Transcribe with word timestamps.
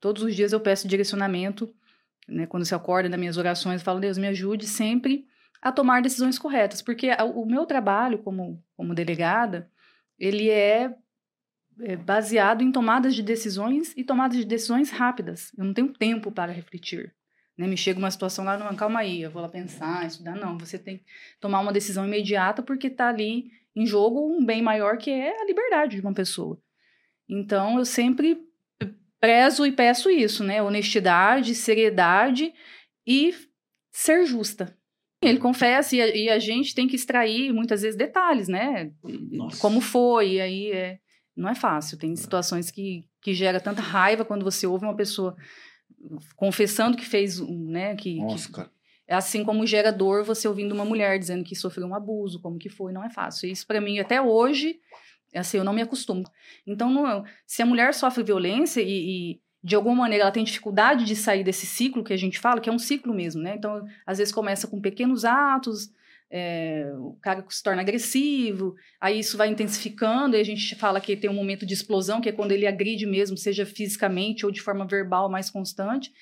todos 0.00 0.22
os 0.22 0.34
dias 0.34 0.52
eu 0.52 0.60
peço 0.60 0.88
direcionamento, 0.88 1.72
né? 2.28 2.46
Quando 2.46 2.64
você 2.64 2.74
acorda 2.74 3.08
nas 3.08 3.18
minhas 3.18 3.36
orações, 3.36 3.80
eu 3.80 3.84
falo, 3.84 4.00
Deus, 4.00 4.18
me 4.18 4.26
ajude 4.26 4.66
sempre 4.66 5.26
a 5.62 5.72
tomar 5.72 6.02
decisões 6.02 6.38
corretas, 6.38 6.82
porque 6.82 7.10
o 7.34 7.44
meu 7.44 7.66
trabalho 7.66 8.18
como, 8.18 8.62
como 8.76 8.94
delegada, 8.94 9.68
ele 10.18 10.48
é, 10.50 10.94
é 11.80 11.96
baseado 11.96 12.62
em 12.62 12.70
tomadas 12.70 13.14
de 13.14 13.22
decisões 13.22 13.92
e 13.96 14.04
tomadas 14.04 14.36
de 14.36 14.44
decisões 14.44 14.90
rápidas. 14.90 15.50
Eu 15.56 15.64
não 15.64 15.74
tenho 15.74 15.92
tempo 15.92 16.30
para 16.30 16.52
refletir. 16.52 17.14
Né? 17.56 17.66
Me 17.66 17.76
chega 17.76 17.98
uma 17.98 18.10
situação 18.10 18.44
lá, 18.44 18.56
não, 18.56 18.74
calma 18.76 19.00
aí, 19.00 19.22
eu 19.22 19.30
vou 19.30 19.42
lá 19.42 19.48
pensar, 19.48 20.06
estudar. 20.06 20.36
Não, 20.36 20.56
você 20.56 20.78
tem 20.78 20.98
que 20.98 21.04
tomar 21.40 21.60
uma 21.60 21.72
decisão 21.72 22.06
imediata 22.06 22.62
porque 22.62 22.86
está 22.86 23.08
ali 23.08 23.50
em 23.74 23.84
jogo 23.84 24.28
um 24.28 24.44
bem 24.44 24.62
maior 24.62 24.96
que 24.96 25.10
é 25.10 25.40
a 25.40 25.44
liberdade 25.44 25.96
de 25.96 26.02
uma 26.02 26.14
pessoa. 26.14 26.60
Então, 27.28 27.78
eu 27.78 27.84
sempre 27.84 28.47
prezo 29.20 29.66
e 29.66 29.72
peço 29.72 30.10
isso, 30.10 30.44
né? 30.44 30.62
Honestidade, 30.62 31.54
seriedade 31.54 32.52
e 33.06 33.34
ser 33.90 34.24
justa. 34.26 34.76
Ele 35.20 35.38
confessa 35.38 35.96
e 35.96 36.00
a, 36.00 36.16
e 36.16 36.28
a 36.28 36.38
gente 36.38 36.74
tem 36.74 36.86
que 36.86 36.94
extrair 36.94 37.52
muitas 37.52 37.82
vezes 37.82 37.96
detalhes, 37.96 38.46
né? 38.46 38.92
Nossa. 39.02 39.60
Como 39.60 39.80
foi, 39.80 40.34
e 40.34 40.40
aí 40.40 40.70
é, 40.70 40.98
não 41.36 41.48
é 41.48 41.54
fácil. 41.54 41.98
Tem 41.98 42.14
situações 42.14 42.70
que, 42.70 43.04
que 43.20 43.34
gera 43.34 43.60
tanta 43.60 43.82
raiva 43.82 44.24
quando 44.24 44.44
você 44.44 44.66
ouve 44.66 44.84
uma 44.84 44.96
pessoa 44.96 45.36
confessando 46.36 46.96
que 46.96 47.04
fez, 47.04 47.40
né? 47.40 47.96
Que, 47.96 48.18
Nossa, 48.18 48.52
que, 48.52 48.70
é 49.08 49.14
assim 49.14 49.42
como 49.42 49.66
gera 49.66 49.90
dor 49.90 50.22
você 50.22 50.46
ouvindo 50.46 50.72
uma 50.72 50.84
mulher 50.84 51.18
dizendo 51.18 51.42
que 51.42 51.56
sofreu 51.56 51.86
um 51.86 51.94
abuso, 51.94 52.40
como 52.40 52.58
que 52.58 52.68
foi, 52.68 52.92
não 52.92 53.02
é 53.02 53.10
fácil. 53.10 53.50
Isso 53.50 53.66
para 53.66 53.80
mim 53.80 53.98
até 53.98 54.20
hoje, 54.20 54.70
é 54.70 54.74
assim, 55.34 55.58
eu 55.58 55.64
não 55.64 55.72
me 55.72 55.82
acostumo. 55.82 56.24
Então, 56.66 56.90
não, 56.90 57.24
se 57.46 57.62
a 57.62 57.66
mulher 57.66 57.92
sofre 57.94 58.22
violência 58.22 58.80
e, 58.80 58.86
e 59.32 59.40
de 59.62 59.74
alguma 59.74 59.96
maneira 59.96 60.24
ela 60.24 60.32
tem 60.32 60.44
dificuldade 60.44 61.04
de 61.04 61.16
sair 61.16 61.44
desse 61.44 61.66
ciclo 61.66 62.04
que 62.04 62.12
a 62.12 62.16
gente 62.16 62.38
fala, 62.38 62.60
que 62.60 62.68
é 62.68 62.72
um 62.72 62.78
ciclo 62.78 63.12
mesmo, 63.12 63.42
né? 63.42 63.54
Então, 63.56 63.84
às 64.06 64.18
vezes 64.18 64.32
começa 64.32 64.66
com 64.66 64.80
pequenos 64.80 65.24
atos, 65.24 65.90
é, 66.30 66.92
o 66.98 67.16
cara 67.20 67.44
se 67.48 67.62
torna 67.62 67.80
agressivo, 67.80 68.74
aí 69.00 69.18
isso 69.18 69.36
vai 69.36 69.48
intensificando, 69.48 70.36
e 70.36 70.40
a 70.40 70.44
gente 70.44 70.74
fala 70.74 71.00
que 71.00 71.16
tem 71.16 71.30
um 71.30 71.34
momento 71.34 71.64
de 71.64 71.74
explosão, 71.74 72.20
que 72.20 72.28
é 72.28 72.32
quando 72.32 72.52
ele 72.52 72.66
agride 72.66 73.06
mesmo, 73.06 73.36
seja 73.36 73.64
fisicamente 73.64 74.44
ou 74.44 74.52
de 74.52 74.60
forma 74.60 74.86
verbal 74.86 75.30
mais 75.30 75.50
constante, 75.50 76.12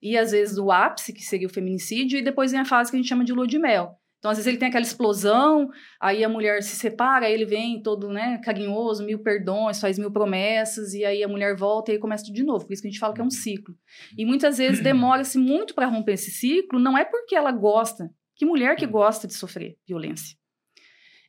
e 0.00 0.18
às 0.18 0.32
vezes 0.32 0.58
o 0.58 0.72
ápice, 0.72 1.12
que 1.12 1.22
seria 1.22 1.46
o 1.46 1.50
feminicídio, 1.50 2.18
e 2.18 2.22
depois 2.22 2.50
vem 2.50 2.60
a 2.60 2.64
fase 2.64 2.90
que 2.90 2.96
a 2.96 3.00
gente 3.00 3.08
chama 3.08 3.24
de 3.24 3.32
lua 3.32 3.46
de 3.46 3.58
mel. 3.58 3.96
Então, 4.22 4.30
às 4.30 4.38
vezes 4.38 4.46
ele 4.46 4.56
tem 4.56 4.68
aquela 4.68 4.84
explosão, 4.84 5.68
aí 6.00 6.22
a 6.22 6.28
mulher 6.28 6.62
se 6.62 6.76
separa, 6.76 7.26
aí 7.26 7.34
ele 7.34 7.44
vem 7.44 7.82
todo, 7.82 8.08
né, 8.08 8.38
carinhoso, 8.44 9.04
mil 9.04 9.18
perdões, 9.18 9.80
faz 9.80 9.98
mil 9.98 10.12
promessas, 10.12 10.94
e 10.94 11.04
aí 11.04 11.24
a 11.24 11.28
mulher 11.28 11.56
volta 11.56 11.92
e 11.92 11.98
começa 11.98 12.26
tudo 12.26 12.36
de 12.36 12.44
novo. 12.44 12.64
Por 12.64 12.72
isso 12.72 12.80
que 12.80 12.86
a 12.86 12.90
gente 12.92 13.00
fala 13.00 13.12
que 13.12 13.20
é 13.20 13.24
um 13.24 13.30
ciclo. 13.30 13.74
E 14.16 14.24
muitas 14.24 14.58
vezes 14.58 14.78
demora-se 14.80 15.36
muito 15.38 15.74
para 15.74 15.86
romper 15.86 16.12
esse 16.12 16.30
ciclo, 16.30 16.78
não 16.78 16.96
é 16.96 17.04
porque 17.04 17.34
ela 17.34 17.50
gosta, 17.50 18.10
que 18.36 18.46
mulher 18.46 18.76
que 18.76 18.86
gosta 18.86 19.26
de 19.26 19.34
sofrer 19.34 19.76
violência. 19.84 20.36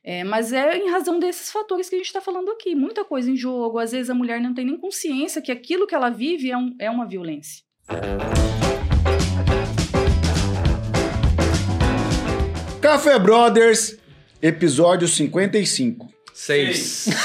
É, 0.04 0.22
mas 0.22 0.52
é 0.52 0.76
em 0.76 0.88
razão 0.88 1.18
desses 1.18 1.50
fatores 1.50 1.88
que 1.88 1.96
a 1.96 1.98
gente 1.98 2.06
está 2.06 2.20
falando 2.20 2.52
aqui. 2.52 2.76
Muita 2.76 3.04
coisa 3.04 3.28
em 3.28 3.36
jogo, 3.36 3.80
às 3.80 3.90
vezes 3.90 4.08
a 4.08 4.14
mulher 4.14 4.40
não 4.40 4.54
tem 4.54 4.66
nem 4.66 4.78
consciência 4.78 5.42
que 5.42 5.50
aquilo 5.50 5.84
que 5.84 5.96
ela 5.96 6.10
vive 6.10 6.48
é, 6.48 6.56
um, 6.56 6.76
é 6.78 6.88
uma 6.88 7.08
violência. 7.08 7.64
Café 12.84 13.18
Brothers, 13.18 13.96
episódio 14.42 15.08
55. 15.08 16.06
Seis. 16.34 17.06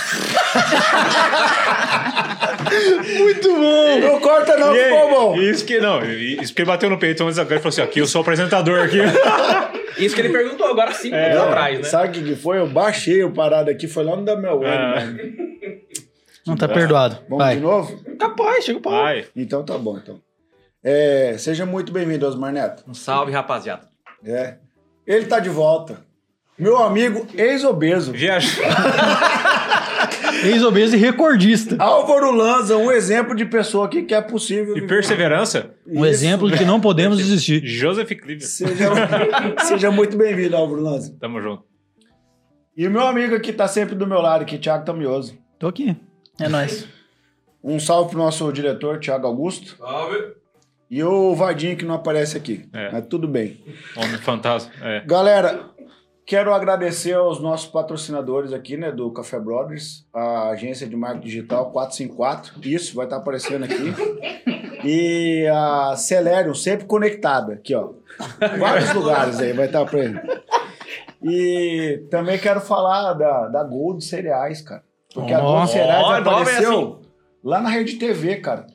Muito 3.19 3.55
bom! 3.55 3.99
Não 3.99 4.21
corta 4.21 4.55
não, 4.55 4.73
ficou 4.73 5.09
bom. 5.09 5.35
Isso 5.35 5.65
que, 5.65 5.81
não, 5.81 6.01
isso 6.01 6.55
que 6.55 6.61
ele 6.61 6.67
bateu 6.67 6.89
no 6.89 6.97
peito 6.97 7.25
antes 7.25 7.37
agora 7.37 7.57
e 7.57 7.59
falou 7.59 7.71
assim, 7.71 7.81
aqui 7.81 7.99
eu 7.99 8.07
sou 8.07 8.21
o 8.21 8.21
apresentador 8.21 8.85
aqui. 8.85 8.99
Isso 10.01 10.15
que 10.15 10.21
ele 10.21 10.29
perguntou 10.29 10.65
agora 10.65 10.93
cinco 10.93 11.13
é, 11.13 11.27
minutos 11.27 11.47
atrás, 11.49 11.77
né? 11.79 11.83
Sabe 11.83 12.19
o 12.19 12.23
que 12.23 12.35
foi? 12.37 12.59
Eu 12.59 12.67
baixei 12.67 13.21
o 13.21 13.33
parado 13.33 13.69
aqui, 13.69 13.85
foi 13.85 14.05
lá 14.05 14.15
no 14.15 14.23
da 14.23 14.37
Mel 14.37 14.63
é. 14.63 15.13
Não, 16.47 16.55
tá 16.55 16.69
perdoado. 16.69 17.17
Vamos 17.27 17.43
Vai. 17.43 17.55
de 17.57 17.61
novo? 17.61 18.01
Capaz, 18.17 18.63
chega 18.63 18.79
o 18.79 18.81
pau. 18.81 18.93
Vai. 18.93 19.25
Então 19.35 19.65
tá 19.65 19.77
bom, 19.77 19.97
então. 19.97 20.21
É, 20.81 21.35
seja 21.37 21.65
muito 21.65 21.91
bem-vindo, 21.91 22.25
Osmar 22.25 22.53
Neto. 22.53 22.85
Um 22.87 22.93
salve, 22.93 23.33
rapaziada. 23.33 23.89
É. 24.23 24.55
Ele 25.09 25.25
tá 25.25 25.39
de 25.39 25.49
volta. 25.49 26.05
Meu 26.55 26.77
amigo 26.77 27.25
ex-obeso. 27.33 28.11
Viajou. 28.11 28.63
ex-obeso 30.45 30.95
e 30.95 30.99
recordista. 30.99 31.75
Álvaro 31.79 32.31
Lanza, 32.31 32.77
um 32.77 32.91
exemplo 32.91 33.33
de 33.33 33.43
pessoa 33.43 33.89
que 33.89 34.03
quer 34.03 34.27
possível. 34.27 34.77
E 34.77 34.85
perseverança. 34.85 35.73
Um 35.87 36.05
Isso. 36.05 36.13
exemplo 36.13 36.51
de 36.51 36.59
que 36.59 36.63
não 36.63 36.79
podemos 36.79 37.17
desistir. 37.17 37.61
Joseph 37.65 38.09
Cleaver. 38.09 38.45
Seja, 38.45 38.91
seja 39.65 39.89
muito 39.89 40.15
bem-vindo, 40.15 40.55
Álvaro 40.55 40.83
Lanza. 40.83 41.17
Tamo 41.19 41.41
junto. 41.41 41.63
E 42.77 42.85
o 42.85 42.91
meu 42.91 43.07
amigo 43.07 43.33
aqui 43.33 43.51
tá 43.51 43.67
sempre 43.67 43.95
do 43.95 44.05
meu 44.05 44.21
lado, 44.21 44.43
aqui, 44.43 44.59
Thiago 44.59 44.85
Tamioso. 44.85 45.35
Tô 45.57 45.67
aqui. 45.67 45.97
É 46.39 46.47
nóis. 46.47 46.87
Um 47.63 47.79
salve 47.79 48.11
pro 48.11 48.19
nosso 48.19 48.53
diretor, 48.53 48.99
Thiago 48.99 49.25
Augusto. 49.25 49.75
Salve. 49.75 50.38
E 50.89 51.03
o 51.03 51.35
Vadinho 51.35 51.77
que 51.77 51.85
não 51.85 51.95
aparece 51.95 52.35
aqui. 52.35 52.67
É. 52.73 52.91
Mas 52.91 53.05
tudo 53.07 53.27
bem. 53.27 53.63
Homem 53.95 54.17
fantasma. 54.17 54.71
É. 54.81 55.03
Galera, 55.05 55.69
quero 56.25 56.53
agradecer 56.53 57.13
aos 57.13 57.39
nossos 57.39 57.67
patrocinadores 57.67 58.53
aqui, 58.53 58.75
né, 58.75 58.91
do 58.91 59.11
Café 59.11 59.39
Brothers, 59.39 60.07
a 60.13 60.49
agência 60.49 60.87
de 60.87 60.95
marketing 60.95 61.25
digital 61.25 61.71
454. 61.71 62.53
Isso, 62.67 62.95
vai 62.95 63.05
estar 63.05 63.17
aparecendo 63.17 63.65
aqui. 63.65 63.93
E 64.83 65.45
a 65.47 65.95
Celerium, 65.97 66.53
sempre 66.53 66.85
conectada, 66.85 67.53
aqui, 67.53 67.75
ó. 67.75 67.89
Vários 68.57 68.93
lugares 68.93 69.37
aí, 69.39 69.51
vai 69.51 69.65
estar 69.65 69.81
aparecendo. 69.81 70.21
E 71.21 72.05
também 72.09 72.37
quero 72.39 72.61
falar 72.61 73.13
da, 73.13 73.47
da 73.49 73.63
Gold 73.63 74.03
Cereais, 74.03 74.61
cara. 74.61 74.83
Porque 75.13 75.33
oh, 75.33 75.37
a 75.37 75.41
Gold 75.41 75.69
Cereais 75.69 76.05
oh, 76.07 76.11
apareceu 76.11 76.79
assim. 76.79 77.09
lá 77.43 77.59
na 77.59 77.69
Rede 77.69 77.95
TV, 77.95 78.37
cara. 78.37 78.67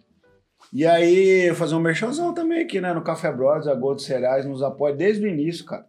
E 0.74 0.84
aí, 0.84 1.54
fazer 1.54 1.76
um 1.76 1.80
merchanzão 1.80 2.34
também 2.34 2.60
aqui, 2.60 2.80
né? 2.80 2.92
No 2.92 3.00
Café 3.00 3.30
Brothers, 3.30 3.68
a 3.68 3.74
Gold 3.76 4.02
Cereais 4.02 4.44
nos 4.44 4.60
apoia 4.60 4.92
desde 4.92 5.24
o 5.24 5.28
início, 5.28 5.64
cara. 5.64 5.86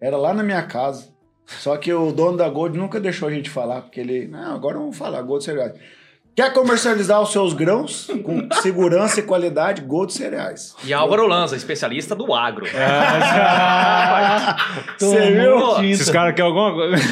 Era 0.00 0.16
lá 0.16 0.32
na 0.32 0.44
minha 0.44 0.62
casa. 0.62 1.08
Só 1.44 1.76
que 1.76 1.92
o 1.92 2.12
dono 2.12 2.36
da 2.36 2.48
Gold 2.48 2.78
nunca 2.78 3.00
deixou 3.00 3.26
a 3.26 3.32
gente 3.32 3.50
falar, 3.50 3.80
porque 3.82 3.98
ele. 3.98 4.28
Não, 4.28 4.54
agora 4.54 4.78
vamos 4.78 4.96
falar, 4.96 5.20
Gold 5.22 5.42
Cereais. 5.42 5.72
Quer 6.36 6.52
comercializar 6.52 7.20
os 7.20 7.32
seus 7.32 7.52
grãos 7.52 8.06
com 8.22 8.46
segurança 8.62 9.18
e 9.18 9.24
qualidade? 9.24 9.82
Gold 9.82 10.12
Cereais. 10.12 10.76
E 10.84 10.92
Álvaro 10.92 11.26
Lanza, 11.26 11.56
especialista 11.56 12.14
do 12.14 12.32
agro. 12.32 12.64
É, 12.64 12.70
Você 15.00 15.32
viu? 15.32 15.82
Esses 15.82 16.10
caras 16.10 16.32
querem 16.36 16.48
alguma 16.48 16.72
coisa. 16.74 17.02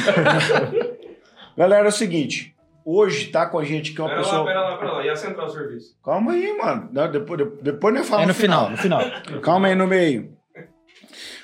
Galera, 1.57 1.87
é 1.87 1.89
o 1.89 1.91
seguinte. 1.91 2.55
Hoje 2.89 3.27
tá 3.27 3.45
com 3.45 3.59
a 3.59 3.65
gente 3.65 3.91
que 3.91 3.99
é 3.99 4.03
uma 4.05 4.09
pera 4.11 4.21
pessoa. 4.21 4.39
Lá, 4.43 4.45
pera 4.45 4.61
lá, 4.61 4.77
pera 4.77 4.91
lá. 4.93 5.05
E 5.05 5.09
a 5.09 5.15
central 5.17 5.49
serviço? 5.49 5.99
Calma 6.01 6.31
aí, 6.31 6.57
mano. 6.57 6.89
Não, 6.93 7.11
depois, 7.11 7.41
depois, 7.61 7.93
nós 7.93 8.07
falamos. 8.07 8.29
É 8.29 8.33
no 8.33 8.33
final, 8.33 8.69
no 8.69 8.77
final. 8.77 9.01
Calma 9.41 9.67
aí 9.67 9.75
no 9.75 9.85
meio. 9.85 10.37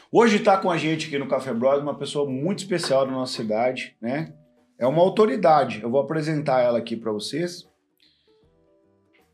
Hoje 0.09 0.39
tá 0.39 0.55
com 0.55 0.71
a 0.71 0.77
gente 0.77 1.07
aqui 1.07 1.19
no 1.19 1.27
Café 1.27 1.53
Bros 1.53 1.81
uma 1.81 1.97
pessoa 1.97 2.29
muito 2.29 2.59
especial 2.59 3.05
da 3.05 3.11
nossa 3.11 3.35
cidade, 3.35 3.93
né? 4.01 4.33
É 4.79 4.87
uma 4.87 5.01
autoridade. 5.01 5.81
Eu 5.83 5.89
vou 5.89 5.99
apresentar 5.99 6.61
ela 6.61 6.77
aqui 6.77 6.95
para 6.95 7.11
vocês. 7.11 7.69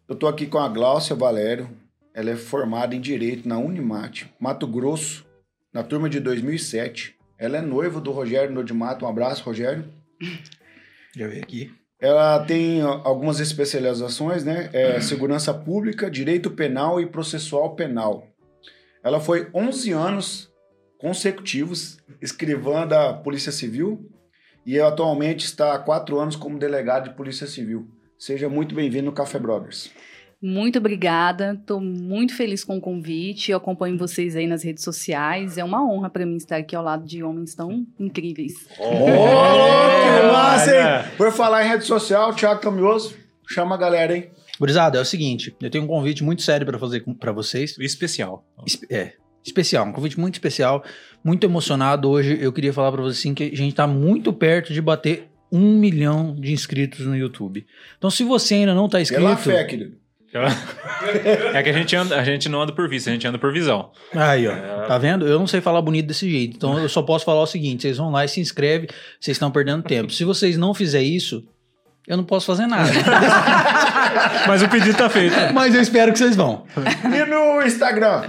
Eu 0.08 0.16
tô 0.16 0.26
aqui 0.26 0.48
com 0.48 0.58
a 0.58 0.68
Gláucia 0.68 1.16
Valério. 1.16 1.70
Ela 2.12 2.32
é 2.32 2.36
formada 2.36 2.96
em 2.96 3.00
Direito 3.00 3.48
na 3.48 3.60
Unimate, 3.60 4.34
Mato 4.40 4.66
Grosso, 4.66 5.28
na 5.72 5.84
turma 5.84 6.10
de 6.10 6.20
2007. 6.20 7.16
Ela 7.38 7.58
é 7.58 7.62
noiva 7.62 8.02
do 8.02 8.12
Rogério 8.12 8.52
Nodimato. 8.52 9.06
Um 9.06 9.08
abraço, 9.08 9.44
Rogério. 9.44 9.88
Já 11.16 11.28
veio 11.28 11.44
aqui. 11.44 11.79
Ela 12.00 12.40
tem 12.46 12.82
algumas 12.82 13.40
especializações, 13.42 14.46
né? 14.46 14.70
É, 14.72 15.02
segurança 15.02 15.54
pública, 15.54 16.10
direito 16.10 16.50
penal 16.50 17.02
e 17.02 17.06
processual 17.06 17.76
penal. 17.76 18.26
Ela 19.04 19.20
foi 19.20 19.50
11 19.54 19.92
anos 19.92 20.50
consecutivos 20.98 21.98
escrivã 22.22 22.88
da 22.88 23.14
Polícia 23.14 23.52
Civil 23.52 24.10
e 24.66 24.80
atualmente 24.80 25.46
está 25.46 25.74
há 25.74 25.80
quatro 25.80 26.20
anos 26.20 26.36
como 26.36 26.60
delegado 26.60 27.10
de 27.10 27.16
Polícia 27.16 27.48
Civil. 27.48 27.88
Seja 28.18 28.50
muito 28.50 28.76
bem-vindo 28.76 29.06
no 29.06 29.12
Café 29.14 29.40
Brothers. 29.40 29.92
Muito 30.42 30.80
obrigada, 30.80 31.58
estou 31.60 31.82
muito 31.82 32.34
feliz 32.34 32.64
com 32.64 32.78
o 32.78 32.82
convite. 32.82 33.52
Eu 33.52 33.58
acompanho 33.58 33.98
vocês 33.98 34.38
aí 34.38 34.48
nas 34.48 34.64
redes 34.64 34.84
sociais. 34.86 35.58
É 35.58 35.64
uma 35.64 35.86
honra 35.86 36.10
para 36.10 36.26
mim 36.26 36.38
estar 36.38 36.56
aqui 36.56 36.74
ao 36.76 36.84
lado 36.84 37.06
de 37.06 37.22
homens 37.22 37.54
tão 37.54 37.86
incríveis. 38.00 38.54
Oh, 38.80 39.06
que 39.06 40.32
massa, 40.32 40.72
hein? 40.76 41.12
Por 41.18 41.32
falar 41.34 41.66
em 41.66 41.70
rede 41.70 41.84
social, 41.84 42.34
Thiago 42.34 42.62
Camioso, 42.62 43.16
chama 43.50 43.76
a 43.76 43.78
galera, 43.78 44.16
hein? 44.16 44.30
Gurizada, 44.58 44.98
é 44.98 45.02
o 45.02 45.06
seguinte, 45.06 45.56
eu 45.62 45.70
tenho 45.70 45.84
um 45.84 45.88
convite 45.88 46.24
muito 46.24 46.42
sério 46.42 46.66
para 46.66 46.80
fazer 46.80 47.04
para 47.20 47.34
vocês. 47.34 47.78
Especial. 47.78 48.46
é, 48.90 49.14
especial, 49.44 49.86
um 49.86 49.92
convite 49.92 50.18
muito 50.18 50.36
especial, 50.36 50.84
muito 51.22 51.46
emocionado. 51.46 52.10
Hoje 52.10 52.38
eu 52.42 52.54
queria 52.54 52.72
falar 52.72 52.94
para 52.94 53.02
vocês 53.02 53.20
assim, 53.20 53.34
que 53.34 53.44
a 53.44 53.56
gente 53.58 53.72
está 53.72 53.86
muito 53.86 54.32
perto 54.32 54.72
de 54.72 54.82
bater 54.82 55.30
um 55.52 55.78
milhão 55.78 56.34
de 56.34 56.54
inscritos 56.54 57.06
no 57.06 57.16
YouTube. 57.16 57.66
Então, 57.98 58.10
se 58.10 58.24
você 58.24 58.56
ainda 58.56 58.74
não 58.74 58.86
está 58.86 59.02
inscrito. 59.02 59.24
Pela 59.24 59.36
fé, 59.36 59.64
querido. 59.66 59.98
É 61.54 61.64
que 61.64 61.70
a 61.70 61.74
gente, 61.74 61.96
anda, 61.96 62.20
a 62.20 62.24
gente 62.24 62.50
não 62.50 62.62
anda 62.62 62.72
por 62.74 62.88
vista, 62.88 63.10
a 63.10 63.14
gente 63.14 63.26
anda 63.26 63.38
por 63.40 63.52
visão. 63.54 63.90
Aí, 64.14 64.48
ó. 64.48 64.86
Tá 64.86 64.98
vendo? 64.98 65.26
Eu 65.26 65.40
não 65.40 65.48
sei 65.48 65.62
falar 65.62 65.82
bonito 65.82 66.08
desse 66.08 66.30
jeito. 66.30 66.56
Então 66.58 66.78
eu 66.78 66.90
só 66.90 67.02
posso 67.02 67.26
falar 67.26 67.42
o 67.42 67.48
seguinte: 67.48 67.82
vocês 67.84 67.98
vão 67.98 68.12
lá 68.12 68.26
e 68.26 68.28
se 68.28 68.40
inscrevem, 68.40 68.88
vocês 69.20 69.36
estão 69.36 69.50
perdendo 69.50 69.82
tempo. 69.84 70.12
Se 70.12 70.24
vocês 70.26 70.58
não 70.58 70.74
fizerem 70.74 71.16
isso, 71.16 71.44
eu 72.08 72.18
não 72.18 72.24
posso 72.24 72.46
fazer 72.46 72.68
nada. 72.68 72.92
Mas 74.48 74.62
o 74.62 74.70
pedido 74.70 74.98
tá 74.98 75.10
feito. 75.10 75.36
Mas 75.54 75.74
eu 75.74 75.82
espero 75.82 76.12
que 76.12 76.20
vocês 76.20 76.36
vão. 76.36 76.66
E 77.06 77.26
no 77.30 77.62
Instagram? 77.66 78.28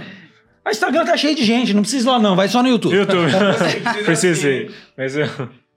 O 0.65 0.69
Instagram 0.69 1.05
tá 1.05 1.17
cheio 1.17 1.35
de 1.35 1.43
gente, 1.43 1.73
não 1.73 1.81
precisa 1.81 2.07
ir 2.07 2.11
lá 2.11 2.19
não, 2.19 2.35
vai 2.35 2.47
só 2.47 2.61
no 2.61 2.69
YouTube. 2.69 2.95
YouTube. 2.95 3.31
Precisa 4.05 4.39
ser. 4.39 4.71
Mas 4.95 5.15
eu. 5.15 5.27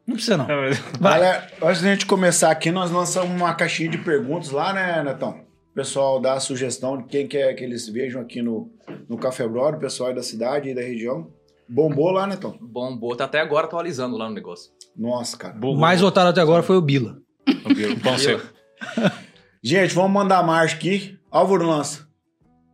Não 0.06 0.14
precisa 0.16 0.36
não. 0.36 0.46
não, 0.46 0.60
mas- 0.60 0.78
Vai. 1.00 1.12
Galera, 1.20 1.46
antes 1.62 1.80
da 1.80 1.88
gente 1.90 2.04
começar 2.04 2.50
aqui, 2.50 2.70
nós 2.70 2.90
lançamos 2.90 3.30
uma 3.34 3.54
caixinha 3.54 3.88
de 3.88 3.96
perguntas 3.98 4.50
lá, 4.50 4.74
né, 4.74 5.02
Netão? 5.02 5.43
O 5.74 5.76
pessoal 5.76 6.20
dá 6.20 6.34
a 6.34 6.40
sugestão 6.40 6.98
de 6.98 7.08
quem 7.08 7.26
quer 7.26 7.52
que 7.54 7.64
eles 7.64 7.88
vejam 7.88 8.22
aqui 8.22 8.40
no, 8.40 8.70
no 9.08 9.18
Café 9.18 9.48
Brother, 9.48 9.74
o 9.74 9.80
pessoal 9.80 10.10
aí 10.10 10.14
da 10.14 10.22
cidade 10.22 10.68
e 10.68 10.74
da 10.74 10.80
região. 10.80 11.26
Bombou 11.68 12.12
lá, 12.12 12.28
Netão? 12.28 12.56
Bombou, 12.60 13.16
tá 13.16 13.24
até 13.24 13.40
agora 13.40 13.66
atualizando 13.66 14.16
lá 14.16 14.28
no 14.28 14.34
negócio. 14.36 14.70
Nossa, 14.96 15.36
cara. 15.36 15.56
O 15.60 15.74
mais 15.74 16.00
votado 16.00 16.28
até 16.28 16.40
agora 16.40 16.62
foi 16.62 16.76
o 16.76 16.80
Bila. 16.80 17.16
Pão 18.04 18.14
seco. 18.16 18.46
Gente, 19.60 19.92
vamos 19.96 20.12
mandar 20.12 20.46
marcha 20.46 20.76
aqui. 20.76 21.18
Álvaro 21.28 21.66
lança. 21.66 22.06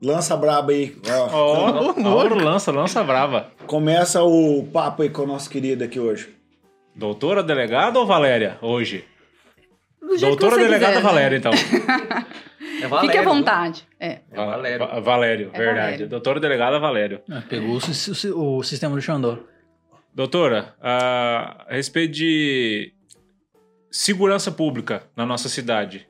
Lança 0.02 0.36
braba 0.36 0.72
aí. 0.72 0.94
Ó, 1.32 1.92
Ó, 1.94 1.98
Mauro 1.98 2.34
lança, 2.34 2.70
lança 2.70 3.02
brava. 3.02 3.50
Começa 3.66 4.22
o 4.22 4.66
papo 4.70 5.00
aí 5.04 5.08
com 5.08 5.22
o 5.22 5.26
nosso 5.26 5.48
querido 5.48 5.82
aqui 5.84 5.98
hoje. 5.98 6.36
Doutora 6.94 7.42
delegada 7.42 7.98
ou 7.98 8.04
Valéria, 8.04 8.58
hoje? 8.60 9.06
Do 10.10 10.18
jeito 10.18 10.36
que 10.36 10.40
Doutora 10.40 10.56
você 10.56 10.62
delegada 10.64 10.92
quiser, 10.96 11.02
né? 11.04 11.08
Valéria, 11.08 11.36
então. 11.36 11.52
É 12.82 13.00
Fique 13.00 13.16
à 13.18 13.22
vontade. 13.22 13.86
É. 13.98 14.20
É 14.30 14.36
Valério. 14.36 14.78
Va- 14.78 15.00
Valério, 15.00 15.50
É 15.52 15.58
verdade. 15.58 15.80
Valério. 15.80 16.08
Doutora 16.08 16.40
delegada 16.40 16.78
Valério. 16.78 17.20
Ah, 17.30 17.42
pegou 17.46 17.78
o, 17.78 18.56
o 18.58 18.62
sistema 18.62 18.94
do 18.94 19.02
Xandó. 19.02 19.38
Doutora, 20.14 20.74
a, 20.80 21.66
a 21.68 21.74
respeito 21.74 22.12
de 22.14 22.92
segurança 23.90 24.50
pública 24.50 25.02
na 25.14 25.26
nossa 25.26 25.48
cidade, 25.48 26.06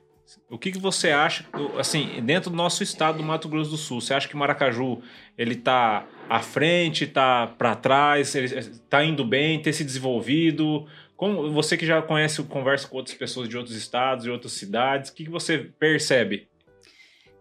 o 0.49 0.57
que, 0.57 0.71
que 0.71 0.79
você 0.79 1.11
acha, 1.11 1.45
assim, 1.77 2.21
dentro 2.23 2.49
do 2.49 2.55
nosso 2.55 2.83
estado 2.83 3.17
do 3.17 3.23
Mato 3.23 3.49
Grosso 3.49 3.71
do 3.71 3.77
Sul, 3.77 3.99
você 3.99 4.13
acha 4.13 4.27
que 4.27 4.35
Maracaju, 4.35 5.01
ele 5.37 5.55
tá 5.55 6.05
à 6.29 6.39
frente, 6.39 7.05
tá 7.07 7.47
para 7.57 7.75
trás, 7.75 8.33
ele 8.35 8.47
tá 8.89 9.03
indo 9.03 9.25
bem, 9.25 9.61
tem 9.61 9.73
se 9.73 9.83
desenvolvido? 9.83 10.85
Como 11.21 11.51
você 11.51 11.77
que 11.77 11.85
já 11.85 12.01
conhece, 12.01 12.41
conversa 12.41 12.87
com 12.87 12.97
outras 12.97 13.15
pessoas 13.15 13.47
de 13.47 13.55
outros 13.55 13.75
estados, 13.75 14.23
de 14.23 14.31
outras 14.31 14.53
cidades, 14.53 15.11
o 15.11 15.13
que, 15.13 15.25
que 15.25 15.29
você 15.29 15.71
percebe? 15.77 16.47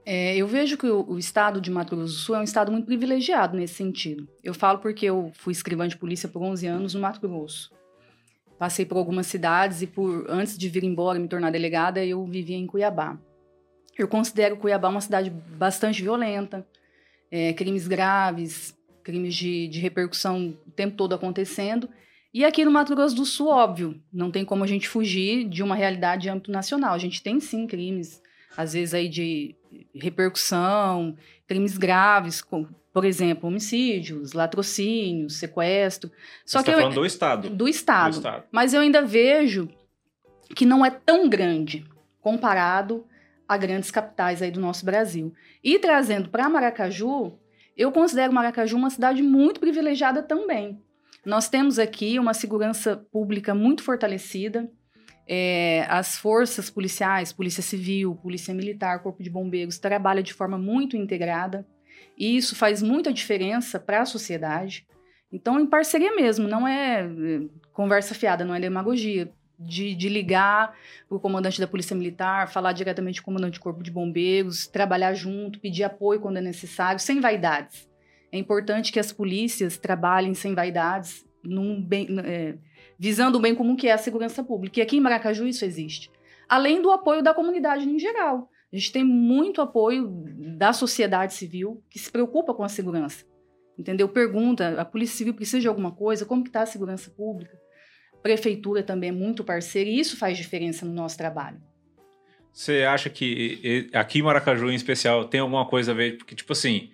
É, 0.05 0.37
eu 0.37 0.47
vejo 0.47 0.77
que 0.77 0.87
o, 0.87 1.13
o 1.13 1.19
estado 1.19 1.63
de 1.63 1.71
Mato 1.71 1.97
Grosso 1.97 2.13
do 2.13 2.19
Sul 2.19 2.35
é 2.35 2.41
um 2.41 2.45
estado 2.45 2.71
muito 2.71 2.85
privilegiado 2.85 3.57
nesse 3.57 3.73
sentido. 3.73 4.29
Eu 4.45 4.53
falo 4.53 4.81
porque 4.81 5.07
eu 5.07 5.33
fui 5.35 5.53
escrivã 5.53 5.89
de 5.89 5.97
polícia 5.97 6.29
por 6.29 6.43
11 6.43 6.67
anos 6.67 6.93
no 6.93 7.01
Mato 7.01 7.27
Grosso. 7.27 7.73
Passei 8.59 8.85
por 8.85 8.99
algumas 8.99 9.27
cidades 9.29 9.81
e 9.81 9.87
por 9.87 10.27
antes 10.29 10.59
de 10.59 10.69
vir 10.69 10.85
embora 10.85 11.19
e 11.19 11.23
me 11.23 11.27
tornar 11.27 11.51
delegada, 11.51 12.05
eu 12.05 12.23
vivia 12.27 12.59
em 12.59 12.67
Cuiabá. 12.67 13.19
Eu 13.97 14.09
considero 14.09 14.59
Cuiabá 14.59 14.91
uma 14.91 15.01
cidade 15.01 15.31
bastante 15.31 16.03
violenta, 16.03 16.67
é, 17.31 17.55
crimes 17.55 17.89
graves, 17.89 18.77
crimes 19.03 19.35
de, 19.35 19.69
de 19.69 19.81
repercussão 19.81 20.55
o 20.67 20.71
tempo 20.71 20.99
todo 20.99 21.15
acontecendo. 21.15 21.89
E 22.33 22.45
aqui 22.45 22.65
no 22.65 22.71
Mato 22.71 22.95
Grosso 22.95 23.17
do 23.17 23.25
Sul, 23.25 23.49
óbvio, 23.49 24.01
não 24.13 24.31
tem 24.31 24.45
como 24.45 24.63
a 24.63 24.67
gente 24.67 24.89
fugir 24.89 25.49
de 25.49 25.63
uma 25.63 25.75
realidade 25.75 26.23
de 26.23 26.29
âmbito 26.29 26.53
nacional. 26.53 26.95
A 26.95 26.99
gente 26.99 27.23
tem 27.23 27.41
sim 27.41 27.67
crimes, 27.67 28.23
às 28.57 28.73
vezes 28.73 28.95
aí 28.95 29.09
de 29.09 29.57
repercussão, 29.95 31.17
crimes 31.47 31.77
graves, 31.77 32.41
como, 32.41 32.69
por 32.93 33.05
exemplo, 33.05 33.49
homicídios, 33.49 34.33
latrocínios, 34.33 35.37
sequestro. 35.37 36.11
Só 36.47 36.61
você 36.61 36.65
que 36.67 36.71
tá 36.71 36.77
eu, 36.77 36.81
falando 36.83 36.95
do 36.95 37.07
estado. 37.07 37.51
do 37.51 37.69
estado. 37.69 38.13
Do 38.13 38.17
estado. 38.17 38.45
Mas 38.53 38.75
eu 38.75 38.81
ainda 38.81 39.03
vejo 39.03 39.69
que 40.55 40.65
não 40.65 40.85
é 40.85 40.91
tão 40.91 41.29
grande 41.29 41.85
comparado 42.21 43.05
a 43.49 43.57
grandes 43.57 43.91
capitais 43.91 44.41
aí 44.41 44.51
do 44.53 44.61
nosso 44.61 44.85
Brasil. 44.85 45.35
E 45.65 45.81
trazendo 45.81 46.29
para 46.29 46.49
Maracaju, 46.49 47.37
eu 47.77 47.91
considero 47.91 48.33
Maracaju 48.33 48.77
uma 48.77 48.91
cidade 48.91 49.21
muito 49.23 49.59
privilegiada 49.59 50.23
também. 50.23 50.81
Nós 51.25 51.49
temos 51.49 51.79
aqui 51.79 52.19
uma 52.19 52.33
segurança 52.33 52.97
pública 53.13 53.55
muito 53.55 53.83
fortalecida. 53.83 54.71
É, 55.29 55.87
as 55.89 56.19
forças 56.19 56.71
policiais, 56.71 57.33
Polícia 57.33 57.63
Civil, 57.63 58.17
Polícia 58.17 58.55
Militar, 58.55 59.03
Corpo 59.03 59.23
de 59.23 59.31
Bombeiros, 59.31 59.79
trabalham 59.79 60.23
de 60.23 60.33
forma 60.33 60.59
muito 60.59 60.97
integrada. 60.97 61.67
E 62.17 62.37
isso 62.37 62.57
faz 62.57 62.83
muita 62.83 63.13
diferença 63.13 63.79
para 63.79 64.03
a 64.03 64.07
sociedade. 64.07 64.87
Então, 65.33 65.61
em 65.61 65.67
parceria 65.67 66.15
mesmo, 66.15 66.49
não 66.49 66.67
é 66.67 67.03
eh, 67.03 67.49
conversa 67.73 68.15
fiada, 68.15 68.45
não 68.45 68.55
é 68.55 68.61
demagogia. 68.61 69.31
De, 69.63 69.95
de 69.95 70.09
ligar 70.09 70.75
para 71.07 71.19
o 71.19 71.21
comandante 71.21 71.61
da 71.61 71.67
Polícia 71.67 71.95
Militar, 71.95 72.51
falar 72.51 72.73
diretamente 72.73 73.21
com 73.21 73.31
o 73.31 73.35
comandante 73.35 73.59
do 73.59 73.63
Corpo 73.63 73.83
de 73.83 73.91
Bombeiros, 73.91 74.67
trabalhar 74.67 75.13
junto, 75.13 75.61
pedir 75.61 75.85
apoio 75.85 76.19
quando 76.19 76.39
é 76.39 76.41
necessário, 76.41 76.99
sem 76.99 77.21
vaidades. 77.21 77.90
É 78.33 78.39
importante 78.39 78.93
que 78.93 79.01
as 79.01 79.13
polícias 79.13 79.77
trabalhem 79.77 80.35
sem 80.35 80.55
vaidades, 80.55 81.25
bem, 81.83 82.07
eh, 82.25 82.55
visando 82.99 83.39
o 83.39 83.41
bem 83.41 83.55
comum 83.55 83.77
que 83.77 83.89
é 83.89 83.93
a 83.93 83.99
segurança 83.99 84.43
pública. 84.43 84.79
E 84.79 84.83
aqui 84.83 84.97
em 84.97 85.01
Maracaju 85.01 85.47
isso 85.47 85.65
existe. 85.65 86.11
Além 86.49 86.81
do 86.81 86.91
apoio 86.91 87.23
da 87.23 87.35
comunidade 87.35 87.89
em 87.89 87.99
geral. 87.99 88.49
A 88.73 88.77
gente 88.77 88.93
tem 88.93 89.03
muito 89.03 89.61
apoio 89.61 90.07
da 90.59 90.73
sociedade 90.73 91.35
civil 91.35 91.83
que 91.91 91.99
se 91.99 92.11
preocupa 92.11 92.55
com 92.55 92.63
a 92.63 92.69
segurança 92.69 93.25
entendeu? 93.81 94.09
Pergunta, 94.09 94.81
a 94.81 94.85
Polícia 94.85 95.17
Civil 95.17 95.35
precisa 95.35 95.61
de 95.61 95.67
alguma 95.67 95.91
coisa? 95.91 96.27
Como 96.27 96.43
que 96.43 96.51
está 96.51 96.63
a 96.63 96.67
segurança 96.67 97.11
pública? 97.11 97.59
Prefeitura 98.23 98.83
também 98.83 99.09
é 99.09 99.13
muito 99.13 99.43
parceira 99.43 99.89
e 99.89 99.99
isso 99.99 100.17
faz 100.19 100.37
diferença 100.37 100.85
no 100.85 100.93
nosso 100.93 101.17
trabalho. 101.17 101.59
Você 102.53 102.83
acha 102.83 103.09
que 103.09 103.89
aqui 103.95 104.19
em 104.19 104.23
Maracaju, 104.23 104.71
em 104.71 104.75
especial, 104.75 105.25
tem 105.25 105.41
alguma 105.41 105.65
coisa 105.67 105.93
a 105.93 105.95
ver? 105.95 106.19
Porque, 106.19 106.35
tipo 106.35 106.53
assim, 106.53 106.91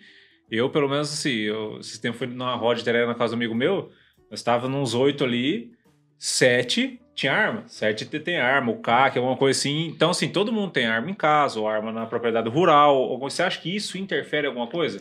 eu, 0.51 0.71
pelo 0.71 0.89
menos, 0.89 1.13
assim, 1.13 1.31
eu, 1.31 1.79
esse 1.81 2.01
tempo 2.01 2.19
fui 2.19 2.27
numa 2.27 2.55
roda 2.55 2.77
de 2.79 2.85
terra 2.85 3.07
na 3.07 3.15
casa 3.15 3.33
do 3.35 3.37
amigo 3.37 3.55
meu, 3.55 3.91
nós 4.31 4.41
estava 4.41 4.69
nos 4.69 4.95
oito 4.95 5.25
ali, 5.25 5.73
sete 6.19 7.01
tinha 7.15 7.33
arma, 7.33 7.65
sete 7.67 8.05
tem 8.05 8.39
arma, 8.39 8.71
o 8.71 8.79
CAC, 8.79 9.17
alguma 9.17 9.37
coisa 9.37 9.59
assim. 9.59 9.87
Então, 9.87 10.11
assim, 10.11 10.29
todo 10.29 10.53
mundo 10.53 10.71
tem 10.71 10.85
arma 10.85 11.11
em 11.11 11.15
casa, 11.15 11.59
ou 11.59 11.67
arma 11.67 11.91
na 11.91 12.05
propriedade 12.05 12.49
rural. 12.51 12.95
Ou, 12.95 13.19
você 13.19 13.43
acha 13.43 13.59
que 13.59 13.75
isso 13.75 13.97
interfere 13.97 14.47
em 14.47 14.49
alguma 14.49 14.67
coisa? 14.67 15.01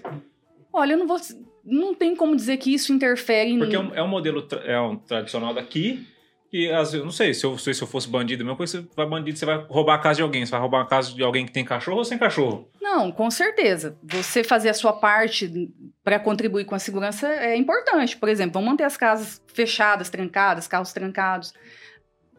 Olha, 0.72 0.94
eu 0.94 0.98
não 0.98 1.08
vou. 1.08 1.18
Não 1.66 1.94
tem 1.94 2.16
como 2.16 2.36
dizer 2.36 2.56
que 2.58 2.74
isso 2.74 2.94
interfere 2.94 3.50
em. 3.52 3.58
Porque 3.60 3.76
é 3.76 3.80
um, 3.80 3.94
é 3.96 4.02
um 4.02 4.08
modelo 4.08 4.42
tra- 4.44 4.64
é 4.64 4.80
um 4.80 4.96
tradicional 4.96 5.54
daqui. 5.54 6.08
E 6.52 6.72
às 6.72 6.92
vezes, 6.92 6.94
eu 6.94 7.04
não 7.04 7.12
sei, 7.12 7.34
se 7.34 7.46
eu, 7.46 7.58
se 7.58 7.70
eu 7.70 7.88
fosse 7.88 8.08
bandido, 8.08 8.42
a 8.42 8.46
mesma 8.46 8.56
coisa, 8.56 8.82
você 8.82 8.88
vai 8.96 9.06
bandido, 9.06 9.38
você 9.38 9.46
vai 9.46 9.66
roubar 9.68 9.96
a 9.96 10.00
casa 10.00 10.18
de 10.18 10.22
alguém. 10.22 10.46
Você 10.46 10.52
vai 10.52 10.60
roubar 10.60 10.82
a 10.82 10.86
casa 10.86 11.14
de 11.14 11.22
alguém 11.22 11.46
que 11.46 11.52
tem 11.52 11.66
cachorro 11.66 11.98
ou 11.98 12.06
sem 12.06 12.18
cachorro? 12.18 12.70
Não, 12.82 13.12
com 13.12 13.30
certeza. 13.30 13.98
Você 14.04 14.44
fazer 14.44 14.70
a 14.70 14.74
sua 14.74 14.94
parte 14.94 15.70
para 16.04 16.20
contribuir 16.20 16.66
com 16.66 16.76
a 16.76 16.80
segurança 16.80 17.28
é 17.28 17.58
importante. 17.58 18.16
Por 18.16 18.30
exemplo, 18.30 18.54
vamos 18.54 18.70
manter 18.70 18.84
as 18.84 18.96
casas 18.96 19.42
fechadas, 19.54 20.10
trancadas, 20.10 20.68
carros 20.68 20.94
trancados. 20.94 21.54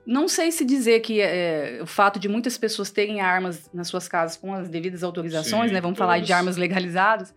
Não 0.07 0.29
sei 0.29 0.53
se 0.53 0.65
dizer 0.65 1.01
que 1.01 1.21
é, 1.21 1.81
o 1.83 1.87
fato 1.87 2.19
de 2.19 2.29
muitas 2.29 2.57
pessoas 2.57 2.91
terem 2.91 3.21
armas 3.21 3.69
nas 3.75 3.89
suas 3.89 4.07
casas 4.07 4.37
com 4.37 4.55
as 4.55 4.69
devidas 4.69 5.03
autorizações, 5.03 5.69
Sim, 5.69 5.75
né? 5.75 5.81
Vamos 5.81 5.99
falar 5.99 6.15
todas. 6.15 6.27
de 6.27 6.33
armas 6.33 6.57
legalizadas. 6.57 7.35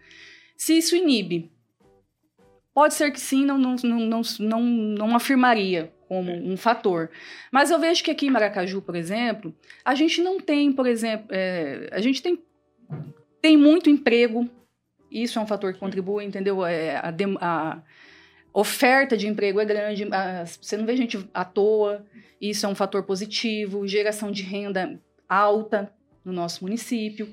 Se 0.55 0.77
isso 0.77 0.95
inibe. 0.95 1.51
Pode 2.73 2.93
ser 2.93 3.11
que 3.11 3.19
sim, 3.19 3.43
não, 3.43 3.57
não, 3.57 3.75
não, 3.83 4.21
não, 4.39 4.61
não 4.61 5.15
afirmaria 5.15 5.91
como 6.09 6.31
um 6.33 6.57
fator. 6.57 7.11
Mas 7.51 7.69
eu 7.69 7.79
vejo 7.79 8.03
que 8.03 8.09
aqui 8.09 8.25
em 8.25 8.31
Maracaju, 8.31 8.81
por 8.81 8.95
exemplo, 8.95 9.55
a 9.85 9.93
gente 9.93 10.21
não 10.21 10.39
tem, 10.39 10.71
por 10.73 10.87
exemplo, 10.87 11.27
é, 11.29 11.87
a 11.91 12.01
gente 12.01 12.19
tem, 12.23 12.43
tem 13.39 13.55
muito 13.55 13.91
emprego, 13.91 14.49
isso 15.11 15.37
é 15.37 15.41
um 15.41 15.45
fator 15.47 15.71
que 15.71 15.79
contribui, 15.79 16.25
entendeu? 16.25 16.65
É, 16.65 16.95
a, 16.97 17.13
a 17.39 17.81
oferta 18.51 19.15
de 19.15 19.27
emprego 19.27 19.59
é 19.59 19.65
grande, 19.65 20.03
a- 20.11 20.45
você 20.45 20.75
não 20.75 20.85
vê 20.85 20.97
gente 20.97 21.17
à 21.31 21.45
toa, 21.45 22.03
isso 22.41 22.65
é 22.65 22.69
um 22.69 22.75
fator 22.75 23.03
positivo, 23.03 23.87
geração 23.87 24.31
de 24.31 24.41
renda 24.41 24.99
alta 25.27 25.93
no 26.25 26.33
nosso 26.33 26.63
município, 26.63 27.31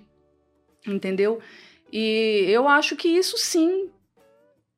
entendeu? 0.86 1.40
E 1.90 2.44
eu 2.48 2.68
acho 2.68 2.94
que 2.94 3.08
isso 3.08 3.38
sim 3.38 3.88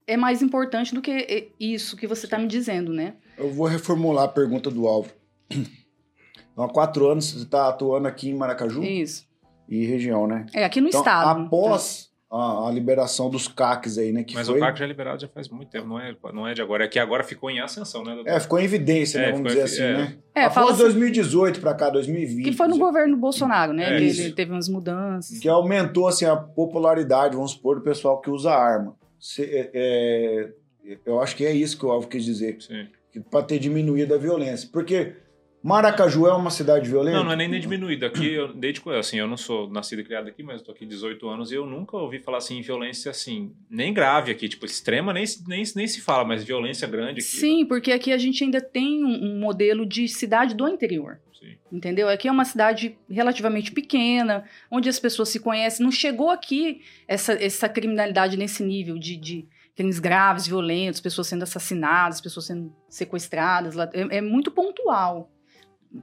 é 0.07 0.17
mais 0.17 0.41
importante 0.41 0.95
do 0.95 1.03
que 1.03 1.11
eh, 1.11 1.49
isso 1.59 1.97
que 1.97 2.07
você 2.07 2.27
está 2.27 2.39
me 2.39 2.47
dizendo, 2.47 2.93
né? 2.93 3.15
Eu 3.39 3.53
vou 3.53 3.67
reformular 3.67 4.25
a 4.25 4.29
pergunta 4.29 4.71
do 4.71 4.87
Álvaro. 4.87 5.15
Então, 5.51 6.65
há 6.65 6.69
quatro 6.69 7.09
anos 7.09 7.31
você 7.33 7.43
está 7.45 7.69
atuando 7.69 8.09
aqui 8.09 8.29
em 8.31 8.35
Maracaju 8.35 8.83
Isso. 8.83 9.27
e 9.69 9.87
região, 9.87 10.27
né? 10.27 10.47
É, 10.53 10.65
aqui 10.65 10.81
no 10.81 10.89
Então, 10.89 11.01
estado. 11.01 11.43
após 11.43 12.09
a, 12.31 12.67
a 12.69 12.71
liberação 12.73 13.31
dos 13.31 13.47
CACs 13.47 13.97
aí, 13.97 14.11
né? 14.13 14.25
Que 14.25 14.35
Mas 14.35 14.49
foi, 14.49 14.57
o 14.59 14.61
CAC 14.61 14.79
já 14.81 14.85
é 14.85 14.89
liberado 14.89 15.21
já 15.23 15.29
faz 15.29 15.49
muito 15.49 15.71
tempo, 15.71 15.87
não 15.87 15.99
é, 16.01 16.15
não 16.35 16.47
é 16.49 16.53
de 16.55 16.61
agora. 16.61 16.85
É 16.85 16.89
que 16.89 16.99
agora 16.99 17.23
ficou 17.23 17.49
em 17.49 17.61
ascensão, 17.61 18.03
né, 18.03 18.15
doutor? 18.15 18.29
É, 18.31 18.41
ficou 18.41 18.59
em 18.59 18.65
evidência, 18.65 19.21
né? 19.21 19.29
É, 19.29 19.33
Vamos 19.33 19.53
ficou 19.53 19.65
dizer 19.65 19.83
em- 19.83 19.87
assim, 19.87 19.95
é. 19.95 20.05
né? 20.05 20.19
É, 20.35 20.45
Após 20.45 20.71
assim- 20.71 20.83
2018 20.83 21.61
para 21.61 21.75
cá, 21.75 21.91
2020. 21.91 22.45
Que 22.45 22.53
foi 22.53 22.67
no 22.67 22.77
governo 22.77 23.17
Bolsonaro, 23.17 23.73
né? 23.73 23.85
É 23.95 23.99
que 23.99 24.05
ele 24.21 24.33
teve 24.33 24.51
umas 24.51 24.69
mudanças. 24.69 25.39
que 25.39 25.49
aumentou 25.49 26.09
assim 26.09 26.25
a 26.25 26.37
popularidade, 26.37 27.37
vamos 27.37 27.53
supor, 27.53 27.77
do 27.77 27.83
pessoal 27.83 28.21
que 28.21 28.29
usa 28.31 28.51
arma. 28.53 28.97
Cê- 29.21 29.71
é, 29.73 30.51
é, 30.87 30.99
eu 31.07 31.21
acho 31.21 31.35
que 31.37 31.47
é 31.47 31.53
isso 31.53 31.79
que 31.79 31.87
o 31.87 31.91
Alvo 31.91 32.09
quis 32.09 32.25
dizer, 32.25 32.61
Sim. 32.61 32.87
Para 33.31 33.45
ter 33.45 33.59
diminuído 33.59 34.15
a 34.15 34.19
violência. 34.19 34.69
Porque 34.73 35.15
Maracaju 35.63 36.27
é 36.27 36.33
uma 36.33 36.51
cidade 36.51 36.89
violenta? 36.89 37.17
Não, 37.19 37.25
não 37.25 37.33
é 37.33 37.37
nem, 37.37 37.61
diminuído. 37.61 38.07
Aqui, 38.07 38.33
eu, 38.33 38.53
desde 38.55 38.81
que- 38.81 38.91
assim, 38.91 39.19
eu 39.19 39.27
não 39.27 39.37
sou 39.37 39.69
nascido 39.69 40.01
e 40.01 40.05
criado 40.05 40.29
aqui, 40.29 40.43
mas 40.43 40.61
eu 40.61 40.67
tô 40.67 40.73
aqui 40.73 40.87
18 40.87 41.29
anos 41.29 41.51
e 41.51 41.57
eu 41.57 41.67
nunca 41.67 41.97
ouvi 41.97 42.21
falar 42.21 42.39
assim 42.39 42.59
em 42.59 42.63
violência 42.63 43.11
assim, 43.11 43.53
nem 43.69 43.93
grave 43.93 44.31
aqui, 44.31 44.49
tipo, 44.49 44.65
extrema 44.65 45.13
nem, 45.13 45.25
nem, 45.47 45.63
nem 45.75 45.87
se 45.87 46.01
fala, 46.01 46.25
mas 46.25 46.45
violência 46.45 46.87
grande 46.87 47.21
aqui. 47.21 47.23
Sim, 47.23 47.67
porque 47.67 47.91
aqui 47.91 48.13
a 48.13 48.19
gente 48.19 48.43
ainda 48.45 48.61
tem 48.61 49.05
um, 49.05 49.33
um 49.33 49.39
modelo 49.41 49.85
de 49.85 50.07
cidade 50.09 50.55
do 50.55 50.69
interior. 50.69 51.19
Sim. 51.39 51.57
Entendeu? 51.73 52.09
Aqui 52.09 52.29
é 52.29 52.33
uma 52.33 52.45
cidade 52.45 52.97
relativamente 53.11 53.73
pequena, 53.73 54.45
onde 54.71 54.89
as 54.89 54.99
pessoas 55.01 55.29
se 55.29 55.41
conhecem. 55.41 55.85
Não 55.85 55.93
chegou 55.93 56.31
aqui 56.31 56.83
essa, 57.07 57.33
essa 57.33 57.69
criminalidade 57.69 58.37
nesse 58.37 58.63
nível 58.63 58.97
de, 58.97 59.17
de 59.17 59.47
crimes 59.79 60.01
graves, 60.01 60.45
violentos, 60.49 61.01
pessoas 61.01 61.29
sendo 61.29 61.45
assassinadas, 61.45 62.21
pessoas 62.21 62.47
sendo 62.47 62.75
sequestradas. 62.89 63.77
É, 63.95 64.17
é 64.19 64.21
muito 64.21 64.51
pontual. 64.51 65.31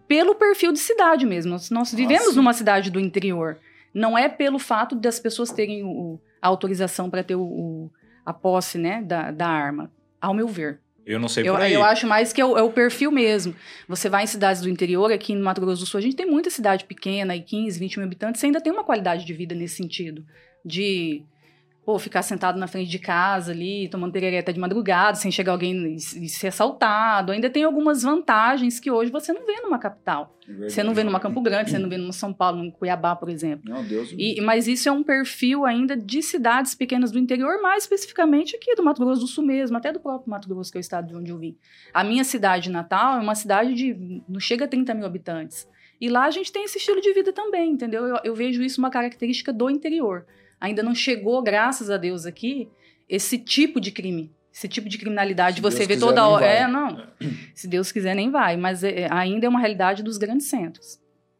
Pelo 0.08 0.34
perfil 0.34 0.72
de 0.72 0.79
cidade 0.79 1.25
mesmo. 1.25 1.51
Nós, 1.51 1.70
nós 1.70 1.94
vivemos 1.94 2.38
numa 2.38 2.53
cidade 2.53 2.89
do 2.89 3.01
interior. 3.01 3.60
Não 3.94 4.17
é 4.17 4.29
pelo 4.29 4.60
fato 4.60 4.96
das 4.96 5.20
pessoas 5.20 5.51
terem 5.51 5.84
o- 5.84 6.17
a 6.41 6.48
autorização 6.48 7.10
para 7.10 7.22
ter 7.22 7.36
o, 7.36 7.41
o- 7.44 7.91
a 8.25 8.32
posse 8.34 8.77
né, 8.77 9.01
da, 9.03 9.29
da 9.32 9.46
arma, 9.48 9.91
ao 10.22 10.34
meu 10.34 10.48
ver. 10.48 10.79
Eu 11.05 11.20
não 11.20 11.27
sei 11.27 11.48
Eu, 11.48 11.53
por 11.53 11.62
aí. 11.62 11.74
eu 11.74 11.84
acho 11.84 12.08
mais 12.08 12.32
que 12.32 12.39
é 12.39 12.46
o, 12.46 12.58
é 12.58 12.62
o 12.63 12.72
perfil 12.72 13.12
mesmo. 13.12 13.53
Você 13.89 14.08
vai 14.08 14.24
em 14.24 14.27
cidades 14.27 14.62
do 14.62 14.70
interior, 14.70 15.12
aqui 15.12 15.36
no 15.36 15.44
Mato 15.44 15.60
Grosso 15.60 15.82
do 15.82 15.86
Sul, 15.86 15.98
a 15.98 16.01
gente 16.01 16.15
tem 16.15 16.25
muita 16.25 16.50
cidade 16.50 16.86
pequena, 16.86 17.36
e 17.36 17.41
15, 17.41 17.77
20 17.77 17.98
mil 17.98 18.08
habitantes, 18.08 18.39
você 18.39 18.46
ainda 18.48 18.62
tem 18.62 18.72
uma 18.72 18.86
qualidade 18.86 19.25
de 19.25 19.34
vida 19.34 19.53
nesse 19.53 19.75
sentido. 19.75 20.25
De 20.63 21.22
pô, 21.86 22.00
ficar 22.00 22.24
sentado 22.24 22.58
na 22.58 22.65
frente 22.68 22.89
de 22.89 22.98
casa 22.98 23.51
ali, 23.51 23.88
tomando 23.89 24.12
terereta 24.12 24.51
de 24.51 24.60
madrugada, 24.60 25.15
sem 25.15 25.32
chegar 25.32 25.51
alguém 25.51 25.74
e, 25.75 25.96
e 25.96 26.27
ser 26.30 26.48
assaltado. 26.48 27.32
Ainda 27.32 27.50
tem 27.50 27.63
algumas 27.63 28.01
vantagens 28.01 28.80
que 28.80 28.89
hoje 28.89 29.12
você 29.12 29.32
não 29.32 29.46
vê 29.46 29.62
numa 29.62 29.77
capital. 29.77 30.36
Você 30.70 30.84
não 30.84 30.94
vê 30.94 31.04
numa 31.04 31.20
Campo 31.20 31.42
Grande, 31.42 31.70
você 31.72 31.80
não 31.80 31.89
vê 31.89 31.98
numa 31.98 32.12
São 32.12 32.32
Paulo, 32.34 32.58
num 32.58 32.72
Cuiabá, 32.72 33.15
por 33.15 33.30
exemplo. 33.30 33.72
Meu 33.72 33.84
Deus. 33.84 34.13
E- 34.18 34.42
mas 34.42 34.68
isso 34.68 34.88
é 34.89 34.92
um 34.92 35.04
perfil 35.04 35.65
ainda 35.65 35.96
de 35.96 36.22
cidades 36.22 36.74
pequenas 36.75 37.12
do 37.12 37.20
interior, 37.20 37.62
mais 37.62 37.84
especificamente 37.84 38.56
aqui 38.56 38.75
do 38.75 38.84
Mato 38.84 39.04
Grosso 39.04 39.22
do 39.22 39.27
Sul 39.27 39.44
mesmo, 39.46 39.77
até 39.77 39.92
do 39.92 40.00
próprio 40.00 40.30
Mato 40.30 40.48
Grosso, 40.50 40.72
que 40.72 40.77
é 40.77 40.80
o 40.80 40.82
estado 40.82 41.08
de 41.08 41.15
onde 41.15 41.32
eu 41.32 41.38
vim. 41.38 41.56
A 41.94 42.04
minha 42.04 42.24
cidade 42.24 42.70
natal 42.70 43.18
é 43.18 43.22
uma 43.22 43.36
cidade 43.36 43.74
de. 43.74 44.22
não 44.27 44.39
chega 44.39 44.65
a 44.65 44.68
30 44.68 44.94
mil 44.94 45.06
habitantes. 45.06 45.68
E 46.01 46.10
lá 46.10 46.25
a 46.25 46.32
gente 46.32 46.51
tem 46.51 46.63
esse 46.65 46.77
estilo 46.77 47.00
de 47.00 47.13
vida 47.13 47.32
também, 47.32 47.72
entendeu? 47.72 48.06
Eu, 48.06 48.18
eu 48.24 48.36
vejo 48.36 48.62
isso 48.62 48.80
uma 48.82 48.89
característica 48.89 49.54
do 49.54 49.70
interior. 49.70 50.25
Ainda 50.60 50.82
não 50.84 50.96
chegou, 50.96 51.42
graças 51.44 51.90
a 51.90 51.98
Deus, 51.98 52.26
aqui, 52.26 52.68
esse 53.10 53.38
tipo 53.38 53.80
de 53.80 53.92
crime. 53.92 54.32
Esse 54.54 54.68
tipo 54.70 54.88
de 54.88 54.98
criminalidade. 54.98 55.58
Se 55.58 55.62
você 55.62 55.80
Deus 55.80 55.88
vê 55.90 55.94
quiser, 55.96 56.06
toda 56.06 56.28
hora. 56.28 56.46
vai. 56.46 56.58
É, 56.60 56.68
não. 56.68 57.04
Se 57.54 57.68
Deus 57.68 57.92
quiser, 57.92 58.16
nem 58.16 58.32
vai. 58.32 58.56
Mas 58.56 58.84
é- 58.86 59.08
ainda 59.12 59.46
é 59.46 59.50
uma 59.50 59.60
realidade 59.60 60.02
dos 60.02 60.18
grandes 60.18 60.48
centros. 60.48 60.98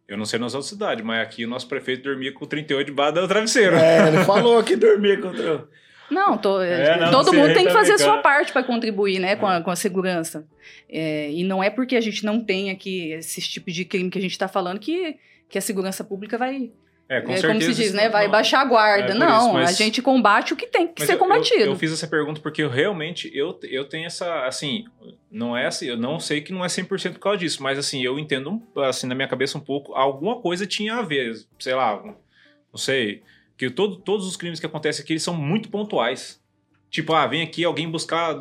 Eu 0.08 0.18
não 0.18 0.26
sei 0.26 0.38
nas 0.38 0.54
outras 0.54 0.70
cidades, 0.70 1.04
mas 1.04 1.22
aqui 1.26 1.46
o 1.46 1.48
nosso 1.48 1.68
prefeito 1.68 2.04
dormia 2.04 2.32
com 2.34 2.46
38 2.46 2.86
debaixo 2.88 3.14
do 3.14 3.28
travesseiro. 3.28 3.76
É, 3.78 4.08
ele 4.10 4.24
falou 4.26 4.62
que 4.64 4.76
dormia 4.76 5.20
contra. 5.20 5.66
Não, 6.12 6.38
tô- 6.38 6.62
É, 6.62 7.00
não, 7.00 7.10
todo 7.10 7.34
mundo 7.34 7.54
tem 7.54 7.66
que 7.66 7.72
fazer 7.72 7.94
a 7.94 7.98
sua 7.98 8.18
parte 8.20 8.52
para 8.54 8.62
contribuir 8.64 9.18
né, 9.20 9.36
com, 9.38 9.48
a, 9.48 9.62
com 9.62 9.72
a 9.72 9.76
segurança. 9.76 10.46
É, 10.88 11.32
e 11.32 11.44
não 11.44 11.64
é 11.64 11.70
porque 11.72 11.96
a 11.96 12.02
gente 12.02 12.24
não 12.26 12.40
tem 12.44 12.70
aqui 12.70 13.14
esses 13.14 13.48
tipos 13.48 13.74
de 13.74 13.84
crime 13.86 14.10
que 14.12 14.20
a 14.20 14.22
gente 14.22 14.32
está 14.34 14.48
falando 14.48 14.78
que, 14.80 15.16
que 15.50 15.58
a 15.58 15.62
segurança 15.62 16.04
pública 16.04 16.38
vai, 16.38 16.70
É, 17.08 17.22
com 17.22 17.32
é, 17.32 17.38
certeza. 17.38 17.48
como 17.48 17.62
se 17.62 17.84
diz, 17.84 17.94
né, 17.94 18.10
vai 18.10 18.26
não- 18.26 18.32
baixar 18.32 18.62
a 18.62 18.66
guarda. 18.66 19.12
É, 19.12 19.16
não, 19.16 19.62
isso, 19.62 19.70
a 19.70 19.72
gente 19.72 20.02
combate 20.02 20.54
o 20.54 20.56
que 20.56 20.66
tem 20.66 20.88
que 20.88 21.06
ser 21.06 21.18
combatido. 21.18 21.62
Eu, 21.62 21.68
eu 21.68 21.76
fiz 21.76 21.92
essa 21.92 22.08
pergunta 22.08 22.42
porque 22.42 22.64
eu 22.64 22.70
realmente 22.70 23.30
eu, 23.34 23.60
eu 23.64 23.86
tenho 23.86 24.08
essa 24.08 24.46
assim, 24.46 24.86
não 25.30 25.56
é 25.56 25.68
assim, 25.68 25.86
eu 25.86 25.98
não 25.98 26.20
sei 26.20 26.42
que 26.42 26.52
não 26.52 26.66
é 26.66 26.68
100% 26.68 27.14
por 27.14 27.20
causa 27.20 27.38
disso, 27.38 27.62
mas 27.62 27.78
assim, 27.78 28.04
eu 28.04 28.18
entendo 28.18 28.60
assim 28.78 29.06
na 29.06 29.14
minha 29.14 29.28
cabeça 29.28 29.58
um 29.58 29.62
pouco, 29.62 29.94
alguma 29.94 30.42
coisa 30.42 30.66
tinha 30.66 30.96
a 30.96 31.02
ver, 31.04 31.36
sei 31.60 31.76
lá, 31.76 32.02
não 32.04 32.78
sei, 32.78 33.22
que 33.56 33.70
todo, 33.70 33.98
todos 33.98 34.26
os 34.28 34.36
crimes 34.36 34.60
que 34.60 34.66
acontecem 34.66 35.04
aqui 35.04 35.14
eles 35.14 35.24
são 35.24 35.36
muito 35.36 35.70
pontuais. 35.70 36.44
Tipo, 36.90 37.14
ah, 37.14 37.28
vem 37.28 37.42
aqui 37.42 37.64
alguém 37.64 37.90
buscar 37.90 38.34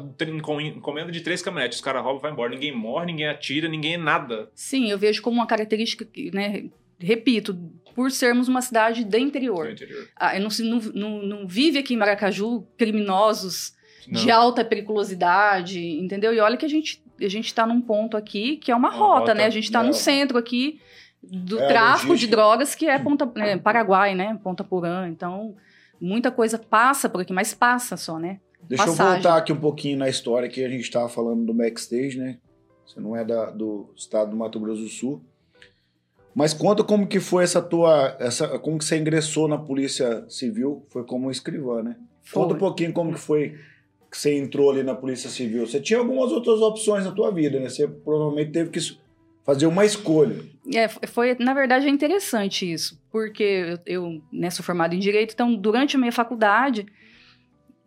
encomenda 0.73 1.11
de 1.11 1.21
três 1.21 1.43
caminhonetes, 1.43 1.79
os 1.79 1.85
caras 1.85 2.03
roubam 2.03 2.21
e 2.21 2.23
vai 2.23 2.31
embora. 2.31 2.51
Ninguém 2.51 2.71
morre, 2.71 3.07
ninguém 3.07 3.27
atira, 3.27 3.69
ninguém 3.69 3.95
é 3.95 3.99
nada. 3.99 4.49
Sim, 4.55 4.91
eu 4.91 4.99
vejo 4.99 5.23
como 5.23 5.37
uma 5.37 5.47
característica, 5.47 6.05
que, 6.05 6.31
né, 6.31 6.67
repito, 6.97 7.59
por 7.95 8.11
sermos 8.11 8.49
uma 8.49 8.61
cidade 8.61 9.05
do 9.05 9.17
interior. 9.17 9.71
interior. 9.71 10.09
Ah, 10.17 10.39
não, 10.41 10.51
se- 10.51 10.63
não, 10.69 10.79
não, 10.95 11.23
não 11.23 11.47
vive 11.47 11.79
aqui 11.79 11.95
em 11.95 11.97
Maracaju 11.97 12.67
criminosos 12.77 13.75
Não. 14.09 14.21
de 14.21 14.31
alta 14.31 14.65
periculosidade, 14.65 15.81
entendeu? 15.81 16.33
E 16.35 16.41
olha 16.41 16.57
que 16.57 16.65
a 16.67 16.69
gente 16.69 17.03
a 17.21 17.29
gente 17.29 17.47
está 17.47 17.65
num 17.65 17.81
ponto 17.81 18.17
aqui 18.17 18.57
que 18.57 18.73
é 18.73 18.75
uma 18.77 18.89
Uma 18.89 18.97
rota, 18.99 19.19
rota, 19.21 19.35
né? 19.35 19.45
A 19.47 19.51
gente 19.51 19.65
está 19.65 19.83
no 19.85 19.95
centro 19.95 20.37
aqui 20.37 20.81
do 21.23 21.61
É, 21.61 21.69
tráfico 21.69 22.17
de 22.17 22.27
drogas 22.27 22.75
que 22.75 22.87
é 22.87 22.99
Ponta 22.99 23.31
é, 23.37 23.57
Paraguai, 23.57 24.15
né? 24.17 24.39
Ponta 24.43 24.65
Porã. 24.65 25.09
Então 25.09 25.55
muita 26.01 26.31
coisa 26.33 26.59
passa 26.59 27.09
por 27.09 27.21
aqui, 27.21 27.33
mas 27.33 27.55
passa 27.55 27.97
só, 27.97 28.19
né? 28.19 28.41
Deixa 28.63 28.83
eu 28.85 28.89
Passagem. 28.89 29.13
voltar 29.23 29.37
aqui 29.39 29.53
um 29.53 29.61
pouquinho 29.61 29.99
na 29.99 30.09
história 30.09 30.49
que 30.49 30.65
a 30.65 30.69
gente 30.69 30.83
estava 30.83 31.09
falando 31.09 31.45
do 31.47 31.55
backstage, 31.55 32.19
né? 32.19 32.39
Você 32.85 32.99
não 33.01 33.15
é 33.17 33.25
da- 33.25 33.51
do 33.51 33.93
estado 33.97 34.31
do 34.31 34.37
Mato 34.37 34.59
Grosso 34.59 34.83
do 34.83 34.89
Sul. 34.89 35.23
Mas 36.35 36.53
conta 36.53 36.83
como 36.83 37.07
que 37.07 37.21
foi 37.21 37.45
essa 37.45 37.63
tua. 37.63 38.17
Essa, 38.19 38.59
como 38.59 38.79
que 38.79 38.85
você 38.85 38.99
ingressou 38.99 39.47
na 39.47 39.57
Polícia 39.57 40.29
Civil? 40.29 40.85
Foi 40.89 41.05
como 41.05 41.31
escrivã, 41.31 41.83
né? 41.83 41.97
Conta 42.33 42.49
Foi. 42.49 42.57
um 42.57 42.59
pouquinho 42.59 42.93
como 42.93 43.13
que 43.13 43.21
foi 43.21 43.57
que 44.11 44.19
você 44.19 44.37
entrou 44.37 44.71
ali 44.71 44.83
na 44.83 44.95
Polícia 44.95 45.29
Civil. 45.29 45.67
Você 45.67 45.81
tinha 45.81 45.99
algumas 45.99 46.33
outras 46.33 46.61
opções 46.61 47.05
na 47.05 47.13
tua 47.13 47.31
vida, 47.31 47.61
né? 47.61 47.69
Você 47.69 47.87
provavelmente 47.87 48.53
teve 48.53 48.71
que 48.71 48.81
fazer 49.45 49.67
uma 49.67 49.85
escolha. 49.85 50.37
É, 50.73 50.89
foi, 50.89 51.37
na 51.39 51.53
verdade, 51.53 51.87
é 51.87 51.91
interessante 51.91 52.71
isso, 52.71 53.01
porque 53.11 53.43
eu, 53.43 53.79
eu 53.87 54.23
né, 54.33 54.51
sou 54.51 54.65
formada 54.65 54.95
em 54.95 54.99
Direito, 54.99 55.35
então, 55.35 55.55
durante 55.55 55.97
a 55.97 55.99
minha 55.99 56.13
faculdade, 56.13 56.87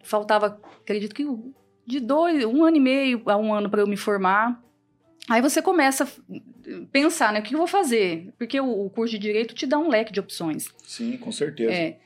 faltava, 0.03 0.59
acredito 0.81 1.15
que 1.15 1.25
de 1.85 1.99
dois, 2.01 2.43
um 2.43 2.63
ano 2.63 2.77
e 2.77 2.81
meio 2.81 3.21
a 3.25 3.37
um 3.37 3.53
ano 3.53 3.69
para 3.69 3.81
eu 3.81 3.87
me 3.87 3.97
formar. 3.97 4.61
Aí 5.29 5.41
você 5.41 5.61
começa 5.61 6.05
a 6.05 6.07
pensar, 6.91 7.33
né, 7.33 7.39
o 7.39 7.43
que 7.43 7.53
eu 7.53 7.57
vou 7.57 7.67
fazer? 7.67 8.33
Porque 8.37 8.59
o, 8.59 8.89
curso 8.89 9.11
de 9.11 9.19
Direito 9.19 9.53
te 9.53 9.65
dá 9.65 9.77
um 9.77 9.89
leque 9.89 10.13
de 10.13 10.19
opções. 10.19 10.69
Sim, 10.85 11.17
com 11.17 11.31
certeza. 11.31 11.71
É. 11.71 11.97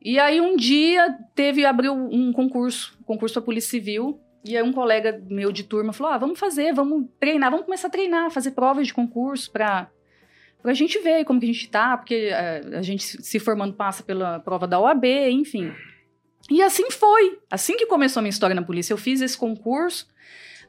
E 0.00 0.18
aí 0.18 0.40
um 0.40 0.56
dia 0.56 1.16
teve, 1.34 1.64
abriu 1.64 1.92
um 1.92 2.32
concurso, 2.32 2.96
concurso 3.04 3.34
para 3.34 3.42
Polícia 3.42 3.70
Civil, 3.70 4.20
e 4.44 4.56
aí 4.56 4.62
um 4.62 4.72
colega 4.72 5.20
meu 5.28 5.50
de 5.50 5.64
turma 5.64 5.92
falou: 5.92 6.12
ah, 6.12 6.18
vamos 6.18 6.38
fazer, 6.38 6.72
vamos 6.72 7.06
treinar, 7.18 7.50
vamos 7.50 7.66
começar 7.66 7.88
a 7.88 7.90
treinar, 7.90 8.30
fazer 8.30 8.52
provas 8.52 8.86
de 8.86 8.94
concurso 8.94 9.50
para 9.50 9.90
a 10.62 10.74
gente 10.74 10.98
ver 11.00 11.24
como 11.24 11.40
que 11.40 11.46
a 11.46 11.52
gente 11.52 11.68
tá, 11.68 11.96
porque 11.96 12.30
eh, 12.32 12.62
a 12.74 12.82
gente 12.82 13.02
se 13.02 13.38
formando 13.40 13.74
passa 13.74 14.02
pela 14.02 14.38
prova 14.38 14.66
da 14.66 14.78
OAB, 14.78 15.04
enfim. 15.30 15.72
E 16.48 16.62
assim 16.62 16.90
foi. 16.90 17.38
Assim 17.50 17.76
que 17.76 17.86
começou 17.86 18.20
a 18.20 18.22
minha 18.22 18.30
história 18.30 18.54
na 18.54 18.62
polícia, 18.62 18.92
eu 18.92 18.98
fiz 18.98 19.20
esse 19.20 19.36
concurso, 19.36 20.08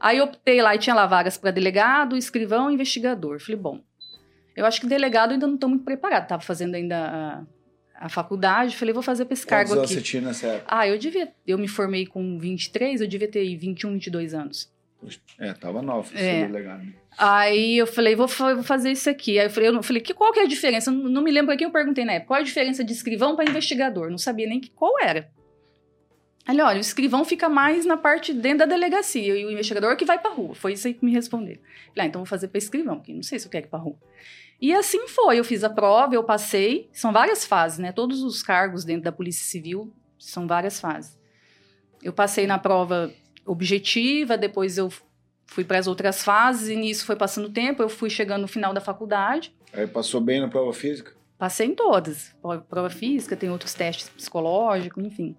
aí 0.00 0.18
eu 0.18 0.24
optei 0.24 0.60
lá 0.62 0.74
e 0.74 0.78
tinha 0.78 0.94
lá 0.94 1.06
vagas 1.06 1.36
para 1.36 1.50
delegado, 1.50 2.16
escrivão 2.16 2.70
e 2.70 2.74
investigador. 2.74 3.38
Falei, 3.40 3.60
bom, 3.60 3.80
eu 4.56 4.66
acho 4.66 4.80
que 4.80 4.86
delegado 4.86 5.32
ainda 5.32 5.46
não 5.46 5.54
estou 5.54 5.68
muito 5.68 5.84
preparado, 5.84 6.22
estava 6.24 6.42
fazendo 6.42 6.74
ainda 6.74 7.44
a, 7.96 8.06
a 8.06 8.08
faculdade, 8.08 8.76
falei, 8.76 8.92
vou 8.94 9.02
fazer 9.02 9.24
para 9.26 9.34
esse 9.34 9.46
Quantos 9.46 9.68
cargo 9.70 9.84
aqui. 9.84 9.94
você 9.94 10.00
tinha 10.00 10.22
nessa 10.22 10.46
época? 10.46 10.66
Ah, 10.76 10.88
eu 10.88 10.98
devia. 10.98 11.32
Eu 11.46 11.58
me 11.58 11.68
formei 11.68 12.06
com 12.06 12.38
23, 12.38 13.00
eu 13.00 13.06
devia 13.06 13.28
ter 13.28 13.56
21, 13.56 13.92
22 13.92 14.34
anos. 14.34 14.72
É, 15.38 15.52
tava 15.54 15.80
nova, 15.80 16.10
É. 16.18 16.46
delegado. 16.46 16.82
né? 16.84 16.92
Aí 17.16 17.78
eu 17.78 17.86
falei, 17.86 18.14
vou, 18.14 18.26
vou 18.26 18.62
fazer 18.62 18.90
isso 18.92 19.08
aqui. 19.08 19.38
Aí 19.38 19.46
eu 19.46 19.50
falei, 19.50 19.68
eu 19.70 19.72
não- 19.72 19.82
falei 19.82 20.00
que, 20.02 20.12
qual 20.12 20.30
que 20.32 20.40
é 20.40 20.42
a 20.44 20.46
diferença? 20.46 20.90
Eu 20.90 20.94
não, 20.94 21.08
não 21.08 21.22
me 21.22 21.30
lembro 21.30 21.52
aqui, 21.54 21.64
eu 21.64 21.70
perguntei 21.70 22.04
na 22.04 22.12
época, 22.12 22.28
qual 22.28 22.38
é 22.38 22.42
a 22.42 22.44
diferença 22.44 22.84
de 22.84 22.92
escrivão 22.92 23.34
para 23.34 23.48
investigador? 23.50 24.10
Não 24.10 24.18
sabia 24.18 24.46
nem 24.46 24.60
que, 24.60 24.68
qual 24.70 24.92
era. 25.00 25.30
Ele, 26.48 26.62
olha, 26.62 26.78
o 26.78 26.80
escrivão 26.80 27.24
fica 27.24 27.48
mais 27.48 27.84
na 27.84 27.96
parte 27.96 28.32
dentro 28.32 28.60
da 28.60 28.66
delegacia 28.66 29.36
e 29.36 29.44
o 29.44 29.50
investigador 29.50 29.94
que 29.96 30.04
vai 30.04 30.18
pra 30.18 30.30
rua. 30.30 30.54
Foi 30.54 30.72
isso 30.72 30.86
aí 30.86 30.94
que 30.94 31.04
me 31.04 31.12
responderam. 31.12 31.60
Falei, 31.94 31.96
ah, 31.96 32.06
então 32.06 32.20
vou 32.20 32.26
fazer 32.26 32.48
para 32.48 32.58
escrivão, 32.58 32.96
porque 32.96 33.12
não 33.12 33.22
sei 33.22 33.38
se 33.38 33.46
eu 33.46 33.50
quero 33.50 33.66
ir 33.66 33.68
pra 33.68 33.78
rua. 33.78 33.96
E 34.60 34.74
assim 34.74 35.06
foi, 35.08 35.38
eu 35.38 35.44
fiz 35.44 35.62
a 35.64 35.70
prova, 35.70 36.14
eu 36.14 36.24
passei. 36.24 36.88
São 36.92 37.12
várias 37.12 37.44
fases, 37.44 37.78
né? 37.78 37.92
Todos 37.92 38.22
os 38.22 38.42
cargos 38.42 38.84
dentro 38.84 39.04
da 39.04 39.12
Polícia 39.12 39.44
Civil 39.44 39.92
são 40.18 40.46
várias 40.46 40.80
fases. 40.80 41.18
Eu 42.02 42.12
passei 42.12 42.46
na 42.46 42.58
prova 42.58 43.12
objetiva, 43.46 44.36
depois 44.38 44.78
eu 44.78 44.90
fui 45.46 45.64
para 45.64 45.78
as 45.78 45.86
outras 45.86 46.22
fases, 46.22 46.68
e 46.68 46.76
nisso 46.76 47.04
foi 47.04 47.16
passando 47.16 47.46
o 47.46 47.50
tempo, 47.50 47.82
eu 47.82 47.88
fui 47.88 48.08
chegando 48.08 48.42
no 48.42 48.48
final 48.48 48.72
da 48.72 48.80
faculdade. 48.80 49.54
Aí 49.72 49.86
passou 49.86 50.20
bem 50.20 50.40
na 50.40 50.48
prova 50.48 50.72
física? 50.72 51.12
Passei 51.38 51.66
em 51.68 51.74
todas. 51.74 52.34
Pro- 52.40 52.60
Prova 52.62 52.88
física, 52.90 53.36
tem 53.36 53.50
outros 53.50 53.74
testes 53.74 54.08
psicológicos, 54.10 55.02
enfim. 55.04 55.36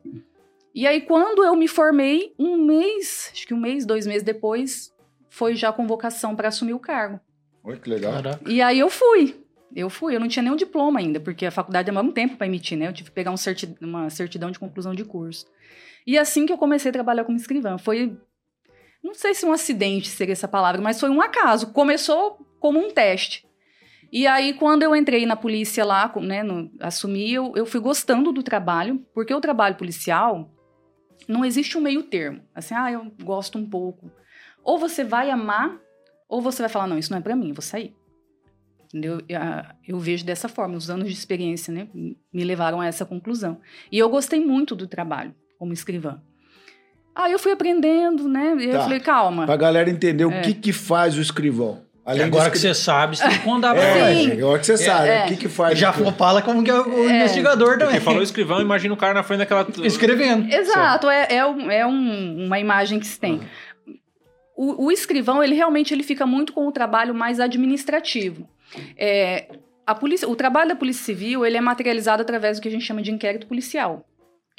E 0.73 0.87
aí, 0.87 1.01
quando 1.01 1.43
eu 1.43 1.55
me 1.55 1.67
formei, 1.67 2.33
um 2.39 2.57
mês, 2.57 3.29
acho 3.33 3.45
que 3.45 3.53
um 3.53 3.59
mês, 3.59 3.85
dois 3.85 4.07
meses 4.07 4.23
depois, 4.23 4.93
foi 5.29 5.53
já 5.55 5.69
a 5.69 5.73
convocação 5.73 6.35
para 6.35 6.47
assumir 6.47 6.73
o 6.73 6.79
cargo. 6.79 7.19
Olha 7.63 7.77
que 7.77 7.89
legal. 7.89 8.13
Caraca. 8.13 8.49
E 8.49 8.61
aí 8.61 8.79
eu 8.79 8.89
fui. 8.89 9.35
Eu 9.75 9.89
fui, 9.89 10.15
eu 10.15 10.19
não 10.19 10.27
tinha 10.27 10.43
nenhum 10.43 10.55
diploma 10.55 10.99
ainda, 10.99 11.19
porque 11.19 11.45
a 11.45 11.51
faculdade 11.51 11.85
demora 11.85 12.05
um 12.05 12.11
tempo 12.11 12.35
para 12.35 12.47
emitir, 12.47 12.77
né? 12.77 12.87
Eu 12.87 12.93
tive 12.93 13.09
que 13.09 13.15
pegar 13.15 13.31
um 13.31 13.37
certi- 13.37 13.75
uma 13.81 14.09
certidão 14.09 14.51
de 14.51 14.59
conclusão 14.59 14.93
de 14.93 15.05
curso. 15.05 15.45
E 16.05 16.17
assim 16.17 16.45
que 16.45 16.51
eu 16.51 16.57
comecei 16.57 16.89
a 16.89 16.93
trabalhar 16.93 17.23
como 17.23 17.37
escrivã, 17.37 17.77
foi 17.77 18.17
não 19.03 19.13
sei 19.13 19.33
se 19.33 19.45
um 19.45 19.51
acidente 19.51 20.09
seria 20.09 20.33
essa 20.33 20.47
palavra, 20.47 20.81
mas 20.81 20.99
foi 20.99 21.09
um 21.09 21.21
acaso. 21.21 21.71
Começou 21.71 22.45
como 22.59 22.79
um 22.79 22.91
teste. 22.91 23.45
E 24.11 24.27
aí, 24.27 24.53
quando 24.53 24.83
eu 24.83 24.93
entrei 24.95 25.25
na 25.25 25.35
polícia 25.37 25.85
lá, 25.85 26.09
com- 26.09 26.19
né, 26.21 26.43
no- 26.43 26.69
assumi, 26.79 27.31
eu, 27.33 27.53
eu 27.55 27.65
fui 27.65 27.79
gostando 27.79 28.31
do 28.33 28.43
trabalho, 28.43 29.05
porque 29.13 29.33
o 29.33 29.39
trabalho 29.41 29.75
policial 29.75 30.51
não 31.27 31.43
existe 31.45 31.77
um 31.77 31.81
meio 31.81 32.03
termo. 32.03 32.41
Assim, 32.53 32.73
ah, 32.75 32.91
eu 32.91 33.11
gosto 33.23 33.57
um 33.57 33.69
pouco. 33.69 34.11
Ou 34.63 34.77
você 34.77 35.03
vai 35.03 35.29
amar, 35.29 35.77
ou 36.29 36.41
você 36.41 36.61
vai 36.63 36.69
falar, 36.69 36.87
não, 36.87 36.97
isso 36.97 37.11
não 37.11 37.17
é 37.17 37.21
pra 37.21 37.35
mim, 37.35 37.49
eu 37.49 37.55
vou 37.55 37.61
sair. 37.61 37.95
Entendeu? 38.85 39.21
Eu, 39.29 39.39
ah, 39.39 39.75
eu 39.87 39.99
vejo 39.99 40.25
dessa 40.25 40.49
forma, 40.49 40.75
os 40.75 40.89
anos 40.89 41.07
de 41.07 41.13
experiência, 41.13 41.73
né, 41.73 41.87
me 41.93 42.43
levaram 42.43 42.81
a 42.81 42.85
essa 42.87 43.05
conclusão. 43.05 43.59
E 43.91 43.97
eu 43.97 44.09
gostei 44.09 44.39
muito 44.45 44.75
do 44.75 44.85
trabalho 44.87 45.33
como 45.57 45.71
escrivã. 45.73 46.21
Aí 47.15 47.31
eu 47.31 47.39
fui 47.39 47.51
aprendendo, 47.51 48.27
né, 48.27 48.55
e 48.59 48.65
eu 48.65 48.71
Tá. 48.73 48.83
falei, 48.83 48.99
calma. 48.99 49.45
Pra 49.45 49.57
galera 49.57 49.89
entender 49.89 50.25
o 50.25 50.31
É. 50.31 50.41
que 50.41 50.53
que 50.53 50.73
faz 50.73 51.17
o 51.17 51.21
escrivão. 51.21 51.83
Além 52.03 52.23
agora 52.23 52.49
que 52.49 52.57
você 52.57 52.73
sabe, 52.73 53.15
você 53.17 53.23
tem 53.27 53.37
que 53.37 53.43
contar 53.45 53.73
pra 53.75 53.83
É, 53.83 54.31
agora 54.33 54.59
que 54.59 54.65
você 54.65 54.77
sabe. 54.77 55.07
é. 55.07 55.25
O 55.25 55.27
que 55.27 55.37
que 55.37 55.47
faz? 55.47 55.77
Já 55.77 55.91
o- 55.91 56.11
fala 56.13 56.41
como 56.41 56.63
que 56.63 56.71
é 56.71 56.73
o 56.73 57.07
É. 57.09 57.17
investigador 57.17 57.73
também. 57.77 57.87
Porque 57.95 57.99
falou 57.99 58.23
escrivão, 58.23 58.59
imagina 58.59 58.93
o 58.93 58.97
cara 58.97 59.13
na 59.13 59.21
frente 59.23 59.39
daquela. 59.39 59.67
Escrevendo. 59.85 60.51
Exato, 60.51 61.07
é, 61.09 61.27
é, 61.29 61.45
um- 61.45 61.69
é 61.71 61.85
um- 61.85 62.45
uma 62.47 62.59
imagem 62.59 62.99
que 62.99 63.05
se 63.05 63.19
tem. 63.19 63.41
O, 64.55 64.85
o 64.85 64.91
escrivão, 64.91 65.43
ele 65.43 65.55
realmente 65.55 65.93
ele 65.93 66.03
fica 66.03 66.25
muito 66.25 66.53
com 66.53 66.67
o 66.67 66.71
trabalho 66.71 67.13
mais 67.15 67.39
administrativo. 67.39 68.47
É, 68.97 69.47
a 69.85 69.93
polícia, 69.95 70.27
o 70.29 70.35
trabalho 70.35 70.69
da 70.69 70.75
Polícia 70.75 71.03
Civil, 71.03 71.45
ele 71.45 71.57
é 71.57 71.61
materializado 71.61 72.21
através 72.21 72.57
do 72.57 72.61
que 72.63 72.67
a 72.67 72.71
gente 72.71 72.85
chama 72.85 73.01
de 73.01 73.11
inquérito 73.11 73.47
policial, 73.47 74.05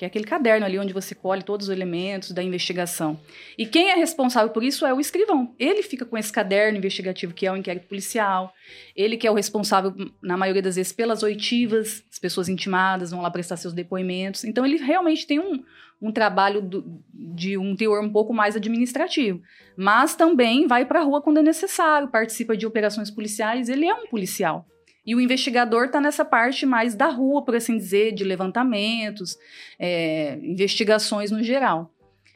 que 0.02 0.04
é 0.04 0.08
aquele 0.08 0.24
caderno 0.24 0.66
ali 0.66 0.76
onde 0.80 0.92
você 0.92 1.14
colhe 1.14 1.44
todos 1.44 1.68
os 1.68 1.72
elementos 1.72 2.32
da 2.32 2.42
investigação. 2.42 3.20
E 3.56 3.64
quem 3.64 3.90
é 3.90 3.94
responsável 3.94 4.50
por 4.50 4.64
isso 4.64 4.84
é 4.84 4.92
o 4.92 4.98
escrivão. 4.98 5.54
Ele 5.60 5.80
fica 5.80 6.04
com 6.04 6.18
esse 6.18 6.32
caderno 6.32 6.76
investigativo 6.76 7.32
que 7.32 7.46
é 7.46 7.52
o 7.52 7.56
inquérito 7.56 7.86
policial, 7.86 8.52
ele 8.96 9.16
que 9.16 9.28
é 9.28 9.30
o 9.30 9.34
responsável, 9.34 9.94
na 10.20 10.36
maioria 10.36 10.60
das 10.60 10.74
vezes, 10.74 10.92
pelas 10.92 11.22
oitivas, 11.22 12.02
as 12.10 12.18
pessoas 12.18 12.48
intimadas 12.48 13.12
vão 13.12 13.22
lá 13.22 13.30
prestar 13.30 13.56
seus 13.56 13.72
depoimentos. 13.72 14.42
Então, 14.42 14.66
ele 14.66 14.76
realmente 14.76 15.24
tem 15.24 15.38
um, 15.38 15.62
um 16.00 16.10
trabalho 16.10 16.60
do- 16.60 17.00
de 17.14 17.56
um 17.56 17.76
teor 17.76 18.02
um 18.02 18.10
pouco 18.10 18.34
mais 18.34 18.56
administrativo. 18.56 19.40
Mas 19.76 20.16
também 20.16 20.66
vai 20.66 20.84
para 20.84 20.98
a 20.98 21.04
rua 21.04 21.22
quando 21.22 21.38
é 21.38 21.42
necessário, 21.42 22.08
participa 22.08 22.56
de 22.56 22.66
operações 22.66 23.08
policiais, 23.08 23.68
ele 23.68 23.86
é 23.86 23.94
um 23.94 24.08
policial. 24.08 24.66
E 25.04 25.14
o 25.16 25.20
investigador 25.20 25.86
está 25.86 26.00
nessa 26.00 26.24
parte 26.24 26.64
mais 26.64 26.94
da 26.94 27.08
rua, 27.08 27.44
por 27.44 27.56
assim 27.56 27.76
dizer, 27.76 28.12
de 28.12 28.22
levantamentos, 28.22 29.36
é, 29.78 30.38
investigações 30.42 31.30
no 31.30 31.42
geral. 31.42 31.92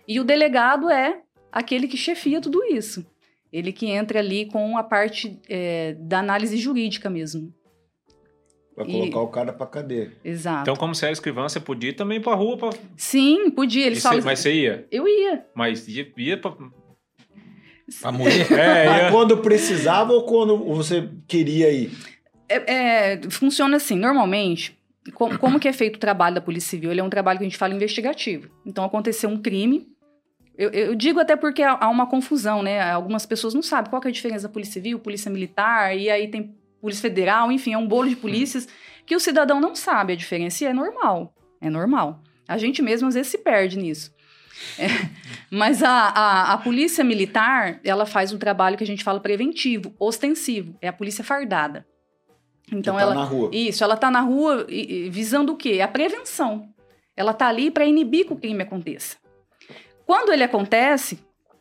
E 0.08 0.18
o 0.18 0.24
delegado 0.24 0.90
é 0.90 1.20
aquele 1.52 1.86
que 1.86 1.96
chefia 1.96 2.40
tudo 2.40 2.64
isso. 2.64 3.06
Ele 3.52 3.72
que 3.72 3.86
entra 3.86 4.18
ali 4.18 4.46
com 4.46 4.76
a 4.76 4.82
parte 4.82 5.40
é, 5.48 5.94
da 6.00 6.18
análise 6.18 6.56
jurídica 6.56 7.08
mesmo. 7.08 7.54
Pra 8.74 8.84
E- 8.84 8.92
colocar 8.92 9.20
o 9.20 9.28
cara 9.28 9.52
pra 9.52 9.66
cadeia. 9.66 10.12
Exato. 10.24 10.62
Então, 10.62 10.76
como 10.76 10.94
você 10.94 11.06
era 11.06 11.12
escrivã, 11.12 11.48
você 11.48 11.60
podia 11.60 11.90
ir 11.90 11.94
também 11.94 12.18
ir 12.18 12.20
pra 12.20 12.34
rua. 12.34 12.58
Pra... 12.58 12.70
Sim, 12.96 13.48
podia. 13.50 13.86
Eles 13.86 13.98
E 13.98 14.00
você- 14.02 14.08
falam. 14.08 14.24
Mas 14.24 14.40
você 14.40 14.52
ia. 14.52 14.86
Eu 14.90 15.06
ia. 15.08 15.46
Mas 15.54 15.86
ia, 15.88 16.12
ia 16.18 16.36
pra. 16.36 16.52
A 18.02 18.12
mulher. 18.12 18.46
É, 18.52 18.86
Mas 18.86 19.02
ia. 19.04 19.10
quando 19.12 19.38
precisava 19.38 20.12
ou 20.12 20.24
quando 20.26 20.58
você 20.74 21.08
queria 21.28 21.70
ir? 21.72 21.90
É, 22.48 22.74
é, 23.14 23.20
funciona 23.30 23.76
assim, 23.76 23.96
normalmente, 23.96 24.78
co- 25.14 25.36
como, 25.38 25.58
que 25.60 25.68
é 25.68 25.72
feito 25.72 25.96
o 25.96 26.00
trabalho 26.00 26.34
da 26.36 26.40
Polícia 26.40 26.70
Civil? 26.70 26.90
Ele 26.90 27.00
é 27.00 27.04
um 27.04 27.10
trabalho 27.10 27.38
que 27.38 27.44
a 27.44 27.48
gente 27.48 27.58
fala 27.58 27.74
investigativo. 27.74 28.50
Então, 28.64 28.84
aconteceu 28.84 29.28
um 29.28 29.40
crime. 29.40 29.88
Eu, 30.56 30.70
eu 30.70 30.94
digo 30.94 31.20
até 31.20 31.36
porque 31.36 31.62
há, 31.62 31.88
uma 31.88 32.06
confusão, 32.06 32.62
né? 32.62 32.80
Algumas 32.90 33.26
pessoas 33.26 33.52
não 33.52 33.62
sabem 33.62 33.90
qual 33.90 34.00
é 34.04 34.08
a 34.08 34.10
diferença 34.10 34.48
da 34.48 34.52
Polícia 34.52 34.74
Civil, 34.74 34.98
Polícia 34.98 35.30
Militar, 35.30 35.94
e 35.96 36.08
aí 36.08 36.28
tem 36.28 36.54
Polícia 36.80 37.02
Federal, 37.02 37.52
enfim, 37.52 37.74
é 37.74 37.78
um 37.78 37.86
bolo 37.86 38.08
de 38.08 38.16
polícias 38.16 38.66
que 39.04 39.14
o 39.14 39.20
cidadão 39.20 39.60
não 39.60 39.74
sabe 39.74 40.12
a 40.12 40.16
diferença 40.16 40.64
e 40.64 40.66
é 40.66 40.72
normal. 40.72 41.34
É 41.60 41.68
normal. 41.68 42.22
A 42.48 42.56
gente 42.58 42.80
mesmo 42.80 43.08
às 43.08 43.14
vezes 43.14 43.30
se 43.30 43.38
perde 43.38 43.78
nisso. 43.78 44.14
É, 44.78 44.86
mas 45.50 45.82
a, 45.82 45.90
a, 45.90 46.52
a 46.54 46.58
polícia 46.58 47.04
militar, 47.04 47.78
ela 47.84 48.06
faz 48.06 48.32
um 48.32 48.38
trabalho 48.38 48.76
que 48.78 48.82
a 48.82 48.86
gente 48.86 49.04
fala 49.04 49.20
preventivo, 49.20 49.94
ostensivo. 49.98 50.74
É 50.80 50.88
a 50.88 50.92
polícia 50.94 51.22
fardada. 51.22 51.86
Então 52.72 52.96
tá 52.96 53.02
ela. 53.02 53.14
na 53.14 53.24
rua. 53.24 53.50
Isso, 53.52 53.84
ela 53.84 53.96
tá 53.96 54.10
na 54.10 54.20
rua 54.20 54.66
visando 55.10 55.52
o 55.52 55.56
quê? 55.56 55.80
A 55.80 55.88
prevenção. 55.88 56.68
Ela 57.16 57.32
tá 57.32 57.48
ali 57.48 57.70
para 57.70 57.86
inibir 57.86 58.26
que 58.26 58.32
o 58.32 58.36
crime 58.36 58.62
aconteça. 58.62 59.16
Quando 60.04 60.32
ele 60.32 60.44
acontece, 60.44 61.18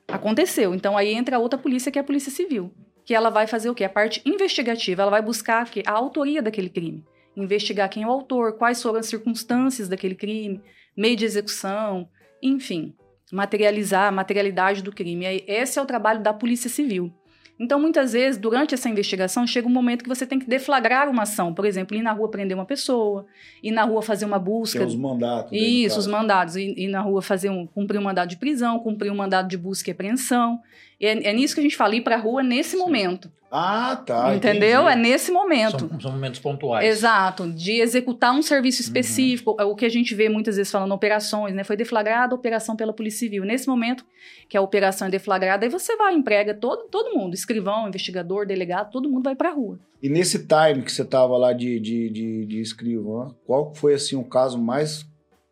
aconteceu. 0.07 0.73
Então 0.75 0.97
aí 0.97 1.13
entra 1.13 1.39
outra 1.39 1.57
polícia, 1.57 1.91
que 1.91 1.97
é 1.97 2.01
a 2.01 2.05
Polícia 2.05 2.31
Civil. 2.31 2.71
Que 3.03 3.13
ela 3.13 3.29
vai 3.29 3.47
fazer 3.47 3.69
o 3.69 3.75
quê? 3.75 3.83
A 3.83 3.89
parte 3.89 4.21
investigativa. 4.25 5.03
Ela 5.03 5.11
vai 5.11 5.21
buscar 5.21 5.67
a 5.85 5.91
autoria 5.91 6.41
daquele 6.41 6.69
crime. 6.69 7.05
Investigar 7.37 7.89
quem 7.89 8.03
é 8.03 8.07
o 8.07 8.11
autor, 8.11 8.53
quais 8.53 8.81
foram 8.81 8.99
as 8.99 9.07
circunstâncias 9.07 9.87
daquele 9.87 10.15
crime, 10.15 10.61
meio 10.95 11.15
de 11.15 11.25
execução, 11.25 12.07
enfim. 12.41 12.95
Materializar 13.31 14.07
a 14.07 14.11
materialidade 14.11 14.81
do 14.81 14.91
crime. 14.91 15.25
Aí, 15.25 15.43
Esse 15.47 15.77
é 15.77 15.81
o 15.81 15.85
trabalho 15.85 16.21
da 16.21 16.33
Polícia 16.33 16.69
Civil. 16.69 17.13
Então, 17.59 17.79
muitas 17.79 18.11
vezes, 18.11 18.39
durante 18.39 18.73
essa 18.73 18.89
investigação, 18.89 19.47
chega 19.47 19.67
um 19.67 19.71
momento 19.71 20.03
que 20.03 20.09
você 20.09 20.25
tem 20.25 20.37
que 20.37 20.47
deflagrar 20.47 21.09
uma 21.09 21.23
ação. 21.23 21.53
Por 21.53 21.65
exemplo, 21.65 21.95
ir 21.95 22.01
na 22.01 22.11
rua 22.11 22.29
prender 22.29 22.55
uma 22.55 22.65
pessoa, 22.65 23.25
ir 23.63 23.71
na 23.71 23.83
rua 23.83 24.01
fazer 24.01 24.25
uma 24.25 24.37
busca. 24.37 24.79
Tem 24.79 24.87
os 24.87 24.95
mandatos. 24.95 25.51
Isso, 25.53 25.97
os 25.97 26.07
mandados. 26.07 26.55
Ir, 26.57 26.77
ir 26.77 26.87
na 26.89 26.99
rua 26.99 27.21
fazer 27.21 27.49
um, 27.49 27.65
cumprir 27.65 27.97
um 27.97 28.03
mandado 28.03 28.29
de 28.29 28.37
prisão, 28.37 28.79
cumprir 28.79 29.09
um 29.09 29.15
mandado 29.15 29.47
de 29.47 29.57
busca 29.57 29.89
e 29.89 29.93
apreensão. 29.93 30.59
E 31.05 31.07
É, 31.07 31.29
é 31.29 31.33
nisso 31.33 31.53
que 31.53 31.59
a 31.59 31.63
gente 31.63 31.75
fala, 31.77 31.95
ir 31.95 32.01
pra 32.01 32.17
rua 32.17 32.41
nesse 32.43 32.75
momento. 32.75 33.31
Ah, 33.57 33.95
tá. 34.05 34.35
entendeu? 34.35 34.85
É 34.87 34.93
entendi. 34.93 35.09
nesse 35.09 35.31
momento. 35.31 35.87
São, 35.87 36.01
são 36.01 36.11
momentos 36.11 36.41
pontuais. 36.41 36.85
Exato, 36.85 37.49
de 37.53 37.79
executar 37.79 38.33
um 38.33 38.41
serviço 38.41 38.81
Uhum. 38.81 38.85
específico, 38.87 39.55
é 39.57 39.63
o 39.63 39.75
que 39.75 39.85
a 39.85 39.89
gente 39.89 40.13
vê 40.13 40.27
muitas 40.27 40.57
vezes 40.57 40.69
falando 40.69 40.91
operações, 40.93 41.53
né? 41.55 41.63
Foi 41.63 41.77
deflagrada 41.77 42.33
a 42.33 42.37
operação 42.37 42.75
pela 42.75 42.91
Polícia 42.91 43.19
Civil. 43.19 43.45
Nesse 43.45 43.67
momento 43.67 44.03
que 44.49 44.57
a 44.57 44.61
operação 44.61 45.07
é 45.07 45.11
deflagrada, 45.11 45.65
aí 45.65 45.69
você 45.69 45.95
vai, 45.95 46.13
emprega 46.15 46.53
todo, 46.53 46.89
todo 46.89 47.15
mundo, 47.17 47.33
escrivão, 47.33 47.87
investigador, 47.87 48.45
delegado, 48.45 48.91
todo 48.91 49.09
mundo 49.09 49.23
vai 49.23 49.35
pra 49.35 49.51
rua. 49.51 49.79
E 50.03 50.09
nesse 50.09 50.39
time 50.45 50.83
que 50.83 50.91
você 50.91 51.05
tava 51.05 51.37
lá 51.37 51.53
de, 51.53 51.79
de, 51.79 52.09
de, 52.09 52.45
de 52.45 52.59
escrivã, 52.59 53.29
qual 53.45 53.73
foi, 53.73 53.93
assim, 53.93 54.17
o 54.17 54.23
caso 54.25 54.57
mais 54.61 55.05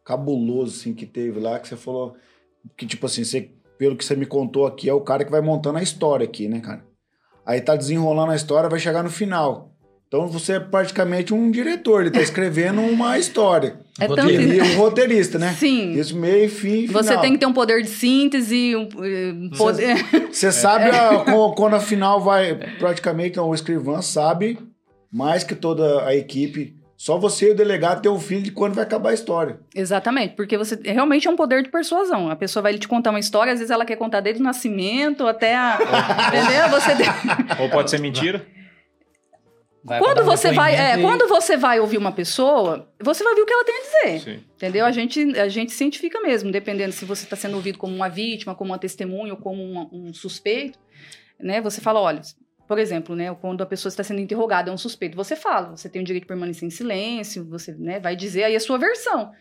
cabuloso, 0.04 0.78
assim, 0.78 0.94
que 0.94 1.06
teve 1.06 1.39
lá, 1.39 1.58
que 1.60 1.68
você 1.70 1.78
falou... 1.78 2.16
Que, 2.78 2.86
tipo 2.86 3.06
assim, 3.06 3.24
você, 3.24 3.50
pelo 3.78 3.96
que 3.96 4.06
você 4.06 4.16
me 4.16 4.26
contou 4.26 4.66
aqui, 4.66 4.90
é 4.90 4.94
o 4.94 5.02
cara 5.02 5.24
que 5.26 5.32
vai 5.32 5.42
montando 5.42 5.78
a 5.80 5.84
história 5.84 6.24
aqui, 6.24 6.48
né, 6.48 6.60
cara? 6.60 6.84
Aí 7.46 7.60
tá 7.60 7.76
desenrolando 7.76 8.32
a 8.32 8.36
história, 8.36 8.70
vai 8.70 8.80
chegar 8.80 9.04
no 9.04 9.10
final. 9.10 9.72
Então 10.08 10.28
você 10.28 10.54
é 10.54 10.60
praticamente 10.60 11.34
um 11.34 11.50
diretor, 11.50 12.02
ele 12.02 12.12
tá 12.12 12.22
escrevendo 12.24 12.82
uma 12.82 13.18
história. 13.18 13.80
É 14.00 14.08
tanto 14.08 14.30
Ele 14.30 14.60
é 14.60 14.64
um 14.64 14.78
roteirista, 14.78 15.38
né? 15.40 15.54
Sim. 15.54 15.94
Isso 15.94 16.16
meio, 16.16 16.50
fim, 16.50 16.88
final. 16.88 17.04
Você 17.04 17.18
tem 17.18 17.34
que 17.34 17.40
ter 17.40 17.46
um 17.46 17.54
poder 17.54 17.82
de 17.82 17.90
síntese, 17.90 18.76
um 18.76 18.84
um 18.84 19.50
poder. 19.58 19.96
Você 20.32 20.52
sabe 20.52 20.86
a- 20.90 21.26
quando 21.56 21.76
a 21.76 21.80
final 21.80 22.22
vai, 22.22 22.56
praticamente 22.78 23.40
o 23.40 23.54
escrivã 23.54 24.02
sabe 24.02 24.58
mais 25.12 25.44
que 25.44 25.54
toda 25.56 26.06
a 26.06 26.16
equipe. 26.16 26.76
Só 27.04 27.18
você 27.18 27.50
e 27.50 27.52
o 27.52 27.54
delegado 27.54 28.02
ter 28.02 28.08
o 28.08 28.18
filho 28.18 28.44
de 28.44 28.50
quando 28.50 28.76
vai 28.76 28.86
acabar 28.86 29.10
a 29.10 29.13
história. 29.13 29.60
Exatamente, 29.76 30.38
porque 30.38 30.58
você 30.58 30.80
realmente 30.86 31.28
é 31.28 31.30
um 31.30 31.36
poder 31.36 31.62
de 31.62 31.68
persuasão. 31.68 32.30
A 32.30 32.36
pessoa 32.38 32.63
vai 32.63 32.78
te 32.78 32.88
contar 32.88 33.10
uma 33.10 33.20
história, 33.20 33.52
às 33.52 33.60
vezes 33.60 33.72
ela 33.72 33.84
quer 33.84 33.98
contar 33.98 34.22
desde 34.22 34.42
o 34.42 34.46
nascimento 34.46 35.28
até 35.28 35.54
a. 35.54 35.80
entendeu? 36.32 36.70
Você 36.70 37.62
Ou 37.62 37.70
pode 37.70 37.89
ser 37.89 38.00
mentira. 38.00 38.48
Vai 39.84 40.00
quando 40.00 40.22
um 40.22 40.24
você 40.24 40.54
vai, 40.54 40.78
é, 40.78 40.98
e- 40.98 41.02
quando 41.02 41.28
você 41.28 41.58
vai 41.58 41.78
ouvir 41.82 41.98
uma 41.98 42.13
pessoa, 42.13 42.89
você 43.02 43.22
vai 43.22 43.36
ver 43.36 43.42
o 43.42 43.46
que 43.46 43.54
ela 43.54 43.66
tem 43.66 43.76
a 43.76 43.82
dizer. 43.82 44.20
Sim. 44.22 44.44
Entendeu? 44.56 44.86
A 44.86 44.92
gente, 44.94 45.38
a 45.38 45.50
gente 45.50 45.74
se 45.74 45.84
identifica 45.84 46.22
mesmo, 46.22 46.54
dependendo 46.54 46.94
se 46.94 47.04
você 47.04 47.26
está 47.26 47.36
sendo 47.36 47.56
ouvido 47.56 47.78
como 47.78 47.94
uma 47.94 48.08
vítima, 48.08 48.56
como 48.56 48.72
uma 48.72 48.80
testemunha 48.80 49.34
ou 49.34 49.39
como 49.42 49.62
um, 49.62 49.89
um 49.92 50.13
suspeito, 50.13 50.80
né? 51.38 51.60
Você 51.60 51.82
fala, 51.82 52.00
olha, 52.00 52.22
por 52.67 52.78
exemplo, 52.80 53.15
né? 53.15 53.34
Quando 53.39 53.62
a 53.62 53.65
pessoa 53.65 53.89
está 53.89 54.04
sendo 54.04 54.21
interrogada, 54.21 54.69
é 54.69 54.73
um 54.73 54.78
suspeito, 54.78 55.15
você 55.15 55.36
fala, 55.36 55.76
você 55.76 55.89
tem 55.89 56.02
o 56.02 56.06
direito 56.06 56.23
de 56.23 56.28
permanecer 56.28 56.67
em 56.67 56.71
silêncio, 56.71 57.45
você 57.49 57.73
né, 57.73 57.99
vai 57.99 58.15
dizer 58.15 58.45
aí 58.45 58.56
a 58.56 58.60
sua 58.60 58.78
versão. 58.78 59.32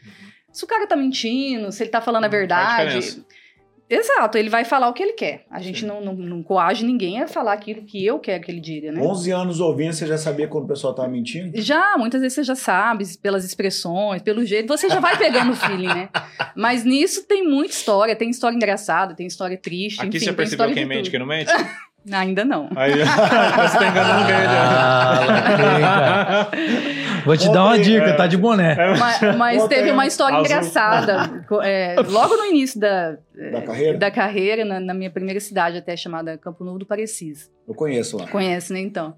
Se 0.52 0.64
o 0.64 0.66
cara 0.68 0.86
tá 0.86 0.96
mentindo, 0.96 1.72
se 1.72 1.82
ele 1.82 1.90
tá 1.90 2.00
falando 2.00 2.24
a 2.24 2.28
Hum, 2.28 2.30
faz 2.30 2.38
verdade. 2.38 3.24
Exato, 3.88 4.38
ele 4.38 4.48
vai 4.48 4.64
falar 4.64 4.88
o 4.88 4.94
que 4.94 5.02
ele 5.02 5.12
quer. 5.12 5.44
A 5.50 5.60
gente 5.60 5.84
não, 5.84 6.00
não, 6.00 6.14
não 6.14 6.42
coage 6.42 6.82
ninguém 6.82 7.20
a 7.20 7.28
falar 7.28 7.52
aquilo 7.52 7.82
que 7.84 8.02
eu 8.02 8.18
quero 8.18 8.42
que 8.42 8.50
ele 8.50 8.60
diga, 8.60 8.90
né? 8.90 9.02
11 9.02 9.30
anos 9.30 9.60
ouvindo, 9.60 9.92
você 9.92 10.06
já 10.06 10.16
sabia 10.16 10.48
quando 10.48 10.64
o 10.64 10.68
pessoal 10.68 10.94
tava 10.94 11.08
mentindo? 11.08 11.60
Já, 11.60 11.98
muitas 11.98 12.22
vezes 12.22 12.36
você 12.36 12.42
já 12.42 12.54
sabe, 12.54 13.04
pelas 13.18 13.44
expressões, 13.44 14.22
pelo 14.22 14.46
jeito, 14.46 14.66
você 14.66 14.88
já 14.88 14.98
vai 14.98 15.18
pegando 15.18 15.52
o 15.52 15.56
feeling, 15.56 15.88
né? 15.88 16.08
Mas 16.56 16.84
nisso 16.84 17.26
tem 17.26 17.46
muita 17.46 17.74
história, 17.74 18.16
tem 18.16 18.30
história 18.30 18.56
engraçada, 18.56 19.14
tem 19.14 19.26
história 19.26 19.58
triste, 19.58 20.00
Aqui 20.00 20.16
enfim, 20.16 20.24
você 20.24 20.32
percebeu 20.32 20.72
quem 20.72 20.86
mente, 20.86 21.10
quem 21.10 21.20
não 21.20 21.26
mente? 21.26 21.52
Ainda 22.10 22.44
não. 22.44 22.68
Aí 22.74 22.92
você 22.98 23.78
tá 23.78 23.88
enganando 23.88 24.24
né? 24.24 24.46
Ah, 25.84 26.50
Vou 27.24 27.36
te 27.36 27.48
dar 27.52 27.64
uma 27.66 27.78
dica, 27.78 28.06
é. 28.06 28.12
tá 28.14 28.26
de 28.26 28.36
boné. 28.36 28.74
Mas, 28.98 29.36
mas 29.36 29.62
Ontem, 29.62 29.76
teve 29.76 29.90
uma 29.92 30.06
história 30.06 30.36
azul. 30.38 30.46
engraçada. 30.46 31.46
É, 31.62 31.96
logo 32.08 32.36
no 32.36 32.46
início 32.46 32.80
da, 32.80 33.12
Da 33.52 33.62
carreira? 33.62 33.98
da 33.98 34.10
carreira, 34.10 34.64
na, 34.64 34.80
na 34.80 34.94
minha 34.94 35.10
primeira 35.10 35.38
cidade, 35.38 35.78
até 35.78 35.96
chamada 35.96 36.36
Campo 36.36 36.64
Novo 36.64 36.78
do 36.80 36.86
Parecis. 36.86 37.50
Eu 37.68 37.74
conheço 37.74 38.16
lá. 38.16 38.26
Conhece, 38.26 38.72
né, 38.72 38.80
então? 38.80 39.14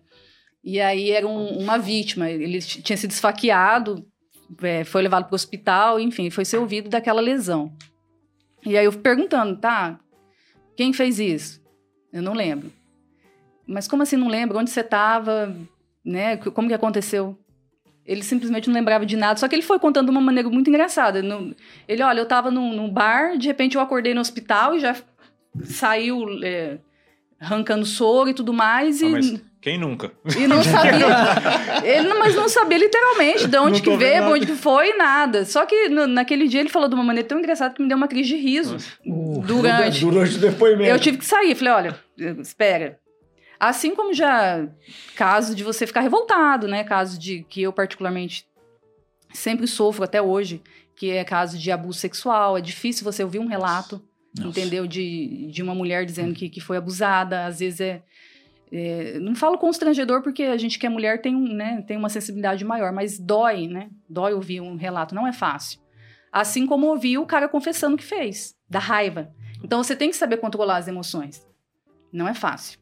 E 0.63 0.81
aí 0.81 1.11
era 1.11 1.27
um- 1.27 1.59
uma 1.59 1.79
vítima, 1.79 2.29
ele 2.31 2.59
tinha 2.61 2.97
sido 2.97 3.11
esfaqueado, 3.11 4.05
é, 4.63 4.85
foi 4.85 5.03
levado 5.03 5.25
para 5.25 5.33
o 5.33 5.35
hospital, 5.35 5.99
enfim, 6.01 6.29
foi 6.31 6.45
ser 6.45 6.59
ouvido 6.59 6.89
daquela 6.91 7.21
lesão. 7.21 7.73
E 8.65 8.77
aí 8.77 8.85
eu 8.85 8.93
fui 8.93 9.01
perguntando, 9.03 9.57
tá, 9.59 9.99
quem 10.77 10.93
fez 10.93 11.19
isso? 11.19 11.64
Eu 12.15 12.23
não 12.23 12.33
lembro. 12.33 12.73
Mas 13.67 13.89
como 13.89 14.05
assim 14.05 14.17
não 14.17 14.29
lembro? 14.29 14.57
Onde 14.57 14.71
você 14.71 14.81
estava? 14.81 15.53
Né? 16.05 16.37
Como 16.37 16.69
que 16.69 16.75
aconteceu? 16.75 17.37
Ele 18.07 18.23
simplesmente 18.23 18.69
não 18.69 18.75
lembrava 18.75 19.05
de 19.05 19.17
nada, 19.17 19.41
só 19.41 19.49
que 19.49 19.55
ele 19.55 19.63
foi 19.63 19.79
contando 19.81 20.07
de 20.07 20.11
uma 20.13 20.21
maneira 20.21 20.49
muito 20.49 20.69
engraçada. 20.71 21.19
Ele, 21.89 22.03
olha, 22.03 22.21
eu 22.21 22.25
estava 22.25 22.51
num, 22.51 22.73
num 22.73 22.89
bar, 22.89 23.37
de 23.37 23.49
repente 23.49 23.75
eu 23.77 23.81
acordei 23.81 24.15
no 24.15 24.21
hospital 24.21 24.77
e 24.77 24.81
já 24.81 24.95
saiu 25.65 26.27
é, 26.45 26.79
arrancando 27.41 27.85
soro 27.87 28.29
e 28.29 28.35
tudo 28.35 28.53
mais. 28.53 29.03
Ah, 29.03 29.07
e... 29.07 29.11
mas 29.11 29.43
quem 29.65 29.79
nunca? 29.79 30.13
E 30.39 30.47
não 30.47 30.63
sabia. 30.63 31.07
ele 31.83 32.13
mas 32.13 32.35
não 32.35 32.47
sabia 32.51 32.77
literalmente 32.77 33.47
de 33.49 33.57
onde 33.57 33.83
Não 33.83 33.93
que 33.93 33.97
veio, 33.97 34.21
nada. 34.21 34.35
onde 34.35 34.45
que 34.45 34.55
foi, 34.55 34.95
nada. 34.99 35.47
Só 35.47 35.65
que 35.65 35.89
no- 35.89 36.07
naquele 36.07 36.47
dia 36.47 36.61
ele 36.61 36.69
falou 36.69 36.87
de 36.87 36.95
uma 36.95 37.03
maneira 37.03 37.27
tão 37.27 37.39
engraçada 37.39 37.75
que 37.75 37.81
me 37.81 37.89
deu 37.89 37.97
uma 37.97 38.07
crise 38.07 38.29
de 38.29 38.37
riso 38.37 38.77
Uh, 39.07 39.41
durante. 39.47 40.01
Durante 40.01 40.37
o 40.37 40.39
depoimento. 40.41 40.91
Eu 40.91 40.99
tive 40.99 41.17
que 41.17 41.25
sair. 41.25 41.55
Falei, 41.55 41.73
olha, 41.73 42.04
espera. 42.17 43.01
Assim 43.59 43.95
como 43.95 44.13
já 44.13 44.69
caso 45.17 45.55
de 45.55 45.65
você 45.65 45.87
ficar 45.87 46.01
revoltado, 46.01 46.69
né? 46.69 46.85
Caso 46.85 47.19
de 47.19 47.45
que 47.45 47.63
eu 47.63 47.73
particularmente 47.73 48.47
sempre 49.33 49.67
sofro 49.67 50.05
até 50.05 50.21
hoje, 50.21 50.63
que 50.97 51.11
é 51.11 51.25
caso 51.25 51.59
de 51.59 51.71
abuso 51.71 51.99
sexual. 51.99 52.59
É 52.59 52.61
difícil 52.61 53.05
você 53.05 53.23
ouvir 53.23 53.39
um 53.39 53.47
relato 53.47 54.03
Nossa. 54.37 54.49
entendeu? 54.49 54.87
De, 54.87 55.49
de 55.51 55.63
uma 55.63 55.75
mulher 55.75 56.05
dizendo 56.05 56.35
que, 56.35 56.49
que 56.49 56.61
foi 56.61 56.77
abusada, 56.77 57.47
às 57.47 57.61
vezes 57.61 57.81
é, 57.81 58.03
é, 58.73 59.19
Não 59.21 59.35
falo 59.35 59.57
constrangedor 59.57 60.21
porque 60.23 60.43
a 60.43 60.57
gente 60.57 60.79
que 60.79 60.87
é 60.87 60.89
mulher 60.89 61.23
tem, 61.23 61.35
um, 61.35 61.55
né, 61.55 61.83
tem 61.87 61.97
uma 61.97 62.09
sensibilidade 62.09 62.65
maior, 62.65 62.93
mas 62.93 63.19
dói, 63.19 63.69
né? 63.69 63.89
Dói 64.09 64.35
ouvir 64.35 64.61
um 64.61 64.77
relato, 64.77 65.15
não 65.15 65.27
é 65.27 65.33
fácil. 65.33 65.81
Assim 66.33 66.67
como 66.67 66.89
ouvir 66.89 67.19
o 67.19 67.27
cara 67.27 67.49
confessando 67.49 67.97
que 67.97 68.03
fez, 68.03 68.57
da 68.69 68.81
raiva. 68.81 69.33
Então 69.63 69.83
você 69.83 69.95
tem 69.95 70.11
que 70.11 70.17
saber 70.17 70.39
controlar 70.39 70.79
as 70.79 70.89
emoções. 70.89 71.47
Não 72.15 72.29
é 72.29 72.33
fácil. 72.35 72.79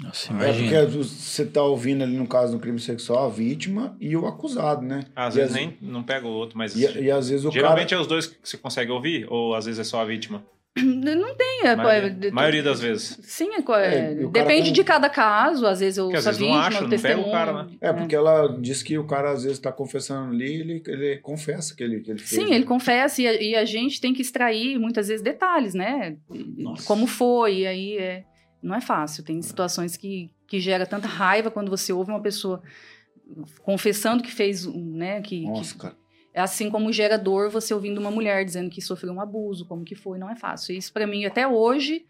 Nossa, 0.00 0.30
É 0.32 0.34
imagina. 0.34 0.80
porque 0.86 0.96
você 0.98 1.46
tá 1.46 1.62
ouvindo 1.62 2.02
ali 2.02 2.16
no 2.16 2.26
caso 2.26 2.52
do 2.52 2.58
crime 2.58 2.80
sexual 2.80 3.26
a 3.26 3.28
vítima 3.30 3.96
e 4.00 4.16
o 4.16 4.26
acusado, 4.26 4.82
né? 4.82 5.04
Às 5.14 5.34
E 5.34 5.38
vezes 5.38 5.54
às- 5.54 5.60
nem 5.60 5.78
não 5.80 6.02
pega 6.02 6.26
o 6.26 6.30
outro, 6.30 6.58
mas 6.58 6.74
E, 6.74 6.80
e 7.02 7.10
às 7.10 7.28
vezes 7.28 7.44
o 7.46 7.50
geralmente 7.52 7.90
cara. 7.90 8.00
é 8.00 8.02
os 8.02 8.08
dois 8.08 8.26
que 8.26 8.36
você 8.42 8.56
consegue 8.58 8.90
ouvir, 8.90 9.24
ou 9.30 9.54
às 9.54 9.66
vezes 9.66 9.78
é 9.78 9.84
só 9.84 10.00
a 10.00 10.04
vítima? 10.04 10.44
Não 10.76 11.36
tem. 11.36 11.60
É, 11.62 11.76
maioria, 11.76 12.28
é, 12.28 12.30
maioria 12.32 12.62
das 12.64 12.80
vezes. 12.80 13.16
Sim, 13.22 13.50
é, 13.54 13.58
é, 13.58 13.96
É, 14.10 14.14
depende 14.26 14.70
com- 14.70 14.74
de 14.74 14.82
cada 14.82 15.08
caso. 15.08 15.64
Às 15.68 15.78
vezes 15.78 15.98
eu 15.98 16.06
Porque 16.06 16.16
às 16.18 16.24
vezes 16.24 16.40
não 16.40 16.90
pega 17.00 17.20
o 17.20 17.30
cara, 17.30 17.52
né? 17.62 17.70
É, 17.80 17.92
porque 17.92 18.16
ela 18.16 18.48
diz 18.60 18.82
que 18.82 18.98
o 18.98 19.06
cara 19.06 19.30
às 19.30 19.44
vezes 19.44 19.60
tá 19.60 19.70
confessando 19.70 20.32
ali, 20.34 20.52
ele, 20.60 20.82
ele 20.88 21.18
confessa 21.18 21.76
que 21.76 21.84
ele, 21.84 22.00
que 22.00 22.10
ele 22.10 22.18
fez. 22.18 22.42
Sim, 22.42 22.50
né? 22.50 22.56
ele 22.56 22.64
confessa 22.64 23.22
e 23.22 23.28
a, 23.28 23.40
e 23.40 23.54
a 23.54 23.64
gente 23.64 24.00
tem 24.00 24.12
que 24.12 24.20
extrair 24.20 24.76
muitas 24.76 25.06
vezes 25.06 25.22
detalhes, 25.22 25.74
né? 25.74 26.16
Nossa. 26.28 26.84
Como 26.84 27.06
foi, 27.06 27.58
e 27.60 27.66
aí 27.68 27.96
é, 27.96 28.24
não 28.64 28.74
é 28.74 28.80
fácil. 28.80 29.22
Tem 29.22 29.40
situações 29.42 29.96
que, 29.96 30.30
que 30.46 30.58
gera 30.60 30.86
tanta 30.86 31.06
raiva 31.06 31.50
quando 31.50 31.70
você 31.70 31.92
ouve 31.92 32.10
uma 32.10 32.20
pessoa 32.22 32.62
confessando 33.62 34.22
que 34.22 34.30
fez, 34.32 34.66
um, 34.66 34.96
né? 34.96 35.20
Que, 35.22 35.40
que- 35.40 35.46
Nossa, 35.46 35.76
cara. 35.78 35.96
é 36.32 36.40
assim 36.40 36.70
como 36.70 36.92
gera 36.92 37.16
dor 37.18 37.50
você 37.50 37.72
ouvindo 37.74 37.98
uma 37.98 38.10
mulher 38.10 38.44
dizendo 38.44 38.70
que 38.70 38.80
sofreu 38.80 39.12
um 39.12 39.20
abuso, 39.20 39.66
como 39.66 39.84
que 39.84 39.94
foi, 39.94 40.18
não 40.18 40.30
é 40.30 40.36
fácil. 40.36 40.76
Isso 40.76 40.92
pra 40.92 41.06
mim 41.06 41.24
até 41.24 41.46
hoje, 41.46 42.04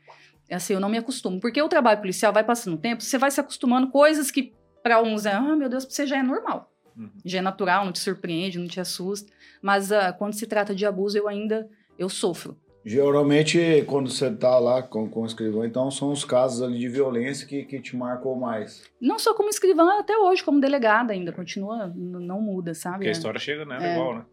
é 0.49 0.55
assim, 0.57 0.75
eu 0.75 0.81
não 0.81 0.89
me 0.89 0.99
acostumo, 0.99 1.41
porque 1.41 1.61
o 1.61 1.69
trabalho 1.69 2.01
policial 2.01 2.33
vai 2.33 2.45
passando 2.45 2.75
o 2.75 2.79
tempo, 2.79 3.03
você 3.03 3.19
vai 3.19 3.31
se 3.31 3.41
acostumando 3.41 3.89
coisas 3.91 4.31
que 4.31 4.53
pra 4.83 5.03
uns 5.03 5.25
é, 5.27 5.33
ah, 5.33 5.57
meu 5.57 5.69
Deus, 5.69 5.85
você 5.85 6.07
já 6.07 6.19
é 6.19 6.23
normal 6.23 6.71
Uhum. 6.97 7.11
já 7.25 7.39
é 7.39 7.43
natural, 7.43 7.85
não 7.85 7.91
te 7.91 7.99
surpreende, 7.99 8.57
não 8.57 8.69
te 8.69 8.79
assusta. 8.79 9.29
Mas 9.61 9.91
ah, 9.91 10.13
quando 10.13 10.33
se 10.35 10.47
trata 10.47 10.73
de 10.73 10.87
abuso, 10.87 11.19
eu 11.19 11.27
ainda 11.27 11.69
eu 11.99 12.09
sofro. 12.09 12.57
Geralmente, 12.85 13.83
quando 13.87 14.11
você 14.11 14.31
tá 14.31 14.59
lá 14.59 14.83
com, 14.83 15.09
com 15.09 15.23
o 15.23 15.27
escrivão, 15.27 15.65
então 15.65 15.91
são 15.91 16.13
os 16.13 16.25
casos 16.25 16.61
ali 16.61 16.79
de 16.79 16.89
violência 16.89 17.47
que, 17.47 17.65
que 17.65 17.81
te 17.81 17.97
marcou 17.97 18.37
mais. 18.37 18.83
Não 19.01 19.19
só 19.19 19.35
como 19.35 19.49
escrivã, 19.49 19.99
até 19.99 20.17
hoje, 20.19 20.45
como 20.45 20.61
delegada 20.61 21.13
ainda, 21.13 21.33
continua, 21.33 21.91
não 21.97 22.41
muda, 22.43 22.75
sabe? 22.75 22.97
Porque 22.97 23.09
a 23.09 23.11
É. 23.11 23.13
história 23.13 23.41
chega, 23.41 23.65
né? 23.65 23.79
É. 23.81 23.93
Igual, 23.95 24.17
né? 24.19 24.25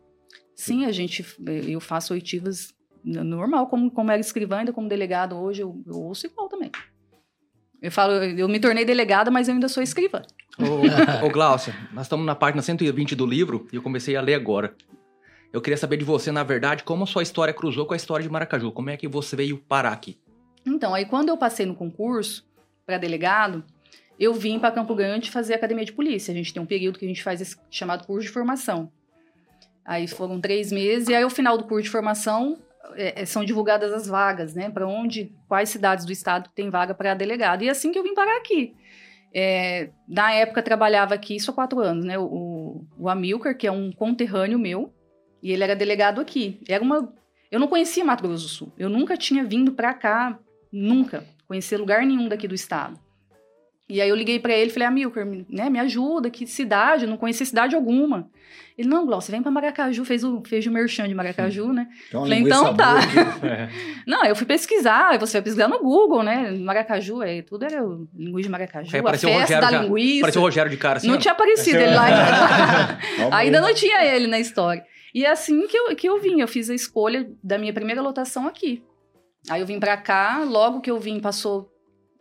Sim, 0.53 0.85
a 0.85 0.91
gente, 0.91 1.25
eu 1.67 1.79
faço 1.79 2.13
oitivas 2.13 2.73
normal, 3.03 3.67
como, 3.67 3.89
como 3.89 4.11
era 4.11 4.19
escrivã, 4.19 4.57
ainda 4.57 4.73
como 4.73 4.89
delegada 4.89 5.33
hoje, 5.33 5.61
eu, 5.61 5.81
eu 5.87 5.95
ouço 5.95 6.27
igual 6.27 6.49
também. 6.49 6.69
Eu 7.81 7.91
falo, 7.91 8.13
eu 8.13 8.47
me 8.47 8.59
tornei 8.59 8.85
delegada, 8.85 9.31
mas 9.31 9.47
eu 9.47 9.53
ainda 9.55 9.67
sou 9.67 9.81
escrivã. 9.81 10.21
Ô, 10.59 11.25
ô 11.25 11.29
Glaucia, 11.31 11.73
nós 11.93 12.05
estamos 12.05 12.25
na 12.25 12.35
página 12.35 12.61
120 12.61 13.15
do 13.15 13.25
livro 13.25 13.65
e 13.71 13.77
eu 13.77 13.81
comecei 13.81 14.15
a 14.15 14.21
ler 14.21 14.35
agora. 14.35 14.75
Eu 15.53 15.61
queria 15.61 15.77
saber 15.77 15.97
de 15.97 16.05
você, 16.05 16.31
na 16.31 16.43
verdade, 16.43 16.83
como 16.83 17.03
a 17.03 17.07
sua 17.07 17.23
história 17.23 17.53
cruzou 17.53 17.85
com 17.85 17.93
a 17.93 17.97
história 17.97 18.23
de 18.23 18.29
Maracaju. 18.29 18.71
Como 18.71 18.89
é 18.89 18.95
que 18.95 19.07
você 19.07 19.35
veio 19.35 19.57
parar 19.57 19.91
aqui? 19.91 20.17
Então, 20.65 20.93
aí 20.93 21.05
quando 21.05 21.29
eu 21.29 21.37
passei 21.37 21.65
no 21.65 21.75
concurso 21.75 22.45
para 22.85 22.97
delegado, 22.97 23.63
eu 24.17 24.33
vim 24.33 24.59
para 24.59 24.71
Campo 24.71 24.95
Grande 24.95 25.29
fazer 25.29 25.53
academia 25.53 25.83
de 25.83 25.91
polícia. 25.91 26.31
A 26.31 26.35
gente 26.35 26.53
tem 26.53 26.61
um 26.61 26.65
período 26.65 26.97
que 26.97 27.05
a 27.05 27.07
gente 27.07 27.23
faz 27.23 27.41
esse 27.41 27.57
chamado 27.69 28.05
curso 28.05 28.27
de 28.27 28.33
formação. 28.33 28.91
Aí 29.83 30.07
foram 30.07 30.39
três 30.39 30.71
meses, 30.71 31.09
e 31.09 31.15
aí, 31.15 31.23
ao 31.23 31.29
final 31.29 31.57
do 31.57 31.65
curso 31.65 31.83
de 31.83 31.89
formação, 31.89 32.57
é, 32.93 33.21
é, 33.21 33.25
são 33.25 33.43
divulgadas 33.43 33.91
as 33.91 34.07
vagas, 34.07 34.53
né? 34.53 34.69
Para 34.69 34.87
onde, 34.87 35.33
quais 35.47 35.69
cidades 35.69 36.05
do 36.05 36.11
estado 36.11 36.49
tem 36.55 36.69
vaga 36.69 36.93
para 36.93 37.13
delegado. 37.13 37.63
E 37.63 37.67
é 37.67 37.71
assim 37.71 37.91
que 37.91 37.99
eu 37.99 38.03
vim 38.03 38.13
parar 38.13 38.37
aqui. 38.37 38.75
É, 39.33 39.89
na 40.07 40.31
época, 40.33 40.61
trabalhava 40.61 41.13
aqui, 41.13 41.37
há 41.45 41.51
quatro 41.51 41.79
anos, 41.79 42.05
né? 42.05 42.17
O, 42.17 42.85
o 42.97 43.09
Amilcar, 43.09 43.57
que 43.57 43.65
é 43.65 43.71
um 43.71 43.91
conterrâneo 43.91 44.59
meu, 44.59 44.93
e 45.41 45.51
ele 45.51 45.63
era 45.63 45.75
delegado 45.75 46.19
aqui. 46.21 46.59
Era 46.67 46.83
uma. 46.83 47.11
Eu 47.51 47.59
não 47.59 47.67
conhecia 47.67 48.03
Mato 48.05 48.23
Grosso 48.27 48.43
do 48.43 48.49
Sul. 48.49 48.71
Eu 48.77 48.89
nunca 48.89 49.17
tinha 49.17 49.43
vindo 49.43 49.71
para 49.73 49.93
cá, 49.93 50.37
nunca. 50.71 51.25
Conhecia 51.47 51.77
lugar 51.77 52.05
nenhum 52.05 52.27
daqui 52.29 52.47
do 52.47 52.55
estado. 52.55 52.97
E 53.89 53.99
aí 53.99 54.07
eu 54.07 54.15
liguei 54.15 54.39
para 54.39 54.53
ele 54.53 54.69
e 54.69 54.73
falei, 54.73 54.87
Amilcar, 54.87 55.25
me- 55.25 55.45
né, 55.49 55.69
me 55.69 55.77
ajuda, 55.77 56.29
que 56.29 56.47
cidade? 56.47 57.03
Eu 57.03 57.09
não 57.09 57.17
conhecia 57.17 57.45
cidade 57.45 57.75
alguma. 57.75 58.29
Ele, 58.77 58.87
não, 58.87 59.05
Glaucio, 59.05 59.25
você 59.25 59.31
vem 59.33 59.41
para 59.41 59.51
Maracaju, 59.51 60.05
fez 60.05 60.23
o, 60.23 60.41
fez 60.47 60.65
o 60.65 60.71
merchan 60.71 61.09
de 61.09 61.13
Maracaju, 61.13 61.73
né? 61.73 61.87
Então, 62.07 62.21
Falei, 62.21 62.39
então 62.39 62.73
tá. 62.73 62.95
É. 63.43 63.67
Não, 64.07 64.23
eu 64.23 64.33
fui 64.33 64.45
pesquisar, 64.47 65.09
aí 65.09 65.17
você 65.19 65.33
vai 65.33 65.41
pesquisar 65.41 65.67
no 65.67 65.79
Google, 65.79 66.23
né? 66.23 66.51
Maracaju, 66.51 67.21
é, 67.21 67.41
tudo 67.41 67.65
era 67.65 67.81
linguiça 68.15 68.47
de 68.47 68.49
Maracaju, 68.49 68.95
Aí 68.95 69.01
a 69.01 69.09
festa 69.11 69.27
Rogério 69.29 69.61
da 69.61 69.71
já. 69.71 69.81
linguiça. 69.83 70.21
Pareceu 70.21 70.41
o 70.41 70.45
Rogério 70.45 70.71
de 70.71 70.77
cara, 70.77 70.97
assim. 70.97 71.07
Não 71.07 71.15
ó. 71.15 71.17
tinha 71.17 71.33
aparecido 71.33 71.77
ele 71.83 71.93
lá. 71.93 72.97
Ainda 73.33 73.59
não 73.59 73.73
tinha 73.73 74.05
ele 74.05 74.27
na 74.27 74.39
história. 74.39 74.83
E 75.13 75.25
é 75.25 75.31
assim 75.31 75.67
que 75.67 75.77
eu, 75.77 75.95
que 75.95 76.07
eu 76.07 76.19
vim, 76.19 76.41
eu 76.41 76.47
fiz 76.47 76.69
a 76.69 76.75
escolha 76.75 77.31
da 77.43 77.57
minha 77.57 77.73
primeira 77.73 78.01
lotação 78.01 78.47
aqui. 78.47 78.83
Aí 79.49 79.61
eu 79.61 79.67
vim 79.67 79.79
pra 79.79 79.97
cá, 79.97 80.43
logo 80.43 80.81
que 80.81 80.91
eu 80.91 80.99
vim, 80.99 81.19
passou 81.19 81.71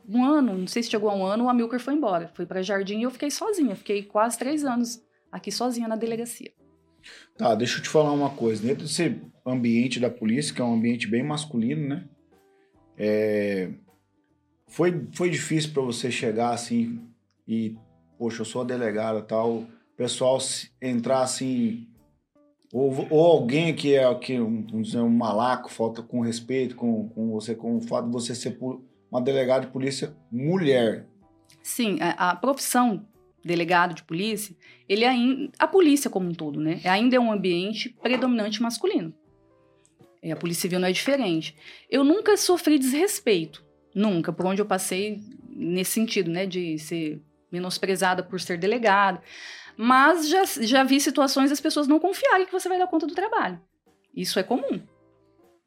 um 0.09 0.25
ano, 0.25 0.57
não 0.57 0.67
sei 0.67 0.83
se 0.83 0.91
chegou 0.91 1.09
a 1.09 1.15
um 1.15 1.25
ano, 1.25 1.45
o 1.45 1.49
Amilcar 1.49 1.79
foi 1.79 1.95
embora. 1.95 2.31
Foi 2.35 2.47
pra 2.47 2.63
Jardim 2.63 2.99
e 2.99 3.03
eu 3.05 3.11
fiquei 3.11 3.31
sozinha. 3.31 3.77
Fiquei 3.77 4.03
quase 4.03 4.39
três 4.39 4.65
anos 4.65 5.03
aqui 5.31 5.53
sozinha 5.53 5.87
na 5.87 5.97
delegacia. 5.97 6.53
Tá, 7.37 7.55
deixa 7.55 7.79
eu 7.79 7.83
te 7.83 7.89
falar 7.89 8.13
uma 8.13 8.31
coisa. 8.31 8.63
Dentro 8.63 8.85
desse 8.85 9.21
ambiente 9.47 10.01
da 10.01 10.11
polícia, 10.11 10.55
que 10.55 10.61
é 10.61 10.65
um 10.65 10.75
ambiente 10.75 11.07
bem 11.07 11.23
masculino, 11.23 11.89
né? 11.89 12.05
É, 12.99 13.71
Foi, 14.67 15.07
foi 15.13 15.31
difícil 15.31 15.73
pra 15.73 15.83
você 15.83 16.11
chegar 16.11 16.51
assim 16.51 17.01
e, 17.47 17.77
poxa, 18.19 18.43
eu 18.43 18.45
sou 18.45 18.63
a 18.63 18.65
delegada 18.65 19.23
tal, 19.23 19.59
o 19.59 19.67
pessoal 19.97 20.39
entrar 20.83 21.23
assim. 21.23 21.87
Ou, 22.73 23.07
ou 23.11 23.27
alguém 23.27 23.75
que 23.75 23.95
é 23.95 24.15
que, 24.15 24.41
um, 24.41 24.65
vamos 24.67 24.89
dizer, 24.89 25.01
um 25.01 25.11
malaco, 25.11 25.71
falta 25.71 26.03
com 26.03 26.21
respeito 26.21 26.77
com, 26.77 27.09
com 27.09 27.31
você, 27.33 27.55
com 27.55 27.77
o 27.77 27.81
fato 27.81 28.07
de 28.07 28.13
você 28.13 28.35
ser 28.35 28.59
uma 29.11 29.21
delegada 29.21 29.67
de 29.67 29.73
polícia 29.73 30.15
mulher. 30.31 31.07
Sim, 31.63 31.99
a, 32.01 32.31
a 32.31 32.37
profissão 32.37 33.07
delegado 33.45 33.95
de 33.95 34.05
polícia, 34.05 34.55
ele 34.89 35.05
ainda, 35.05 35.51
a 35.59 35.67
polícia 35.67 36.11
como 36.11 36.29
um 36.29 36.35
todo, 36.35 36.61
né? 36.61 36.81
Ainda 36.85 37.17
é 37.17 37.21
um 37.21 37.33
ambiente 37.33 37.89
predominante 38.03 38.63
masculino. 38.63 39.13
E 40.23 40.31
a 40.31 40.37
Polícia 40.37 40.63
Civil 40.63 40.79
não 40.79 40.89
é 40.89 40.93
diferente. 40.93 41.57
Eu 41.89 42.05
nunca 42.05 42.37
sofri 42.37 42.79
desrespeito, 42.79 43.65
nunca, 43.95 44.33
por 44.33 44.45
onde 44.45 44.61
eu 44.61 44.67
passei 44.67 45.21
nesse 45.49 45.93
sentido, 45.93 46.31
né, 46.31 46.47
de 46.47 46.79
ser 46.79 47.23
menosprezada 47.51 48.23
por 48.23 48.41
ser 48.41 48.59
delegada. 48.59 49.23
Mas 49.83 50.29
já, 50.29 50.45
já 50.45 50.85
vi 50.85 51.01
situações 51.01 51.49
das 51.49 51.59
pessoas 51.59 51.89
não 51.89 51.99
confiarem 51.99 52.45
que 52.45 52.53
você 52.53 52.69
vai 52.69 52.79
dar 52.79 52.87
conta 52.87 53.07
do 53.07 53.15
trabalho. 53.15 53.59
Isso 54.15 54.39
é 54.39 54.43
comum. 54.43 54.79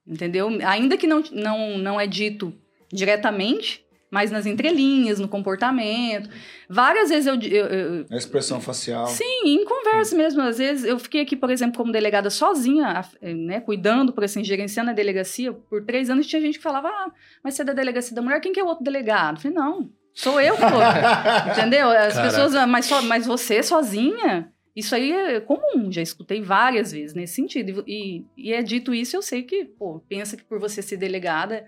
Entendeu? 0.05 0.49
Ainda 0.67 0.95
que 0.97 1.07
não, 1.07 1.23
não, 1.31 1.77
não 1.79 1.99
é 1.99 2.05
dito 2.05 2.53
diretamente, 2.91 3.83
mas 4.11 4.29
nas 4.29 4.45
entrelinhas, 4.45 5.17
no 5.19 5.27
comportamento. 5.27 6.29
Várias 6.69 7.09
vezes 7.09 7.25
eu. 7.25 7.33
eu, 7.41 7.65
eu 7.65 8.05
A 8.11 8.15
expressão 8.15 8.61
facial. 8.61 9.07
Sim, 9.07 9.45
em 9.45 9.65
conversa 9.65 10.15
mesmo. 10.15 10.41
Às 10.43 10.59
vezes 10.59 10.85
eu 10.85 10.99
fiquei 10.99 11.21
aqui, 11.21 11.35
por 11.35 11.49
exemplo, 11.49 11.77
como 11.77 11.91
delegada 11.91 12.29
sozinha, 12.29 12.89
a- 12.89 13.09
né, 13.33 13.61
cuidando, 13.61 14.13
por 14.13 14.23
assim, 14.23 14.43
gerenciando 14.43 14.91
a 14.91 14.93
delegacia. 14.93 15.51
Por 15.53 15.83
três 15.83 16.11
anos 16.11 16.27
tinha 16.27 16.39
gente 16.39 16.57
que 16.59 16.63
falava: 16.63 16.87
Ah, 16.89 17.11
mas 17.43 17.55
você 17.55 17.63
é 17.63 17.65
da 17.65 17.73
delegacia 17.73 18.13
da 18.15 18.21
mulher, 18.21 18.39
quem 18.41 18.53
que 18.53 18.59
é 18.59 18.63
o 18.63 18.67
outro 18.67 18.83
delegado? 18.83 19.37
Eu 19.37 19.41
falei: 19.41 19.57
Não, 19.57 19.89
sou 20.13 20.39
eu 20.39 20.55
que 20.55 20.61
tô. 20.61 20.67
Entendeu? 21.51 21.89
As 21.89 22.13
Caraca. 22.13 22.21
pessoas, 22.23 22.55
"Ah, 22.55 22.67
mas, 22.67 22.85
só, 22.85 23.01
mas 23.01 23.25
você 23.25 23.61
sozinha. 23.63 24.49
Isso 24.75 24.95
aí 24.95 25.11
é 25.11 25.39
comum, 25.39 25.91
já 25.91 26.01
escutei 26.01 26.41
várias 26.41 26.91
vezes 26.91 27.13
nesse 27.13 27.35
sentido. 27.35 27.83
E, 27.87 28.25
e 28.35 28.51
é 28.53 28.63
dito 28.63 28.93
isso, 28.93 29.15
eu 29.15 29.21
sei 29.21 29.43
que, 29.43 29.65
pô, 29.65 30.01
pensa 30.09 30.35
que 30.35 30.43
por 30.43 30.59
você 30.59 30.81
ser 30.81 30.97
delegada, 30.97 31.63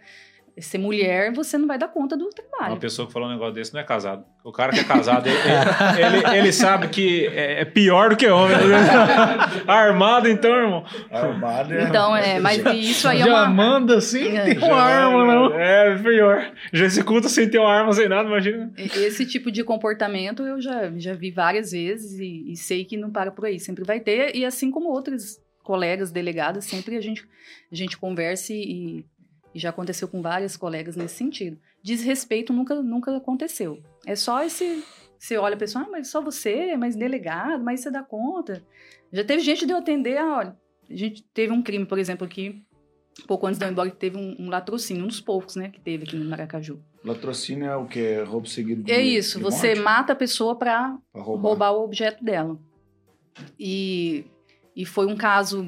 ser 0.62 0.78
mulher, 0.78 1.34
você 1.34 1.58
não 1.58 1.68
vai 1.68 1.78
dar 1.78 1.88
conta 1.90 2.16
do 2.16 2.30
trabalho. 2.30 2.74
Uma 2.74 2.80
pessoa 2.80 3.06
que 3.06 3.12
falou 3.14 3.28
um 3.28 3.32
negócio 3.32 3.54
desse 3.54 3.74
não 3.74 3.82
é 3.82 3.84
casado. 3.84 4.24
O 4.44 4.52
cara 4.52 4.72
que 4.72 4.80
é 4.80 4.84
casado, 4.86 5.28
ele, 5.28 5.38
ele- 6.18 6.38
ele 6.38 6.52
sabe 6.54 6.88
que 6.88 7.28
é 7.28 7.62
é 7.62 7.66
pior 7.66 8.10
do 8.12 8.16
que 8.16 8.28
homem. 8.28 8.56
Armado, 9.68 10.28
então, 10.30 10.52
irmão. 10.56 10.86
Armado 11.12 11.74
é- 11.74 11.84
Então, 11.84 12.16
é, 12.16 12.40
mas 12.40 12.64
isso 12.76 13.08
aí 13.08 13.22
é 13.22 13.26
Já 13.26 13.32
uma. 13.32 13.48
manda 13.50 13.98
assim, 13.98 14.36
É. 14.38 14.46
tem 14.46 14.58
uma 14.58 14.82
arma, 14.82 15.26
não. 15.26 15.60
É, 15.60 15.98
pior. 15.98 16.52
Já 16.74 16.86
executa 16.86 17.28
sem 17.30 17.50
ter 17.50 17.60
uma 17.60 17.72
arma, 17.74 17.92
sem 17.94 18.08
nada, 18.08 18.28
imagina. 18.28 18.72
Esse 18.78 19.26
tipo 19.26 19.52
de 19.52 19.64
comportamento 19.64 20.44
eu 20.44 20.62
já, 20.62 20.92
já 20.98 21.14
vi 21.14 21.32
várias 21.32 21.72
vezes 21.72 22.20
e, 22.20 22.52
e 22.52 22.56
sei 22.56 22.86
que 22.86 22.98
não 22.98 23.12
para 23.12 23.32
por 23.32 23.46
aí, 23.46 23.60
sempre 23.60 23.84
vai 23.84 24.00
ter. 24.00 24.36
E 24.36 24.46
assim 24.46 24.72
como 24.72 24.90
outros 24.90 25.38
colegas 25.64 26.12
delegadas, 26.12 26.66
sempre 26.66 26.96
a 26.96 27.02
gente, 27.02 27.24
a 27.72 27.76
gente 27.76 27.98
conversa 27.98 28.54
e, 28.54 29.04
e 29.56 29.60
já 29.60 29.70
aconteceu 29.70 30.08
com 30.10 30.22
várias 30.22 30.58
colegas 30.58 30.98
nesse 30.98 31.16
sentido. 31.16 31.58
Desrespeito 31.82 32.52
nunca, 32.52 32.76
nunca 32.84 33.16
aconteceu. 33.16 33.82
É 34.06 34.14
só 34.14 34.44
esse. 34.44 34.84
Você 35.18 35.38
olha 35.38 35.56
a 35.56 35.58
pessoa, 35.58 35.86
ah, 35.86 35.90
mas 35.90 36.10
só 36.10 36.22
você, 36.22 36.76
mas 36.76 36.94
delegado, 36.96 37.64
mas 37.64 37.80
você 37.80 37.90
dá 37.90 38.04
conta. 38.04 38.62
Já 39.14 39.24
teve 39.24 39.42
gente 39.42 39.66
de 39.66 39.72
eu 39.72 39.78
atender, 39.78 40.18
ah, 40.18 40.38
olha, 40.40 40.58
a 40.90 40.96
gente 40.96 41.24
teve 41.34 41.54
um 41.54 41.64
crime, 41.64 41.86
por 41.86 41.98
exemplo, 41.98 42.28
aqui, 42.28 42.62
pouco 43.26 43.48
antes 43.48 43.58
de 43.58 43.64
eu 43.64 43.70
ir 43.70 43.72
embora, 43.72 43.90
que 43.90 43.96
teve 43.96 44.18
um, 44.18 44.36
um 44.38 44.50
latrocínio, 44.50 45.06
um 45.06 45.08
dos 45.08 45.22
poucos, 45.22 45.56
né, 45.56 45.70
que 45.70 45.80
teve 45.80 46.04
aqui 46.04 46.18
no 46.18 46.30
Maracaju. 46.30 46.84
Latrocínio 47.04 47.66
é 47.66 47.78
o 47.78 47.86
quê? 47.86 48.22
Roubo 48.24 48.48
seguido 48.48 48.84
de 48.84 48.92
É 48.92 49.02
isso, 49.02 49.38
de 49.38 49.44
você 49.44 49.68
morte? 49.70 49.82
mata 49.82 50.14
a 50.14 50.16
pessoa 50.18 50.58
para 50.58 50.98
roubar. 51.16 51.48
roubar 51.48 51.72
o 51.72 51.84
objeto 51.86 52.24
dela. 52.24 52.60
E, 53.58 54.26
e 54.76 54.86
foi 54.86 55.06
um 55.06 55.16
caso, 55.16 55.66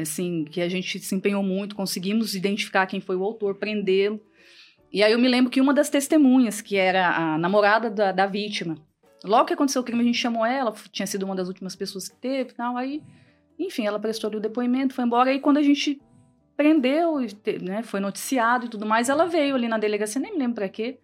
assim, 0.00 0.44
que 0.44 0.60
a 0.60 0.68
gente 0.68 1.00
se 1.00 1.14
empenhou 1.14 1.42
muito, 1.42 1.74
conseguimos 1.74 2.34
identificar 2.36 2.86
quem 2.86 3.00
foi 3.00 3.16
o 3.16 3.24
autor, 3.24 3.56
prendê-lo. 3.56 4.20
E 4.92 5.02
aí 5.02 5.12
eu 5.12 5.18
me 5.18 5.28
lembro 5.28 5.50
que 5.50 5.60
uma 5.60 5.74
das 5.74 5.90
testemunhas, 5.90 6.60
que 6.60 6.76
era 6.76 7.08
a 7.08 7.36
namorada 7.36 7.90
da, 7.90 8.12
da 8.12 8.26
vítima, 8.26 8.76
logo 9.24 9.46
que 9.46 9.54
aconteceu 9.54 9.82
o 9.82 9.84
crime, 9.84 10.02
a 10.02 10.04
gente 10.04 10.18
chamou 10.18 10.46
ela, 10.46 10.72
tinha 10.92 11.06
sido 11.06 11.24
uma 11.24 11.34
das 11.34 11.48
últimas 11.48 11.74
pessoas 11.74 12.08
que 12.08 12.16
teve 12.16 12.50
e 12.50 12.54
tal, 12.54 12.76
aí, 12.76 13.02
enfim, 13.58 13.84
ela 13.84 13.98
prestou 13.98 14.30
o 14.32 14.40
depoimento, 14.40 14.94
foi 14.94 15.04
embora, 15.04 15.30
aí 15.30 15.40
quando 15.40 15.56
a 15.56 15.62
gente 15.62 16.00
prendeu, 16.56 17.16
né, 17.60 17.82
foi 17.82 17.98
noticiado 17.98 18.66
e 18.66 18.68
tudo 18.68 18.86
mais, 18.86 19.08
ela 19.08 19.26
veio 19.26 19.56
ali 19.56 19.66
na 19.66 19.78
delegacia, 19.78 20.20
nem 20.20 20.32
me 20.32 20.38
lembro 20.38 20.54
pra 20.54 20.68
quê, 20.68 20.98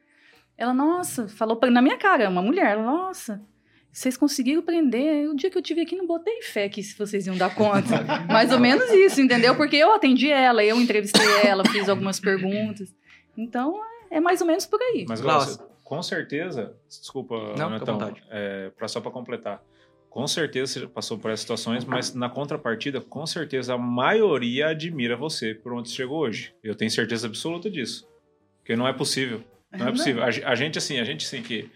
ela, 0.57 0.73
nossa, 0.73 1.29
falou 1.29 1.57
pra, 1.57 1.69
na 1.69 1.83
minha 1.83 1.99
cara, 1.99 2.29
uma 2.31 2.43
mulher, 2.43 2.79
nossa, 2.79 3.43
vocês 3.95 4.17
conseguiram 4.17 4.61
prender. 4.61 5.31
O 5.31 5.37
dia 5.37 5.49
que 5.49 5.57
eu 5.57 5.63
tive 5.63 5.83
aqui, 5.83 5.95
não 5.95 6.05
botei 6.05 6.43
fé 6.43 6.69
que 6.69 6.83
vocês 6.99 7.29
iam 7.29 7.37
dar 7.37 7.55
conta. 7.55 8.03
Mais 8.27 8.53
ou 8.53 8.59
menos 8.59 8.91
isso, 8.91 9.21
entendeu? 9.21 9.55
Porque 9.55 9.77
eu 9.77 9.95
atendi 9.95 10.29
ela, 10.29 10.65
eu 10.65 10.81
entrevistei 10.81 11.25
ela, 11.45 11.65
fiz 11.65 11.89
algumas 11.89 12.19
perguntas. 12.19 12.93
Então, 13.39 13.81
é 14.11 14.21
mais 14.21 14.41
ou 14.41 14.47
menos 14.47 14.67
por 14.67 14.81
aí. 14.81 15.07
Mas, 15.09 15.21
Glaucio. 15.21 15.59
Com 15.85 16.03
certeza, 16.03 16.75
desculpa, 16.89 17.55
Não, 17.57 17.71
Netão, 17.71 18.15
é, 18.31 18.71
pra, 18.71 18.89
só 18.89 19.01
para 19.01 19.11
completar. 19.11 19.63
Com 20.09 20.27
certeza 20.27 20.73
você 20.73 20.81
já 20.81 20.89
passou 20.89 21.19
por 21.19 21.31
essas 21.31 21.41
situações, 21.41 21.85
mas 21.85 22.15
na 22.15 22.29
contrapartida, 22.29 23.01
com 23.01 23.27
certeza 23.27 23.75
a 23.75 23.79
maioria 23.79 24.69
admira 24.69 25.17
você 25.17 25.55
por 25.55 25.73
onde 25.73 25.89
você 25.89 25.97
chegou 25.97 26.21
hoje. 26.21 26.55
Eu 26.63 26.75
tenho 26.75 26.91
certeza 26.91 27.27
absoluta 27.27 27.71
disso. 27.71 28.09
Porque 28.59 28.75
não 28.75 28.89
é 28.89 28.93
possível. 28.93 29.43
Não 29.73 29.89
é 29.89 29.91
possível. 29.93 30.23
A, 30.23 30.27
a 30.27 30.55
gente, 30.55 30.79
assim, 30.79 30.99
a 30.99 31.05
gente, 31.05 31.27
assim, 31.27 31.43
que, 31.43 31.71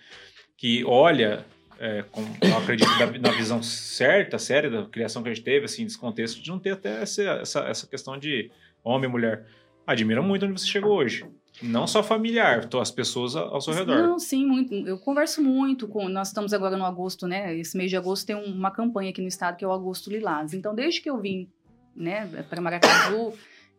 que 0.56 0.84
olha, 0.84 1.44
é, 1.78 2.04
com, 2.10 2.22
eu 2.42 2.56
acredito, 2.58 2.88
na 3.20 3.30
visão 3.30 3.62
certa, 3.62 4.38
séria 4.38 4.70
da 4.70 4.84
criação 4.86 5.22
que 5.22 5.28
a 5.28 5.34
gente 5.34 5.44
teve, 5.44 5.64
assim, 5.64 5.84
desse 5.84 5.98
contexto, 5.98 6.42
de 6.42 6.50
não 6.50 6.58
ter 6.58 6.70
até 6.72 7.02
essa, 7.02 7.22
essa, 7.22 7.60
essa 7.60 7.86
questão 7.86 8.18
de 8.18 8.50
homem 8.84 9.08
e 9.08 9.12
mulher. 9.12 9.46
Admira 9.86 10.20
muito 10.20 10.44
onde 10.44 10.60
você 10.60 10.66
chegou 10.66 10.96
hoje. 10.96 11.24
Não 11.62 11.86
só 11.86 12.02
familiar, 12.02 12.68
as 12.80 12.90
pessoas 12.90 13.34
ao 13.34 13.60
seu 13.60 13.74
redor. 13.74 13.96
Não, 13.96 14.18
sim, 14.18 14.46
muito. 14.46 14.72
Eu 14.74 14.98
converso 14.98 15.42
muito 15.42 15.88
com. 15.88 16.08
Nós 16.08 16.28
estamos 16.28 16.52
agora 16.52 16.76
no 16.76 16.84
agosto, 16.84 17.26
né? 17.26 17.56
Esse 17.56 17.76
mês 17.76 17.90
de 17.90 17.96
agosto 17.96 18.26
tem 18.26 18.36
um- 18.36 18.44
uma 18.54 18.70
campanha 18.70 19.10
aqui 19.10 19.20
no 19.20 19.26
estado 19.26 19.56
que 19.56 19.64
é 19.64 19.68
o 19.68 19.72
Agosto 19.72 20.08
Lilás. 20.10 20.54
Então, 20.54 20.72
desde 20.74 21.00
que 21.00 21.10
eu 21.10 21.18
vim, 21.18 21.48
né, 21.96 22.26
para 22.48 22.60
Maracaju, 22.60 23.32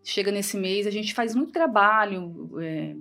chega 0.03 0.29
nesse 0.31 0.57
mês, 0.57 0.87
a 0.87 0.91
gente 0.91 1.13
faz 1.13 1.33
muito 1.35 1.53
trabalho, 1.53 2.49
é, 2.59 2.95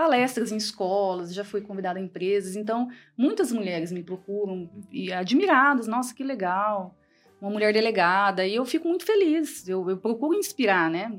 palestras 0.00 0.50
em 0.50 0.56
escolas, 0.56 1.34
já 1.34 1.44
fui 1.44 1.60
convidada 1.60 1.98
a 1.98 2.02
empresas. 2.02 2.56
Então, 2.56 2.88
muitas 3.14 3.52
mulheres 3.52 3.92
me 3.92 4.02
procuram 4.02 4.66
e 4.90 5.12
admiradas. 5.12 5.86
Nossa, 5.86 6.14
que 6.14 6.24
legal. 6.24 6.96
Uma 7.38 7.50
mulher 7.50 7.70
delegada, 7.70 8.46
e 8.46 8.54
eu 8.54 8.64
fico 8.64 8.88
muito 8.88 9.04
feliz. 9.04 9.68
Eu, 9.68 9.90
eu 9.90 9.98
procuro 9.98 10.38
inspirar, 10.38 10.88
né? 10.90 11.12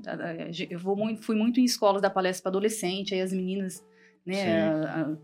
Eu 0.68 0.80
vou 0.80 0.96
muito, 0.96 1.22
fui 1.22 1.36
muito 1.36 1.60
em 1.60 1.64
escolas 1.64 2.02
da 2.02 2.10
palestra 2.10 2.42
para 2.42 2.50
adolescente, 2.50 3.14
aí 3.14 3.22
as 3.22 3.32
meninas 3.32 3.86
né? 4.26 5.16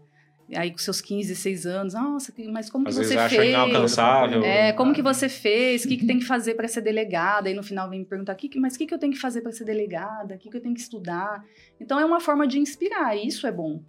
Aí 0.56 0.72
com 0.72 0.78
seus 0.78 1.02
15, 1.02 1.28
16 1.30 1.66
anos, 1.66 1.94
nossa, 1.94 2.34
mas 2.50 2.70
como 2.70 2.88
Às 2.88 2.98
que 2.98 3.04
você 3.04 3.18
acha 3.18 3.36
fez? 3.36 3.50
inalcançável. 3.50 4.44
É, 4.44 4.72
como 4.72 4.94
que 4.94 5.02
você 5.02 5.28
fez? 5.28 5.84
O 5.84 5.88
que, 5.90 5.98
que 5.98 6.06
tem 6.08 6.20
que 6.20 6.26
fazer 6.26 6.56
para 6.56 6.68
ser 6.70 6.80
delegada? 6.82 7.50
Aí 7.50 7.54
no 7.54 7.62
final 7.64 7.90
vem 7.90 8.00
me 8.00 8.06
perguntar, 8.06 8.34
"Que 8.36 8.48
que- 8.48 8.60
mas 8.60 8.76
o 8.76 8.78
que, 8.78 8.86
que 8.88 8.94
eu 8.94 8.98
tenho 9.00 9.12
que 9.12 9.20
fazer 9.20 9.42
para 9.42 9.52
ser 9.52 9.66
delegada? 9.66 10.36
O 10.36 10.38
que, 10.38 10.50
que 10.50 10.56
eu 10.56 10.62
tenho 10.62 10.74
que 10.74 10.80
estudar? 10.80 11.44
Então 11.82 12.00
é 12.00 12.06
uma 12.06 12.22
forma 12.22 12.48
de 12.48 12.60
inspirar, 12.60 13.14
e 13.18 13.28
isso 13.28 13.46
é 13.46 13.52
bom. 13.52 13.82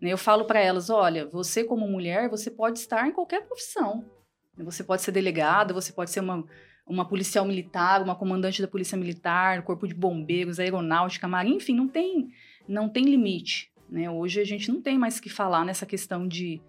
Né, 0.00 0.10
Eu 0.12 0.18
falo 0.18 0.44
para 0.44 0.60
elas, 0.60 0.88
olha, 0.88 1.26
você 1.26 1.64
como 1.64 1.86
mulher, 1.88 2.28
você 2.28 2.48
pode 2.50 2.78
estar 2.78 3.08
em 3.08 3.12
qualquer 3.12 3.42
profissão. 3.42 4.04
Você 4.56 4.84
pode 4.84 5.02
ser 5.02 5.10
delegada, 5.10 5.74
você 5.74 5.92
pode 5.92 6.10
ser 6.12 6.20
uma, 6.20 6.44
uma 6.86 7.04
policial 7.08 7.44
militar, 7.44 8.00
uma 8.02 8.14
comandante 8.14 8.62
da 8.62 8.68
polícia 8.68 8.96
militar, 8.96 9.62
corpo 9.62 9.88
de 9.88 9.94
bombeiros, 9.94 10.60
aeronáutica, 10.60 11.26
marinha, 11.26 11.56
enfim, 11.56 11.74
não 11.74 11.88
tem, 11.88 12.28
não 12.68 12.88
tem 12.88 13.02
limite. 13.04 13.72
Né? 13.88 14.10
Hoje 14.10 14.40
a 14.40 14.44
gente 14.44 14.70
não 14.70 14.80
tem 14.80 14.98
mais 14.98 15.20
que 15.20 15.28
falar 15.28 15.64
nessa 15.64 15.86
questão 15.86 16.26
de 16.26 16.60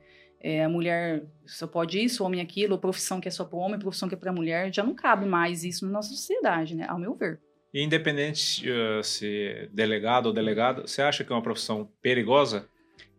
é, 0.41 0.63
a 0.63 0.69
mulher 0.69 1.23
só 1.45 1.65
pode 1.65 2.03
isso, 2.03 2.21
o 2.21 2.25
homem 2.25 2.39
aquilo, 2.41 2.77
profissão 2.77 3.19
que 3.19 3.27
é 3.27 3.31
só 3.31 3.43
para 3.43 3.57
o 3.57 3.59
homem, 3.59 3.79
profissão 3.79 4.07
que 4.07 4.15
é 4.15 4.17
para 4.17 4.29
a 4.29 4.33
mulher. 4.33 4.71
Já 4.73 4.83
não 4.83 4.93
cabe 4.93 5.25
mais 5.25 5.63
isso 5.63 5.85
na 5.85 5.91
nossa 5.91 6.09
sociedade, 6.09 6.75
né? 6.75 6.85
Ao 6.87 6.99
meu 6.99 7.15
ver. 7.15 7.39
E 7.73 7.81
independente 7.81 8.63
uh, 8.69 9.03
se 9.03 9.67
delegado 9.73 10.27
ou 10.27 10.33
delegada, 10.33 10.85
você 10.87 11.01
acha 11.01 11.23
que 11.23 11.31
é 11.33 11.35
uma 11.35 11.41
profissão 11.41 11.89
perigosa? 12.01 12.69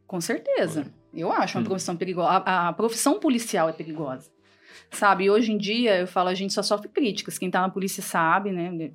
Com 0.06 0.20
certeza. 0.20 0.86
Eu 1.12 1.32
acho 1.32 1.58
uma 1.58 1.62
Hum. 1.62 1.66
profissão 1.66 1.96
perigosa. 1.96 2.28
A, 2.28 2.68
a 2.68 2.72
profissão 2.72 3.18
policial 3.18 3.68
é 3.68 3.72
perigosa. 3.72 4.30
Sabe, 4.90 5.28
hoje 5.28 5.52
em 5.52 5.58
dia, 5.58 5.98
eu 5.98 6.06
falo, 6.06 6.28
a 6.28 6.34
gente 6.34 6.52
só 6.52 6.62
sofre 6.62 6.88
críticas. 6.88 7.38
Quem 7.38 7.50
tá 7.50 7.60
na 7.60 7.68
polícia 7.68 8.02
sabe, 8.02 8.52
né? 8.52 8.92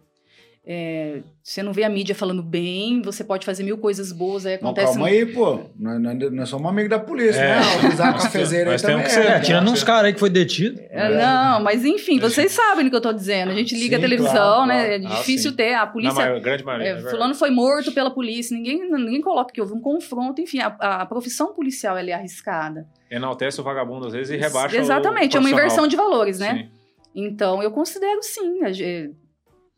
É, 0.63 1.23
você 1.41 1.63
não 1.63 1.73
vê 1.73 1.83
a 1.83 1.89
mídia 1.89 2.13
falando 2.13 2.43
bem, 2.43 3.01
você 3.01 3.23
pode 3.23 3.43
fazer 3.47 3.63
mil 3.63 3.79
coisas 3.79 4.11
boas, 4.11 4.45
aí 4.45 4.59
Não, 4.61 4.69
acontece. 4.69 4.93
calma 4.93 5.07
aí, 5.07 5.25
pô. 5.25 5.59
Nós, 5.75 5.99
nós, 5.99 6.31
nós 6.31 6.49
somos 6.49 6.69
amigos 6.69 6.87
da 6.91 6.99
polícia, 6.99 7.39
É. 7.41 7.59
né? 7.59 7.61
Utilizar 7.77 8.09
a 8.09 8.11
Nós 8.11 8.23
cafezeira 8.25 8.69
aí 8.71 8.77
temos- 8.77 8.81
nós 8.83 8.91
temos 9.01 9.03
também. 9.13 9.23
que 9.23 9.27
ser, 9.27 9.33
é, 9.33 9.37
É, 9.37 9.39
tirando 9.39 9.71
uns 9.71 9.83
caras 9.83 10.05
aí 10.05 10.13
que 10.13 10.19
foi 10.19 10.29
detido. 10.29 10.79
É, 10.91 11.17
não, 11.17 11.63
mas 11.63 11.83
enfim, 11.83 12.19
vocês 12.19 12.51
sabem 12.51 12.83
do 12.85 12.91
que 12.91 12.95
eu 12.95 13.01
tô 13.01 13.11
dizendo. 13.11 13.51
A 13.51 13.55
gente 13.55 13.73
liga 13.73 13.95
Sim, 13.97 14.03
a 14.03 14.05
televisão, 14.07 14.33
claro, 14.33 14.67
né? 14.67 14.85
claro. 14.87 15.03
É 15.03 15.07
Ah, 15.07 15.15
difícil 15.17 15.49
sim. 15.49 15.57
ter. 15.57 15.73
A 15.73 15.87
polícia. 15.87 16.13
maior, 16.15 16.39
grande 16.39 16.63
maioria. 16.63 16.87
É, 16.89 16.91
é 16.91 17.01
fulano 17.09 17.33
foi 17.33 17.49
morto 17.49 17.91
pela 17.91 18.11
polícia, 18.11 18.55
ninguém, 18.55 18.87
ninguém 18.87 19.21
coloca 19.21 19.51
que 19.51 19.59
houve 19.59 19.73
um 19.73 19.81
confronto, 19.81 20.41
enfim, 20.41 20.59
a, 20.59 20.67
a 21.01 21.05
profissão 21.07 21.53
policial 21.55 21.97
ela 21.97 22.11
é 22.11 22.13
arriscada. 22.13 22.85
Enaltece 23.09 23.59
o 23.59 23.63
vagabundo 23.63 24.05
às 24.05 24.13
vezes 24.13 24.29
e 24.31 24.37
rebaixa 24.37 24.77
Exatamente, 24.77 25.35
o 25.35 25.37
é 25.37 25.39
uma 25.39 25.49
inversão 25.49 25.87
de 25.87 25.95
valores, 25.95 26.37
né? 26.37 26.53
Sim. 26.53 26.69
Então, 27.15 27.61
eu 27.63 27.71
considero 27.71 28.21
sim. 28.21 28.59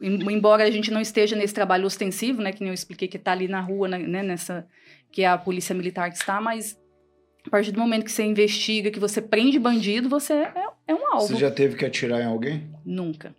Embora 0.03 0.63
a 0.63 0.71
gente 0.71 0.91
não 0.91 0.99
esteja 0.99 1.35
nesse 1.35 1.53
trabalho 1.53 1.85
ostensivo, 1.85 2.41
né? 2.41 2.51
Que 2.51 2.61
nem 2.61 2.69
eu 2.69 2.73
expliquei 2.73 3.07
que 3.07 3.17
está 3.17 3.31
ali 3.31 3.47
na 3.47 3.61
rua, 3.61 3.87
né, 3.87 3.97
né, 3.97 4.23
nessa. 4.23 4.67
Que 5.11 5.23
é 5.23 5.27
a 5.27 5.37
polícia 5.37 5.75
militar 5.75 6.09
que 6.09 6.17
está, 6.17 6.41
mas 6.41 6.77
a 7.45 7.49
partir 7.49 7.71
do 7.71 7.79
momento 7.79 8.03
que 8.03 8.11
você 8.11 8.23
investiga, 8.23 8.89
que 8.89 8.99
você 8.99 9.21
prende 9.21 9.59
bandido, 9.59 10.09
você 10.09 10.33
é, 10.33 10.65
é 10.87 10.93
um 10.93 11.13
alvo. 11.13 11.27
Você 11.27 11.35
já 11.35 11.51
teve 11.51 11.75
que 11.75 11.85
atirar 11.85 12.21
em 12.21 12.25
alguém? 12.25 12.69
Nunca. 12.85 13.35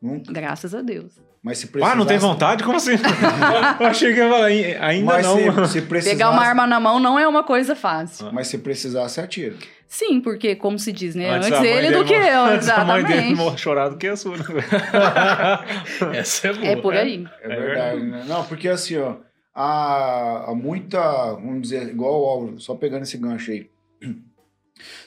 Nunca? 0.00 0.32
Graças 0.32 0.74
a 0.74 0.80
Deus. 0.80 1.20
Mas 1.42 1.56
se 1.58 1.68
precisar. 1.68 1.92
Ah, 1.92 1.96
não 1.96 2.04
tem 2.04 2.18
vontade? 2.18 2.62
Como 2.62 2.76
assim? 2.76 2.92
eu 3.80 3.86
achei 3.86 4.12
que 4.12 4.18
ia 4.20 4.28
falar, 4.28 4.44
"Ai- 4.44 4.76
ainda 4.78 5.06
Mas 5.14 5.26
não. 5.26 5.66
se, 5.66 5.72
se 5.72 5.82
precisar. 5.82 6.12
Pegar 6.12 6.30
uma 6.30 6.42
arma 6.44 6.66
na 6.66 6.78
mão 6.78 6.98
não 7.00 7.18
é 7.18 7.26
uma 7.26 7.42
coisa 7.42 7.74
fácil. 7.74 8.30
Mas 8.30 8.48
se 8.48 8.58
precisar, 8.58 9.08
você 9.08 9.22
atira. 9.22 9.56
Sim, 9.88 10.20
porque, 10.20 10.54
como 10.54 10.78
se 10.78 10.92
diz, 10.92 11.14
né? 11.14 11.30
Antes, 11.30 11.50
a 11.50 11.60
mãe 11.60 11.66
ele 11.70 11.80
dele 11.88 11.96
do 11.98 12.04
que 12.04 12.16
mor- 12.18 12.28
eu, 12.28 12.44
Antes 12.44 12.68
a 12.68 12.84
mãe 12.84 13.02
dele 13.02 13.12
exatamente. 13.14 13.36
morrer 13.38 13.56
chorado 13.58 13.96
que 13.96 14.06
a 14.06 14.16
sua. 14.16 14.36
né? 14.36 14.44
Essa 16.18 16.48
é 16.48 16.52
boa. 16.52 16.66
É 16.66 16.76
por 16.76 16.94
aí. 16.94 17.26
É, 17.42 17.52
É 17.52 17.56
verdade, 17.60 18.02
né? 18.02 18.24
Não, 18.28 18.44
porque 18.44 18.68
assim, 18.68 18.98
ó, 18.98 19.16
há, 19.54 20.44
há 20.50 20.54
muita, 20.54 21.00
vamos 21.32 21.62
dizer, 21.62 21.88
igual 21.88 22.22
ó, 22.54 22.58
só 22.58 22.74
pegando 22.74 23.02
esse 23.02 23.16
gancho 23.16 23.50
aí. 23.50 23.68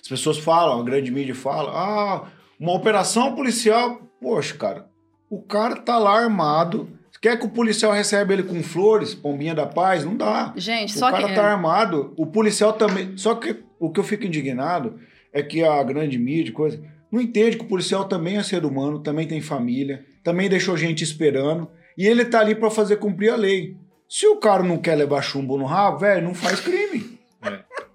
As 0.02 0.08
pessoas 0.08 0.38
falam, 0.38 0.80
a 0.80 0.84
grande 0.84 1.12
mídia 1.12 1.34
fala, 1.36 1.72
ah, 1.74 2.28
uma 2.60 2.74
operação 2.74 3.34
policial, 3.36 4.02
poxa, 4.22 4.56
cara, 4.56 4.88
o 5.34 5.41
cara 5.41 5.76
tá 5.78 5.98
lá 5.98 6.19
armado. 6.19 6.89
Quer 7.22 7.39
que 7.39 7.46
o 7.46 7.50
policial 7.50 7.91
receba 7.91 8.34
ele 8.34 8.43
com 8.43 8.62
flores, 8.62 9.15
pombinha 9.15 9.56
da 9.56 9.65
paz? 9.65 10.04
Não 10.04 10.15
dá. 10.15 10.54
Gente, 10.58 10.93
O 10.93 11.00
só 11.00 11.10
cara 11.10 11.28
que. 11.30 11.36
tá 11.36 11.43
armado, 11.43 12.13
o 12.17 12.26
policial 12.28 12.74
também. 12.74 13.17
Só 13.17 13.34
que 13.36 13.63
o 13.80 13.89
que 13.89 14.00
eu 14.00 14.04
fico 14.04 14.26
indignado 14.26 15.00
é 15.32 15.41
que 15.41 15.63
a 15.63 15.82
grande 15.84 16.19
mídia, 16.19 16.54
coisa, 16.54 16.80
não 17.12 17.22
entende 17.22 17.58
que 17.58 17.63
o 17.63 17.67
policial 17.67 18.06
também 18.06 18.38
é 18.38 18.43
ser 18.43 18.65
humano, 18.65 19.00
também 19.00 19.26
tem 19.28 19.39
família, 19.41 20.06
também 20.24 20.50
deixou 20.50 20.76
gente 20.76 21.04
esperando, 21.04 21.69
e 21.98 22.06
ele 22.06 22.26
tá 22.26 22.39
ali 22.39 22.54
pra 22.56 22.69
fazer 22.69 22.98
cumprir 22.98 23.30
a 23.32 23.36
lei. 23.36 23.78
Se 24.10 24.28
o 24.28 24.36
cara 24.36 24.62
não 24.62 24.78
quer 24.78 24.96
levar 24.96 25.22
chumbo 25.22 25.58
no 25.58 25.65
rabo, 25.65 26.00
velho, 26.00 26.28
não 26.28 26.36
faz 26.36 26.60
crime. 26.60 27.17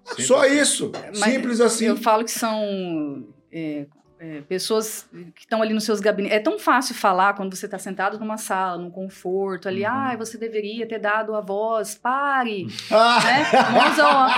Simples. 0.04 0.26
Só 0.26 0.46
isso. 0.46 0.90
Mas 1.10 1.18
Simples 1.18 1.60
assim. 1.60 1.84
Eu 1.84 1.96
falo 1.96 2.24
que 2.24 2.30
são 2.30 3.26
é, 3.52 3.86
é, 4.20 4.40
pessoas 4.42 5.08
que 5.34 5.42
estão 5.42 5.62
ali 5.62 5.72
nos 5.72 5.84
seus 5.84 6.00
gabinetes. 6.00 6.36
É 6.36 6.40
tão 6.40 6.58
fácil 6.58 6.94
falar 6.94 7.34
quando 7.34 7.54
você 7.54 7.66
está 7.66 7.78
sentado 7.78 8.18
numa 8.18 8.36
sala, 8.36 8.76
num 8.76 8.90
conforto, 8.90 9.68
ali, 9.68 9.82
Uhum. 9.84 9.90
ah, 9.90 10.16
você 10.16 10.36
deveria 10.36 10.86
ter 10.88 10.98
dado 10.98 11.34
a 11.34 11.40
voz, 11.40 11.94
pare, 11.94 12.66
né? 12.90 13.46
Mãos 13.72 13.98
ao- 13.98 14.28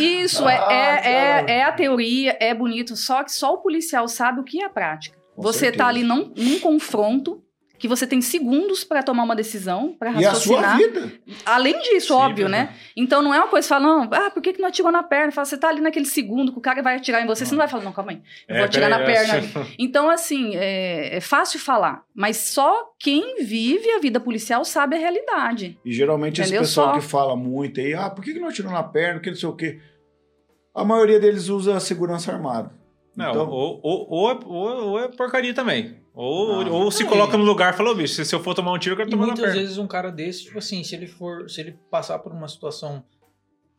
E 0.00 0.22
Isso 0.22 0.48
é, 0.48 0.56
Ah, 0.56 0.72
é, 0.72 1.10
é, 1.52 1.58
é 1.58 1.64
a 1.64 1.72
teoria, 1.72 2.36
é 2.40 2.54
bonito, 2.54 2.96
só 2.96 3.22
que 3.22 3.32
só 3.32 3.54
o 3.54 3.58
policial 3.58 4.08
sabe 4.08 4.40
o 4.40 4.44
que 4.44 4.62
é 4.62 4.66
a 4.66 4.70
prática. 4.70 5.16
Com 5.36 5.42
você 5.42 5.66
está 5.68 5.88
ali 5.88 6.02
num, 6.02 6.32
num 6.36 6.58
confronto 6.60 7.42
que 7.78 7.88
você 7.88 8.06
tem 8.06 8.20
segundos 8.22 8.84
para 8.84 9.02
tomar 9.02 9.24
uma 9.24 9.34
decisão, 9.36 9.94
para 9.98 10.10
E 10.12 10.24
a 10.24 10.34
sua 10.34 10.60
raciocinar. 10.60 10.76
vida. 10.78 11.12
Além 11.44 11.78
disso, 11.80 12.08
Sim, 12.08 12.12
óbvio, 12.14 12.48
né? 12.48 12.72
Então 12.96 13.20
não 13.20 13.34
é 13.34 13.38
uma 13.38 13.48
coisa 13.48 13.66
falando, 13.68 14.12
ah, 14.14 14.30
por 14.30 14.40
que, 14.42 14.52
que 14.52 14.60
não 14.60 14.68
atirou 14.68 14.90
na 14.92 15.02
perna? 15.02 15.32
Fala, 15.32 15.44
você 15.44 15.58
tá 15.58 15.68
ali 15.68 15.80
naquele 15.80 16.06
segundo 16.06 16.52
que 16.52 16.58
o 16.58 16.62
cara 16.62 16.80
vai 16.82 16.96
atirar 16.96 17.22
em 17.22 17.26
você, 17.26 17.44
você 17.44 17.50
não 17.52 17.58
vai 17.58 17.68
falar, 17.68 17.82
não, 17.84 17.92
calma 17.92 18.12
aí, 18.12 18.22
eu 18.48 18.54
É, 18.54 18.58
vou 18.58 18.64
atirar 18.66 18.88
na 18.88 19.00
perna. 19.00 19.42
Então, 19.78 20.08
assim, 20.08 20.54
é, 20.56 21.16
é 21.16 21.20
fácil 21.20 21.58
falar, 21.58 22.04
mas 22.14 22.36
só 22.38 22.92
quem 22.98 23.42
vive 23.44 23.90
a 23.90 23.98
vida 23.98 24.18
policial 24.20 24.64
sabe 24.64 24.96
a 24.96 24.98
realidade. 24.98 25.78
E 25.84 25.92
geralmente 25.92 26.40
esse 26.40 26.50
Entendeu? 26.50 26.62
pessoal 26.62 26.88
Só. 26.88 26.94
que 26.94 27.00
fala 27.04 27.36
muito 27.36 27.80
aí, 27.80 27.92
ah, 27.94 28.08
por 28.08 28.24
que, 28.24 28.32
que 28.32 28.40
não 28.40 28.48
atirou 28.48 28.70
na 28.72 28.82
perna, 28.82 29.20
que 29.20 29.30
não 29.30 29.36
sei 29.36 29.48
o 29.48 29.52
quê. 29.56 29.80
A 30.74 30.84
maioria 30.84 31.20
deles 31.20 31.48
usa 31.48 31.78
segurança 31.80 32.32
armada. 32.32 32.72
Não, 33.16 33.30
Então- 33.30 33.48
ou, 33.48 33.80
ou, 33.82 34.06
ou, 34.10 34.30
é, 34.30 34.38
ou, 34.44 34.98
é- 35.00 35.08
porcaria 35.08 35.54
também. 35.54 35.96
Ou, 36.12 36.60
Ah. 36.62 36.70
ou 36.70 36.90
se 36.90 37.04
coloca 37.04 37.36
no 37.36 37.44
lugar 37.44 37.72
e 37.74 37.76
fala, 37.76 37.90
"Ô, 37.90 37.94
bicho, 37.94 38.24
se, 38.24 38.34
eu 38.34 38.40
for 38.40 38.54
tomar 38.54 38.72
um 38.72 38.78
tiro, 38.78 38.92
eu 38.94 38.96
quero 38.96 39.08
E 39.08 39.10
tomar 39.10 39.22
na 39.22 39.26
muitas 39.32 39.44
perna. 39.46 39.60
vezes 39.60 39.78
um 39.78 39.86
cara 39.86 40.10
desse, 40.10 40.44
tipo 40.44 40.58
assim, 40.58 40.82
se 40.84 40.94
ele 40.94 41.06
for, 41.06 41.48
se 41.50 41.60
ele 41.60 41.78
passar 41.90 42.18
por 42.20 42.32
uma 42.32 42.46
situação 42.48 43.04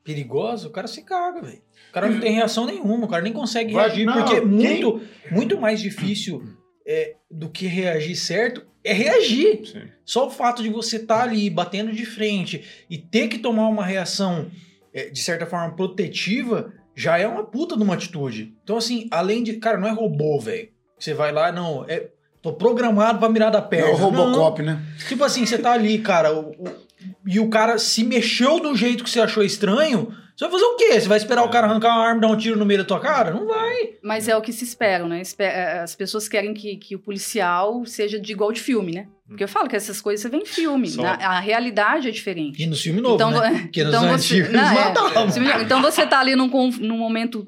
perigosa, 0.04 0.67
o 0.67 0.71
cara 0.71 0.88
se 0.88 1.02
caga, 1.04 1.41
velho. 1.41 1.62
O 1.89 1.93
cara 1.93 2.10
não 2.10 2.19
tem 2.19 2.34
reação 2.34 2.65
nenhuma, 2.65 3.06
o 3.06 3.10
cara 3.10 3.24
nem 3.24 3.34
consegue 3.34 3.74
Vai- 3.74 3.88
reagir, 3.88 4.06
não, 4.06 4.13
porque 4.13 4.36
é 4.36 4.41
muito, 4.41 5.02
muito 5.32 5.60
mais 5.60 5.82
difícil 5.82 6.43
é, 6.88 7.15
do 7.32 7.50
que 7.50 7.65
reagir 7.65 8.15
certo 8.15 8.63
é 8.84 8.93
reagir. 8.93 9.65
Sim. 9.65 9.82
Só 10.06 10.28
o 10.28 10.30
fato 10.30 10.62
de 10.62 10.69
você 10.69 10.98
estar 10.98 11.24
ali 11.24 11.50
batendo 11.50 11.91
de 11.91 12.06
frente 12.06 12.63
e 12.88 12.98
ter 13.00 13.28
que 13.28 13.39
tomar 13.39 13.67
uma 13.67 13.84
reação, 13.84 14.52
é, 14.93 15.10
de 15.10 15.19
certa 15.19 15.48
forma, 15.48 15.76
protetiva, 15.76 16.71
já 16.95 17.17
é 17.17 17.27
uma 17.27 17.43
puta 17.43 17.75
de 17.75 17.84
uma 17.84 17.93
atitude. 17.93 18.55
Então, 18.63 18.77
assim, 18.77 19.08
além 19.12 19.43
de. 19.43 19.53
Cara, 19.53 19.77
não 19.77 19.88
é 19.88 19.91
robô, 19.91 20.39
velho. 20.39 20.69
Você 20.97 21.13
vai 21.13 21.31
lá, 21.31 21.51
não. 21.51 21.86
É, 21.88 22.08
tô 22.41 22.53
programado 22.53 23.19
pra 23.19 23.29
mirar 23.29 23.51
da 23.51 23.60
É 23.60 23.62
perna. 23.62 23.89
o 23.91 23.95
Robocop, 23.95 24.62
né? 24.63 24.81
Tipo 25.08 25.23
assim, 25.23 25.45
você 25.45 25.58
tá 25.58 25.71
ali, 25.73 25.99
cara, 25.99 26.34
o- 26.34 26.51
o- 26.51 26.86
e 27.27 27.39
o 27.39 27.49
cara 27.49 27.77
se 27.77 28.03
mexeu 28.03 28.60
do 28.60 28.75
jeito 28.75 29.03
que 29.03 29.10
você 29.10 29.19
achou 29.19 29.43
estranho. 29.43 30.12
Você 30.36 30.43
vai 30.45 30.51
fazer 30.51 30.65
o 30.65 30.75
quê? 30.75 30.99
Você 30.99 31.08
vai 31.08 31.17
esperar 31.17 31.43
o 31.43 31.49
cara 31.49 31.65
arrancar 31.67 31.89
uma 31.95 32.03
arma 32.05 32.17
e 32.17 32.21
dar 32.21 32.27
um 32.27 32.38
tiro 32.38 32.58
no 32.58 32.65
meio 32.65 32.79
da 32.79 32.86
tua 32.86 32.99
cara? 32.99 33.31
Não 33.31 33.47
vai. 33.47 33.91
Mas 34.03 34.27
é 34.27 34.36
o 34.36 34.41
que 34.41 34.51
se 34.51 34.63
espera, 34.65 35.08
né? 35.08 35.21
Eh, 35.39 35.79
As 35.79 35.95
pessoas 35.95 36.27
querem 36.27 36.53
que, 36.53 36.75
que 36.77 36.93
o 36.95 36.99
policial 36.99 37.86
seja 37.86 38.19
de 38.19 38.31
igual 38.34 38.51
de 38.51 38.60
filme, 38.62 38.91
né? 38.91 39.08
Porque 39.28 39.44
eu 39.44 39.48
falo 39.48 39.68
que 39.68 39.76
essas 39.76 40.00
coisas 40.00 40.22
você 40.22 40.30
vê 40.30 40.38
em 40.38 40.46
filme. 40.46 40.88
Só- 40.88 41.02
Na- 41.02 41.14
a 41.16 41.40
realidade 41.40 42.08
é 42.08 42.12
diferente. 42.12 42.62
E 42.62 42.66
no 42.68 42.76
filme 42.76 43.02
novo, 43.02 43.16
Então, 43.16 43.32
né? 43.32 43.52
vo- 43.52 43.60
Porque 43.64 43.84
nos 43.84 43.94
então 43.96 44.08
você- 44.08 44.34
antigos 44.36 44.52
não, 44.54 44.60
eles 44.62 44.72
é. 44.80 44.86
matavam. 44.86 45.62
Então 45.64 45.82
você 45.82 46.06
tá 46.06 46.20
ali 46.20 46.36
num, 46.36 46.48
num 46.80 46.98
momento 46.98 47.48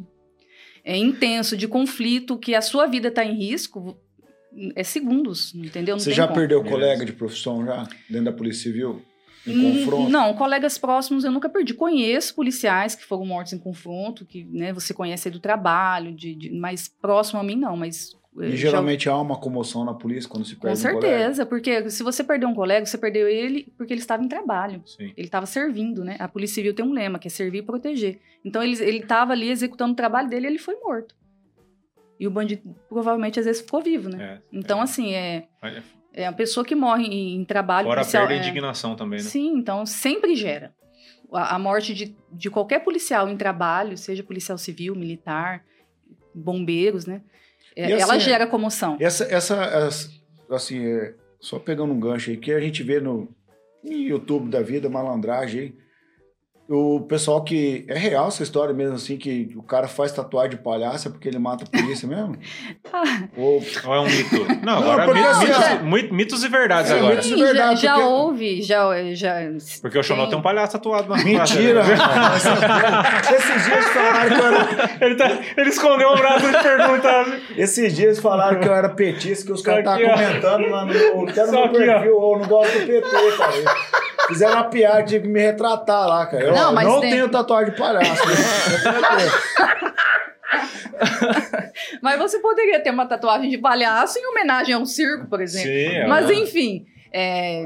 é, 0.84 0.98
intenso 0.98 1.56
de 1.56 1.68
conflito, 1.68 2.38
que 2.38 2.56
a 2.56 2.62
sua 2.62 2.88
vida 2.88 3.12
tá 3.12 3.24
em 3.24 3.36
risco, 3.38 3.98
é 4.76 4.84
segundos, 4.84 5.54
entendeu? 5.54 5.96
Não 5.96 6.00
Você 6.00 6.10
tem 6.12 6.16
já 6.16 6.24
como. 6.28 6.40
perdeu 6.40 6.60
Beleza. 6.63 6.76
colega 6.80 7.06
de 7.06 7.12
profissão 7.13 7.63
já? 7.66 7.88
Dentro 8.10 8.26
da 8.26 8.32
Polícia 8.32 8.63
Civil? 8.63 9.02
Em 9.46 9.52
Hum, 9.58 9.80
confronto? 9.80 10.10
Não, 10.10 10.34
colegas 10.34 10.78
próximos 10.78 11.24
eu 11.24 11.32
nunca 11.32 11.48
perdi. 11.48 11.74
Conheço 11.74 12.34
policiais 12.34 12.96
que 12.96 13.06
foram 13.06 13.26
mortos 13.26 13.54
em 13.54 13.60
confronto, 13.60 14.26
que 14.26 14.44
né, 14.46 14.74
você 14.74 14.94
conhece 14.94 15.28
aí 15.28 15.32
do 15.32 15.40
trabalho, 15.40 16.12
de, 16.13 16.34
de- 16.34 16.50
mas 16.52 16.88
próximo 16.88 17.40
a 17.40 17.44
mim 17.44 17.56
não, 17.56 17.78
mas... 17.78 18.10
eh, 18.39 18.47
E 18.50 18.52
já- 18.58 18.69
geralmente 18.69 19.08
há 19.10 19.17
uma 19.17 19.38
comoção 19.38 19.84
na 19.86 19.93
polícia 19.93 20.30
quando 20.30 20.45
se 20.45 20.56
Com 20.56 20.62
perde 20.62 20.80
um 20.80 20.91
colega. 20.93 21.02
certeza, 21.17 21.45
porque 21.45 21.89
se 21.89 22.04
você 22.04 22.23
perdeu 22.23 22.47
um 22.50 22.54
colega, 22.56 22.86
você 22.86 22.97
perdeu 22.97 23.28
ele 23.28 23.71
porque 23.78 23.93
ele 23.93 24.02
estava 24.02 24.23
em 24.23 24.28
trabalho. 24.28 24.82
Sim. 24.86 25.12
Ele 25.17 25.28
estava 25.28 25.45
servindo, 25.45 26.04
né? 26.04 26.15
A 26.19 26.28
Polícia 26.28 26.56
Civil 26.56 26.73
tem 26.73 26.86
um 26.86 26.93
lema, 26.93 27.19
que 27.19 27.28
é 27.28 27.32
servir 27.32 27.60
e 27.60 27.62
proteger. 27.63 28.19
Então 28.45 28.62
ele 28.63 28.82
ele 28.84 29.00
estava 29.00 29.34
ali 29.34 29.50
executando 29.50 29.93
o 29.93 29.95
trabalho 29.95 30.30
dele 30.30 30.45
e 30.47 30.50
ele 30.52 30.58
foi 30.60 30.76
morto. 30.76 31.15
E 32.19 32.26
o 32.28 32.32
bandido 32.32 32.76
provavelmente 32.89 33.39
às 33.39 33.45
vezes 33.45 33.62
ficou 33.62 33.82
vivo, 33.82 34.10
né? 34.10 34.23
É, 34.23 34.41
Então, 34.58 34.80
é. 34.80 34.84
assim, 34.84 35.13
é, 35.13 35.47
é 36.13 36.28
uma 36.28 36.36
pessoa 36.36 36.65
que 36.65 36.73
morre 36.73 37.06
em, 37.06 37.36
em 37.36 37.45
trabalho 37.45 37.88
Fora 37.88 38.02
a 38.02 38.04
policial. 38.04 38.28
perda 38.28 38.34
e 38.36 38.38
é- 38.38 38.50
indignação 38.50 38.95
também, 38.95 39.19
né? 39.19 39.26
Sim, 39.26 39.56
então 39.58 39.86
sempre 39.86 40.36
gera. 40.36 40.73
A, 41.32 41.56
a 41.56 41.60
morte 41.60 41.93
de, 41.93 42.15
de 42.32 42.50
qualquer 42.50 42.80
policial 42.84 43.30
em 43.30 43.38
trabalho, 43.38 43.97
seja 43.97 44.23
policial 44.23 44.58
civil, 44.58 44.95
militar, 44.95 45.63
bombeiros, 46.34 47.06
né? 47.06 47.21
É, 47.78 47.90
E 47.90 47.94
assim, 47.94 48.02
ela 48.04 48.20
gera 48.20 48.48
comoção. 48.48 48.98
Essa, 49.00 49.24
essa, 49.26 49.56
essa- 49.63 50.10
assim, 50.50 50.84
é, 50.86 51.13
só 51.40 51.60
pegando 51.60 51.94
um 51.94 52.00
gancho 52.00 52.32
aí, 52.32 52.38
que 52.38 52.52
a 52.52 52.60
gente 52.60 52.82
vê 52.84 53.00
no, 53.00 53.30
YouTube 53.84 54.50
da 54.50 54.62
vida, 54.62 54.90
malandragem 54.90 55.76
o 56.69 57.01
pessoal 57.01 57.43
que. 57.43 57.86
É 57.88 57.97
real 57.97 58.27
essa 58.27 58.43
história 58.43 58.73
mesmo, 58.73 58.95
assim, 58.95 59.15
que 59.17 59.53
o 59.56 59.63
cara 59.63 59.88
faz 59.88 60.12
tatuagem 60.12 60.51
de 60.51 60.58
palhaça 60.58 61.10
porque 61.10 61.27
ele 61.27 61.39
mata 61.39 61.63
a 61.65 61.67
polícia 61.80 62.08
mesmo? 62.08 62.36
Ou. 63.38 63.62
Ou 63.86 63.93
é 63.95 63.99
um 64.01 64.06
mito? 64.06 64.45
Não, 64.63 64.82
Não, 64.82 64.91
agora 64.91 65.13
mitos, 65.13 65.30
assim, 65.32 65.45
mitos, 65.47 65.65
já- 65.65 65.75
muito- 65.84 66.13
mitos 66.13 66.43
e 66.43 66.47
verdades 66.49 66.91
É, 66.91 66.97
agora. 66.97 67.15
mitos- 67.15 67.27
sim, 67.30 67.36
verdade, 67.38 67.82
já, 67.82 67.88
já 67.88 67.93
porque- 67.95 68.08
houve, 68.10 68.62
já, 68.62 69.13
já 69.13 69.36
Porque 69.82 69.97
o 69.97 70.03
Xonó 70.03 70.27
tem 70.27 70.38
um 70.38 70.41
palhaço 70.41 70.73
tatuado 70.73 71.10
na 71.10 71.23
Mentira! 71.23 71.82
Esses 73.34 73.65
dias 73.65 73.86
falaram 73.93 74.30
que 74.30 74.41
eu 74.41 74.45
era. 74.45 75.06
ele, 75.06 75.15
tá, 75.15 75.39
ele 75.58 75.69
escondeu 75.69 76.10
o 76.10 76.15
braço 76.17 76.45
de 76.45 76.58
perguntar. 76.63 77.39
Esses 77.58 77.95
dias 77.95 78.19
falaram 78.19 78.60
que 78.60 78.67
eu 78.67 78.73
era 78.73 78.89
petista, 78.89 79.45
que 79.45 79.51
os 79.51 79.62
caras 79.62 79.80
estavam 79.80 80.01
comentando 80.10 80.69
lá 80.69 80.86
no 80.86 80.93
meu, 80.93 81.27
até 81.30 81.45
no 81.45 81.51
meu 81.51 81.69
perfil, 81.69 82.17
ou 82.17 82.39
não 82.39 82.47
gosto 82.47 82.80
do 82.80 82.86
PT, 82.86 83.10
cara. 83.38 84.07
Fizeram 84.28 84.54
uma 84.54 84.63
piada, 84.66 85.04
tive 85.04 85.24
que 85.24 85.28
me 85.30 85.40
retratar 85.42 86.08
lá, 86.08 86.26
cara. 86.26 86.44
Eu 86.44 86.54
Não, 86.54 86.63
não, 86.66 86.74
mas 86.74 86.88
não 86.88 87.00
tem- 87.00 87.12
tenho 87.12 87.30
tatuagem 87.30 87.72
de 87.74 87.80
palhaço. 87.80 88.28
né? 88.28 88.34
Mas 92.02 92.18
você 92.20 92.40
poderia 92.40 92.80
ter 92.82 92.92
uma 92.92 93.06
tatuagem 93.06 93.50
de 93.50 93.58
palhaço 93.58 94.18
em 94.18 94.26
homenagem 94.28 94.74
a 94.74 94.78
um 94.80 94.86
circo, 94.86 95.28
por 95.28 95.42
exemplo. 95.42 95.70
Sim, 95.70 95.86
é. 95.98 96.08
Mas 96.08 96.30
enfim, 96.30 96.86
é, 97.12 97.66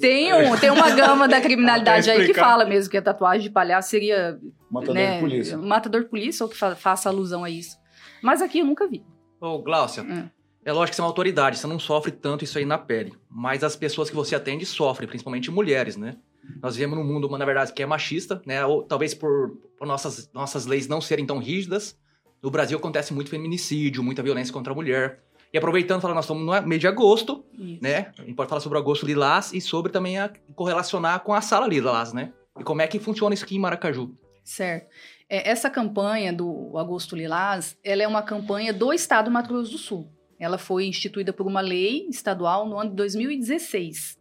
tem, 0.00 0.32
um, 0.34 0.56
tem 0.56 0.70
uma 0.70 0.90
gama 0.90 1.28
da 1.28 1.40
criminalidade 1.40 2.10
aí 2.10 2.26
que 2.26 2.34
fala 2.34 2.64
mesmo 2.64 2.90
que 2.90 2.96
a 2.96 3.02
tatuagem 3.02 3.42
de 3.42 3.50
palhaço 3.50 3.90
seria 3.90 4.38
Matador 4.70 4.94
né, 4.94 5.14
de 5.14 5.20
polícia. 5.20 5.56
matador 5.56 6.02
de 6.02 6.08
polícia 6.08 6.44
ou 6.44 6.50
que 6.50 6.56
fa- 6.56 6.74
faça 6.76 7.08
alusão 7.08 7.44
a 7.44 7.50
isso. 7.50 7.76
Mas 8.22 8.42
aqui 8.42 8.58
eu 8.60 8.64
nunca 8.66 8.86
vi. 8.88 9.02
Ô, 9.40 9.58
Gláucia, 9.62 10.02
Hum. 10.02 10.28
É 10.66 10.72
lógico 10.72 10.90
que 10.90 10.96
você 10.96 11.00
é 11.00 11.04
uma 11.04 11.10
autoridade, 11.10 11.58
você 11.58 11.66
não 11.68 11.78
sofre 11.78 12.10
tanto 12.10 12.42
isso 12.42 12.58
aí 12.58 12.64
na 12.64 12.76
pele. 12.76 13.14
Mas 13.30 13.62
as 13.62 13.76
pessoas 13.76 14.10
que 14.10 14.16
você 14.16 14.34
atende 14.34 14.66
sofrem, 14.66 15.08
principalmente 15.08 15.48
mulheres, 15.48 15.96
né? 15.96 16.16
Nós 16.60 16.74
vivemos 16.74 16.98
num 16.98 17.04
mundo, 17.04 17.28
na 17.38 17.44
verdade, 17.44 17.72
que 17.72 17.84
é 17.84 17.86
machista, 17.86 18.42
né? 18.44 18.66
Ou 18.66 18.82
talvez 18.82 19.14
por, 19.14 19.56
por 19.78 19.86
nossas, 19.86 20.28
nossas 20.34 20.66
leis 20.66 20.88
não 20.88 21.00
serem 21.00 21.24
tão 21.24 21.38
rígidas. 21.38 21.96
No 22.42 22.50
Brasil 22.50 22.76
acontece 22.76 23.14
muito 23.14 23.30
feminicídio, 23.30 24.02
muita 24.02 24.24
violência 24.24 24.52
contra 24.52 24.72
a 24.72 24.76
mulher. 24.76 25.20
E 25.52 25.56
aproveitando, 25.56 26.00
falando, 26.00 26.16
nós 26.16 26.24
estamos 26.24 26.44
no 26.44 26.68
mês 26.68 26.80
de 26.80 26.88
agosto, 26.88 27.44
Isso. 27.56 27.78
né? 27.80 28.12
A 28.18 28.22
gente 28.22 28.34
pode 28.34 28.48
falar 28.48 28.60
sobre 28.60 28.76
o 28.76 28.80
agosto 28.80 29.06
lilás 29.06 29.52
e 29.52 29.60
sobre 29.60 29.92
também 29.92 30.18
a 30.18 30.32
correlacionar 30.56 31.20
com 31.20 31.32
a 31.32 31.40
sala 31.40 31.68
lilás, 31.68 32.12
né? 32.12 32.32
E 32.58 32.64
como 32.64 32.82
é 32.82 32.88
que 32.88 32.98
funciona 32.98 33.34
isso 33.34 33.44
aqui 33.44 33.54
em 33.54 33.60
Maracaju. 33.60 34.12
Certo. 34.42 34.88
É, 35.28 35.48
essa 35.48 35.70
campanha 35.70 36.32
do 36.32 36.76
Agosto 36.76 37.16
Lilás, 37.16 37.76
ela 37.82 38.02
é 38.02 38.08
uma 38.08 38.22
campanha 38.22 38.72
do 38.72 38.92
estado 38.92 39.26
do 39.26 39.30
Mato 39.30 39.48
Grosso 39.48 39.72
do 39.72 39.78
Sul. 39.78 40.15
Ela 40.38 40.58
foi 40.58 40.86
instituída 40.86 41.32
por 41.32 41.46
uma 41.46 41.60
lei 41.60 42.06
estadual 42.08 42.68
no 42.68 42.78
ano 42.78 42.90
de 42.90 42.96
2016. 42.96 44.18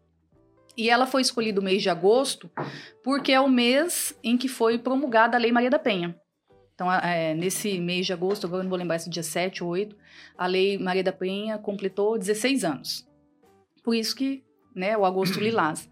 E 0.77 0.89
ela 0.89 1.05
foi 1.05 1.21
escolhida 1.21 1.59
o 1.59 1.63
mês 1.63 1.81
de 1.81 1.89
agosto 1.89 2.49
porque 3.03 3.31
é 3.31 3.39
o 3.39 3.49
mês 3.49 4.17
em 4.23 4.37
que 4.37 4.47
foi 4.47 4.77
promulgada 4.77 5.37
a 5.37 5.39
Lei 5.39 5.51
Maria 5.51 5.69
da 5.69 5.79
Penha. 5.79 6.15
Então, 6.73 6.91
é, 6.91 7.33
nesse 7.33 7.79
mês 7.79 8.05
de 8.05 8.11
agosto, 8.11 8.45
agora 8.45 8.61
não 8.61 8.69
vou 8.69 8.77
lembrar 8.77 8.99
se 8.99 9.07
é 9.07 9.11
dia 9.11 9.23
7 9.23 9.63
ou 9.63 9.69
8, 9.69 9.95
a 10.37 10.45
Lei 10.45 10.77
Maria 10.77 11.03
da 11.03 11.13
Penha 11.13 11.57
completou 11.57 12.19
16 12.19 12.65
anos. 12.65 13.07
Por 13.81 13.95
isso 13.95 14.13
que, 14.13 14.43
né, 14.75 14.97
o 14.97 15.05
agosto 15.05 15.39
lilás. 15.39 15.89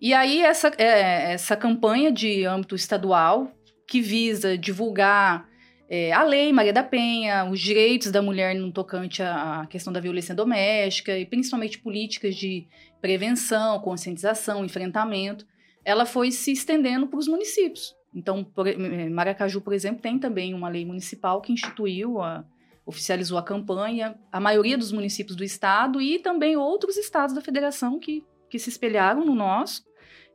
E 0.00 0.14
aí, 0.14 0.40
essa, 0.40 0.68
é, 0.78 1.32
essa 1.32 1.54
campanha 1.56 2.10
de 2.10 2.44
âmbito 2.46 2.74
estadual, 2.74 3.52
que 3.86 4.00
visa 4.00 4.56
divulgar 4.56 5.46
é, 5.88 6.12
a 6.12 6.22
lei 6.22 6.52
Maria 6.52 6.72
da 6.72 6.82
Penha, 6.82 7.44
os 7.44 7.60
direitos 7.60 8.10
da 8.10 8.22
mulher 8.22 8.54
no 8.54 8.72
tocante 8.72 9.22
à 9.22 9.66
questão 9.68 9.92
da 9.92 10.00
violência 10.00 10.34
doméstica 10.34 11.16
e 11.18 11.26
principalmente 11.26 11.78
políticas 11.78 12.34
de 12.34 12.66
prevenção, 13.00 13.78
conscientização, 13.80 14.64
enfrentamento, 14.64 15.46
ela 15.84 16.06
foi 16.06 16.30
se 16.30 16.52
estendendo 16.52 17.06
para 17.06 17.18
os 17.18 17.28
municípios. 17.28 17.94
Então, 18.14 18.42
por, 18.42 18.66
eh, 18.66 19.08
Maracaju, 19.10 19.60
por 19.60 19.74
exemplo, 19.74 20.00
tem 20.00 20.18
também 20.18 20.54
uma 20.54 20.68
lei 20.68 20.86
municipal 20.86 21.42
que 21.42 21.52
instituiu, 21.52 22.22
a, 22.22 22.44
oficializou 22.86 23.36
a 23.36 23.42
campanha, 23.42 24.14
a 24.32 24.40
maioria 24.40 24.78
dos 24.78 24.92
municípios 24.92 25.36
do 25.36 25.44
estado 25.44 26.00
e 26.00 26.18
também 26.18 26.56
outros 26.56 26.96
estados 26.96 27.34
da 27.34 27.42
federação 27.42 27.98
que, 27.98 28.24
que 28.48 28.58
se 28.58 28.70
espelharam 28.70 29.24
no 29.24 29.34
nosso 29.34 29.84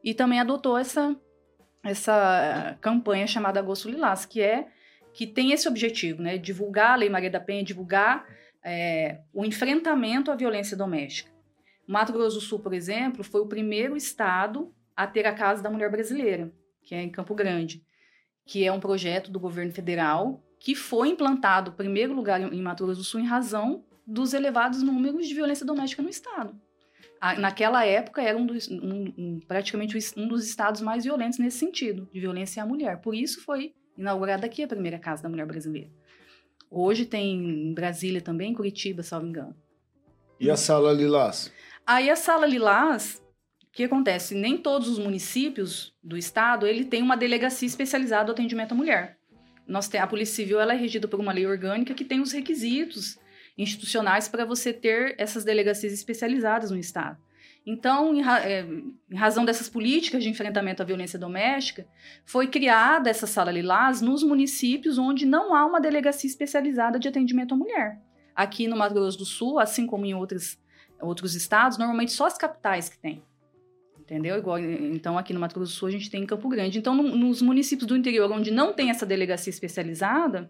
e 0.03 0.13
também 0.13 0.39
adotou 0.39 0.77
essa, 0.77 1.15
essa 1.83 2.77
campanha 2.81 3.25
chamada 3.25 3.59
Agosto 3.59 3.89
Lilás, 3.89 4.25
que 4.25 4.41
é 4.41 4.67
que 5.13 5.27
tem 5.27 5.51
esse 5.51 5.67
objetivo, 5.67 6.21
né? 6.21 6.37
Divulgar 6.37 6.91
a 6.91 6.95
Lei 6.95 7.09
Maria 7.09 7.29
da 7.29 7.39
Penha, 7.39 7.63
divulgar 7.63 8.25
é, 8.63 9.19
o 9.33 9.45
enfrentamento 9.45 10.31
à 10.31 10.35
violência 10.35 10.75
doméstica. 10.75 11.31
Mato 11.87 12.13
Grosso 12.13 12.35
do 12.35 12.41
Sul, 12.41 12.59
por 12.59 12.73
exemplo, 12.73 13.23
foi 13.23 13.41
o 13.41 13.47
primeiro 13.47 13.97
estado 13.97 14.73
a 14.95 15.07
ter 15.07 15.25
a 15.25 15.33
Casa 15.33 15.63
da 15.63 15.69
Mulher 15.69 15.89
Brasileira 15.89 16.51
que 16.89 16.95
é 16.95 17.03
em 17.03 17.09
Campo 17.09 17.35
Grande, 17.35 17.83
que 18.47 18.65
é 18.65 18.71
um 18.71 18.79
projeto 18.79 19.29
do 19.29 19.39
governo 19.39 19.71
federal 19.71 20.43
que 20.59 20.73
foi 20.73 21.09
implantado, 21.09 21.69
em 21.69 21.75
primeiro 21.75 22.13
lugar, 22.13 22.41
em 22.41 22.61
Mato 22.61 22.83
Grosso 22.83 23.01
do 23.01 23.05
Sul, 23.05 23.19
em 23.19 23.25
razão 23.25 23.85
dos 24.07 24.33
elevados 24.33 24.81
números 24.81 25.27
de 25.27 25.35
violência 25.35 25.63
doméstica 25.63 26.01
no 26.01 26.09
estado. 26.09 26.59
Naquela 27.37 27.85
época, 27.85 28.23
era 28.23 28.35
um 28.35 28.45
dos, 28.45 28.67
um, 28.67 29.13
um, 29.17 29.39
praticamente 29.47 29.95
um 30.17 30.27
dos 30.27 30.43
estados 30.45 30.81
mais 30.81 31.03
violentos 31.03 31.37
nesse 31.37 31.59
sentido, 31.59 32.09
de 32.11 32.19
violência 32.19 32.63
à 32.63 32.65
mulher. 32.65 32.99
Por 33.01 33.13
isso 33.13 33.43
foi 33.43 33.73
inaugurada 33.99 34.45
aqui 34.45 34.63
a 34.63 34.67
primeira 34.67 34.97
Casa 34.97 35.23
da 35.23 35.29
Mulher 35.29 35.45
Brasileira. 35.45 35.89
Hoje 36.71 37.05
tem 37.05 37.69
em 37.69 37.73
Brasília 37.73 38.21
também, 38.21 38.51
em 38.51 38.55
Curitiba, 38.55 39.03
salvo 39.03 39.27
engano. 39.27 39.55
E 40.39 40.49
a 40.49 40.55
Sala 40.55 40.93
Lilás? 40.93 41.51
Aí 41.85 42.09
a 42.09 42.15
Sala 42.15 42.45
Lilás 42.45 43.21
o 43.69 43.71
que 43.71 43.83
acontece? 43.83 44.33
Nem 44.33 44.57
todos 44.57 44.87
os 44.87 44.97
municípios 44.97 45.93
do 46.03 46.17
estado 46.17 46.65
ele 46.65 46.83
tem 46.83 47.03
uma 47.03 47.15
delegacia 47.15 47.67
especializada 47.67 48.25
no 48.25 48.31
atendimento 48.31 48.71
à 48.71 48.75
mulher. 48.75 49.17
Nós 49.67 49.87
tem, 49.87 50.01
a 50.01 50.07
Polícia 50.07 50.37
Civil 50.37 50.59
ela 50.59 50.73
é 50.73 50.77
regida 50.77 51.07
por 51.07 51.19
uma 51.19 51.31
lei 51.31 51.45
orgânica 51.45 51.93
que 51.93 52.03
tem 52.03 52.19
os 52.19 52.31
requisitos 52.31 53.19
institucionais 53.55 54.27
para 54.27 54.43
você 54.43 54.73
ter 54.73 55.13
essas 55.19 55.43
delegacias 55.43 55.93
especializadas 55.93 56.71
no 56.71 56.77
estado. 56.77 57.17
Então, 57.71 58.15
em, 58.15 58.27
é, 58.27 58.61
em, 58.61 59.15
razão 59.15 59.45
dessas 59.45 59.69
políticas 59.69 60.23
de 60.23 60.29
enfrentamento 60.29 60.81
à 60.81 60.85
violência 60.85 61.19
doméstica, 61.19 61.85
foi 62.25 62.47
criada 62.47 63.11
essa 63.11 63.27
sala 63.27 63.51
Lilás 63.51 64.01
nos 64.01 64.23
municípios 64.23 64.97
onde 64.97 65.23
não 65.23 65.53
há 65.53 65.63
uma 65.67 65.79
delegacia 65.79 66.27
especializada 66.27 66.97
de 66.97 67.07
atendimento 67.07 67.53
à 67.53 67.57
mulher. 67.57 67.99
Aqui 68.35 68.67
no 68.67 68.75
Mato 68.75 68.95
Grosso 68.95 69.19
do 69.19 69.25
Sul, 69.25 69.59
assim 69.59 69.85
como 69.85 70.03
em 70.03 70.15
outros, 70.15 70.57
outros 70.99 71.35
estados, 71.35 71.77
normalmente 71.77 72.11
só 72.11 72.25
as 72.25 72.39
capitais 72.39 72.89
que 72.89 72.97
têm 72.97 73.23
entendeu? 73.99 74.39
Igual, 74.39 74.57
então, 74.57 75.19
aqui 75.19 75.31
no 75.31 75.39
Mato 75.39 75.53
Grosso 75.53 75.71
do 75.71 75.75
Sul, 75.75 75.87
a 75.87 75.91
gente 75.91 76.09
tem 76.09 76.23
em 76.23 76.25
Campo 76.25 76.49
Grande. 76.49 76.79
Então, 76.79 76.95
no, 76.95 77.03
nos 77.15 77.43
municípios 77.43 77.87
do 77.87 77.95
interior, 77.95 78.31
onde 78.31 78.49
não 78.49 78.73
tem 78.73 78.89
essa 78.89 79.05
delegacia 79.05 79.51
especializada, 79.51 80.49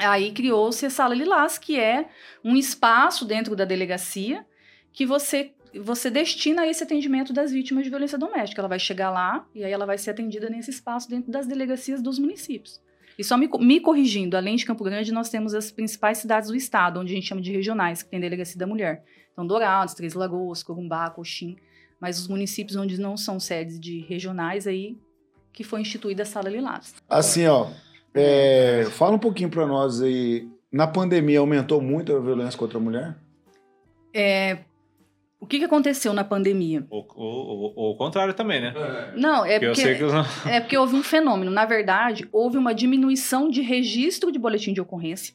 aí 0.00 0.32
criou-se 0.32 0.84
a 0.84 0.90
Sala 0.90 1.14
Lilás, 1.14 1.58
que 1.58 1.78
é 1.78 2.08
um 2.42 2.56
espaço 2.56 3.24
dentro 3.24 3.54
da 3.54 3.64
delegacia 3.64 4.44
que 4.92 5.06
você 5.06 5.54
você 5.80 6.10
destina 6.10 6.66
esse 6.66 6.82
atendimento 6.82 7.32
das 7.32 7.52
vítimas 7.52 7.84
de 7.84 7.90
violência 7.90 8.18
doméstica. 8.18 8.60
Ela 8.60 8.68
vai 8.68 8.78
chegar 8.78 9.10
lá 9.10 9.46
e 9.54 9.64
aí 9.64 9.72
ela 9.72 9.86
vai 9.86 9.98
ser 9.98 10.10
atendida 10.10 10.50
nesse 10.50 10.70
espaço 10.70 11.08
dentro 11.08 11.30
das 11.30 11.46
delegacias 11.46 12.02
dos 12.02 12.18
municípios. 12.18 12.80
E 13.18 13.24
só 13.24 13.36
me, 13.36 13.48
me, 13.60 13.80
corrigindo, 13.80 14.36
além 14.36 14.56
de 14.56 14.64
Campo 14.64 14.82
Grande, 14.82 15.12
nós 15.12 15.28
temos 15.28 15.54
as 15.54 15.70
principais 15.70 16.18
cidades 16.18 16.48
do 16.48 16.56
estado, 16.56 16.98
onde 16.98 17.12
a 17.12 17.14
gente 17.14 17.26
chama 17.26 17.42
de 17.42 17.52
regionais, 17.52 18.02
que 18.02 18.10
tem 18.10 18.18
delegacia 18.18 18.58
da 18.58 18.66
mulher. 18.66 19.04
Então, 19.32 19.46
Dourados, 19.46 19.94
Três 19.94 20.14
Lagoas, 20.14 20.62
Corumbá, 20.62 21.10
Coxim 21.10 21.56
mas 22.02 22.18
os 22.18 22.26
municípios 22.26 22.76
onde 22.76 23.00
não 23.00 23.16
são 23.16 23.38
sedes 23.38 23.78
de 23.78 24.00
regionais 24.00 24.66
aí 24.66 24.98
que 25.52 25.62
foi 25.62 25.80
instituída 25.80 26.24
a 26.24 26.26
Sala 26.26 26.48
Lilás. 26.48 26.96
Assim, 27.08 27.46
ó, 27.46 27.68
é, 28.12 28.84
fala 28.90 29.14
um 29.14 29.20
pouquinho 29.20 29.48
para 29.48 29.64
nós 29.68 30.02
aí, 30.02 30.48
na 30.72 30.88
pandemia 30.88 31.38
aumentou 31.38 31.80
muito 31.80 32.12
a 32.16 32.18
violência 32.18 32.58
contra 32.58 32.78
a 32.78 32.80
mulher? 32.80 33.16
É, 34.12 34.58
o 35.42 35.46
que, 35.46 35.58
que 35.58 35.64
aconteceu 35.64 36.12
na 36.12 36.22
pandemia? 36.22 36.86
O, 36.88 36.98
o, 36.98 37.72
o, 37.74 37.90
o 37.90 37.96
contrário 37.96 38.32
também, 38.32 38.60
né? 38.60 38.72
Não, 39.16 39.44
é 39.44 39.58
porque, 39.58 39.98
não... 39.98 40.24
é 40.48 40.60
porque 40.60 40.78
houve 40.78 40.94
um 40.94 41.02
fenômeno. 41.02 41.50
Na 41.50 41.66
verdade, 41.66 42.28
houve 42.30 42.56
uma 42.56 42.72
diminuição 42.72 43.50
de 43.50 43.60
registro 43.60 44.30
de 44.30 44.38
boletim 44.38 44.72
de 44.72 44.80
ocorrência. 44.80 45.34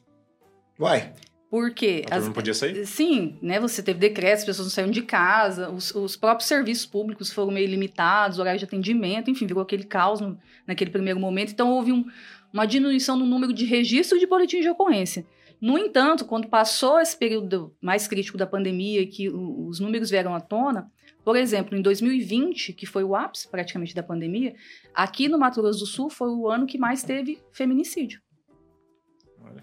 Vai. 0.78 1.12
Porque. 1.50 2.06
As, 2.10 2.24
não 2.24 2.32
podia 2.32 2.54
sair? 2.54 2.86
Sim, 2.86 3.36
né? 3.42 3.60
Você 3.60 3.82
teve 3.82 3.98
decretos, 3.98 4.40
as 4.40 4.46
pessoas 4.46 4.68
não 4.68 4.72
saíram 4.72 4.90
de 4.90 5.02
casa, 5.02 5.68
os, 5.68 5.94
os 5.94 6.16
próprios 6.16 6.48
serviços 6.48 6.86
públicos 6.86 7.30
foram 7.30 7.52
meio 7.52 7.68
limitados, 7.68 8.38
horário 8.38 8.58
de 8.58 8.64
atendimento, 8.64 9.30
enfim, 9.30 9.46
virou 9.46 9.62
aquele 9.62 9.84
caos 9.84 10.22
no, 10.22 10.38
naquele 10.66 10.90
primeiro 10.90 11.20
momento. 11.20 11.52
Então, 11.52 11.70
houve 11.70 11.92
um, 11.92 12.06
uma 12.50 12.64
diminuição 12.64 13.14
no 13.14 13.26
número 13.26 13.52
de 13.52 13.66
registros 13.66 14.18
de 14.18 14.26
boletim 14.26 14.62
de 14.62 14.70
ocorrência. 14.70 15.26
No 15.60 15.76
entanto, 15.76 16.24
quando 16.24 16.48
passou 16.48 17.00
esse 17.00 17.16
período 17.16 17.74
mais 17.80 18.06
crítico 18.06 18.38
da 18.38 18.46
pandemia, 18.46 19.06
que 19.06 19.28
os 19.28 19.80
números 19.80 20.10
vieram 20.10 20.34
à 20.34 20.40
tona, 20.40 20.90
por 21.24 21.36
exemplo, 21.36 21.76
em 21.76 21.82
2020, 21.82 22.72
que 22.72 22.86
foi 22.86 23.02
o 23.02 23.14
ápice 23.14 23.48
praticamente 23.48 23.94
da 23.94 24.02
pandemia, 24.02 24.54
aqui 24.94 25.28
no 25.28 25.38
Mato 25.38 25.60
Grosso 25.60 25.80
do 25.80 25.86
Sul 25.86 26.08
foi 26.08 26.30
o 26.30 26.48
ano 26.48 26.66
que 26.66 26.78
mais 26.78 27.02
teve 27.02 27.40
feminicídio. 27.52 28.20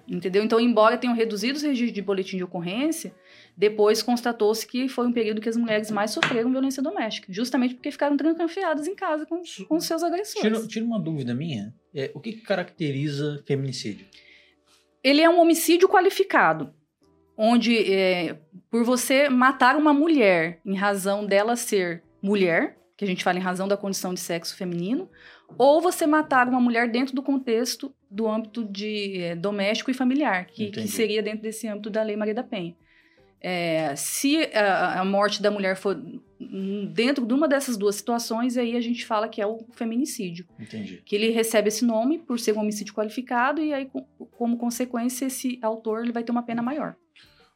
Entendeu? 0.08 0.44
Então, 0.44 0.60
embora 0.60 0.98
tenham 0.98 1.16
reduzido 1.16 1.58
os 1.58 1.64
registros 1.64 1.94
de 1.94 2.02
boletim 2.02 2.38
de 2.38 2.44
ocorrência, 2.44 3.14
depois 3.58 4.04
constatou-se 4.04 4.66
que 4.66 4.88
foi 4.88 5.08
um 5.08 5.12
período 5.12 5.42
que 5.42 5.50
as 5.50 5.56
mulheres 5.56 5.90
mais 5.90 6.12
sofreram 6.12 6.52
violência 6.52 6.82
doméstica, 6.82 7.32
justamente 7.32 7.76
porque 7.76 7.92
ficaram 7.92 8.18
trancanfiadas 8.18 8.88
em 8.88 8.96
casa 8.96 9.26
com, 9.26 9.42
com 9.68 9.80
seus 9.80 10.04
agressores. 10.04 10.42
Tira, 10.42 10.68
tira 10.68 10.86
uma 10.86 11.00
dúvida 11.00 11.34
minha. 11.34 11.74
É, 11.94 12.12
o 12.14 12.20
que, 12.20 12.34
que 12.34 12.42
caracteriza 12.42 13.42
feminicídio? 13.46 14.06
Ele 15.06 15.22
é 15.22 15.30
um 15.30 15.40
homicídio 15.40 15.88
qualificado, 15.88 16.74
onde 17.38 17.94
é, 17.94 18.40
por 18.72 18.84
você 18.84 19.30
matar 19.30 19.76
uma 19.76 19.94
mulher 19.94 20.60
em 20.66 20.76
razão 20.76 21.24
dela 21.24 21.56
ser 21.56 22.02
mulher, 22.20 22.76
que 22.98 23.06
a 23.06 23.08
gente 23.08 23.24
fala 23.24 23.38
em 23.38 23.42
razão 23.42 23.68
da 23.68 23.78
condição 23.78 24.16
de 24.16 24.20
sexo 24.20 24.58
feminino, 24.58 25.08
ou 25.60 25.80
você 25.80 26.08
matar 26.08 26.48
uma 26.48 26.60
mulher 26.60 26.90
dentro 26.90 27.14
do 27.14 27.22
contexto 27.22 27.94
do 28.10 28.28
âmbito 28.28 28.66
de 28.66 29.22
é, 29.22 29.36
doméstico 29.36 29.92
e 29.92 29.94
familiar, 29.94 30.48
que, 30.48 30.72
que, 30.72 30.88
seria 30.88 31.22
dentro 31.22 31.44
desse 31.44 31.68
âmbito 31.68 31.92
da 31.92 32.02
Lei 32.02 32.16
Maria 32.16 32.34
da 32.34 32.44
Penha. 32.44 32.76
É, 33.48 33.96
se 33.96 34.38
a, 34.56 35.02
a, 35.02 35.06
morte 35.06 35.40
da 35.40 35.52
mulher 35.52 35.76
for 35.76 35.96
dentro 36.92 37.28
de 37.28 37.32
uma 37.32 37.48
dessas 37.48 37.78
duas 37.78 37.94
situações, 37.94 38.58
aí 38.58 38.76
a 38.76 38.82
gente 38.82 39.06
fala 39.06 39.30
que 39.30 39.40
é 39.40 39.46
o 39.46 39.60
feminicídio. 39.74 40.48
Entendi. 40.60 41.04
Que 41.06 41.16
ele 41.16 41.30
recebe 41.30 41.68
esse 41.68 41.86
nome 41.86 42.18
por 42.18 42.40
ser 42.40 42.58
um 42.58 42.62
homicídio 42.62 42.96
qualificado 42.96 43.62
e 43.62 43.72
aí, 43.72 43.88
como 44.36 44.58
consequência, 44.58 45.28
esse 45.28 45.60
autor 45.62 46.02
ele 46.02 46.12
vai 46.12 46.24
ter 46.24 46.32
uma 46.32 46.42
pena 46.42 46.64
maior. 46.64 46.96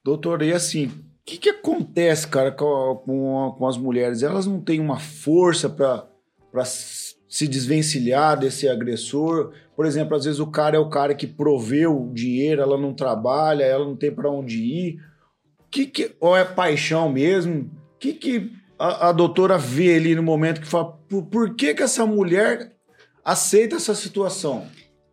Doutor, 0.04 0.44
e 0.44 0.54
assim, 0.54 0.86
o 0.86 0.92
que, 1.26 1.40
que 1.40 1.50
acontece, 1.50 2.28
cara, 2.28 2.52
com, 2.52 3.02
com, 3.04 3.56
com 3.58 3.68
as 3.68 3.76
mulheres? 3.76 4.22
Elas 4.22 4.46
não 4.46 4.62
têm 4.62 4.80
uma 4.80 5.00
força 5.00 5.68
para 5.68 6.66
se 6.66 7.48
desvencilhar 7.48 8.38
desse 8.38 8.70
agressor. 8.70 9.54
Por 9.76 9.88
exemplo, 9.88 10.16
às 10.16 10.26
vezes 10.26 10.40
o 10.40 10.52
cara 10.52 10.78
é 10.78 10.80
o 10.80 10.90
cara 10.90 11.16
que 11.16 11.26
proveu 11.26 12.00
o 12.00 12.14
dinheiro, 12.14 12.62
ela 12.62 12.78
não 12.78 12.94
trabalha, 12.94 13.64
ela 13.64 13.86
não 13.86 13.96
tem 13.96 14.12
para 14.12 14.30
onde 14.30 14.62
ir. 14.62 15.09
Que 15.72 15.86
que, 15.86 16.16
ou 16.20 16.36
é 16.36 16.44
paixão 16.44 17.12
mesmo? 17.12 17.72
O 17.96 18.00
que, 18.00 18.14
que 18.14 18.52
a, 18.78 19.10
a, 19.10 19.12
doutora 19.12 19.58
vê 19.58 19.96
ali 19.96 20.16
no 20.16 20.24
momento 20.24 20.62
que 20.62 20.68
fala, 20.68 20.94
por, 21.08 21.24
por 21.26 21.56
que, 21.56 21.74
que 21.74 21.84
essa 21.84 22.06
mulher 22.06 22.72
aceita 23.24 23.76
essa 23.76 23.94
situação? 23.94 24.68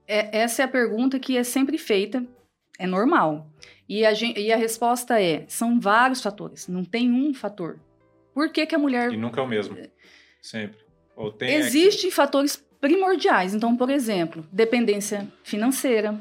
É, 0.06 0.38
essa 0.38 0.62
é 0.62 0.64
a 0.64 0.68
pergunta 0.68 1.18
que 1.18 1.36
é 1.36 1.42
sempre 1.42 1.76
feita, 1.76 2.24
é 2.78 2.86
normal. 2.86 3.50
E 3.88 4.04
a, 4.04 4.14
gente, 4.14 4.40
e 4.40 4.52
a 4.52 4.56
resposta 4.56 5.20
é: 5.20 5.44
são 5.48 5.78
vários 5.80 6.22
fatores, 6.22 6.68
não 6.68 6.84
tem 6.84 7.10
um 7.12 7.34
fator. 7.34 7.78
Por 8.32 8.50
que, 8.50 8.66
que 8.66 8.74
a 8.74 8.78
mulher. 8.78 9.12
E 9.12 9.16
nunca 9.16 9.40
é 9.40 9.44
o 9.44 9.48
mesmo. 9.48 9.76
Sempre. 10.42 10.78
Existem 11.40 12.10
fatores 12.10 12.62
primordiais. 12.80 13.54
Então, 13.54 13.76
por 13.76 13.90
exemplo, 13.90 14.46
dependência 14.52 15.26
financeira, 15.42 16.18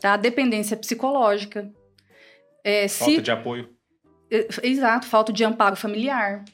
tá? 0.00 0.16
dependência 0.16 0.76
psicológica, 0.76 1.70
É, 2.68 2.88
Falta 2.88 3.14
se 3.14 3.20
de 3.22 3.30
apoio. 3.30 3.68
É, 4.30 4.46
Exato, 4.62 5.06
falta 5.06 5.32
de 5.32 5.42
amparo 5.44 5.74
familiar. 5.76 6.44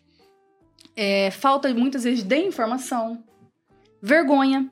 É, 0.96 1.30
falta 1.32 1.72
muitas 1.74 2.04
vezes 2.04 2.22
de 2.22 2.36
informação. 2.38 3.22
Vergonha. 4.00 4.70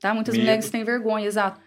Tá? 0.00 0.14
Muitas 0.14 0.34
Medo. 0.34 0.44
mulheres 0.44 0.70
têm 0.70 0.84
vergonha, 0.84 1.26
exato. 1.26 1.60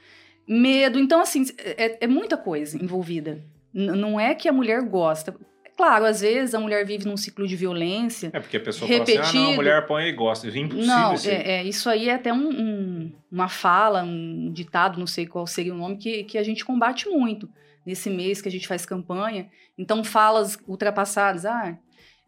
Medo. 0.48 1.00
Então, 1.00 1.22
assim, 1.22 1.46
é, 1.60 2.04
é 2.04 2.08
muita 2.08 2.36
coisa 2.38 2.82
envolvida. 2.82 3.42
N- 3.74 3.92
não 3.98 4.20
é 4.20 4.34
que 4.36 4.48
a 4.50 4.54
mulher 4.54 4.82
gosta. 4.82 5.36
É 5.64 5.70
claro, 5.70 6.06
às 6.06 6.22
vezes 6.22 6.54
a 6.56 6.60
mulher 6.60 6.86
vive 6.86 7.06
num 7.06 7.18
ciclo 7.18 7.48
de 7.48 7.56
violência. 7.56 8.30
É 8.34 8.40
porque 8.40 8.58
a 8.58 8.60
pessoa 8.60 8.90
fala 8.90 9.04
assim, 9.04 9.12
ah, 9.14 9.16
não, 9.16 9.22
a 9.22 9.26
Repetido. 9.32 9.56
mulher 9.56 9.86
põe 9.86 10.06
e 10.06 10.12
gosta. 10.14 10.48
É 10.48 10.58
impossível 10.58 10.88
Não, 10.88 11.14
isso 11.14 11.30
aí. 11.30 11.36
é, 11.36 11.52
é, 11.52 11.64
isso 11.64 11.90
aí 11.90 12.10
é 12.10 12.14
até 12.16 12.34
um- 12.34 12.50
um- 12.50 13.12
uma 13.32 13.48
fala, 13.48 14.04
um 14.04 14.52
ditado, 14.52 15.00
não 15.00 15.08
sei 15.08 15.26
qual 15.28 15.46
seria 15.48 15.74
o 15.74 15.78
nome, 15.78 15.98
que, 15.98 16.24
que 16.24 16.38
a 16.38 16.44
gente 16.44 16.66
combate 16.66 17.08
muito 17.10 17.48
nesse 17.86 18.10
mês 18.10 18.42
que 18.42 18.48
a 18.50 18.52
gente 18.52 18.68
faz 18.68 18.86
campanha. 18.86 19.50
Então, 19.78 20.04
falas 20.04 20.58
ultrapassadas, 20.68 21.46
ah, 21.46 21.78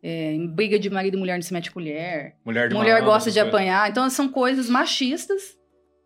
é, 0.04 0.34
em 0.34 0.48
briga 0.48 0.78
de 0.78 0.90
marido 0.90 1.18
e 1.18 1.20
mulher 1.20 1.36
não 1.36 1.42
se 1.42 1.54
mete 1.54 1.72
colher, 1.72 2.36
Mulher 2.46 2.70
mulher 2.72 2.94
malandro, 2.94 3.06
gosta 3.06 3.32
de 3.32 3.40
apanhar. 3.40 3.90
Então, 3.90 4.10
são 4.10 4.30
coisas 4.30 4.70
machistas 4.70 5.58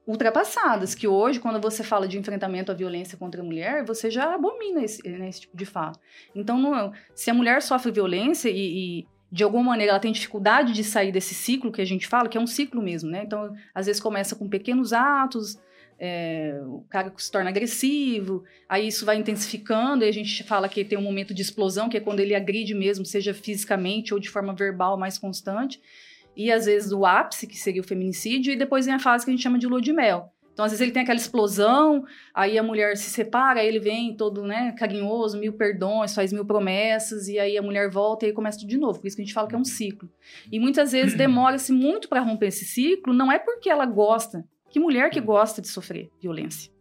ultrapassadas, 0.07 0.95
que 0.95 1.07
hoje, 1.07 1.39
quando 1.39 1.61
você 1.61 1.83
fala 1.83 2.07
de 2.07 2.17
enfrentamento 2.17 2.71
à 2.71 2.75
violência 2.75 3.17
contra 3.17 3.41
a 3.41 3.43
mulher, 3.43 3.85
você 3.85 4.09
já 4.09 4.33
abomina 4.33 4.83
esse, 4.83 5.07
né, 5.07 5.29
esse 5.29 5.41
tipo 5.41 5.55
de 5.55 5.65
fala. 5.65 5.93
Então, 6.35 6.57
não- 6.57 6.91
se 7.13 7.29
a 7.29 7.33
mulher 7.33 7.61
sofre 7.61 7.91
violência 7.91 8.49
e, 8.49 9.01
e, 9.01 9.07
de 9.31 9.43
alguma 9.43 9.63
maneira 9.63 9.91
ela 9.93 9.99
tem 9.99 10.11
dificuldade 10.11 10.73
de 10.73 10.83
sair 10.83 11.11
desse 11.11 11.33
ciclo 11.33 11.71
que 11.71 11.81
a 11.81 11.85
gente 11.85 12.07
fala, 12.07 12.27
que 12.27 12.37
é 12.37 12.41
um 12.41 12.47
ciclo 12.47 12.81
mesmo, 12.81 13.09
né? 13.09 13.23
Então, 13.25 13.53
às 13.73 13.85
vezes 13.85 14.01
começa 14.01 14.35
com 14.35 14.49
pequenos 14.49 14.91
atos, 14.91 15.57
é, 16.03 16.59
o 16.65 16.83
cara 16.89 17.13
se 17.15 17.31
torna 17.31 17.51
agressivo, 17.51 18.43
aí 18.67 18.87
isso 18.87 19.05
vai 19.05 19.17
intensificando, 19.17 20.03
e 20.03 20.07
a 20.07 20.11
gente 20.11 20.43
fala 20.43 20.67
que 20.67 20.83
tem 20.83 20.97
um 20.97 21.03
momento 21.03 21.31
de 21.31 21.43
explosão, 21.43 21.87
que 21.87 21.95
é 21.95 21.99
quando 21.99 22.19
ele 22.19 22.33
agride 22.33 22.73
mesmo, 22.73 23.05
seja 23.05 23.35
fisicamente 23.35 24.11
ou 24.11 24.19
de 24.19 24.27
forma 24.27 24.51
verbal 24.51 24.97
mais 24.97 25.19
constante, 25.19 25.79
e 26.35 26.51
às 26.51 26.65
vezes 26.65 26.91
o 26.91 27.05
ápice, 27.05 27.45
que 27.45 27.55
seria 27.55 27.81
o 27.81 27.85
feminicídio, 27.85 28.51
e 28.51 28.55
depois 28.55 28.87
vem 28.87 28.95
a 28.95 28.99
fase 28.99 29.23
que 29.23 29.29
a 29.29 29.33
gente 29.33 29.43
chama 29.43 29.59
de 29.59 29.67
lua 29.67 29.79
de 29.79 29.93
mel. 29.93 30.33
Então, 30.51 30.65
às 30.65 30.71
vezes 30.71 30.81
ele 30.81 30.91
tem 30.91 31.03
aquela 31.03 31.19
explosão, 31.19 32.03
aí 32.33 32.57
a 32.57 32.63
mulher 32.63 32.97
se 32.97 33.11
separa, 33.11 33.59
aí 33.59 33.67
ele 33.67 33.79
vem 33.79 34.15
todo, 34.15 34.43
né, 34.43 34.71
carinhoso, 34.71 35.37
mil 35.37 35.53
perdões, 35.53 36.15
faz 36.15 36.33
mil 36.33 36.43
promessas, 36.43 37.27
e 37.27 37.37
aí 37.37 37.59
a 37.59 37.61
mulher 37.61 37.91
volta 37.91 38.25
e 38.25 38.29
aí 38.29 38.33
começa 38.33 38.57
tudo 38.57 38.69
de 38.69 38.77
novo. 38.77 38.99
Por 38.99 39.07
isso 39.07 39.15
que 39.15 39.21
a 39.21 39.25
gente 39.25 39.35
fala 39.35 39.47
que 39.47 39.55
é 39.55 39.57
um 39.57 39.63
ciclo. 39.63 40.09
E 40.51 40.59
muitas 40.59 40.93
vezes 40.93 41.13
demora-se 41.17 41.71
muito 41.71 42.09
para 42.09 42.21
romper 42.21 42.47
esse 42.47 42.65
ciclo, 42.65 43.13
não 43.13 43.31
é 43.31 43.37
porque 43.37 43.69
ela 43.69 43.85
gosta. 43.85 44.43
Que 44.71 44.79
mulher 44.79 45.09
que 45.09 45.19
gosta 45.19 45.61
de 45.61 45.67
sofrer 45.67 46.09
violência? 46.21 46.71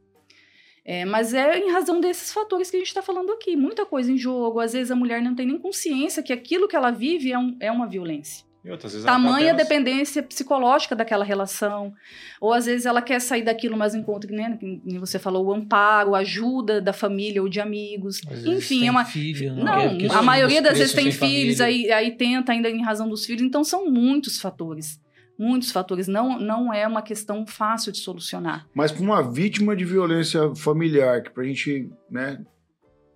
É, 0.85 1.05
mas 1.05 1.35
é 1.35 1.59
em 1.59 1.71
razão 1.71 2.01
desses 2.01 2.33
fatores 2.33 2.71
que 2.71 2.77
a 2.77 2.81
gente 2.81 2.89
está 2.89 3.03
falando 3.03 3.31
aqui. 3.33 3.55
Muita 3.57 3.85
coisa 3.85 4.11
em 4.11 4.17
jogo. 4.17 4.61
Às 4.61 4.73
vezes 4.73 4.91
a 4.91 4.97
mulher 4.97 5.21
não 5.23 5.35
tem 5.35 5.47
nem 5.47 5.59
consciência 5.59 6.23
que 6.23 6.33
aquilo 6.33 6.67
que 6.67 6.75
ela 6.75 6.91
vive 6.91 7.31
é, 7.33 7.39
um- 7.39 7.57
é 7.61 7.71
uma 7.71 7.87
violência. 7.87 8.45
E 8.65 8.71
outras 8.71 8.93
vezes 8.93 9.07
tá 9.07 9.13
Tamanha 9.13 9.49
tendo- 9.55 9.57
dependência 9.57 10.23
psicológica 10.23 10.95
daquela 10.97 11.25
relação. 11.25 11.93
Ou 12.41 12.53
às 12.53 12.67
vezes 12.67 12.87
ela 12.87 13.01
quer 13.01 13.19
sair 13.21 13.43
daquilo, 13.43 13.77
mas 13.77 13.95
encontra, 13.95 14.31
né, 14.35 14.57
que 14.59 14.99
você 14.99 15.19
falou, 15.19 15.47
o 15.47 15.53
amparo, 15.53 16.15
a 16.15 16.19
ajuda 16.19 16.81
da 16.81 16.93
família 16.93 17.43
ou 17.43 17.49
de 17.49 17.59
amigos. 17.61 18.21
Às 18.29 18.45
Enfim, 18.45 18.87
é 18.87 18.91
uma. 18.91 19.05
filho, 19.05 19.55
não, 19.55 19.65
Não, 19.65 19.97
os 20.07 20.13
a 20.15 20.23
maioria 20.23 20.61
das 20.61 20.77
vezes 20.79 20.95
tem 20.95 21.11
filhos, 21.13 21.59
família. 21.59 21.65
aí, 21.65 22.05
aí 22.07 22.17
tenta 22.17 22.53
ainda 22.53 22.69
em 22.69 22.83
razão 22.83 23.09
dos 23.09 23.25
filhos. 23.25 23.43
Então 23.43 23.63
são 23.65 23.91
muitos 23.91 24.39
fatores. 24.41 25.01
Muitos 25.43 25.73
fatores. 25.73 26.07
Não, 26.07 26.39
não 26.39 26.71
é 26.73 26.87
uma 26.87 27.01
questão 27.01 27.47
fácil 27.47 27.91
de 27.91 27.99
solucionar. 27.99 28.67
Mas 28.75 28.93
para 28.93 29.01
uma 29.03 29.23
vítima 29.23 29.75
de 29.75 29.87
violência 29.87 30.55
familiar, 30.55 31.23
que 31.23 31.31
pra 31.31 31.45
gente, 31.45 31.91
né? 32.11 32.45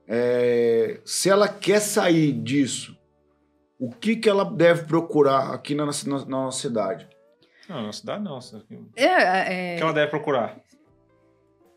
é, 0.09 1.01
se 1.05 1.29
ela 1.29 1.49
quer 1.49 1.81
sair 1.81 2.33
disso, 2.33 2.97
o 3.79 3.91
que, 3.91 4.16
que 4.16 4.29
ela 4.29 4.45
deve 4.45 4.85
procurar 4.85 5.53
aqui 5.53 5.75
na, 5.75 5.85
nossa- 5.85 6.09
na- 6.09 6.18
na 6.20 6.27
nossa 6.27 6.61
cidade? 6.62 7.07
Não, 7.68 7.83
na 7.83 7.93
cidade 7.93 8.22
não. 8.22 8.39
O 8.39 8.43
É, 8.97 9.72
é, 9.75 9.77
que 9.77 9.83
ela 9.83 9.93
deve 9.93 10.11
procurar? 10.11 10.57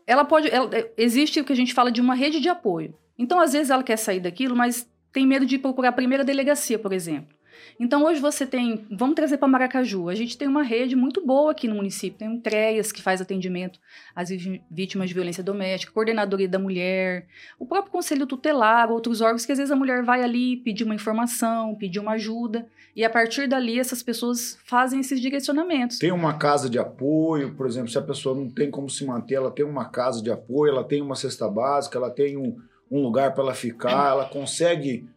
ela 0.06 0.24
pode. 0.24 0.48
ela- 0.50 0.70
existe 0.96 1.40
o 1.40 1.44
que 1.44 1.52
a 1.52 1.56
gente 1.56 1.74
fala 1.74 1.90
de 1.92 2.00
uma 2.00 2.14
rede 2.14 2.40
de 2.40 2.48
apoio. 2.48 2.94
Então, 3.18 3.38
às 3.40 3.52
vezes, 3.52 3.68
ela 3.70 3.82
quer 3.82 3.96
sair 3.98 4.20
daquilo, 4.20 4.54
mas 4.56 4.88
tem 5.12 5.26
medo 5.26 5.44
de 5.44 5.58
procurar 5.58 5.88
a 5.90 5.92
primeira 5.92 6.24
delegacia, 6.24 6.78
por 6.78 6.92
exemplo. 6.92 7.36
Então, 7.78 8.04
hoje 8.04 8.20
você 8.20 8.46
tem. 8.46 8.86
Vamos 8.90 9.14
trazer 9.14 9.38
para 9.38 9.48
Maracaju. 9.48 10.08
A 10.08 10.14
gente 10.14 10.36
tem 10.36 10.48
uma 10.48 10.62
rede 10.62 10.94
muito 10.94 11.24
boa 11.24 11.52
aqui 11.52 11.68
no 11.68 11.74
município. 11.74 12.18
Tem 12.18 12.28
um 12.28 12.40
CREAS 12.40 12.92
que 12.92 13.02
faz 13.02 13.20
atendimento 13.20 13.78
às 14.14 14.30
vítimas 14.70 15.08
de 15.08 15.14
violência 15.14 15.42
doméstica, 15.42 15.92
Coordenadoria 15.92 16.48
da 16.48 16.58
Mulher, 16.58 17.26
o 17.58 17.66
próprio 17.66 17.92
Conselho 17.92 18.26
Tutelar, 18.26 18.90
outros 18.90 19.20
órgãos 19.20 19.44
que 19.44 19.52
às 19.52 19.58
vezes 19.58 19.70
a 19.70 19.76
mulher 19.76 20.02
vai 20.02 20.22
ali 20.22 20.56
pedir 20.56 20.84
uma 20.84 20.94
informação, 20.94 21.74
pedir 21.74 21.98
uma 22.00 22.12
ajuda. 22.12 22.66
E 22.94 23.04
a 23.04 23.10
partir 23.10 23.48
dali, 23.48 23.78
essas 23.78 24.02
pessoas 24.02 24.58
fazem 24.64 25.00
esses 25.00 25.20
direcionamentos. 25.20 25.98
Tem 25.98 26.10
uma 26.10 26.36
casa 26.36 26.68
de 26.68 26.78
apoio, 26.78 27.54
por 27.54 27.66
exemplo, 27.66 27.88
se 27.88 27.98
a 27.98 28.02
pessoa 28.02 28.34
não 28.34 28.50
tem 28.50 28.70
como 28.70 28.90
se 28.90 29.04
manter, 29.04 29.34
ela 29.34 29.50
tem 29.50 29.64
uma 29.64 29.84
casa 29.88 30.22
de 30.22 30.30
apoio, 30.30 30.72
ela 30.72 30.84
tem 30.84 31.00
uma 31.00 31.14
cesta 31.14 31.48
básica, 31.48 31.96
ela 31.96 32.10
tem 32.10 32.36
um, 32.36 32.56
um 32.90 33.00
lugar 33.00 33.34
para 33.34 33.44
ela 33.44 33.54
ficar, 33.54 34.10
ela 34.10 34.24
consegue 34.24 35.08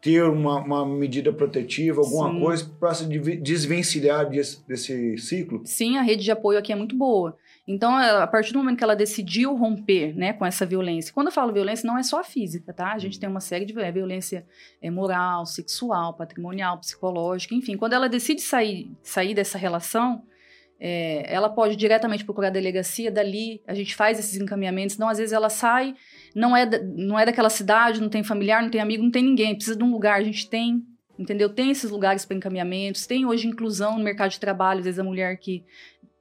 ter 0.00 0.24
uma, 0.24 0.60
uma 0.60 0.86
medida 0.86 1.30
protetiva, 1.32 2.00
alguma 2.00 2.32
Sim. 2.32 2.40
coisa 2.40 2.70
para 2.80 2.94
se 2.94 3.06
desvencilhar 3.06 4.28
desse, 4.28 4.66
desse 4.66 5.18
ciclo. 5.18 5.60
Sim, 5.64 5.98
a 5.98 6.02
rede 6.02 6.24
de 6.24 6.30
apoio 6.30 6.58
aqui 6.58 6.72
é 6.72 6.76
muito 6.76 6.96
boa. 6.96 7.36
Então, 7.68 7.94
a 7.96 8.26
partir 8.26 8.52
do 8.52 8.58
momento 8.58 8.78
que 8.78 8.84
ela 8.84 8.96
decidiu 8.96 9.54
romper 9.54 10.16
né, 10.16 10.32
com 10.32 10.44
essa 10.46 10.64
violência, 10.64 11.12
quando 11.12 11.26
eu 11.26 11.32
falo 11.32 11.52
violência, 11.52 11.86
não 11.86 11.98
é 11.98 12.02
só 12.02 12.20
a 12.20 12.24
física, 12.24 12.72
tá? 12.72 12.92
A 12.92 12.98
gente 12.98 13.20
tem 13.20 13.28
uma 13.28 13.40
série 13.40 13.66
de 13.66 13.74
vi- 13.74 13.92
violência 13.92 14.46
é, 14.80 14.90
moral, 14.90 15.44
sexual, 15.44 16.14
patrimonial, 16.14 16.78
psicológica, 16.78 17.54
enfim. 17.54 17.76
Quando 17.76 17.92
ela 17.92 18.08
decide 18.08 18.40
sair, 18.40 18.90
sair 19.02 19.34
dessa 19.34 19.58
relação, 19.58 20.24
é, 20.80 21.32
ela 21.32 21.50
pode 21.50 21.76
diretamente 21.76 22.24
procurar 22.24 22.48
a 22.48 22.50
delegacia, 22.50 23.10
dali 23.10 23.60
a 23.66 23.74
gente 23.74 23.94
faz 23.94 24.18
esses 24.18 24.40
encaminhamentos. 24.40 24.96
Então, 24.96 25.08
às 25.08 25.18
vezes, 25.18 25.32
ela 25.32 25.50
sai, 25.50 25.94
não 26.34 26.56
é, 26.56 26.66
não 26.82 27.18
é 27.18 27.24
daquela 27.24 27.50
cidade, 27.50 28.00
não 28.00 28.08
tem 28.08 28.22
familiar, 28.22 28.62
não 28.62 28.70
tem 28.70 28.80
amigo, 28.80 29.02
não 29.02 29.10
tem 29.10 29.22
ninguém, 29.22 29.54
precisa 29.54 29.76
de 29.76 29.84
um 29.84 29.90
lugar, 29.90 30.20
a 30.20 30.24
gente 30.24 30.48
tem. 30.48 30.84
Entendeu? 31.18 31.50
Tem 31.50 31.70
esses 31.70 31.90
lugares 31.90 32.24
para 32.24 32.36
encaminhamentos, 32.36 33.06
tem 33.06 33.26
hoje 33.26 33.46
inclusão 33.46 33.98
no 33.98 34.04
mercado 34.04 34.30
de 34.30 34.40
trabalho, 34.40 34.78
às 34.78 34.86
vezes 34.86 34.98
a 34.98 35.04
mulher 35.04 35.36
que 35.36 35.62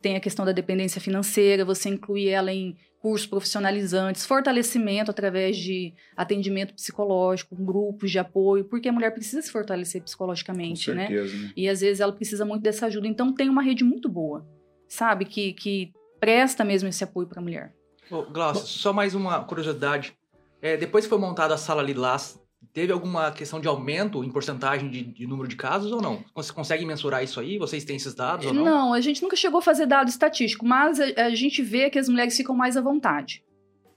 tem 0.01 0.15
a 0.15 0.19
questão 0.19 0.45
da 0.45 0.51
dependência 0.51 0.99
financeira, 0.99 1.63
você 1.63 1.89
inclui 1.89 2.27
ela 2.27 2.51
em 2.51 2.75
cursos 2.99 3.25
profissionalizantes, 3.25 4.25
fortalecimento 4.25 5.09
através 5.09 5.57
de 5.57 5.93
atendimento 6.15 6.73
psicológico, 6.73 7.55
grupos 7.55 8.11
de 8.11 8.19
apoio, 8.19 8.65
porque 8.65 8.89
a 8.89 8.91
mulher 8.91 9.11
precisa 9.11 9.41
se 9.41 9.51
fortalecer 9.51 10.01
Com 10.01 10.05
psicologicamente, 10.05 10.91
né? 10.91 11.07
certeza, 11.07 11.37
né? 11.37 11.53
E 11.55 11.69
às 11.69 11.79
vezes 11.79 12.01
ela 12.01 12.11
precisa 12.11 12.45
muito 12.45 12.61
dessa 12.61 12.87
ajuda. 12.87 13.07
Então 13.07 13.33
tem 13.33 13.49
uma 13.49 13.61
rede 13.61 13.83
muito 13.83 14.09
boa, 14.09 14.45
sabe? 14.87 15.25
Que, 15.25 15.53
que 15.53 15.93
presta 16.19 16.65
mesmo 16.65 16.89
esse 16.89 17.03
apoio 17.03 17.27
para 17.27 17.39
a 17.39 17.43
mulher. 17.43 17.73
Ô, 18.11 18.23
Glaucio, 18.23 18.65
só 18.65 18.91
mais 18.91 19.13
uma 19.13 19.43
curiosidade. 19.43 20.13
É, 20.61 20.75
depois 20.75 21.05
que 21.05 21.09
foi 21.09 21.19
montada 21.19 21.53
a 21.53 21.57
sala 21.57 21.81
Lilás, 21.81 22.39
teve 22.73 22.91
alguma 22.91 23.31
questão 23.31 23.59
de 23.59 23.67
aumento 23.67 24.23
em 24.23 24.31
porcentagem 24.31 24.89
de, 24.89 25.03
de 25.03 25.27
número 25.27 25.47
de 25.47 25.55
casos 25.55 25.91
ou 25.91 26.01
não? 26.01 26.23
Você 26.35 26.51
consegue 26.51 26.85
mensurar 26.85 27.23
isso 27.23 27.39
aí? 27.39 27.57
Vocês 27.57 27.83
têm 27.85 27.95
esses 27.95 28.13
dados 28.13 28.45
ou 28.45 28.53
não? 28.53 28.65
Não, 28.65 28.93
a 28.93 29.01
gente 29.01 29.21
nunca 29.21 29.35
chegou 29.35 29.59
a 29.59 29.61
fazer 29.61 29.85
dado 29.85 30.09
estatístico, 30.09 30.65
mas 30.65 30.99
a, 30.99 31.25
a 31.25 31.35
gente 31.35 31.61
vê 31.61 31.89
que 31.89 31.99
as 31.99 32.09
mulheres 32.09 32.35
ficam 32.35 32.55
mais 32.55 32.75
à 32.75 32.81
vontade, 32.81 33.43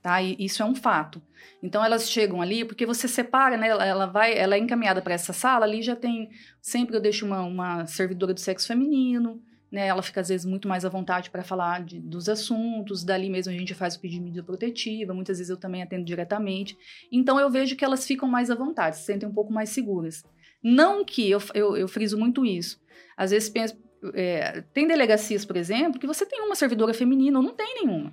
tá? 0.02 0.20
E 0.22 0.36
isso 0.38 0.62
é 0.62 0.66
um 0.66 0.74
fato. 0.74 1.20
Então 1.62 1.84
elas 1.84 2.10
chegam 2.10 2.40
ali, 2.40 2.64
porque 2.64 2.84
você 2.84 3.08
separa, 3.08 3.56
né? 3.56 3.68
Ela, 3.68 3.86
ela 3.86 4.06
vai, 4.06 4.36
ela 4.36 4.56
é 4.56 4.58
encaminhada 4.58 5.00
para 5.00 5.14
essa 5.14 5.32
sala, 5.32 5.64
ali 5.64 5.82
já 5.82 5.96
tem. 5.96 6.28
Sempre 6.60 6.96
eu 6.96 7.00
deixo 7.00 7.24
uma, 7.24 7.42
uma 7.42 7.86
servidora 7.86 8.34
do 8.34 8.40
sexo 8.40 8.66
feminino, 8.68 9.40
né? 9.72 9.86
Ela 9.86 10.02
fica 10.02 10.20
às 10.20 10.28
vezes 10.28 10.44
muito 10.44 10.68
mais 10.68 10.84
à 10.84 10.88
vontade 10.90 11.30
para 11.30 11.42
falar 11.42 11.82
de- 11.82 11.98
dos 11.98 12.28
assuntos. 12.28 13.02
Dali 13.02 13.30
mesmo 13.30 13.52
a 13.52 13.56
gente 13.56 13.72
faz 13.74 13.96
o 13.96 14.00
pedido 14.00 14.18
de 14.20 14.24
medida 14.26 14.42
protetiva. 14.44 15.14
Muitas 15.14 15.38
vezes 15.38 15.48
eu 15.50 15.56
também 15.56 15.82
atendo 15.82 16.04
diretamente. 16.04 16.76
Então 17.10 17.40
eu 17.40 17.50
vejo 17.50 17.74
que 17.74 17.84
elas 17.84 18.06
ficam 18.06 18.28
mais 18.28 18.50
à 18.50 18.54
vontade, 18.54 18.98
se 18.98 19.04
sentem 19.04 19.28
um 19.28 19.32
pouco 19.32 19.52
mais 19.52 19.70
seguras. 19.70 20.22
Não 20.62 21.04
que 21.04 21.28
eu, 21.28 21.40
eu, 21.54 21.76
eu 21.76 21.88
friso 21.88 22.18
muito 22.18 22.44
isso. 22.44 22.78
Às 23.16 23.30
vezes 23.30 23.48
penso, 23.48 23.76
é, 24.14 24.62
tem 24.74 24.86
delegacias, 24.86 25.44
por 25.44 25.56
exemplo, 25.56 25.98
que 25.98 26.06
você 26.06 26.26
tem 26.26 26.40
uma 26.42 26.54
servidora 26.54 26.92
feminina 26.92 27.38
ou 27.38 27.44
não 27.44 27.54
tem 27.54 27.82
nenhuma. 27.82 28.12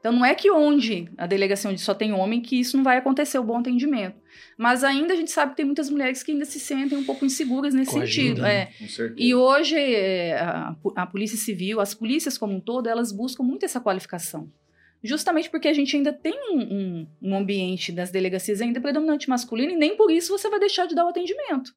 Então 0.00 0.12
não 0.12 0.24
é 0.24 0.34
que 0.34 0.50
onde 0.50 1.08
a 1.18 1.26
delegacia 1.26 1.70
onde 1.70 1.80
só 1.80 1.92
tem 1.94 2.12
homem 2.12 2.40
que 2.40 2.58
isso 2.58 2.74
não 2.76 2.82
vai 2.82 2.96
acontecer 2.96 3.38
o 3.38 3.44
bom 3.44 3.58
atendimento. 3.58 4.16
Mas 4.56 4.82
ainda 4.82 5.12
a 5.12 5.16
gente 5.16 5.30
sabe 5.30 5.50
que 5.50 5.58
tem 5.58 5.66
muitas 5.66 5.90
mulheres 5.90 6.22
que 6.22 6.32
ainda 6.32 6.46
se 6.46 6.58
sentem 6.58 6.96
um 6.96 7.04
pouco 7.04 7.24
inseguras 7.24 7.74
nesse 7.74 7.92
Coagidas, 7.92 8.14
sentido. 8.14 8.42
né? 8.42 8.60
É. 8.62 8.66
Com 8.78 8.88
certeza. 8.88 9.14
E 9.18 9.34
hoje 9.34 9.76
é, 9.78 10.38
a, 10.40 10.74
a 10.96 11.06
Polícia 11.06 11.36
Civil, 11.36 11.80
as 11.80 11.92
polícias 11.94 12.38
como 12.38 12.54
um 12.54 12.60
todo, 12.60 12.88
elas 12.88 13.12
buscam 13.12 13.42
muito 13.44 13.64
essa 13.64 13.78
qualificação. 13.80 14.50
Justamente 15.02 15.48
porque 15.50 15.68
a 15.68 15.72
gente 15.72 15.94
ainda 15.96 16.12
tem 16.12 16.34
um, 16.52 16.58
um- 16.60 17.06
um 17.22 17.36
ambiente 17.36 17.90
das 17.92 18.10
delegacias 18.10 18.60
ainda 18.60 18.80
predominante 18.80 19.28
masculino 19.28 19.72
e 19.72 19.76
nem 19.76 19.96
por 19.96 20.10
isso 20.10 20.36
você 20.36 20.48
vai 20.50 20.58
deixar 20.60 20.86
de 20.86 20.94
dar 20.94 21.04
o 21.06 21.08
atendimento. 21.08 21.72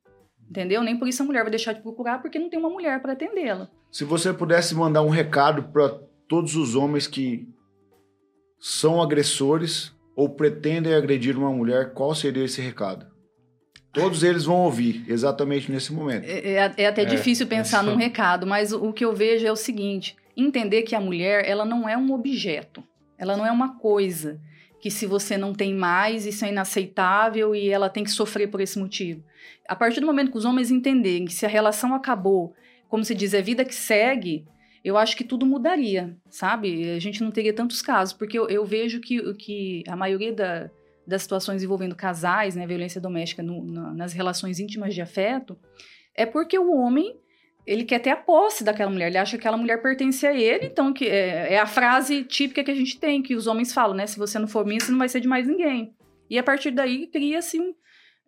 Entendeu? 0.49 0.81
Nem 0.83 0.97
por 0.97 1.07
isso 1.07 1.23
a 1.23 1.25
mulher 1.25 1.41
vai 1.41 1.49
deixar 1.51 1.73
de 1.73 1.81
procurar 1.81 2.21
porque 2.21 2.37
não 2.39 2.49
tem 2.49 2.59
uma 2.59 2.69
mulher 2.69 3.01
para 3.01 3.13
atendê-la. 3.13 3.69
Se 3.91 4.03
você 4.03 4.33
pudesse 4.33 4.75
mandar 4.75 5.01
um 5.01 5.09
recado 5.09 5.63
para 5.71 5.89
todos 6.27 6.55
os 6.55 6.75
homens 6.75 7.07
que 7.07 7.47
são 8.65 9.01
agressores 9.01 9.91
ou 10.15 10.29
pretendem 10.29 10.93
agredir 10.93 11.37
uma 11.37 11.51
mulher, 11.51 11.91
qual 11.93 12.15
seria 12.15 12.45
esse 12.45 12.61
recado? 12.61 13.05
Todos 13.91 14.23
eles 14.23 14.45
vão 14.45 14.61
ouvir 14.61 15.03
exatamente 15.05 15.69
nesse 15.69 15.91
momento. 15.91 16.23
É, 16.23 16.53
é- 16.53 16.73
é 16.77 16.85
até 16.87 17.01
É, 17.01 17.05
difícil 17.05 17.45
pensar 17.45 17.83
num 17.83 17.97
recado, 17.97 18.47
mas 18.47 18.71
o, 18.71 18.85
o 18.85 18.93
que 18.93 19.03
eu 19.03 19.13
vejo 19.13 19.45
é 19.45 19.51
o 19.51 19.55
seguinte: 19.57 20.15
entender 20.37 20.83
que 20.83 20.95
a 20.95 21.01
mulher 21.01 21.43
ela 21.45 21.65
não 21.65 21.89
é 21.89 21.97
um 21.97 22.13
objeto, 22.13 22.81
ela 23.17 23.35
não 23.35 23.45
é 23.45 23.51
uma 23.51 23.77
coisa 23.77 24.39
que 24.79 24.89
se 24.89 25.05
você 25.05 25.37
não 25.37 25.53
tem 25.53 25.73
mais 25.73 26.25
isso 26.25 26.45
é 26.45 26.49
inaceitável 26.49 27.53
e 27.53 27.69
ela 27.69 27.89
tem 27.89 28.05
que 28.05 28.11
sofrer 28.11 28.47
por 28.47 28.61
esse 28.61 28.79
motivo. 28.79 29.21
A 29.67 29.75
partir 29.75 29.99
do 29.99 30.07
momento 30.07 30.31
que 30.31 30.37
os 30.37 30.45
homens 30.45 30.71
entenderem 30.71 31.25
que 31.25 31.33
se 31.33 31.45
a 31.45 31.49
relação 31.49 31.93
acabou, 31.93 32.53
como 32.87 33.03
se 33.03 33.13
diz, 33.13 33.33
é 33.33 33.41
vida 33.41 33.65
que 33.65 33.75
segue, 33.75 34.45
eu 34.83 34.97
acho 34.97 35.15
que 35.15 35.23
tudo 35.23 35.45
mudaria, 35.45 36.15
sabe? 36.29 36.91
A 36.91 36.99
gente 36.99 37.23
não 37.23 37.31
teria 37.31 37.53
tantos 37.53 37.81
casos, 37.81 38.13
porque 38.13 38.37
eu, 38.37 38.49
eu 38.49 38.65
vejo 38.65 38.99
que, 38.99 39.33
que 39.35 39.83
a 39.87 39.95
maioria 39.95 40.33
da- 40.33 40.69
das 41.07 41.21
situações 41.21 41.63
envolvendo 41.63 41.95
casais, 41.95 42.55
né, 42.55 42.65
violência 42.67 42.99
doméstica 42.99 43.41
no- 43.43 43.63
na- 43.63 43.93
nas 43.93 44.13
relações 44.13 44.59
íntimas 44.59 44.93
de 44.93 45.01
afeto, 45.01 45.57
é 46.15 46.25
porque 46.25 46.57
o 46.59 46.71
homem 46.75 47.15
ele 47.65 47.85
quer 47.85 47.99
ter 47.99 48.09
a 48.09 48.17
posse 48.17 48.61
daquela 48.61 48.91
mulher, 48.91 49.07
ele 49.07 49.17
acha 49.17 49.37
que 49.37 49.41
aquela 49.41 49.55
mulher 49.55 49.81
pertence 49.81 50.27
a 50.27 50.33
ele, 50.33 50.65
então 50.65 50.91
que 50.91 51.05
é, 51.07 51.53
é 51.53 51.59
a 51.59 51.65
frase 51.65 52.23
típica 52.25 52.61
que 52.61 52.71
a 52.71 52.75
gente 52.75 52.99
tem, 52.99 53.21
que 53.23 53.35
os 53.35 53.47
homens 53.47 53.73
falam, 53.73 53.95
né? 53.95 54.05
Se 54.05 54.19
você 54.19 54.37
não 54.37 54.47
for 54.49 54.65
minha, 54.65 54.81
você 54.81 54.91
não 54.91 54.99
vai 54.99 55.07
ser 55.07 55.21
de 55.21 55.27
mais 55.29 55.47
ninguém. 55.47 55.93
E 56.29 56.37
a 56.37 56.43
partir 56.43 56.71
daí 56.71 57.07
cria-se 57.07 57.59
um, 57.61 57.73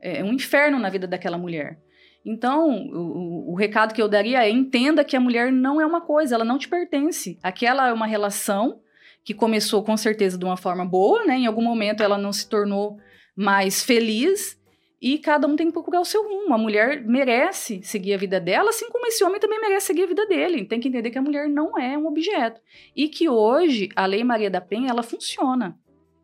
é, 0.01 0.23
um 0.23 0.31
inferno 0.31 0.79
na 0.79 0.89
vida 0.89 1.05
daquela 1.05 1.37
mulher. 1.37 1.77
Então, 2.25 2.69
o, 2.91 3.51
o- 3.51 3.55
recado 3.55 3.93
que 3.93 4.01
eu 4.01 4.07
daria 4.07 4.43
é 4.43 4.49
entenda 4.49 5.03
que 5.05 5.15
a 5.15 5.19
mulher 5.19 5.51
não 5.51 5.79
é 5.79 5.85
uma 5.85 6.01
coisa, 6.01 6.33
ela 6.35 6.43
não 6.43 6.57
te 6.57 6.67
pertence. 6.67 7.37
Aquela 7.43 7.87
é 7.87 7.93
uma 7.93 8.07
relação 8.07 8.79
que 9.23 9.33
começou 9.33 9.83
com 9.83 9.95
certeza 9.95 10.37
de 10.37 10.43
uma 10.45 10.57
forma 10.57 10.83
boa, 10.85 11.23
né? 11.25 11.37
Em 11.37 11.45
algum 11.45 11.61
momento 11.61 12.01
ela 12.01 12.17
não 12.17 12.33
se 12.33 12.49
tornou 12.49 12.97
mais 13.35 13.83
feliz 13.83 14.59
e 15.01 15.19
cada 15.19 15.45
um 15.47 15.55
tem 15.55 15.67
que 15.67 15.73
procurar 15.73 15.99
o 15.99 16.05
seu 16.05 16.23
rumo. 16.23 16.53
A 16.53 16.57
mulher 16.57 17.03
merece 17.03 17.81
seguir 17.83 18.13
a 18.13 18.17
vida 18.17 18.39
dela, 18.39 18.69
assim 18.69 18.89
como 18.89 19.05
esse 19.05 19.23
homem 19.23 19.39
também 19.39 19.59
merece 19.61 19.87
seguir 19.87 20.03
a 20.03 20.07
vida 20.07 20.25
dele. 20.25 20.65
Tem 20.65 20.79
que 20.79 20.87
entender 20.87 21.11
que 21.11 21.17
a 21.17 21.21
mulher 21.21 21.47
não 21.47 21.77
é 21.77 21.95
um 21.97 22.07
objeto 22.07 22.59
e 22.95 23.07
que 23.07 23.29
hoje 23.29 23.89
a 23.95 24.05
Lei 24.07 24.23
Maria 24.23 24.49
da 24.49 24.61
Penha 24.61 24.89
ela 24.89 25.03
funciona. 25.03 25.77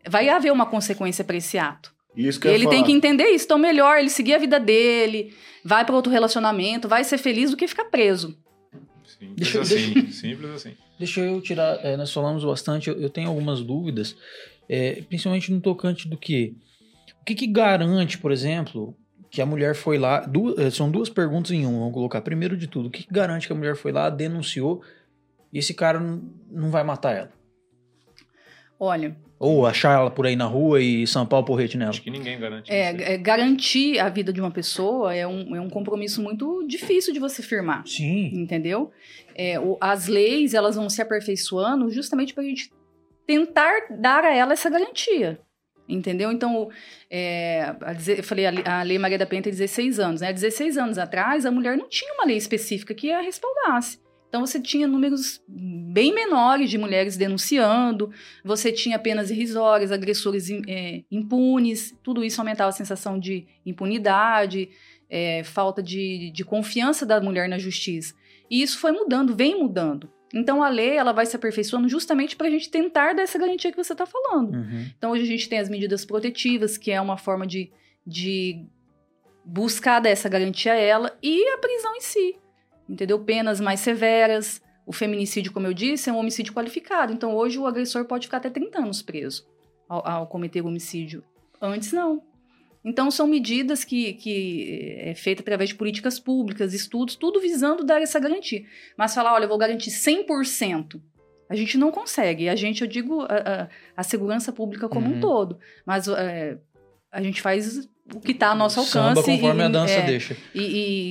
Vai 0.08 0.30
haver 0.30 0.52
uma 0.52 0.66
consequência 0.66 1.24
para 1.24 1.38
esse 1.38 1.60
ato. 1.60 1.91
Isso 2.16 2.40
que 2.40 2.48
ele 2.48 2.68
tem 2.68 2.84
que 2.84 2.92
entender 2.92 3.26
isso. 3.30 3.46
Então, 3.46 3.58
melhor 3.58 3.98
ele 4.00 4.10
seguir 4.10 4.34
a 4.34 4.38
vida 4.38 4.60
dele, 4.60 5.34
vai 5.64 5.86
para 5.86 5.96
outro 5.96 6.12
relacionamento, 6.12 6.88
vai 6.88 7.04
ser 7.04 7.18
feliz 7.18 7.52
do 7.52 7.58
que 7.58 7.68
ficar 7.68 7.86
preso. 7.86 8.38
Simples 9.06 9.36
Deixa 9.38 9.58
eu- 9.58 9.62
assim. 9.62 10.12
Simples 10.12 10.50
assim. 10.52 10.74
Deixa 11.00 11.22
eu 11.22 11.42
tirar, 11.42 11.84
é, 11.86 11.96
nós 11.98 12.12
falamos 12.14 12.44
bastante, 12.44 12.90
eu, 12.90 13.00
eu 13.02 13.10
tenho 13.10 13.28
algumas 13.30 13.64
dúvidas, 13.64 14.16
é, 14.70 15.02
principalmente 15.04 15.52
no 15.52 15.60
tocante 15.62 16.08
do 16.08 16.16
que? 16.18 16.56
O 17.22 17.26
que, 17.26 17.34
que 17.34 17.48
garante, 17.48 18.18
por 18.18 18.32
exemplo, 18.32 18.96
que 19.30 19.42
a 19.42 19.46
mulher 19.46 19.74
foi 19.76 19.98
lá, 19.98 20.20
du- 20.22 20.60
é, 20.60 20.70
são 20.70 20.92
duas 20.92 21.10
perguntas 21.10 21.52
em 21.52 21.66
uma, 21.66 21.80
vamos 21.80 21.94
colocar. 21.94 22.22
Primeiro 22.22 22.56
de 22.58 22.68
tudo, 22.68 22.88
o 22.88 22.92
que, 22.92 23.04
que 23.04 23.14
garante 23.14 23.48
que 23.48 23.54
a 23.54 23.56
mulher 23.56 23.76
foi 23.76 23.92
lá, 23.92 24.10
denunciou, 24.10 24.84
e 25.54 25.58
esse 25.60 25.74
cara 25.74 26.00
não 26.52 26.70
vai 26.70 26.84
matar 26.84 27.16
ela? 27.16 27.32
Olha, 28.80 29.16
Ou 29.44 29.66
achar 29.66 29.94
ela 30.00 30.12
por 30.12 30.28
aí 30.28 30.36
na 30.36 30.46
rua 30.46 30.80
e 30.80 31.08
sampar 31.08 31.40
o 31.40 31.44
porrete 31.44 31.76
nela? 31.76 31.90
Acho 31.90 32.02
que 32.04 32.12
ninguém 32.12 32.40
garante 32.40 32.66
isso. 32.66 32.74
é, 32.74 33.14
é, 33.14 33.18
garantir 33.18 33.98
a 34.00 34.08
vida 34.08 34.32
de 34.32 34.40
uma 34.40 34.52
pessoa 34.52 35.16
é 35.16 35.26
um, 35.26 35.56
é 35.56 35.60
um 35.60 35.68
compromisso 35.68 36.22
muito 36.22 36.64
difícil 36.68 37.12
de 37.12 37.20
você 37.20 37.42
firmar. 37.42 37.82
Sim. 37.88 38.30
entendeu? 38.36 38.92
É, 39.34 39.60
o- 39.60 39.78
as 39.82 40.06
leis 40.08 40.54
elas 40.54 40.76
vão 40.76 40.88
se 40.90 41.02
aperfeiçoando 41.02 41.90
justamente 41.90 42.36
para 42.36 42.44
a 42.44 42.46
gente 42.46 42.72
tentar 43.26 43.74
dar 44.00 44.24
a 44.24 44.32
ela 44.36 44.54
essa 44.54 44.70
garantia, 44.70 45.40
entendeu? 45.90 46.32
Então, 46.32 46.70
é, 47.10 47.74
eu 48.18 48.24
falei, 48.24 48.46
a, 48.46 48.50
lei- 48.52 48.64
a 48.66 48.84
Lei 48.84 49.00
Maria 49.00 49.18
da 49.18 49.26
Penha 49.26 49.42
tem 49.42 49.52
16 49.52 50.00
anos, 50.00 50.22
né? 50.22 50.32
16 50.32 50.78
anos 50.78 50.98
atrás, 51.00 51.46
a 51.46 51.52
mulher 51.52 51.78
não 51.78 51.90
tinha 51.90 52.14
uma 52.14 52.26
lei 52.26 52.38
específica 52.38 52.94
que 52.94 53.12
a 53.12 53.22
respaldasse. 53.22 54.00
Então, 54.32 54.46
você 54.46 54.62
tinha 54.62 54.88
números 54.88 55.44
bem 55.46 56.16
menores 56.16 56.70
de 56.70 56.78
mulheres 56.78 57.18
denunciando, 57.18 58.10
você 58.46 58.72
tinha 58.72 58.98
penas 58.98 59.30
irrisórias, 59.30 59.92
agressores 59.92 60.50
é, 60.70 61.04
impunes, 61.12 61.94
tudo 62.02 62.24
isso 62.24 62.40
aumentava 62.40 62.70
a 62.70 62.72
sensação 62.72 63.20
de 63.20 63.46
impunidade, 63.66 64.70
é, 65.10 65.44
falta 65.44 65.84
de, 65.84 66.32
de 66.34 66.46
confiança 66.46 67.06
da 67.06 67.20
mulher 67.20 67.50
na 67.50 67.60
justiça. 67.60 68.16
E 68.50 68.62
isso 68.62 68.80
foi 68.80 68.94
mudando, 68.94 69.36
vem 69.36 69.60
mudando. 69.60 70.10
Então 70.34 70.64
a 70.64 70.70
lei 70.70 70.92
ela 70.92 71.12
vai 71.12 71.26
se 71.26 71.36
aperfeiçoando 71.36 71.90
justamente 71.90 72.38
para 72.38 72.48
a 72.48 72.50
gente 72.50 72.70
tentar 72.70 73.14
dar 73.14 73.24
essa 73.24 73.38
garantia 73.38 73.70
que 73.70 73.76
você 73.76 73.92
está 73.92 74.06
falando. 74.06 74.56
Uhum. 74.56 74.86
Então 74.98 75.12
hoje 75.12 75.24
a 75.24 75.28
gente 75.28 75.50
tem 75.50 75.60
as 75.60 75.68
medidas 75.68 76.06
protetivas, 76.06 76.78
que 76.78 76.90
é 76.90 77.02
uma 77.02 77.18
forma 77.18 77.46
de, 77.46 77.70
de 78.08 78.66
buscar 79.44 80.00
dar 80.00 80.10
essa 80.10 80.30
garantia 80.30 80.72
a 80.72 80.78
ela, 80.78 81.18
e 81.22 81.50
a 81.50 81.58
prisão 81.58 81.94
em 81.98 82.02
si. 82.02 82.36
Entendeu? 82.90 83.20
Penas 83.20 83.60
mais 83.60 83.80
severas. 83.80 84.62
O 84.86 84.92
feminicídio, 84.92 85.52
como 85.54 85.68
eu 85.68 85.74
disse, 85.74 86.10
é 86.10 86.14
um 86.14 86.18
homicídio 86.18 86.54
qualificado. 86.54 87.14
Então 87.14 87.34
hoje 87.36 87.58
o 87.60 87.68
agressor 87.68 88.06
pode 88.06 88.28
ficar 88.28 88.38
até 88.38 88.50
30 88.50 88.80
anos 88.80 89.02
preso 89.02 89.46
ao, 89.88 90.06
ao 90.08 90.28
cometer 90.28 90.62
o 90.62 90.68
homicídio. 90.68 91.24
Antes 91.62 91.92
não. 91.94 92.24
Então, 92.84 93.12
são 93.12 93.28
medidas 93.28 93.84
que, 93.84 94.14
que 94.14 94.96
é 94.98 95.14
feita 95.14 95.44
através 95.44 95.70
de 95.70 95.76
políticas 95.76 96.20
públicas, 96.20 96.74
estudos, 96.74 97.16
tudo 97.16 97.40
visando 97.40 97.84
dar 97.84 98.02
essa 98.02 98.20
garantia. 98.20 98.64
Mas 98.98 99.14
falar, 99.14 99.36
olha, 99.36 99.44
eu 99.46 99.50
vou 99.50 99.58
garantir 99.60 99.92
100%, 99.92 101.00
a 101.48 101.56
gente 101.56 101.78
não 101.78 101.92
consegue. 101.92 102.50
A 102.50 102.56
gente, 102.56 102.82
eu 102.82 102.88
digo, 102.88 103.22
a, 103.22 103.26
a- 103.26 103.68
a 103.98 104.02
segurança 104.02 104.52
pública 104.52 104.90
como 104.90 105.08
Uhum. 105.08 105.18
um 105.18 105.20
todo. 105.20 105.60
Mas 105.86 106.08
é, 106.08 106.58
a 107.12 107.22
gente 107.22 107.40
faz 107.40 107.88
o 108.16 108.20
que 108.20 108.32
está 108.32 108.48
ao 108.50 108.56
nosso 108.56 108.82
Samba 108.84 109.10
alcance. 109.10 109.30
conforme 109.32 109.62
e, 109.62 109.66
a 109.66 109.70
dança 109.70 109.94
é, 109.94 110.02
deixa. 110.08 110.36
E, 110.56 110.62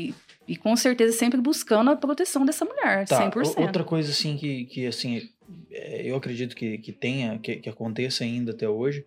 e, 0.09 0.15
e 0.49 0.57
com 0.57 0.75
certeza 0.77 1.17
sempre 1.17 1.41
buscando 1.41 1.91
a 1.91 1.97
proteção 1.97 2.45
dessa 2.45 2.65
mulher, 2.65 3.07
Tá, 3.07 3.17
100%. 3.31 3.59
o- 3.59 3.63
outra 3.63 3.85
coisa 3.85 4.11
assim 4.11 4.37
que, 4.37 4.65
que 4.65 4.87
assim, 4.87 5.23
é, 5.71 6.03
eu 6.05 6.17
acredito 6.17 6.57
que, 6.57 6.79
que 6.79 6.93
tenha, 6.93 7.39
que, 7.39 7.57
que 7.57 7.69
aconteça 7.69 8.25
ainda 8.25 8.53
até 8.53 8.69
hoje, 8.69 9.05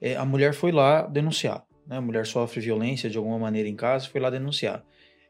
é 0.00 0.16
a 0.16 0.24
mulher 0.24 0.54
foi 0.54 0.70
lá 0.72 1.02
denunciar, 1.02 1.64
né? 1.86 1.96
A 1.96 2.00
mulher 2.00 2.26
sofre 2.26 2.60
violência 2.60 3.08
de 3.10 3.16
alguma 3.18 3.38
maneira 3.38 3.68
em 3.68 3.76
casa, 3.76 4.08
foi 4.08 4.20
lá 4.20 4.30
denunciar. 4.30 4.84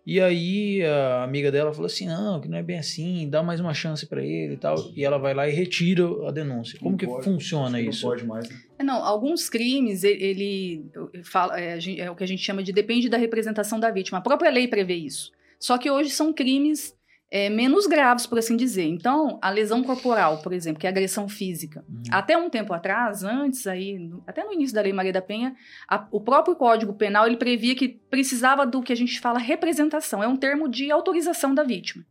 E 0.07 0.21
aí 0.21 0.83
a 0.85 1.23
amiga 1.23 1.51
dela 1.51 1.73
falou 1.73 1.87
assim, 1.87 2.07
não, 2.07 2.39
que 2.39 2.47
não 2.47 2.59
é 2.59 2.63
bem 2.63 2.79
assim, 2.79 3.27
dá 3.31 3.43
mais 3.43 3.59
uma 3.59 3.73
chance 3.73 4.05
pra 4.07 4.23
ele 4.23 4.53
e 4.53 4.57
tal, 4.59 4.77
e 4.95 5.03
ela 5.03 5.17
vai 5.17 5.33
lá 5.33 5.49
e 5.49 5.53
retira 5.53 6.05
a 6.29 6.31
denúncia. 6.31 6.79
Como 6.79 6.91
Não 6.91 6.99
que 6.99 7.07
pode, 7.07 7.25
funciona 7.25 7.81
que 7.81 7.89
isso? 7.89 8.03
Não 8.05 8.11
pode 8.13 8.27
mais. 8.27 8.47
né? 8.51 8.57
É, 8.79 8.83
Não, 8.85 9.03
alguns 9.03 9.49
crimes, 9.49 10.05
ele, 10.05 10.85
eu 10.95 11.11
falo- 11.25 11.53
é, 11.55 11.79
é 11.99 12.11
o 12.11 12.15
que 12.15 12.23
a 12.23 12.27
gente 12.29 12.43
chama 12.43 12.63
de 12.63 12.71
depende 12.71 13.09
da 13.09 13.17
representação 13.17 13.81
da 13.81 13.91
vítima. 13.91 14.19
A 14.19 14.21
própria 14.21 14.51
lei 14.51 14.69
prevê 14.69 14.95
isso. 14.95 15.33
Só 15.65 15.79
que 15.79 15.91
hoje 15.91 16.11
são 16.11 16.31
crimes 16.31 16.95
é, 17.31 17.49
menos 17.49 17.87
graves, 17.87 18.27
por 18.27 18.39
assim 18.39 18.55
dizer. 18.55 18.85
Então, 18.87 19.39
a 19.41 19.49
lesão 19.49 19.83
corporal, 19.83 20.43
por 20.43 20.53
exemplo, 20.53 20.79
que 20.79 20.87
é 20.87 20.91
a 20.91 20.93
agressão 20.93 21.27
física. 21.27 21.83
Uhum. 21.89 22.03
Até 22.13 22.37
um 22.37 22.51
tempo 22.51 22.75
atrás, 22.75 23.25
antes 23.25 23.67
aí, 23.67 23.99
no- 23.99 24.23
até 24.27 24.45
no 24.45 24.53
início 24.53 24.75
da 24.75 24.83
Lei 24.83 24.93
Maria 24.93 25.11
da 25.11 25.23
Penha, 25.23 25.57
a- 25.89 26.07
o 26.13 26.21
próprio 26.21 26.55
Código 26.55 26.93
Penal 26.93 27.27
ele 27.27 27.39
previa 27.39 27.75
que 27.75 27.89
precisava 27.89 28.67
do 28.67 28.83
que 28.83 28.93
a 28.93 28.97
gente 28.97 29.19
fala 29.19 29.39
representação. 29.39 30.23
É 30.23 30.29
um 30.29 30.37
termo 30.37 30.69
de 30.69 30.91
autorização 30.91 31.55
da 31.55 31.63
vítima. 31.63 32.05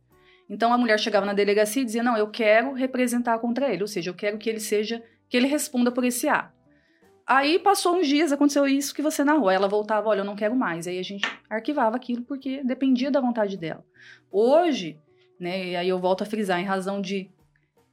Então 0.50 0.72
a 0.72 0.76
mulher 0.76 0.98
chegava 0.98 1.24
na 1.24 1.32
delegacia 1.32 1.80
e 1.80 1.84
dizia: 1.84 2.02
"Não, 2.02 2.16
eu 2.16 2.26
quero 2.28 2.72
representar 2.72 3.38
contra 3.38 3.72
ele, 3.72 3.82
ou 3.82 3.88
seja, 3.88 4.10
eu 4.10 4.14
quero 4.14 4.36
que 4.36 4.50
ele 4.50 4.58
seja 4.60 5.00
que 5.28 5.36
ele 5.36 5.46
responda 5.46 5.92
por 5.92 6.02
esse 6.04 6.26
ato". 6.28 6.52
Aí 7.26 7.58
passou 7.58 7.96
uns 7.96 8.06
dias, 8.06 8.32
aconteceu 8.32 8.66
isso 8.66 8.94
que 8.94 9.00
você 9.00 9.24
narrou. 9.24 9.50
Ela 9.50 9.66
voltava, 9.66 10.08
olha, 10.08 10.20
eu 10.20 10.24
não 10.24 10.36
quero 10.36 10.54
mais. 10.54 10.86
Aí 10.86 10.98
a 10.98 11.02
gente 11.02 11.26
arquivava 11.48 11.96
aquilo 11.96 12.22
porque 12.22 12.62
dependia 12.62 13.10
da 13.10 13.20
vontade 13.20 13.56
dela. 13.56 13.84
Hoje, 14.30 14.98
né, 15.40 15.68
e 15.68 15.76
aí 15.76 15.88
eu 15.88 15.98
volto 15.98 16.22
a 16.22 16.26
frisar, 16.26 16.60
em 16.60 16.64
razão 16.64 17.00
de 17.00 17.30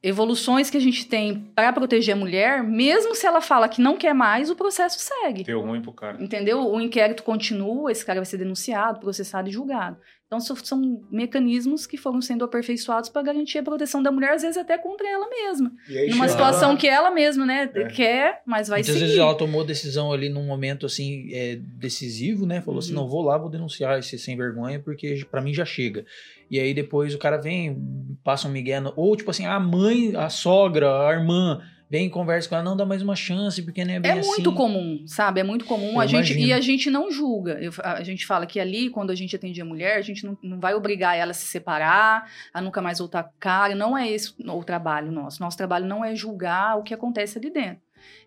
evoluções 0.04 0.70
que 0.70 0.78
a 0.78 0.82
gente 0.82 1.08
tem 1.08 1.52
para 1.56 1.72
proteger 1.72 2.16
a 2.16 2.18
mulher, 2.18 2.64
mesmo 2.64 3.14
se 3.14 3.26
ela 3.26 3.40
fala 3.40 3.70
que 3.70 3.82
não 3.82 3.96
quer 3.96 4.14
mais, 4.14 4.50
o 4.50 4.56
processo 4.56 5.00
segue. 5.00 5.44
Deu 5.44 5.62
ruim 5.62 5.82
pro 5.82 5.94
cara. 5.94 6.22
Entendeu? 6.22 6.68
O 6.68 6.82
inquérito 6.82 7.24
continua, 7.24 7.92
esse 7.92 8.04
cara 8.04 8.20
vai 8.20 8.26
ser 8.26 8.38
denunciado, 8.38 9.00
processado 9.00 9.48
e 9.48 9.52
julgado. 9.52 9.98
Então, 10.34 10.40
são 10.64 11.04
mecanismos 11.12 11.86
que 11.86 11.98
foram 11.98 12.22
sendo 12.22 12.46
aperfeiçoados 12.46 13.10
para 13.10 13.22
garantir 13.22 13.58
a 13.58 13.64
proteção 13.64 14.02
da 14.02 14.14
mulher, 14.14 14.32
às 14.32 14.42
vezes 14.44 14.56
até 14.56 14.78
contra 14.78 15.06
ela 15.06 15.28
mesma. 15.30 15.74
E 15.90 15.98
aí 15.98 16.10
Numa 16.10 16.26
situação 16.30 16.78
que 16.78 16.88
ela 16.88 17.12
mesma, 17.12 17.46
né, 17.46 17.70
É. 17.76 17.84
quer, 17.88 18.42
mas 18.46 18.70
vai 18.70 18.78
Muitas 18.80 18.94
seguir. 18.94 19.08
vezes 19.08 19.20
ela 19.20 19.36
tomou 19.36 19.66
decisão 19.66 20.10
ali 20.10 20.30
num 20.30 20.46
momento 20.46 20.86
assim 20.86 21.28
é, 21.34 21.58
decisivo, 21.58 22.46
né? 22.46 22.62
Falou 22.62 22.80
assim, 22.80 22.94
Uhum. 22.96 23.02
não 23.02 23.10
vou 23.10 23.22
lá, 23.24 23.38
vou 23.38 23.50
denunciar 23.50 24.00
esse 24.00 24.18
sem 24.18 24.38
vergonha 24.38 24.80
porque 24.80 25.22
pra 25.30 25.42
mim 25.42 25.54
já 25.54 25.66
chega. 25.66 26.06
E 26.50 26.58
aí 26.58 26.74
depois 26.74 27.14
o 27.14 27.18
cara 27.18 27.36
vem, 27.36 27.78
passa 28.24 28.48
um 28.48 28.52
migué, 28.52 28.80
no- 28.80 28.94
ou 28.96 29.14
tipo 29.18 29.32
assim, 29.32 29.46
a 29.46 29.60
mãe, 29.60 30.16
a 30.16 30.30
sogra, 30.30 31.10
a 31.10 31.12
irmã 31.12 31.62
vem 31.92 32.10
conversa 32.10 32.48
com 32.48 32.56
ela, 32.56 32.64
não 32.64 32.78
dá 32.78 32.86
mais 32.86 33.02
uma 33.02 33.18
chance 33.18 33.62
porque 33.62 33.84
nem 33.84 33.98
é 33.98 34.00
bem 34.00 34.12
É 34.12 34.16
muito 34.16 34.50
assim. 34.50 34.58
comum, 34.58 35.04
sabe? 35.06 35.42
É 35.42 35.44
muito 35.44 35.66
comum. 35.66 35.92
Eu 35.96 36.00
a 36.00 36.06
gente, 36.06 36.32
imagino. 36.32 36.48
e 36.48 36.54
a 36.54 36.62
gente 36.62 36.90
não 36.90 37.12
julga. 37.12 37.60
Eu- 37.62 37.74
a 37.84 38.02
gente 38.02 38.26
fala 38.26 38.46
que 38.46 38.62
ali, 38.62 38.90
quando 38.90 39.12
a 39.12 39.16
gente 39.16 39.36
atendia 39.36 39.64
a 39.64 39.68
mulher, 39.68 39.98
a 39.98 40.02
gente 40.02 40.26
não, 40.26 40.38
não 40.42 40.58
vai 40.58 40.74
obrigar 40.74 41.18
ela 41.18 41.32
a 41.32 41.34
se 41.34 41.46
separar, 41.46 42.32
a 42.54 42.62
nunca 42.62 42.82
mais 42.82 43.00
voltar 43.00 43.30
cara. 43.38 43.76
Não 43.76 43.98
é 43.98 44.10
esse 44.10 44.34
o 44.40 44.64
trabalho 44.64 45.12
nosso. 45.12 45.42
Nosso 45.42 45.58
trabalho 45.58 45.86
não 45.86 46.04
é 46.04 46.16
julgar 46.16 46.78
o 46.80 46.84
que 46.84 46.94
acontece 46.94 47.38
ali 47.38 47.50
dentro. 47.50 47.82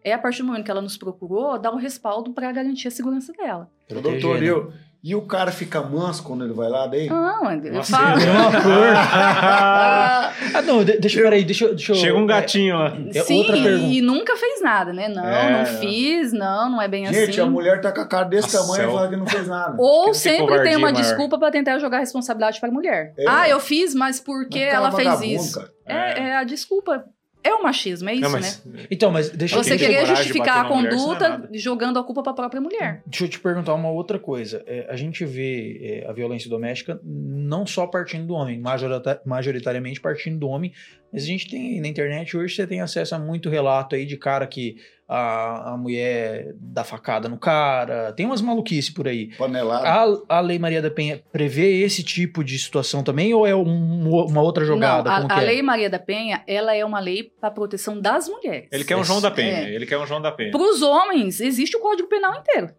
é 0.04 0.12
a 0.12 0.18
partir 0.18 0.42
do 0.42 0.46
momento 0.48 0.64
que 0.66 0.70
ela 0.70 0.82
nos 0.82 0.96
procurou, 0.98 1.58
dar 1.58 1.72
um 1.72 1.76
respaldo 1.78 2.32
para 2.32 2.52
garantir 2.52 2.86
a 2.88 2.90
segurança 2.90 3.32
dela. 3.32 3.68
Doutor, 3.88 4.42
eu, 4.42 4.72
e 5.04 5.14
o 5.14 5.20
cara 5.20 5.52
fica 5.52 5.82
manso 5.82 6.22
quando 6.22 6.44
ele 6.44 6.54
vai 6.54 6.68
lá 6.70 6.86
daí? 6.86 7.08
Não, 7.10 7.52
eu 7.52 7.72
Nossa, 7.74 7.94
falo. 7.96 8.18
Deu 8.18 8.32
uma 8.32 8.50
cor. 8.62 8.96
ah, 8.96 10.32
não, 10.64 10.82
de- 10.82 10.96
deixa, 10.98 11.20
peraí, 11.22 11.44
deixa, 11.44 11.66
eu- 11.66 11.74
deixa 11.74 11.92
eu... 11.92 11.96
Chega 11.96 12.16
um 12.16 12.26
gatinho 12.26 12.78
lá. 12.78 12.92
É 13.14 13.20
Sim, 13.22 13.38
outra 13.40 13.52
pergunta. 13.62 13.92
e 13.92 14.00
nunca 14.00 14.34
fez 14.36 14.62
nada, 14.62 14.92
né? 14.92 15.08
Não, 15.08 15.24
É, 15.26 15.58
não 15.58 15.66
fiz, 15.80 16.32
não, 16.32 16.70
não 16.70 16.80
é 16.82 16.88
bem 16.88 17.04
Gente, 17.06 17.30
assim. 17.32 17.40
a 17.40 17.46
mulher 17.46 17.80
tá 17.80 17.92
com 17.92 18.00
a 18.00 18.06
cara 18.06 18.24
desse 18.24 18.54
Nossa, 18.54 18.66
tamanho 18.66 18.82
e 18.82 18.86
eu- 18.92 18.96
fala 18.96 19.08
que 19.08 19.16
não 19.16 19.26
fez 19.26 19.46
nada. 19.46 19.76
Ou 19.78 20.06
Que 20.06 20.14
sempre 20.14 20.62
tem 20.62 20.76
uma 20.76 20.90
maior. 20.90 21.00
desculpa 21.02 21.38
pra 21.38 21.50
tentar 21.50 21.78
jogar 21.78 21.98
a 21.98 22.00
responsabilidade 22.00 22.58
para 22.58 22.68
a 22.70 22.72
mulher. 22.72 23.12
É. 23.18 23.24
Ah, 23.28 23.48
eu 23.48 23.60
fiz, 23.60 23.94
mas 23.94 24.20
por 24.20 24.48
que 24.48 24.64
Mas 24.64 24.74
ela 24.74 24.90
fez 24.92 25.20
isso? 25.20 25.58
cara. 25.58 25.70
É, 25.86 26.28
é 26.30 26.36
a 26.36 26.44
desculpa. 26.44 27.04
É 27.46 27.54
o 27.54 27.62
machismo, 27.62 28.08
é 28.08 28.14
isso, 28.14 28.22
Não, 28.22 28.30
né? 28.30 28.38
mas 28.40 28.62
Então, 28.90 29.10
mas 29.10 29.28
deixa, 29.28 29.56
Você 29.56 29.76
querer 29.76 30.00
de 30.04 30.06
justificar 30.06 30.64
a 30.64 30.68
mulher, 30.74 30.92
é 30.92 30.96
conduta 30.96 31.28
nada. 31.28 31.48
jogando 31.52 31.98
a 31.98 32.02
culpa 32.02 32.22
pra 32.22 32.32
própria 32.32 32.60
mulher. 32.60 33.02
deixa 33.06 33.24
eu 33.24 33.28
te 33.28 33.38
perguntar 33.38 33.74
uma 33.74 33.90
outra 33.90 34.18
coisa. 34.18 34.62
É, 34.66 34.86
a 34.88 34.96
gente 34.96 35.24
vê 35.26 36.02
é, 36.04 36.08
a 36.08 36.12
violência 36.14 36.48
doméstica 36.48 36.98
não 37.04 37.66
só 37.66 37.86
partindo 37.86 38.26
do 38.26 38.32
homem, 38.34 38.58
majorita- 38.58 39.20
majoritariamente 39.26 40.00
partindo 40.00 40.38
do 40.38 40.48
homem, 40.48 40.72
mas 41.12 41.22
a 41.22 41.26
gente 41.26 41.48
tem 41.50 41.80
na 41.82 41.86
internet 41.88 42.34
hoje 42.36 42.54
você 42.54 42.66
tem 42.66 42.80
acesso 42.80 43.14
a 43.14 43.18
muito 43.18 43.50
relato 43.50 43.94
aí 43.94 44.06
de 44.06 44.16
cara 44.16 44.46
que 44.46 44.76
a, 45.08 45.72
a 45.72 45.76
mulher 45.76 46.54
dá 46.58 46.82
facada 46.82 47.28
no 47.28 47.36
cara, 47.38 48.12
tem 48.12 48.24
umas 48.24 48.40
maluquices 48.40 48.90
por 48.90 49.06
aí. 49.06 49.34
Panelada. 49.36 49.86
A, 49.86 50.38
a 50.38 50.40
Lei 50.40 50.58
Maria 50.58 50.80
da 50.80 50.90
Penha 50.90 51.22
prevê 51.30 51.82
esse 51.82 52.02
tipo 52.02 52.42
de 52.42 52.58
situação 52.58 53.02
também 53.02 53.34
ou 53.34 53.46
é 53.46 53.54
um- 53.54 54.08
uma 54.26 54.40
outra 54.42 54.64
jogada? 54.64 55.10
Não, 55.10 55.16
Como 55.22 55.32
a, 55.32 55.34
que 55.36 55.40
a 55.40 55.42
é? 55.42 55.46
Lei 55.46 55.62
Maria 55.62 55.90
da 55.90 55.98
Penha, 55.98 56.42
ela 56.46 56.74
é 56.74 56.84
uma 56.84 57.00
lei 57.00 57.22
para 57.22 57.50
proteção 57.50 58.00
das 58.00 58.28
mulheres. 58.28 58.68
Ele 58.72 58.84
quer 58.84 58.96
um 58.96 59.04
João 59.04 59.20
da 59.20 59.30
Penha. 59.30 59.68
É. 59.68 59.74
Ele 59.74 59.84
quer 59.86 59.98
um 59.98 60.06
João 60.06 60.22
da 60.22 60.32
Penha. 60.32 60.50
Para 60.50 60.62
os 60.62 60.80
homens, 60.82 61.40
existe 61.40 61.76
o 61.76 61.80
Código 61.80 62.08
Penal 62.08 62.34
inteiro. 62.36 62.70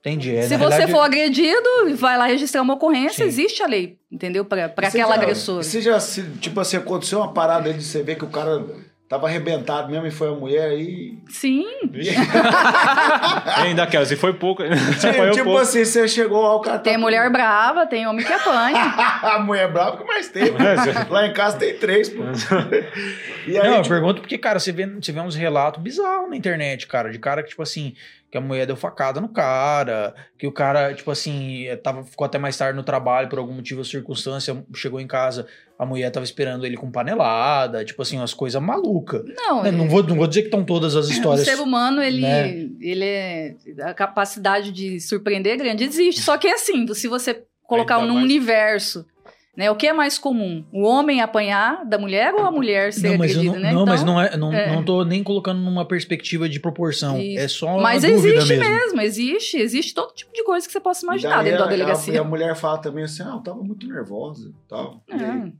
Entendi. 0.00 0.34
É, 0.34 0.42
Se 0.42 0.56
você 0.56 0.56
realidade- 0.76 0.92
for 0.92 1.00
agredido 1.00 1.68
e 1.88 1.92
vai 1.94 2.16
lá 2.16 2.26
registrar 2.26 2.62
uma 2.62 2.74
ocorrência, 2.74 3.24
Sim. 3.24 3.28
existe 3.28 3.62
a 3.62 3.66
lei, 3.66 3.98
entendeu? 4.10 4.44
Para 4.44 4.66
aquela 4.66 5.14
já- 5.16 5.22
agressora. 5.22 5.62
Você 5.62 5.80
já, 5.82 5.98
se, 5.98 6.22
tipo 6.40 6.58
assim, 6.60 6.76
aconteceu 6.76 7.18
uma 7.18 7.32
parada 7.32 7.68
aí 7.68 7.74
de 7.74 7.82
você 7.82 8.00
ver 8.02 8.16
que 8.16 8.24
o 8.24 8.28
cara 8.28 8.64
tava 9.08 9.26
arrebentado 9.26 9.90
mesmo 9.90 10.06
e 10.06 10.10
foi 10.10 10.28
a 10.28 10.32
mulher 10.32 10.68
aí. 10.70 11.16
Sim, 11.28 11.66
Ainda 13.56 13.84
aquelas. 13.84 14.10
E 14.10 14.16
foi 14.16 14.34
pouco. 14.34 14.62
Foi 15.16 15.30
tipo 15.30 15.44
pouco. 15.44 15.60
assim, 15.60 15.84
você 15.84 16.06
chegou 16.06 16.42
lá, 16.42 16.54
o 16.54 16.60
cara 16.60 16.78
tem 16.78 16.98
mulher 16.98 17.30
brava, 17.30 17.86
tem 17.86 18.06
homem 18.06 18.24
que 18.24 18.32
apanha. 18.32 18.78
a 19.22 19.38
mulher 19.38 19.70
brava 19.72 19.96
que 19.96 20.04
mais 20.04 20.28
tem. 20.28 20.52
lá 21.08 21.26
em 21.26 21.32
casa 21.32 21.56
tem 21.58 21.74
três, 21.76 22.08
pô. 22.08 22.22
E 23.46 23.56
aí, 23.56 23.68
Não, 23.68 23.76
eu 23.76 23.82
tipo, 23.82 23.94
pergunto 23.94 24.20
porque, 24.20 24.36
cara, 24.36 24.58
você 24.58 24.72
vê, 24.72 24.86
você 24.86 25.12
vê 25.12 25.20
uns 25.20 25.34
relatos 25.34 25.82
bizarros 25.82 26.28
na 26.28 26.36
internet, 26.36 26.86
cara, 26.86 27.10
de 27.10 27.18
cara 27.18 27.42
que, 27.42 27.50
tipo 27.50 27.62
assim, 27.62 27.94
que 28.30 28.36
a 28.36 28.40
mulher 28.40 28.66
deu 28.66 28.76
facada 28.76 29.20
no 29.20 29.28
cara, 29.28 30.14
que 30.38 30.46
o 30.46 30.52
cara, 30.52 30.92
tipo 30.94 31.10
assim, 31.10 31.64
eh, 31.66 31.76
tava, 31.76 32.04
ficou 32.04 32.24
até 32.26 32.36
mais 32.38 32.56
tarde 32.58 32.76
no 32.76 32.82
trabalho 32.82 33.28
por 33.28 33.38
algum 33.38 33.54
motivo 33.54 33.80
ou 33.80 33.84
circunstância, 33.84 34.62
chegou 34.74 35.00
em 35.00 35.06
casa, 35.06 35.46
a 35.78 35.86
mulher 35.86 36.10
tava 36.10 36.24
esperando 36.24 36.66
ele 36.66 36.76
com 36.76 36.90
panelada, 36.90 37.84
tipo 37.84 38.02
assim, 38.02 38.18
umas 38.18 38.34
coisas 38.34 38.60
malucas. 38.60 39.22
Não, 39.34 39.62
Né, 39.62 39.70
Não 39.70 39.88
vou, 39.88 40.02
não 40.02 40.16
vou 40.16 40.26
dizer 40.26 40.42
que 40.42 40.48
estão 40.48 40.62
todas 40.64 40.94
as 40.94 41.08
o 41.08 41.10
histórias. 41.12 41.46
ser 41.46 41.58
humano, 41.60 42.02
ele, 42.02 42.20
né? 42.20 42.48
ele 42.80 43.04
é. 43.04 43.54
A 43.82 43.94
capacidade 43.94 44.72
de 44.72 45.00
surpreender 45.00 45.54
é 45.54 45.56
grande. 45.56 45.84
Existe. 45.84 46.20
Só 46.20 46.36
que 46.36 46.48
é 46.48 46.54
assim, 46.54 46.86
se 46.94 47.08
você 47.08 47.44
colocar 47.62 47.98
num 48.00 48.14
mais- 48.14 48.24
universo. 48.24 49.06
Né, 49.58 49.68
o 49.72 49.74
que 49.74 49.88
é 49.88 49.92
mais 49.92 50.20
comum? 50.20 50.64
O 50.72 50.84
homem 50.84 51.20
apanhar 51.20 51.84
da 51.84 51.98
mulher 51.98 52.32
ou 52.32 52.46
a 52.46 52.50
mulher 52.52 52.92
ser 52.92 53.10
Não, 53.10 53.18
mas, 53.18 53.32
agredida, 53.32 53.54
não, 53.56 53.60
né? 53.60 53.72
não, 53.72 53.84
mas 53.84 54.02
Então, 54.02 54.14
não, 54.14 54.20
é, 54.22 54.36
não, 54.36 54.52
é. 54.52 54.72
não 54.72 54.84
tô 54.84 55.04
nem 55.04 55.20
colocando 55.24 55.58
numa 55.60 55.84
perspectiva 55.84 56.48
de 56.48 56.60
proporção. 56.60 57.20
Isso. 57.20 57.40
É 57.40 57.48
só 57.48 57.66
uma 57.72 57.82
Mas 57.82 58.04
dúvida 58.04 58.36
existe 58.36 58.56
mesmo. 58.56 58.72
mesmo. 58.72 59.00
existe. 59.00 59.56
Existe 59.56 59.94
todo 59.94 60.14
tipo 60.14 60.32
de 60.32 60.44
coisa 60.44 60.64
que 60.64 60.72
você 60.72 60.78
possa 60.78 61.04
imaginar 61.04 61.42
dentro 61.42 61.58
da 61.58 61.64
a- 61.64 61.68
delegacia. 61.68 62.14
E 62.14 62.18
a, 62.18 62.22
mulher 62.22 62.54
fala 62.54 62.78
também 62.78 63.02
assim, 63.02 63.24
ah, 63.24 63.32
eu 63.34 63.40
tava 63.40 63.60
muito 63.64 63.84
nervosa 63.88 64.48
e 64.48 64.68
tal. 64.68 65.02
É. 65.10 65.50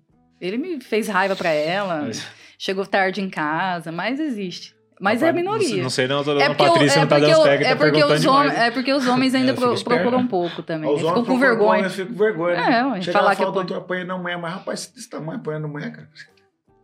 Ele 0.41 0.59
me 0.59 0.81
fez 0.81 1.09
raiva 1.09 1.35
pra 1.35 1.51
ela, 1.51 2.03
Mas- 2.03 2.25
chegou 2.57 2.87
tarde 2.87 3.21
em 3.21 3.29
casa, 3.29 3.91
mas 3.91 4.21
existe. 4.21 4.77
Mas 5.01 5.23
é 5.23 5.29
a 5.29 5.33
minoria. 5.33 5.83
Não, 5.83 5.91
sei 5.91 6.09
não, 6.09 6.25
tô 6.25 6.33
É 6.33 6.35
dando 6.49 6.57
porque, 6.57 6.63
o- 6.65 6.73
Patrícia 6.73 6.99
é, 6.99 7.01
não 7.01 7.07
tá 7.09 7.19
dando 7.19 7.39
o- 7.41 7.45
tag, 7.45 7.65
é, 7.65 7.69
tá 7.69 7.77
perguntando 7.77 8.15
os 8.15 8.27
homens, 8.27 8.55
é 8.59 8.71
porque 8.71 8.93
os 8.93 9.07
homens 9.07 9.35
ainda 9.35 9.53
É, 9.53 9.55
pro- 9.55 9.85
procuram 9.85 10.19
um 10.19 10.27
pouco 10.27 10.63
também. 10.63 10.91
Os 10.93 11.01
Ficam 11.01 11.25
com 11.25 11.39
vergonha. 11.39 11.85
Eu 11.85 11.91
fico 11.91 12.13
com 12.13 12.19
vergonha. 12.19 12.55
É, 12.57 12.83
né? 12.85 13.01
Chega 13.03 13.13
falar 13.19 13.25
lá 13.31 13.37
que 13.37 13.43
fala, 13.43 13.49
eu- 13.51 13.55
doutor, 13.55 13.77
apanhando 13.79 14.13
a 14.13 14.19
mulher, 14.19 14.39
mas 14.39 14.53
rapaz, 14.55 14.87
desse 14.95 15.09
tamanho 15.09 15.39
apanhando 15.39 15.67
a 15.67 15.69
mulher, 15.69 15.93
cara. 15.93 16.09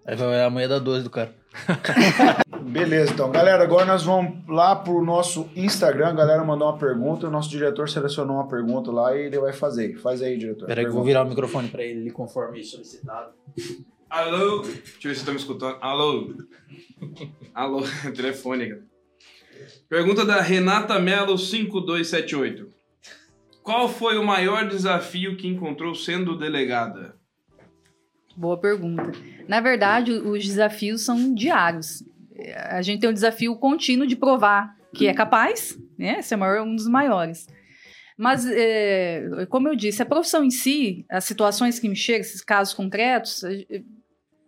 Aí 0.07 0.17
vai 0.17 0.43
a 0.45 0.51
mulher 0.51 0.69
da 0.69 0.79
12 0.79 1.03
do 1.03 1.11
cara. 1.11 1.35
Beleza, 2.63 3.13
então. 3.13 3.31
Galera, 3.31 3.63
agora 3.63 3.85
nós 3.87 4.03
vamos 4.03 4.47
lá 4.49 4.75
pro 4.77 5.03
nosso 5.05 5.49
Instagram. 5.57 6.09
A 6.09 6.13
galera 6.13 6.45
mandou 6.45 6.69
uma 6.69 6.77
pergunta, 6.79 7.27
o 7.27 7.31
nosso 7.31 7.49
diretor 7.49 7.89
selecionou 7.89 8.37
uma 8.37 8.49
pergunta 8.49 8.91
lá 8.91 9.17
e 9.17 9.27
ele 9.27 9.39
vai 9.39 9.53
fazer. 9.53 9.97
Faz 9.99 10.21
aí, 10.23 10.37
diretor. 10.37 10.67
Peraí 10.67 10.85
que 10.85 10.91
eu 10.91 10.95
vou 10.95 11.05
virar 11.05 11.23
o 11.25 11.29
microfone 11.29 11.69
pra 11.69 11.83
ele, 11.83 12.11
conforme 12.11 12.63
solicitado. 12.65 13.31
Alô? 14.15 14.63
Deixa 14.63 14.79
eu 14.79 14.85
ver 14.85 15.01
se 15.01 15.11
estão 15.11 15.35
me 15.35 15.41
escutando. 15.41 15.77
Alô? 15.81 16.37
Alô? 17.53 17.83
Telefone, 18.15 18.69
cara. 18.69 18.85
Pergunta 19.89 20.25
da 20.25 20.41
Renata 20.41 21.01
Melo 21.01 21.37
5278. 21.37 22.73
Qual 23.61 23.89
foi 23.89 24.17
o 24.17 24.23
maior 24.23 24.69
desafio 24.69 25.37
que 25.37 25.49
encontrou 25.49 25.97
sendo 25.97 26.39
delegada? 26.39 27.17
Boa 28.37 28.57
pergunta. 28.57 29.11
Na 29.49 29.61
verdade, 29.61 30.13
os 30.13 30.45
desafios 30.47 31.05
são 31.05 31.35
diários. 31.35 32.05
A 32.71 32.83
gente 32.83 33.01
tem 33.01 33.11
um 33.11 33.15
desafio 33.15 33.57
contínuo 33.57 34.07
de 34.07 34.15
provar 34.15 34.77
que 34.95 35.09
é 35.09 35.13
capaz, 35.13 35.77
né? 35.99 36.21
Esse 36.21 36.35
é 36.35 36.63
um 36.63 36.77
dos 36.77 36.87
maiores. 36.87 37.49
Mas, 38.17 38.47
é, 38.47 39.45
como 39.51 39.67
eu 39.67 39.75
disse, 39.75 40.01
a 40.01 40.07
profissão 40.07 40.45
em 40.45 40.51
si, 40.53 41.05
as 41.11 41.25
situações 41.25 41.81
que 41.81 41.89
me 41.89 41.97
chegam, 41.97 42.21
esses 42.21 42.41
casos 42.43 42.73
concretos, 42.73 43.43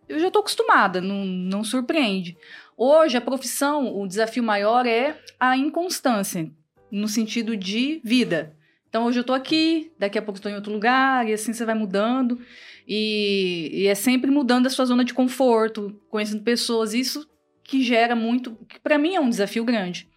eu 0.07 0.19
já 0.19 0.27
estou 0.27 0.39
acostumada, 0.39 1.01
não, 1.01 1.25
não 1.25 1.63
surpreende. 1.63 2.37
Hoje, 2.75 3.17
a 3.17 3.21
profissão, 3.21 3.99
o 3.99 4.07
desafio 4.07 4.43
maior 4.43 4.85
é 4.85 5.17
a 5.39 5.57
inconstância, 5.57 6.49
no 6.91 7.07
sentido 7.07 7.57
de 7.57 8.01
vida. 8.03 8.55
Então, 8.89 9.05
hoje 9.05 9.19
eu 9.19 9.21
estou 9.21 9.35
aqui, 9.35 9.91
daqui 9.99 10.17
a 10.17 10.21
pouco 10.21 10.37
estou 10.37 10.51
em 10.51 10.55
outro 10.55 10.71
lugar, 10.71 11.27
e 11.27 11.33
assim 11.33 11.53
você 11.53 11.65
vai 11.65 11.75
mudando. 11.75 12.39
E, 12.87 13.69
e 13.73 13.87
é 13.87 13.95
sempre 13.95 14.31
mudando 14.31 14.67
a 14.67 14.69
sua 14.69 14.85
zona 14.85 15.03
de 15.03 15.13
conforto, 15.13 15.99
conhecendo 16.09 16.43
pessoas, 16.43 16.93
isso 16.93 17.27
que 17.67 17.83
gera 17.83 18.15
muito, 18.15 18.55
que 18.67 18.79
para 18.79 18.97
mim 18.97 19.13
é 19.13 19.19
um 19.19 19.29
desafio 19.29 19.65
grande, 19.65 20.07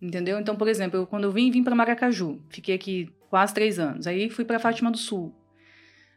entendeu? 0.00 0.40
Então, 0.40 0.56
por 0.56 0.66
exemplo, 0.68 1.00
eu, 1.00 1.06
quando 1.06 1.24
eu 1.24 1.30
vim, 1.30 1.50
vim 1.50 1.62
para 1.62 1.74
Maracaju, 1.74 2.40
fiquei 2.48 2.74
aqui 2.74 3.10
quase 3.28 3.52
três 3.52 3.78
anos, 3.78 4.06
aí 4.06 4.30
fui 4.30 4.44
para 4.44 4.58
Fátima 4.58 4.90
do 4.90 4.96
Sul. 4.96 5.34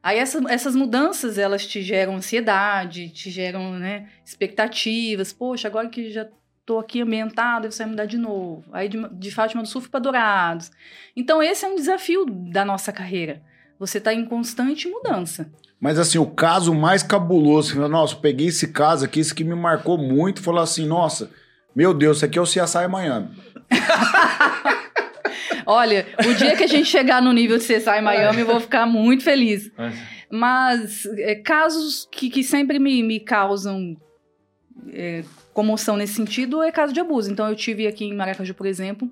Aí 0.01 0.19
essa, 0.19 0.39
essas 0.51 0.75
mudanças, 0.75 1.37
elas 1.37 1.65
te 1.65 1.81
geram 1.81 2.15
ansiedade, 2.15 3.09
te 3.09 3.29
geram 3.29 3.73
né, 3.73 4.07
expectativas, 4.25 5.33
poxa, 5.33 5.67
agora 5.67 5.89
que 5.89 6.11
já 6.11 6.27
tô 6.65 6.79
aqui 6.79 7.01
ambientado, 7.01 7.71
você 7.71 7.83
vai 7.83 7.91
mudar 7.91 8.05
de 8.05 8.17
novo. 8.17 8.63
Aí 8.71 8.89
de, 8.89 9.07
de 9.13 9.31
Fátima 9.31 9.61
do 9.61 9.67
Sul 9.67 9.81
fui 9.81 9.89
para 9.89 9.99
Dourados. 9.99 10.71
Então 11.15 11.41
esse 11.41 11.65
é 11.65 11.67
um 11.67 11.75
desafio 11.75 12.25
da 12.25 12.63
nossa 12.63 12.91
carreira, 12.91 13.41
você 13.79 13.99
tá 13.99 14.13
em 14.13 14.25
constante 14.25 14.87
mudança. 14.87 15.51
Mas 15.79 15.99
assim, 15.99 16.17
o 16.17 16.25
caso 16.25 16.73
mais 16.73 17.03
cabuloso, 17.03 17.73
que, 17.73 17.79
nossa, 17.79 18.15
eu 18.15 18.19
peguei 18.19 18.47
esse 18.47 18.69
caso 18.69 19.05
aqui, 19.05 19.19
esse 19.19 19.33
que 19.33 19.43
me 19.43 19.55
marcou 19.55 19.97
muito, 19.97 20.41
falou 20.41 20.61
assim, 20.61 20.87
nossa, 20.87 21.29
meu 21.75 21.93
Deus, 21.93 22.17
isso 22.17 22.25
aqui 22.25 22.39
é 22.39 22.41
o 22.41 22.45
CSI 22.45 22.87
Miami. 22.89 23.29
Olha, 25.65 26.05
o 26.27 26.33
dia 26.33 26.55
que 26.55 26.63
a 26.63 26.67
gente 26.67 26.85
chegar 26.85 27.21
no 27.21 27.31
nível 27.31 27.57
de 27.57 27.63
CSI 27.63 28.01
Miami, 28.01 28.41
eu 28.41 28.45
vou 28.45 28.59
ficar 28.59 28.85
muito 28.85 29.23
feliz. 29.23 29.71
Mas- 30.29 31.05
é, 31.17 31.35
casos 31.35 32.07
que, 32.11 32.29
que 32.29 32.43
sempre 32.43 32.79
me, 32.79 33.01
me 33.03 33.19
causam 33.19 33.95
é, 34.91 35.23
comoção 35.53 35.97
nesse 35.97 36.13
sentido 36.13 36.61
é 36.61 36.71
caso 36.71 36.93
de 36.93 36.99
abuso. 36.99 37.31
Então, 37.31 37.47
eu 37.47 37.55
tive 37.55 37.87
aqui 37.87 38.05
em 38.05 38.13
Maracaju, 38.13 38.53
por 38.53 38.65
exemplo, 38.67 39.09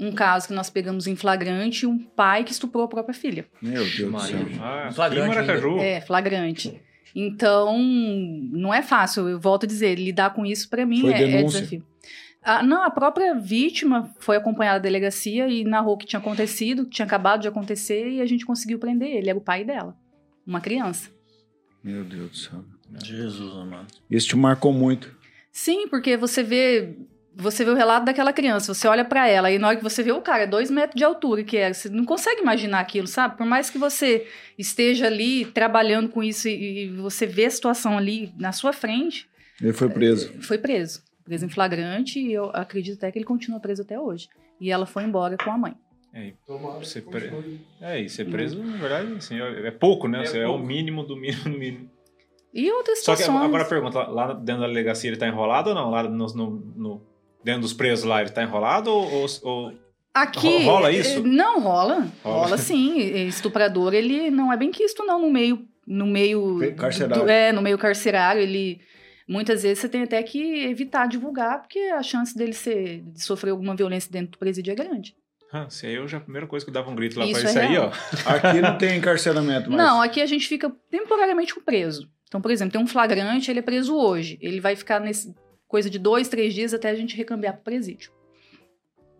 um 0.00 0.12
caso 0.12 0.48
que 0.48 0.54
nós 0.54 0.70
pegamos 0.70 1.06
em 1.06 1.16
flagrante, 1.16 1.86
um 1.86 1.98
pai 1.98 2.44
que 2.44 2.52
estuprou 2.52 2.84
a 2.84 2.88
própria 2.88 3.14
filha. 3.14 3.46
Meu 3.60 3.84
Deus 3.84 4.12
do 4.12 4.20
céu. 4.20 4.38
Ah, 4.60 4.78
aqui 4.78 4.88
em 4.88 4.92
Flagrante 4.94 5.28
Maracaju. 5.28 5.78
É, 5.78 6.00
flagrante. 6.00 6.80
Então, 7.14 7.78
não 7.78 8.72
é 8.72 8.80
fácil, 8.80 9.28
eu 9.28 9.38
volto 9.38 9.64
a 9.64 9.66
dizer, 9.66 9.96
lidar 9.96 10.32
com 10.32 10.46
isso 10.46 10.68
para 10.70 10.86
mim 10.86 11.02
Foi 11.02 11.12
é, 11.12 11.40
é 11.40 11.42
desafio. 11.42 11.84
Ah, 12.42 12.62
não, 12.62 12.82
a 12.82 12.90
própria 12.90 13.34
vítima 13.34 14.12
foi 14.18 14.36
acompanhada 14.36 14.80
da 14.80 14.82
delegacia 14.84 15.46
e 15.48 15.64
narrou 15.64 15.94
o 15.94 15.96
que 15.96 16.06
tinha 16.06 16.18
acontecido, 16.18 16.84
que 16.84 16.90
tinha 16.90 17.06
acabado 17.06 17.42
de 17.42 17.48
acontecer, 17.48 18.08
e 18.10 18.20
a 18.20 18.26
gente 18.26 18.44
conseguiu 18.44 18.78
prender 18.78 19.08
ele. 19.10 19.30
Era 19.30 19.38
o 19.38 19.42
pai 19.42 19.64
dela, 19.64 19.96
uma 20.46 20.60
criança. 20.60 21.08
Meu 21.82 22.04
Deus 22.04 22.30
do 22.30 22.36
céu. 22.36 22.64
Jesus, 23.04 23.54
mano. 23.54 23.86
Isso 24.10 24.28
te 24.28 24.36
marcou 24.36 24.72
muito. 24.72 25.14
Sim, 25.50 25.86
porque 25.88 26.16
você 26.16 26.42
vê. 26.42 26.96
Você 27.34 27.64
vê 27.64 27.70
o 27.70 27.74
relato 27.74 28.04
daquela 28.04 28.30
criança, 28.30 28.74
você 28.74 28.86
olha 28.86 29.06
pra 29.06 29.26
ela 29.26 29.50
e 29.50 29.58
na 29.58 29.68
hora 29.68 29.76
que 29.78 29.82
você 29.82 30.02
vê 30.02 30.12
o 30.12 30.20
cara, 30.20 30.46
dois 30.46 30.70
metros 30.70 30.98
de 30.98 31.02
altura 31.02 31.42
que 31.42 31.56
é, 31.56 31.72
você 31.72 31.88
não 31.88 32.04
consegue 32.04 32.42
imaginar 32.42 32.80
aquilo, 32.80 33.06
sabe? 33.06 33.38
Por 33.38 33.46
mais 33.46 33.70
que 33.70 33.78
você 33.78 34.26
esteja 34.58 35.06
ali 35.06 35.46
trabalhando 35.46 36.10
com 36.10 36.22
isso 36.22 36.46
e, 36.46 36.84
e 36.84 36.88
você 36.90 37.24
vê 37.24 37.46
a 37.46 37.50
situação 37.50 37.96
ali 37.96 38.34
na 38.38 38.52
sua 38.52 38.70
frente, 38.74 39.26
Ele 39.62 39.72
foi 39.72 39.88
preso. 39.88 40.30
foi 40.42 40.58
preso. 40.58 41.02
Preso 41.24 41.46
em 41.46 41.48
flagrante 41.48 42.18
e 42.20 42.32
eu 42.32 42.50
acredito 42.52 42.96
até 42.98 43.10
que 43.12 43.18
ele 43.18 43.24
continua 43.24 43.60
preso 43.60 43.82
até 43.82 43.98
hoje. 43.98 44.28
E 44.60 44.70
ela 44.70 44.86
foi 44.86 45.04
embora 45.04 45.36
com 45.36 45.50
a 45.50 45.58
mãe. 45.58 45.74
É, 46.14 46.26
e 46.28 46.84
ser 46.84 47.02
pre... 47.02 47.30
é, 47.80 48.00
e 48.00 48.08
ser 48.08 48.26
preso, 48.26 48.62
na 48.62 48.76
verdade, 48.76 49.12
assim, 49.14 49.40
é 49.40 49.68
é 49.68 49.70
pouco, 49.70 50.06
né? 50.06 50.18
É 50.18 50.22
Assim, 50.22 50.38
É, 50.38 50.46
o 50.46 50.58
mínimo 50.58 51.04
do 51.04 51.16
mínimo 51.16 51.44
do 51.44 51.50
mínimo. 51.58 51.90
E 52.52 52.70
outras 52.70 53.02
Só 53.02 53.12
que 53.16 53.22
situações. 53.22 53.46
agora 53.46 53.62
a 53.62 53.66
pergunta, 53.66 53.98
lá 54.08 54.34
dentro 54.34 54.60
da 54.60 54.66
delegacia 54.68 55.08
ele 55.08 55.16
tá 55.16 55.26
enrolado 55.26 55.70
ou 55.70 55.74
não? 55.74 55.88
Lá 55.90 56.02
no, 56.02 56.26
no- 56.26 56.50
no- 56.76 57.02
dentro 57.42 57.62
dos 57.62 57.72
presos 57.72 58.04
lá 58.04 58.20
ele 58.20 58.30
tá 58.30 58.42
enrolado 58.42 58.90
ou, 58.90 59.26
ou- 59.42 59.72
Aqui. 60.12 60.46
Ro- 60.64 60.72
rola 60.72 60.92
isso? 60.92 61.20
eh, 61.20 61.22
Não, 61.22 61.60
rola. 61.62 62.06
Rola. 62.22 62.44
Rola, 62.44 62.58
sim. 62.58 62.98
Estuprador, 63.26 63.94
ele 63.94 64.30
não 64.30 64.52
é 64.52 64.56
bem 64.58 64.70
quisto, 64.70 65.02
não, 65.06 65.18
no 65.18 65.30
meio. 65.30 65.66
No 65.86 66.06
meio. 66.06 66.58
Carcerário. 66.76 67.24
do- 67.24 67.30
é, 67.30 67.50
no 67.52 67.62
meio 67.62 67.78
carcerário, 67.78 68.42
ele. 68.42 68.82
Muitas 69.28 69.62
vezes 69.62 69.78
você 69.78 69.88
tem 69.88 70.02
até 70.02 70.22
que 70.22 70.64
evitar 70.64 71.06
divulgar, 71.06 71.60
porque 71.60 71.78
a 71.78 72.02
chance 72.02 72.36
dele 72.36 72.52
ser, 72.52 73.02
de 73.02 73.22
sofrer 73.22 73.50
alguma 73.50 73.74
violência 73.74 74.10
dentro 74.10 74.32
do 74.32 74.38
presídio 74.38 74.72
é 74.72 74.74
grande. 74.74 75.14
Ah, 75.52 75.68
se 75.68 75.86
aí 75.86 75.94
eu 75.94 76.08
já 76.08 76.16
a 76.16 76.20
primeira 76.20 76.46
coisa 76.46 76.64
que 76.64 76.70
eu 76.70 76.72
dava 76.74 76.90
um 76.90 76.94
grito 76.94 77.18
lá 77.18 77.26
Isso 77.26 77.40
pra 77.40 77.48
é 77.48 77.52
isso 77.52 77.58
aí, 77.58 77.68
real. 77.68 77.92
ó. 78.26 78.30
Aqui 78.34 78.60
não 78.60 78.78
tem 78.78 78.96
encarceramento 78.96 79.70
mais. 79.70 79.82
Não, 79.82 80.00
aqui 80.00 80.22
a 80.22 80.26
gente 80.26 80.48
fica 80.48 80.72
temporariamente 80.90 81.54
com 81.54 81.60
o 81.60 81.62
preso. 81.62 82.08
Então, 82.26 82.40
por 82.40 82.50
exemplo, 82.50 82.72
tem 82.72 82.80
um 82.80 82.86
flagrante, 82.86 83.50
ele 83.50 83.58
é 83.58 83.62
preso 83.62 83.94
hoje. 83.94 84.38
Ele 84.40 84.60
vai 84.60 84.74
ficar 84.74 84.98
nesse 84.98 85.34
coisa 85.68 85.90
de 85.90 85.98
dois, 85.98 86.28
três 86.28 86.54
dias 86.54 86.72
até 86.72 86.88
a 86.88 86.94
gente 86.94 87.14
recambiar 87.14 87.52
pro 87.54 87.64
presídio. 87.64 88.10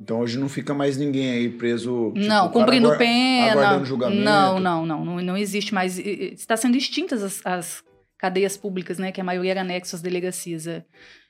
Então 0.01 0.21
hoje 0.21 0.39
não 0.39 0.49
fica 0.49 0.75
mais 0.75 0.97
ninguém 0.97 1.31
aí 1.31 1.49
preso. 1.51 2.13
tipo, 2.15 2.27
não, 2.27 2.49
cumprindo 2.49 2.97
pena. 2.97 3.53
aguardando 3.53 3.85
julgamento. 3.85 4.23
Não, 4.23 4.59
não, 4.59 4.87
não, 4.87 5.05
não. 5.05 5.23
Não 5.23 5.37
existe 5.37 5.73
mais. 5.73 5.99
Está 5.99 6.57
sendo 6.57 6.77
extintas 6.77 7.23
as, 7.23 7.47
as 7.47 7.85
cadeias 8.23 8.57
públicas, 8.57 8.99
né? 8.99 9.11
Que 9.11 9.21
a 9.21 9.25
maioria 9.25 9.51
era 9.51 9.61
anexo 9.63 9.97
às 9.97 10.01
delegacias. 10.01 10.69
É, 10.69 10.85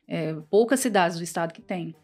é, 0.06 0.34
poucas 0.50 0.78
cidades 0.78 1.16
do 1.16 1.24
estado 1.24 1.52
que 1.54 1.62
tem. 1.62 1.94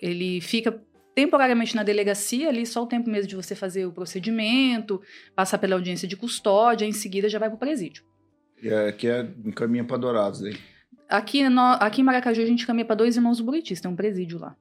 Ele 0.00 0.40
fica 0.40 0.80
temporariamente 1.12 1.74
na 1.74 1.82
delegacia 1.82 2.48
ali, 2.48 2.64
só 2.64 2.84
o 2.84 2.86
tempo 2.86 3.10
mesmo 3.10 3.28
de 3.28 3.34
você 3.34 3.56
fazer 3.56 3.84
o 3.84 3.90
procedimento, 3.92 5.02
passar 5.34 5.58
pela 5.58 5.74
audiência 5.74 6.06
de 6.06 6.16
custódia, 6.16 6.86
em 6.86 6.92
seguida 6.92 7.28
já 7.28 7.40
vai 7.40 7.48
pro 7.50 7.58
presídio. 7.58 8.04
E 8.62 8.68
é- 8.68 8.88
Aqui 8.88 9.08
é 9.08 9.22
encaminha 9.44 9.82
pra 9.84 9.96
Dourados 9.96 10.44
aí. 10.44 10.56
Aqui, 11.08 11.48
no- 11.48 11.60
aqui 11.80 12.00
em 12.00 12.04
Maracaju 12.04 12.40
a 12.40 12.46
gente 12.46 12.64
caminha 12.64 12.84
para 12.84 12.94
dois 12.94 13.16
irmãos 13.16 13.38
do 13.38 13.44
Buritis, 13.44 13.80
tem 13.80 13.90
um 13.90 13.96
presídio 13.96 14.38
lá. 14.38 14.54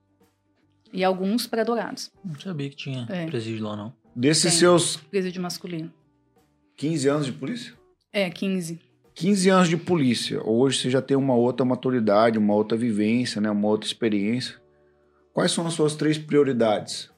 E 0.91 1.03
alguns 1.03 1.45
para 1.45 1.63
Dourados, 1.63 2.09
Não 2.25 2.39
sabia 2.39 2.69
que 2.69 2.75
tinha 2.75 3.05
É. 3.09 3.27
presídio 3.27 3.63
lá, 3.63 3.75
não. 3.75 3.93
Desses 4.15 4.43
Tem. 4.53 4.59
seus 4.61 4.97
presídio 4.97 5.39
masculino. 5.41 5.93
15 6.75 7.07
anos 7.07 7.25
de 7.27 7.31
polícia? 7.33 7.73
É, 8.11 8.29
15. 8.31 8.79
15 9.17 9.49
anos 9.49 9.67
de 9.67 9.75
polícia. 9.75 10.39
Hoje 10.45 10.77
você 10.77 10.91
já 10.91 11.01
tem 11.01 11.17
uma 11.17 11.33
outra 11.33 11.65
maturidade, 11.65 12.37
uma 12.37 12.53
outra 12.53 12.77
vivência, 12.77 13.41
né? 13.41 13.49
uma 13.49 13.67
outra 13.67 13.87
experiência. 13.87 14.57
Quais 15.33 15.51
são 15.51 15.65
as 15.65 15.73
suas 15.73 15.95
três 15.95 16.19
prioridades? 16.19 17.09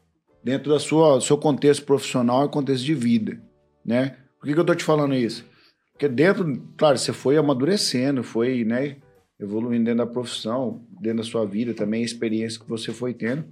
Dentro 0.41 0.71
da 0.71 0.79
sua, 0.79 1.17
do 1.17 1.21
seu 1.21 1.37
contexto 1.37 1.83
profissional 1.83 2.45
e 2.45 2.49
contexto 2.49 2.85
de 2.85 2.95
vida, 2.95 3.41
né? 3.85 4.15
Por 4.39 4.47
que, 4.47 4.53
que 4.53 4.59
eu 4.59 4.65
tô 4.65 4.73
te 4.73 4.83
falando 4.85 5.13
isso? 5.13 5.45
Porque 5.91 6.07
dentro, 6.07 6.63
claro, 6.77 6.97
você 6.97 7.11
foi 7.11 7.35
amadurecendo, 7.35 8.23
foi, 8.23 8.63
né, 8.63 8.95
evoluindo 9.37 9.83
dentro 9.83 10.05
da 10.05 10.09
profissão, 10.09 10.81
dentro 11.01 11.17
da 11.17 11.23
sua 11.23 11.45
vida 11.45 11.73
também, 11.73 12.01
a 12.01 12.05
experiência 12.05 12.61
que 12.61 12.69
você 12.69 12.93
foi 12.93 13.13
tendo. 13.13 13.43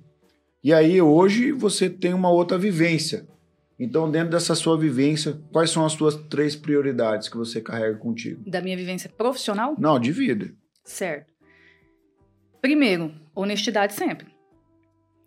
E 0.64 0.74
aí, 0.74 1.02
hoje, 1.02 1.52
você 1.52 1.90
tem 1.90 2.14
uma 2.14 2.30
outra 2.30 2.58
vivência. 2.58 3.28
Então, 3.80 4.10
dentro 4.10 4.32
dessa 4.32 4.56
sua 4.56 4.78
vivência, 4.78 5.40
quais 5.52 5.70
são 5.70 5.86
as 5.86 5.94
suas 5.94 6.16
três 6.16 6.56
prioridades 6.56 7.30
que 7.30 7.38
você 7.38 7.62
carrega 7.62 7.96
contigo? 7.98 8.50
Da 8.50 8.60
minha 8.62 8.76
vivência 8.76 9.10
profissional, 9.10 9.76
Não, 9.78 10.00
de 10.00 10.12
vida. 10.12 10.52
certo. 10.84 11.32
Primeiro, 12.62 13.14
honestidade 13.36 13.94
sempre. 13.94 14.28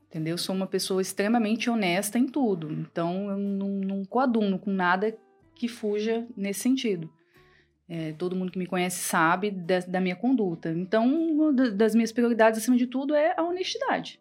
Entendeu? 0.08 0.34
Eu 0.34 0.38
sou 0.38 0.54
uma 0.54 0.66
pessoa 0.66 1.00
extremamente 1.00 1.70
honesta 1.70 2.18
em 2.18 2.26
tudo. 2.26 2.72
Então, 2.72 3.30
eu 3.30 3.38
não, 3.38 3.68
não 3.68 4.04
coaduno 4.04 4.58
com 4.58 4.72
nada 4.72 5.16
que 5.54 5.68
fuja 5.68 6.26
nesse 6.36 6.60
sentido. 6.60 7.08
É, 7.88 8.12
todo 8.12 8.34
mundo 8.36 8.50
que 8.50 8.58
me 8.58 8.66
conhece 8.66 8.98
sabe 8.98 9.50
da, 9.50 9.78
da 9.80 10.00
minha 10.00 10.16
conduta. 10.16 10.70
Então, 10.70 11.06
uma 11.06 11.52
da- 11.52 11.70
das 11.70 11.94
minhas 11.94 12.10
prioridades, 12.12 12.58
acima 12.60 12.76
de 12.76 12.86
tudo, 12.88 13.14
é 13.14 13.32
a 13.36 13.42
honestidade. 13.44 14.20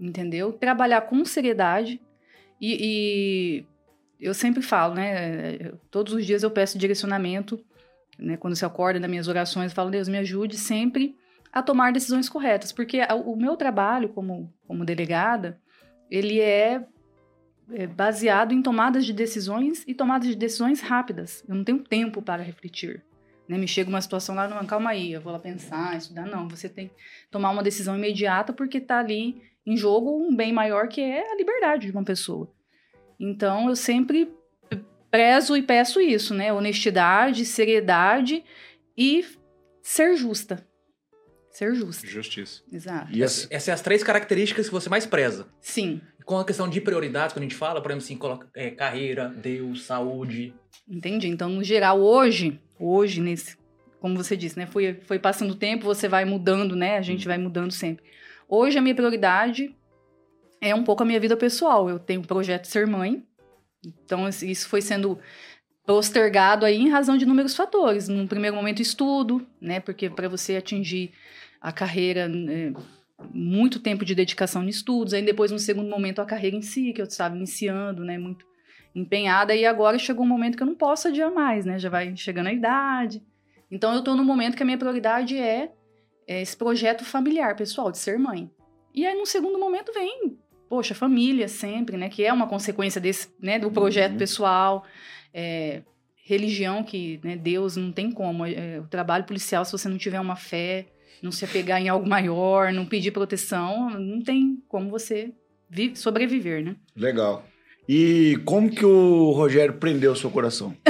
Entendeu? 0.00 0.52
Trabalhar 0.52 1.02
com 1.02 1.22
seriedade. 1.24 2.00
E, 2.62 3.66
e 4.20 4.26
eu 4.28 4.32
sempre 4.32 4.62
falo, 4.62 4.94
né? 4.94 5.72
Todos 5.90 6.12
os 6.12 6.24
dias 6.24 6.44
eu 6.44 6.50
peço 6.50 6.78
direcionamento. 6.78 7.62
Né, 8.16 8.36
quando 8.36 8.54
você 8.54 8.64
acorda 8.64 9.00
nas 9.00 9.10
minhas 9.10 9.26
orações, 9.26 9.72
eu 9.72 9.74
falo, 9.74 9.90
Deus, 9.90 10.06
me 10.06 10.18
ajude 10.18 10.56
sempre 10.56 11.16
a 11.52 11.60
tomar 11.60 11.92
decisões 11.92 12.28
corretas. 12.28 12.70
Porque 12.70 13.00
o 13.24 13.34
meu 13.34 13.56
trabalho 13.56 14.10
como, 14.10 14.52
como 14.68 14.84
delegada, 14.84 15.58
ele 16.08 16.40
é, 16.40 16.84
é 17.72 17.86
baseado 17.88 18.52
em 18.52 18.62
tomadas 18.62 19.04
de 19.04 19.12
decisões 19.12 19.82
e 19.88 19.92
tomadas 19.92 20.28
de 20.28 20.36
decisões 20.36 20.80
rápidas. 20.80 21.44
Eu 21.48 21.56
não 21.56 21.64
tenho 21.64 21.80
tempo 21.80 22.22
para 22.22 22.44
refletir. 22.44 23.02
Né? 23.48 23.58
Me 23.58 23.66
chega 23.66 23.90
uma 23.90 24.00
situação 24.00 24.36
lá, 24.36 24.46
não, 24.46 24.64
calma 24.66 24.90
aí, 24.90 25.12
eu 25.12 25.20
vou 25.20 25.32
lá 25.32 25.40
pensar, 25.40 25.96
estudar. 25.96 26.26
Não, 26.26 26.48
você 26.48 26.68
tem 26.68 26.88
que 26.88 26.94
tomar 27.28 27.50
uma 27.50 27.62
decisão 27.62 27.96
imediata 27.96 28.52
porque 28.52 28.78
está 28.78 29.00
ali 29.00 29.42
em 29.66 29.76
jogo 29.76 30.10
um 30.10 30.34
bem 30.34 30.52
maior 30.52 30.88
que 30.88 31.00
é 31.00 31.30
a 31.32 31.36
liberdade 31.36 31.86
de 31.86 31.92
uma 31.92 32.04
pessoa. 32.04 32.50
Então, 33.18 33.68
eu 33.68 33.76
sempre 33.76 34.30
prezo 35.10 35.56
e 35.56 35.62
peço 35.62 36.00
isso, 36.00 36.34
né? 36.34 36.52
Honestidade, 36.52 37.44
seriedade 37.44 38.42
e 38.96 39.24
ser 39.82 40.16
justa. 40.16 40.66
Ser 41.50 41.74
justa, 41.74 42.06
Justiça. 42.06 42.62
exato. 42.72 43.12
E 43.12 43.22
as, 43.22 43.46
Essas 43.50 43.64
são 43.64 43.74
as 43.74 43.82
três 43.82 44.02
características 44.02 44.66
que 44.66 44.72
você 44.72 44.88
mais 44.88 45.04
preza. 45.04 45.46
Sim, 45.60 46.00
Com 46.24 46.38
a 46.38 46.44
questão 46.46 46.66
de 46.66 46.80
prioridades, 46.80 47.34
quando 47.34 47.42
a 47.42 47.46
gente 47.48 47.54
fala, 47.54 47.80
por 47.82 47.90
exemplo, 47.90 48.04
assim, 48.04 48.16
coloca, 48.16 48.48
é, 48.54 48.70
carreira, 48.70 49.28
Deus, 49.28 49.82
saúde. 49.84 50.54
entendi. 50.88 51.28
Então, 51.28 51.50
no 51.50 51.62
geral, 51.62 52.00
hoje, 52.00 52.58
hoje, 52.80 53.20
nesse, 53.20 53.58
como 54.00 54.16
você 54.16 54.34
disse, 54.34 54.58
né? 54.58 54.66
Foi, 54.66 54.94
foi 55.02 55.18
passando 55.18 55.50
o 55.50 55.54
tempo, 55.54 55.84
você 55.84 56.08
vai 56.08 56.24
mudando, 56.24 56.74
né? 56.74 56.96
A 56.96 57.02
gente 57.02 57.28
vai 57.28 57.36
mudando 57.36 57.70
sempre. 57.70 58.02
Hoje, 58.48 58.78
a 58.78 58.82
minha 58.82 58.94
prioridade 58.94 59.74
é 60.60 60.74
um 60.74 60.84
pouco 60.84 61.02
a 61.02 61.06
minha 61.06 61.20
vida 61.20 61.36
pessoal. 61.36 61.88
Eu 61.88 61.98
tenho 61.98 62.20
o 62.20 62.26
projeto 62.26 62.62
de 62.62 62.68
ser 62.68 62.86
mãe. 62.86 63.22
Então, 63.84 64.28
isso 64.28 64.68
foi 64.68 64.80
sendo 64.80 65.18
postergado 65.84 66.64
aí 66.64 66.76
em 66.76 66.88
razão 66.88 67.16
de 67.16 67.24
inúmeros 67.24 67.56
fatores. 67.56 68.08
Num 68.08 68.26
primeiro 68.26 68.54
momento, 68.54 68.80
estudo, 68.80 69.46
né? 69.60 69.80
Porque 69.80 70.08
para 70.08 70.28
você 70.28 70.56
atingir 70.56 71.12
a 71.60 71.72
carreira, 71.72 72.28
né, 72.28 72.72
muito 73.32 73.80
tempo 73.80 74.04
de 74.04 74.14
dedicação 74.14 74.62
em 74.64 74.68
estudos. 74.68 75.12
Aí 75.12 75.22
depois, 75.22 75.50
no 75.50 75.58
segundo 75.58 75.88
momento, 75.88 76.20
a 76.20 76.24
carreira 76.24 76.56
em 76.56 76.62
si, 76.62 76.92
que 76.92 77.00
eu 77.00 77.06
estava 77.06 77.36
iniciando, 77.36 78.04
né? 78.04 78.18
Muito 78.18 78.46
empenhada. 78.94 79.54
E 79.54 79.64
agora 79.66 79.98
chegou 79.98 80.24
um 80.24 80.28
momento 80.28 80.56
que 80.56 80.62
eu 80.62 80.66
não 80.66 80.74
posso 80.74 81.08
adiar 81.08 81.30
mais, 81.32 81.64
né? 81.64 81.78
Já 81.78 81.88
vai 81.88 82.16
chegando 82.16 82.46
a 82.48 82.52
idade. 82.52 83.22
Então, 83.70 83.92
eu 83.92 84.00
estou 84.00 84.14
no 84.14 84.24
momento 84.24 84.56
que 84.56 84.62
a 84.62 84.66
minha 84.66 84.78
prioridade 84.78 85.36
é, 85.36 85.64
é 85.64 85.72
esse 86.40 86.56
projeto 86.56 87.04
familiar, 87.04 87.54
pessoal, 87.56 87.90
de 87.92 87.98
ser 87.98 88.18
mãe. 88.18 88.50
E 88.94 89.04
aí, 89.06 89.14
no 89.18 89.26
segundo 89.26 89.58
momento, 89.58 89.92
vem, 89.92 90.38
poxa, 90.68 90.94
família 90.94 91.48
sempre, 91.48 91.96
né? 91.96 92.08
Que 92.08 92.24
é 92.24 92.32
uma 92.32 92.46
consequência 92.46 93.00
desse, 93.00 93.28
né? 93.40 93.58
Do 93.58 93.70
projeto 93.70 94.12
Uhum. 94.12 94.18
pessoal. 94.18 94.84
É, 95.34 95.82
religião, 96.24 96.82
que 96.84 97.20
né, 97.24 97.36
Deus 97.36 97.76
não 97.76 97.90
tem 97.92 98.10
como. 98.10 98.46
É, 98.46 98.80
o 98.80 98.86
trabalho 98.86 99.24
policial, 99.24 99.64
se 99.64 99.72
você 99.72 99.88
não 99.88 99.98
tiver 99.98 100.20
uma 100.20 100.36
fé, 100.36 100.86
não 101.22 101.32
se 101.32 101.44
apegar 101.44 101.80
em 101.80 101.88
algo 101.88 102.08
maior, 102.08 102.72
não 102.72 102.86
pedir 102.86 103.10
proteção, 103.10 103.90
não 103.90 104.20
tem 104.22 104.62
como 104.68 104.88
você 104.90 105.32
vi- 105.68 105.96
sobreviver, 105.96 106.64
né? 106.64 106.76
legal. 106.96 107.44
E 107.88 108.38
como 108.44 108.70
que 108.70 108.84
o 108.86 109.32
Rogério 109.32 109.74
prendeu 109.74 110.12
o 110.12 110.16
seu 110.16 110.30
coração? 110.30 110.72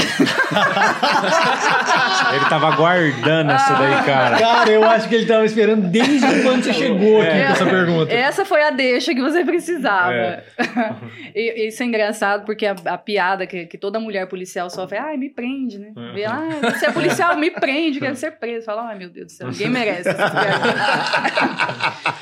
Ele 2.35 2.45
tava 2.49 2.69
aguardando 2.73 3.51
essa 3.53 3.75
daí, 3.75 4.05
cara. 4.05 4.39
Cara, 4.39 4.71
eu 4.71 4.85
acho 4.85 5.09
que 5.09 5.15
ele 5.17 5.27
tava 5.27 5.45
esperando 5.45 5.89
desde 5.89 6.43
quando 6.43 6.63
você 6.65 6.73
chegou 6.73 7.21
aqui 7.21 7.31
É. 7.31 7.47
com 7.47 7.53
essa 7.53 7.67
pergunta. 7.67 8.13
Essa 8.13 8.45
foi 8.45 8.63
a 8.63 8.71
deixa 8.71 9.15
que 9.15 9.21
você 9.21 9.45
precisava. 9.45 10.13
É. 10.13 10.45
E- 11.35 11.69
Isso 11.69 11.83
é 11.83 11.87
engraçado 11.87 12.45
porque 12.45 12.67
a, 12.67 12.75
a 12.85 12.99
piada 12.99 13.47
que, 13.47 13.65
que 13.67 13.79
toda 13.79 13.99
mulher 13.99 14.27
policial 14.29 14.69
sofre, 14.69 14.99
ai, 14.99 15.17
me 15.17 15.31
prende, 15.31 15.79
né? 15.79 15.93
É. 15.97 16.13
Vê, 16.13 16.25
ah, 16.27 16.49
você 16.63 16.87
é 16.87 16.93
policial, 16.93 17.35
me 17.37 17.51
prende, 17.51 17.99
quero 18.01 18.17
ser 18.17 18.33
preso. 18.33 18.67
Fala, 18.67 18.89
ai, 18.89 18.99
meu 18.99 19.09
Deus 19.09 19.27
do 19.29 19.33
céu, 19.33 19.49
ninguém 19.49 19.71
merece. 19.71 20.11
essa 20.11 20.31
piada. 20.31 20.73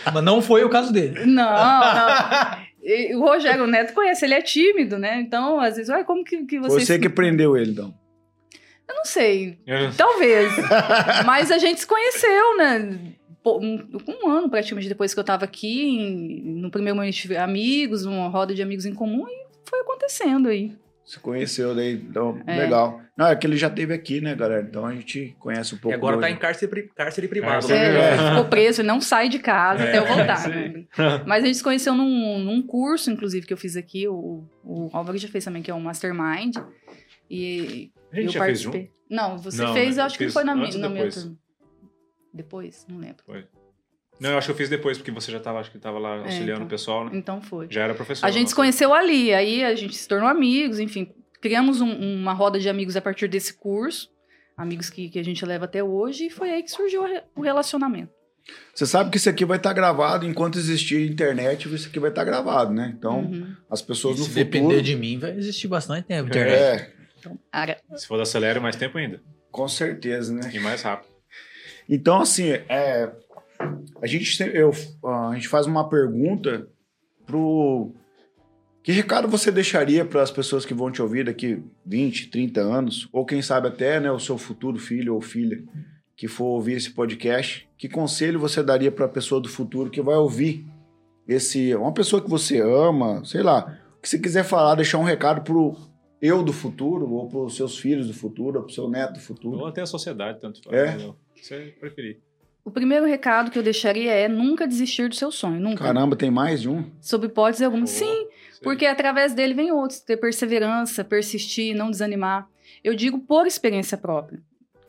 Mas 0.14 0.22
não 0.22 0.40
foi 0.40 0.62
o 0.64 0.68
caso 0.70 0.92
dele. 0.92 1.24
não, 1.26 1.42
não. 1.42 2.69
E 2.91 3.14
o 3.14 3.20
Rogério 3.20 3.66
Neto 3.66 3.93
conhece, 3.95 4.24
ele 4.24 4.34
é 4.34 4.43
tímido, 4.43 4.99
né? 4.99 5.20
Então, 5.20 5.61
às 5.61 5.76
vezes, 5.76 5.91
ai, 5.91 6.05
como 6.05 6.24
que, 6.24 6.45
que 6.45 6.59
você. 6.59 6.80
você 6.84 6.99
que 6.99 7.09
prendeu 7.09 7.57
ele, 7.57 7.70
então. 7.72 7.95
Eu 8.88 8.95
não 8.97 9.05
sei, 9.05 9.57
Eu- 9.66 9.93
Talvez. 9.97 10.51
Mas 11.24 11.51
a 11.53 11.59
gente 11.59 11.80
se 11.80 11.86
conheceu, 11.86 12.57
né? 12.57 12.99
Um, 13.47 13.86
um 14.24 14.28
ano 14.28 14.51
praticamente 14.51 14.88
depois 14.88 15.14
que 15.14 15.20
eu 15.20 15.24
tava 15.24 15.45
aqui. 15.45 15.82
em- 15.84 16.43
no 16.61 16.70
primeiro 16.70 16.97
momento, 16.97 17.14
tive 17.14 17.36
amigos, 17.36 18.05
uma 18.05 18.28
roda 18.28 18.53
de 18.55 18.62
amigos 18.62 18.84
em 18.84 18.93
comum, 18.95 19.26
e 19.28 19.47
foi 19.64 19.80
acontecendo 19.80 20.49
aí. 20.49 20.72
Se 21.11 21.18
conheceu 21.18 21.74
daí, 21.74 21.94
então, 21.94 22.40
É. 22.46 22.56
legal. 22.56 23.00
Não, 23.16 23.26
é 23.26 23.34
que 23.34 23.44
ele 23.44 23.56
já 23.56 23.68
teve 23.68 23.92
aqui, 23.92 24.20
né, 24.20 24.32
galera? 24.36 24.62
Então 24.62 24.86
a 24.86 24.94
gente 24.94 25.34
conhece 25.40 25.74
um 25.74 25.78
E 25.78 25.80
pouco. 25.80 25.96
agora 25.96 26.16
do- 26.16 26.20
tá 26.20 26.30
em 26.30 26.36
cárcere, 26.36 26.88
cárcere 26.94 27.26
privado. 27.26 27.52
Cárcere 27.54 27.78
né? 27.80 27.98
É, 27.98 28.14
É. 28.14 28.28
ficou 28.30 28.44
preso, 28.44 28.80
ele 28.80 28.86
não 28.88 29.00
sai 29.00 29.28
de 29.28 29.40
casa 29.40 29.82
até 29.82 29.98
eu 29.98 30.06
voltar. 30.06 30.48
né? 30.48 30.84
Mas 31.26 31.42
a 31.42 31.46
gente 31.48 31.56
se 31.56 31.64
conheceu 31.64 31.94
num, 31.94 32.38
num 32.38 32.62
curso, 32.62 33.11
inclusive, 33.11 33.44
que 33.44 33.52
eu 33.52 33.56
fiz 33.56 33.76
aqui. 33.76 34.06
O, 34.06 34.44
o 34.62 34.88
Álvaro 34.92 35.18
já 35.18 35.26
fez 35.26 35.44
também, 35.44 35.62
que 35.62 35.70
é 35.70 35.74
um 35.74 35.80
Mastermind. 35.80 36.54
E 37.28 37.90
A 38.12 38.16
gente 38.16 38.26
eu 38.26 38.32
já 38.32 38.44
fez 38.44 38.62
participei. 38.64 38.90
Não, 39.11 39.36
você 39.36 39.62
Não, 39.64 39.74
fez, 39.74 39.96
né? 39.96 40.02
eu 40.02 40.06
acho 40.06 40.16
que 40.16 40.28
foi 40.28 40.44
na, 40.44 40.52
ou 40.52 40.58
na 40.58 40.88
minha 40.88 41.04
depois? 41.04 41.14
turma. 41.16 41.36
Depois? 42.32 42.86
Não 42.88 42.98
lembro. 42.98 43.24
Não, 44.20 44.30
eu 44.30 44.38
acho 44.38 44.46
que 44.48 44.52
eu 44.52 44.56
fiz 44.56 44.68
depois, 44.68 44.98
porque 44.98 45.10
você 45.10 45.32
já 45.32 45.40
tava, 45.40 45.58
acho 45.60 45.70
que 45.70 45.78
tava 45.78 45.98
lá 45.98 46.18
auxiliando 46.18 46.52
então. 46.52 46.66
o 46.66 46.68
pessoal, 46.68 47.04
né? 47.06 47.10
Então 47.14 47.40
foi. 47.40 47.66
Já 47.70 47.84
era 47.84 47.94
professor. 47.94 48.26
A 48.26 48.30
gente 48.30 48.40
se 48.48 48.52
nossa. 48.52 48.56
conheceu 48.56 48.92
ali, 48.92 49.32
aí 49.32 49.64
a 49.64 49.74
gente 49.74 49.96
se 49.96 50.06
tornou 50.06 50.28
amigos, 50.28 50.78
enfim. 50.78 51.10
Criamos 51.40 51.80
um- 51.80 52.16
uma 52.20 52.32
roda 52.34 52.58
de 52.60 52.68
amigos 52.68 52.96
a 52.96 53.00
partir 53.00 53.28
desse 53.28 53.54
curso. 53.54 54.08
Amigos 54.56 54.90
que, 54.90 55.08
que 55.08 55.18
a 55.18 55.24
gente 55.24 55.42
leva 55.46 55.64
até 55.64 55.82
hoje. 55.82 56.26
E 56.26 56.30
foi 56.30 56.50
aí 56.50 56.62
que 56.62 56.70
surgiu 56.70 57.02
o 57.34 57.40
relacionamento. 57.40 58.12
Você 58.74 58.84
sabe 58.84 59.10
que 59.10 59.16
isso 59.16 59.28
aqui 59.30 59.44
vai 59.44 59.56
estar 59.56 59.72
gravado 59.72 60.26
enquanto 60.26 60.58
existir 60.58 61.08
internet, 61.10 61.72
isso 61.72 61.88
aqui 61.88 61.98
vai 62.00 62.10
estar 62.10 62.24
gravado, 62.24 62.72
né? 62.74 62.92
Então, 62.96 63.20
Uhum. 63.20 63.54
as 63.70 63.80
pessoas 63.80 64.18
no 64.18 64.24
Se 64.24 64.30
futuro. 64.30 64.44
depender 64.44 64.82
de 64.82 64.96
mim, 64.96 65.18
vai 65.18 65.30
existir 65.32 65.68
bastante 65.68 66.04
tempo. 66.06 66.28
internet. 66.28 66.58
É, 66.60 66.92
Então, 67.18 67.38
Se 67.96 68.06
for 68.06 68.16
da 68.16 68.24
Acelera, 68.24 68.60
mais 68.60 68.76
tempo 68.76 68.98
ainda. 68.98 69.22
com 69.50 69.66
certeza, 69.68 70.32
né? 70.34 70.50
E 70.52 70.58
mais 70.58 70.82
rápido. 70.82 71.08
Então, 71.88 72.20
assim, 72.20 72.50
é, 72.68 73.10
a, 74.02 74.06
gente, 74.06 74.42
eu, 74.54 74.70
a 75.04 75.34
gente 75.34 75.48
faz 75.48 75.66
uma 75.66 75.88
pergunta 75.88 76.68
pro. 77.26 77.92
Que 78.82 78.92
recado 78.92 79.28
você 79.28 79.50
deixaria 79.52 80.04
para 80.04 80.22
as 80.22 80.30
pessoas 80.30 80.64
que 80.64 80.72
vão 80.72 80.90
te 80.90 81.02
ouvir 81.02 81.24
daqui 81.24 81.62
20, 81.84 82.30
30 82.30 82.61
anos, 82.61 83.08
ou 83.12 83.26
quem 83.26 83.42
sabe 83.42 83.68
até 83.68 84.00
né, 84.00 84.11
o 84.11 84.18
seu 84.18 84.38
futuro 84.38 84.78
filho 84.78 85.14
ou 85.14 85.20
filha 85.20 85.62
que 86.16 86.26
for 86.26 86.46
ouvir 86.46 86.74
esse 86.74 86.90
podcast? 86.90 87.68
Que 87.76 87.88
conselho 87.88 88.40
você 88.40 88.62
daria 88.62 88.90
para 88.90 89.04
a 89.06 89.08
pessoa 89.08 89.40
do 89.40 89.48
futuro 89.48 89.90
que 89.90 90.00
vai 90.00 90.16
ouvir 90.16 90.66
esse. 91.28 91.74
Uma 91.74 91.92
pessoa 91.92 92.22
que 92.22 92.28
você 92.28 92.61
ama, 92.61 93.22
sei 93.24 93.42
lá, 93.42 93.78
o 93.98 94.00
que 94.00 94.08
você 94.08 94.18
quiser 94.18 94.44
falar, 94.44 94.74
deixar 94.74 94.98
um 94.98 95.04
recado 95.04 95.42
pro 95.42 95.76
eu 96.20 96.42
do 96.42 96.52
futuro, 96.52 97.11
ou 97.11 97.28
para 97.28 97.38
os 97.38 97.56
seus 97.56 97.78
filhos 97.78 98.06
do 98.06 98.14
futuro, 98.14 98.58
ou 98.58 98.64
para 98.64 98.70
o 98.70 98.74
seu 98.74 98.88
neto 98.88 99.14
do 99.14 99.20
futuro. 99.20 99.61
Ou 99.61 99.66
até 99.66 99.80
a 99.80 99.86
sociedade, 99.86 100.40
tanto 100.40 100.62
faz. 100.62 100.74
É. 100.76 101.12
você 101.34 101.74
preferir. 101.80 102.20
O 102.64 102.70
primeiro 102.70 103.06
recado 103.06 103.50
que 103.50 103.58
eu 103.58 103.62
deixaria 103.62 104.12
é 104.12 104.28
nunca 104.28 104.66
desistir 104.66 105.08
do 105.08 105.14
seu 105.14 105.30
sonho. 105.32 105.61
Nunca. 105.61 105.84
Caramba, 105.84 106.14
tem 106.14 106.30
mais 106.30 106.61
de 106.61 106.68
um? 106.68 106.84
Sob 107.00 107.26
hipótese 107.26 107.64
alguma. 107.64 107.82
Pô, 107.84 107.88
Sim, 107.88 108.04
sei. 108.04 108.61
porque 108.62 108.86
através 108.86 109.32
dele 109.34 109.54
vem 109.54 109.72
outros. 109.72 110.00
Ter 110.00 110.16
perseverança, 110.18 111.02
persistir, 111.02 111.74
não 111.74 111.90
desanimar. 111.90 112.48
Eu 112.84 112.94
digo 112.94 113.18
por 113.20 113.46
experiência 113.46 113.96
própria. 113.96 114.40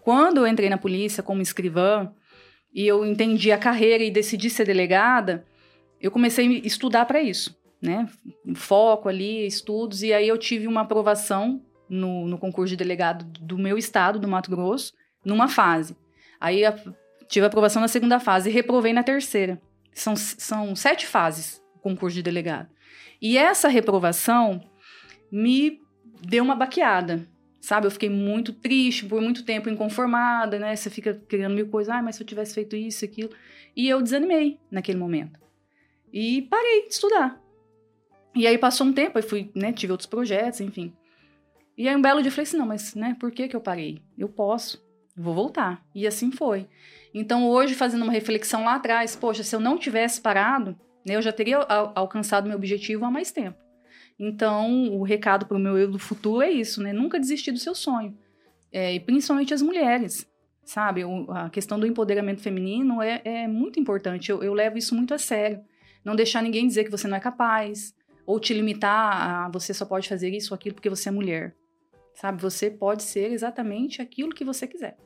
Quando 0.04 0.38
eu 0.38 0.48
entrei 0.48 0.70
na 0.70 0.78
polícia 0.78 1.24
como 1.24 1.42
escrivã 1.42 2.12
e 2.74 2.86
eu 2.86 3.06
entendi 3.06 3.52
a 3.52 3.58
carreira 3.58 4.04
e 4.04 4.12
decidi 4.12 4.50
ser 4.50 4.66
delegada, 4.66 5.46
eu 6.00 6.10
comecei 6.12 6.48
a 6.48 6.68
estudar 6.68 7.06
para 7.06 7.22
isso, 7.22 7.56
né? 7.82 8.08
Foco 8.56 9.08
ali, 9.08 9.46
estudos, 9.46 10.02
e 10.04 10.12
aí 10.14 10.28
eu 10.28 10.38
tive 10.38 10.68
uma 10.68 10.82
aprovação 10.82 11.62
no, 11.90 12.28
no 12.28 12.38
concurso 12.38 12.72
de 12.72 12.78
delegado 12.78 13.26
do 13.40 13.58
meu 13.58 13.78
estado, 13.78 14.20
do 14.20 14.28
Mato 14.28 14.50
Grosso, 14.50 14.94
numa 15.24 15.48
fase. 15.48 15.96
Aí 16.40 16.66
a- 16.66 16.76
tive 17.32 17.46
aprovação 17.46 17.82
na 17.82 17.88
segunda 17.88 18.20
fase 18.20 18.50
e 18.50 18.54
reprovei 18.54 18.92
na 18.92 19.04
terceira. 19.04 19.60
São, 19.94 20.16
são 20.16 20.76
sete 20.76 21.08
fases 21.08 21.62
o 21.76 21.80
concurso 21.80 22.16
de 22.16 22.22
delegado. 22.22 22.70
E 23.22 23.38
essa 23.38 23.70
reprovação 23.70 24.62
me 25.32 25.82
deu 26.22 26.44
uma 26.44 26.56
baqueada, 26.56 27.26
sabe? 27.62 27.88
Eu 27.88 27.92
fiquei 27.92 28.10
muito 28.10 28.52
triste, 28.52 29.06
por 29.06 29.22
muito 29.22 29.46
tempo 29.46 29.70
inconformada, 29.70 30.60
né? 30.60 30.76
Você 30.76 30.90
fica 30.90 31.14
criando 31.14 31.56
mil 31.56 31.70
coisas, 31.70 31.94
ah, 31.96 32.02
mas 32.02 32.18
se 32.18 32.22
eu 32.22 32.28
tivesse 32.28 32.54
feito 32.54 32.76
isso, 32.76 33.06
aquilo. 33.06 33.30
E 33.76 33.88
eu 33.88 34.02
desanimei 34.02 34.60
naquele 34.70 35.00
momento. 35.00 35.40
E 36.12 36.42
parei 36.44 36.88
de 36.88 36.94
estudar. 36.94 37.42
E 38.36 38.46
aí 38.46 38.58
passou 38.58 38.86
um 38.86 38.94
tempo, 38.94 39.18
aí 39.18 39.24
fui, 39.24 39.50
né, 39.56 39.72
tive 39.72 39.94
outros 39.94 40.08
projetos, 40.08 40.60
enfim. 40.60 40.94
E 41.78 41.88
aí 41.88 41.96
um 41.96 42.02
belo 42.02 42.22
dia 42.22 42.28
eu 42.28 42.34
falei 42.34 42.44
assim, 42.44 42.58
não, 42.58 42.66
mas, 42.66 42.94
né, 42.94 43.16
por 43.18 43.32
que 43.32 43.48
que 43.48 43.56
eu 43.56 43.62
parei? 43.62 44.02
Eu 44.18 44.28
posso, 44.28 44.84
vou 45.16 45.34
voltar. 45.34 45.86
E 45.96 46.06
assim 46.06 46.30
foi. 46.30 46.68
Então 47.14 47.48
hoje, 47.50 47.74
fazendo 47.76 48.04
uma 48.04 48.12
reflexão 48.14 48.64
lá 48.64 48.76
atrás, 48.76 49.16
poxa, 49.16 49.44
se 49.44 49.56
eu 49.56 49.60
não 49.60 49.78
tivesse 49.78 50.22
parado, 50.22 50.78
né, 51.06 51.16
eu 51.16 51.22
já 51.22 51.32
teria 51.32 51.58
al- 51.58 51.92
alcançado 51.96 52.48
meu 52.48 52.58
objetivo 52.58 53.06
há 53.06 53.12
mais 53.12 53.32
tempo. 53.32 53.58
Então, 54.20 54.90
o 54.94 55.04
recado 55.04 55.46
para 55.46 55.58
o 55.58 55.60
meu 55.60 55.78
eu 55.78 55.90
do 55.90 55.98
futuro 55.98 56.42
é 56.44 56.52
isso, 56.52 56.82
né? 56.82 56.94
Nunca 56.94 57.20
desistir 57.20 57.52
do 57.52 57.58
seu 57.58 57.74
sonho. 57.74 58.16
É, 58.72 58.94
e 58.94 59.00
principalmente 59.00 59.54
as 59.54 59.62
mulheres, 59.64 60.28
sabe? 60.64 61.04
O- 61.04 61.26
a 61.32 61.50
questão 61.50 61.80
do 61.80 61.88
empoderamento 61.88 62.42
feminino 62.42 63.02
é, 63.02 63.22
é 63.26 63.48
muito 63.48 63.80
importante. 63.80 64.30
Eu, 64.30 64.44
eu 64.44 64.54
levo 64.54 64.78
isso 64.78 64.94
muito 64.96 65.14
a 65.14 65.18
sério. 65.18 65.62
Não 66.06 66.16
deixar 66.16 66.42
ninguém 66.44 66.68
dizer 66.68 66.84
que 66.84 66.92
você 66.92 67.08
não 67.08 67.18
é 67.18 67.20
capaz, 67.20 67.96
ou 68.26 68.40
te 68.40 68.54
limitar 68.54 69.46
a 69.46 69.50
você 69.50 69.74
só 69.74 69.86
pode 69.86 70.08
fazer 70.08 70.30
isso 70.30 70.54
ou 70.54 70.56
aquilo 70.56 70.76
porque 70.76 70.90
você 70.90 71.10
é 71.10 71.12
mulher. 71.12 71.56
Sabe? 72.14 72.42
Você 72.42 72.70
pode 72.70 73.04
ser 73.04 73.32
exatamente 73.32 74.02
aquilo 74.02 74.34
que 74.34 74.46
você 74.46 74.68
quiser. 74.68 74.98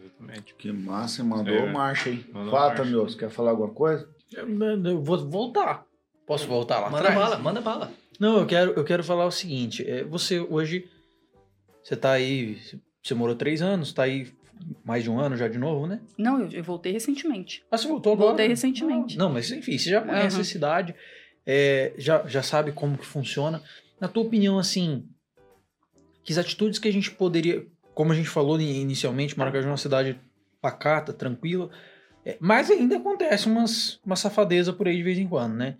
Exatamente. 0.00 0.54
Que 0.54 0.72
massa, 0.72 1.22
mandou 1.24 1.54
É. 1.54 1.72
marcha 1.72 2.10
aí. 2.10 2.24
Mandou 2.32 2.50
Fala, 2.50 2.68
marcha. 2.68 2.84
meu, 2.84 3.08
você 3.08 3.18
quer 3.18 3.30
falar 3.30 3.50
alguma 3.50 3.70
coisa? 3.72 4.08
Eu, 4.32 4.48
eu 4.84 5.02
vou 5.02 5.18
voltar. 5.28 5.84
Posso 6.26 6.46
voltar 6.46 6.78
lá 6.80 6.90
Manda 6.90 7.08
atrás? 7.08 7.18
bala, 7.18 7.38
manda 7.38 7.60
bala. 7.60 7.92
Não, 8.18 8.38
eu 8.38 8.46
quero, 8.46 8.72
eu 8.72 8.84
quero 8.84 9.02
falar 9.04 9.26
o 9.26 9.30
seguinte. 9.30 9.88
é, 9.88 10.04
você 10.04 10.38
hoje, 10.40 10.88
você 11.82 11.96
tá 11.96 12.12
aí, 12.12 12.58
você 13.02 13.14
morou 13.14 13.34
três 13.34 13.60
anos, 13.60 13.92
tá 13.92 14.04
aí 14.04 14.32
mais 14.84 15.02
de 15.02 15.10
um 15.10 15.18
ano 15.18 15.36
já 15.36 15.48
de 15.48 15.58
novo, 15.58 15.86
né? 15.86 16.00
Não, 16.16 16.40
eu, 16.40 16.50
eu 16.52 16.62
voltei 16.62 16.92
recentemente. 16.92 17.64
Ah, 17.70 17.76
você 17.76 17.88
voltou 17.88 18.12
agora? 18.12 18.28
Voltei 18.28 18.48
recentemente. 18.48 19.18
Não, 19.18 19.28
mas 19.28 19.50
enfim, 19.50 19.76
você 19.76 19.90
já 19.90 20.00
conhece 20.00 20.36
Aham. 20.36 20.40
a 20.42 20.44
cidade, 20.44 20.94
é, 21.44 21.92
já, 21.98 22.26
já 22.26 22.42
sabe 22.42 22.70
como 22.72 22.96
que 22.96 23.04
funciona. 23.06 23.60
Na 24.00 24.06
tua 24.08 24.22
opinião, 24.22 24.58
assim, 24.58 25.08
que 26.24 26.32
atitudes 26.38 26.78
que 26.78 26.88
a 26.88 26.92
gente 26.92 27.10
poderia, 27.10 27.66
como 27.94 28.12
a 28.12 28.14
gente 28.14 28.28
falou 28.28 28.60
in- 28.60 28.80
inicialmente, 28.80 29.38
Maracaju 29.38 29.68
é 29.68 29.70
uma 29.70 29.76
cidade 29.76 30.20
pacata, 30.60 31.12
tranquila, 31.12 31.70
é, 32.24 32.36
mas 32.40 32.70
ainda 32.70 32.96
acontece 32.96 33.48
umas, 33.48 34.00
uma 34.04 34.16
safadeza 34.16 34.72
por 34.72 34.86
aí 34.86 34.96
de 34.96 35.02
vez 35.02 35.18
em 35.18 35.26
quando, 35.26 35.54
né? 35.54 35.76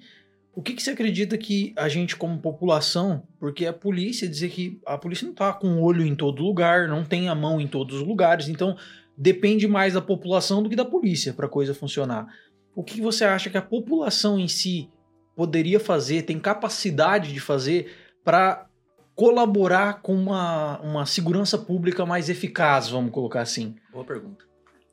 O 0.54 0.60
que, 0.60 0.74
que 0.74 0.82
você 0.82 0.90
acredita 0.90 1.38
que 1.38 1.72
a 1.76 1.88
gente, 1.88 2.14
como 2.14 2.38
população, 2.38 3.22
porque 3.40 3.64
a 3.64 3.72
polícia 3.72 4.28
dizer 4.28 4.50
que 4.50 4.78
a 4.84 4.98
polícia 4.98 5.26
não 5.26 5.32
tá 5.32 5.50
com 5.52 5.68
o 5.68 5.82
olho 5.82 6.04
em 6.04 6.14
todo 6.14 6.42
lugar, 6.42 6.88
não 6.88 7.04
tem 7.04 7.28
a 7.28 7.34
mão 7.34 7.58
em 7.58 7.66
todos 7.66 8.00
os 8.00 8.06
lugares, 8.06 8.48
então 8.48 8.76
depende 9.16 9.66
mais 9.66 9.94
da 9.94 10.02
população 10.02 10.62
do 10.62 10.68
que 10.68 10.76
da 10.76 10.84
polícia 10.84 11.32
para 11.32 11.46
a 11.46 11.48
coisa 11.48 11.74
funcionar. 11.74 12.26
O 12.74 12.82
que 12.82 13.00
você 13.00 13.24
acha 13.24 13.48
que 13.48 13.56
a 13.56 13.62
população 13.62 14.38
em 14.38 14.48
si 14.48 14.90
poderia 15.34 15.80
fazer, 15.80 16.22
tem 16.22 16.38
capacidade 16.38 17.32
de 17.32 17.40
fazer 17.40 17.90
para 18.22 18.66
colaborar 19.14 20.00
com 20.02 20.14
uma, 20.14 20.80
uma 20.80 21.06
segurança 21.06 21.58
pública 21.58 22.06
mais 22.06 22.28
eficaz, 22.28 22.88
vamos 22.88 23.12
colocar 23.12 23.40
assim? 23.40 23.76
Boa 23.92 24.04
pergunta. 24.04 24.44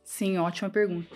Sim, 0.03 0.37
ótima 0.37 0.69
pergunta. 0.69 1.07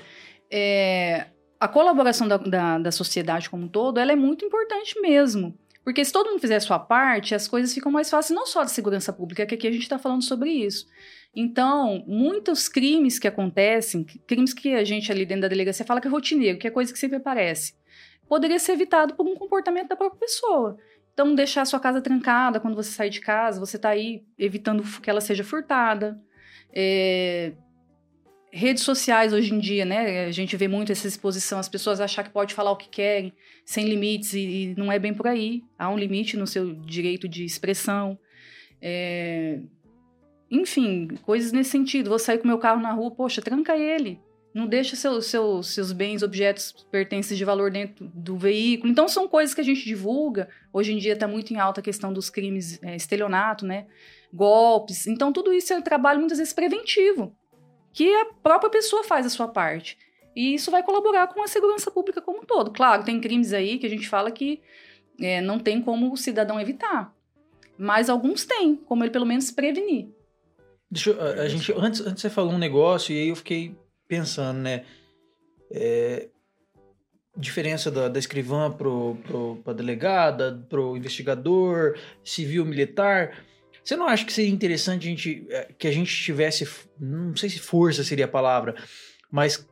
É, 0.49 1.28
a 1.60 1.68
colaboração 1.68 2.28
da, 2.28 2.38
da, 2.38 2.78
da 2.78 2.91
sociedade 2.91 3.49
como 3.49 3.66
um 3.66 3.68
todo, 3.68 3.99
ela 3.99 4.12
é 4.12 4.16
muito 4.16 4.45
importante 4.45 4.99
mesmo. 5.01 5.58
Porque 5.84 6.04
se 6.04 6.14
todo 6.14 6.30
mundo 6.30 6.39
fizer 6.39 6.56
a 6.56 6.62
sua 6.62 6.80
parte, 6.80 7.36
as 7.36 7.47
coisas 7.47 7.74
ficam 7.74 7.91
mais 7.91 8.10
fáceis, 8.10 8.36
não 8.36 8.45
só 8.45 8.62
da 8.62 8.70
segurança 8.70 9.12
pública, 9.12 9.45
que 9.45 9.56
aqui 9.56 9.68
a 9.68 9.72
gente 9.72 9.82
está 9.82 9.99
falando 9.99 10.24
sobre 10.24 10.49
isso. 10.49 10.86
Então, 11.36 12.04
muitos 12.08 12.70
crimes 12.70 13.20
que 13.20 13.28
acontecem, 13.28 14.06
crimes 14.26 14.54
que 14.54 14.74
a 14.76 14.84
gente 14.84 15.12
ali 15.12 15.26
dentro 15.26 15.41
da 15.41 15.47
delegacia 15.49 15.86
fala 15.86 15.99
que 15.99 16.08
é 16.08 16.12
rotineiro, 16.12 16.58
que 16.58 16.68
é 16.68 16.72
coisa 16.72 16.93
que 16.93 16.99
sempre 16.99 17.18
aparece, 17.18 17.74
poderia 18.30 18.60
ser 18.60 18.74
evitado 18.74 19.16
por 19.16 19.26
um 19.26 19.36
comportamento 19.36 19.89
da 19.89 19.95
própria 19.95 20.20
pessoa. 20.20 20.78
Então, 21.14 21.36
deixar 21.36 21.61
a 21.61 21.66
sua 21.66 21.80
casa 21.80 22.01
trancada 22.01 22.59
quando 22.59 22.76
você 22.76 22.91
sai 22.91 23.09
de 23.09 23.22
casa, 23.22 23.59
você 23.59 23.78
está 23.78 23.89
aí 23.89 24.24
evitando 24.38 24.84
que 24.99 25.09
ela 25.09 25.22
seja 25.22 25.43
furtada. 25.43 26.20
É, 26.74 27.53
redes 28.51 28.84
sociais 28.84 29.34
hoje 29.34 29.53
em 29.53 29.59
dia, 29.59 29.86
né? 29.86 30.26
A 30.26 30.32
gente 30.32 30.57
vê 30.57 30.68
muito 30.68 30.91
essa 30.91 31.07
exposição, 31.07 31.59
as 31.59 31.70
pessoas 31.70 31.99
achar 31.99 32.24
que 32.24 32.32
pode 32.32 32.53
falar 32.53 32.72
o 32.72 32.76
que 32.76 32.89
querem, 32.89 33.34
sem 33.66 33.86
limites, 33.86 34.34
e, 34.34 34.39
e 34.39 34.76
não 34.76 34.91
é 34.91 34.97
bem 34.99 35.14
por 35.14 35.28
aí. 35.28 35.64
Há 35.78 35.89
um 35.89 35.97
limite 35.97 36.36
no 36.36 36.47
seu 36.47 36.74
direito 36.74 37.28
de 37.28 37.45
expressão. 37.45 38.18
É, 38.82 39.59
Enfim, 40.51 41.07
coisas 41.24 41.51
nesse 41.51 41.72
sentido. 41.72 42.09
Vou 42.09 42.20
sair 42.20 42.38
com 42.39 42.47
meu 42.47 42.59
carro 42.59 42.82
na 42.82 42.91
rua, 42.91 43.11
poxa, 43.11 43.41
tranca 43.41 43.78
ele. 43.78 44.20
Não 44.54 44.68
deixa 44.68 44.95
seu, 44.95 45.22
seu, 45.22 45.64
seus 45.64 45.91
bens, 45.91 46.22
objetos, 46.22 46.72
pertences 46.91 47.38
de 47.38 47.43
valor 47.43 47.72
dentro 47.72 48.10
do 48.14 48.38
veículo. 48.38 48.91
Então, 48.91 49.08
são 49.08 49.28
coisas 49.28 49.56
que 49.56 49.62
a 49.62 49.64
gente 49.64 49.84
divulga. 49.84 50.47
Hoje 50.72 50.93
em 50.93 50.97
dia 50.97 51.14
está 51.14 51.28
muito 51.28 51.51
em 51.51 51.58
alta 51.58 51.82
a 51.82 51.84
questão 51.84 52.14
dos 52.14 52.30
crimes, 52.30 52.80
é, 52.84 52.95
estelionato, 52.95 53.66
né? 53.66 53.88
Golpes. 54.32 55.08
Então, 55.08 55.34
tudo 55.34 55.51
isso 55.51 55.74
é 55.74 55.78
um 55.78 55.82
trabalho 55.82 56.20
muitas 56.20 56.38
vezes 56.38 56.54
preventivo 56.54 57.36
que 57.93 58.12
a 58.14 58.26
própria 58.41 58.70
pessoa 58.70 59.04
faz 59.04 59.26
a 59.26 59.30
sua 59.30 59.47
parte. 59.47 59.97
E 60.36 60.56
isso 60.56 60.72
vai 60.72 60.84
colaborar 60.84 61.28
com 61.28 61.43
a 61.43 61.47
segurança 61.47 61.91
pública 61.91 62.22
como 62.22 62.39
um 62.39 62.45
todo. 62.45 62.72
Claro, 62.72 63.04
tem 63.04 63.22
crimes 63.22 63.54
aí 63.54 63.78
que 63.78 63.86
a 63.86 63.89
gente 63.89 64.10
fala 64.10 64.32
que 64.32 64.62
é, 65.22 65.39
não 65.39 65.60
tem 65.60 65.82
como 65.82 66.12
o 66.12 66.18
cidadão 66.18 66.60
evitar. 66.60 67.14
Mas 67.78 68.10
alguns 68.10 68.45
têm, 68.45 68.76
como 68.76 69.04
ele 69.04 69.12
pelo 69.12 69.26
menos 69.26 69.51
prevenir. 69.51 70.10
Deixa 70.89 71.12
eu, 71.12 71.22
a 71.22 71.47
gente, 71.47 71.72
antes, 71.76 72.01
antes 72.01 72.22
você 72.22 72.30
falou 72.30 72.54
um 72.54 72.58
negócio 72.58 73.14
e 73.14 73.20
aí 73.20 73.30
eu 73.30 73.36
fiquei 73.36 73.76
pensando, 74.14 74.59
né? 74.59 74.84
É, 75.72 76.28
diferença 77.36 77.89
da, 77.89 78.07
da 78.07 78.20
escrivã 78.20 78.72
pro, 78.72 79.18
pro, 79.26 79.55
pra 79.64 79.74
delegada, 79.74 80.64
pro 80.70 80.95
investigador, 80.95 81.97
civil, 82.24 82.64
militar. 82.64 83.36
Você 83.84 83.95
não 83.95 84.07
acha 84.07 84.24
que 84.24 84.32
seria 84.32 84.51
interessante 84.51 85.07
a 85.07 85.09
gente, 85.09 85.47
é, 85.49 85.70
que 85.78 85.88
a 85.88 85.91
gente 85.91 86.16
tivesse, 86.16 86.70
não 86.99 87.36
sei 87.36 87.49
se 87.49 87.57
força 87.57 88.03
seria 88.03 88.26
a 88.26 88.28
palavra, 88.28 88.76
mas 89.32 89.68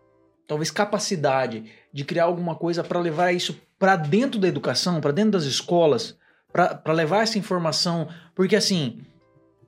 talvez 0.48 0.72
capacidade 0.72 1.72
de 1.94 2.04
criar 2.04 2.24
alguma 2.24 2.56
coisa 2.56 2.84
para 2.84 3.00
levar 3.00 3.32
isso 3.32 3.62
para 3.78 3.96
dentro 3.96 4.40
da 4.40 4.48
educação, 4.48 5.00
para 5.00 5.12
dentro 5.12 5.32
das 5.32 5.44
escolas, 5.44 6.18
para 6.52 6.94
levar 6.94 7.22
essa 7.22 7.38
informação, 7.38 8.10
porque 8.34 8.56
assim, 8.56 9.06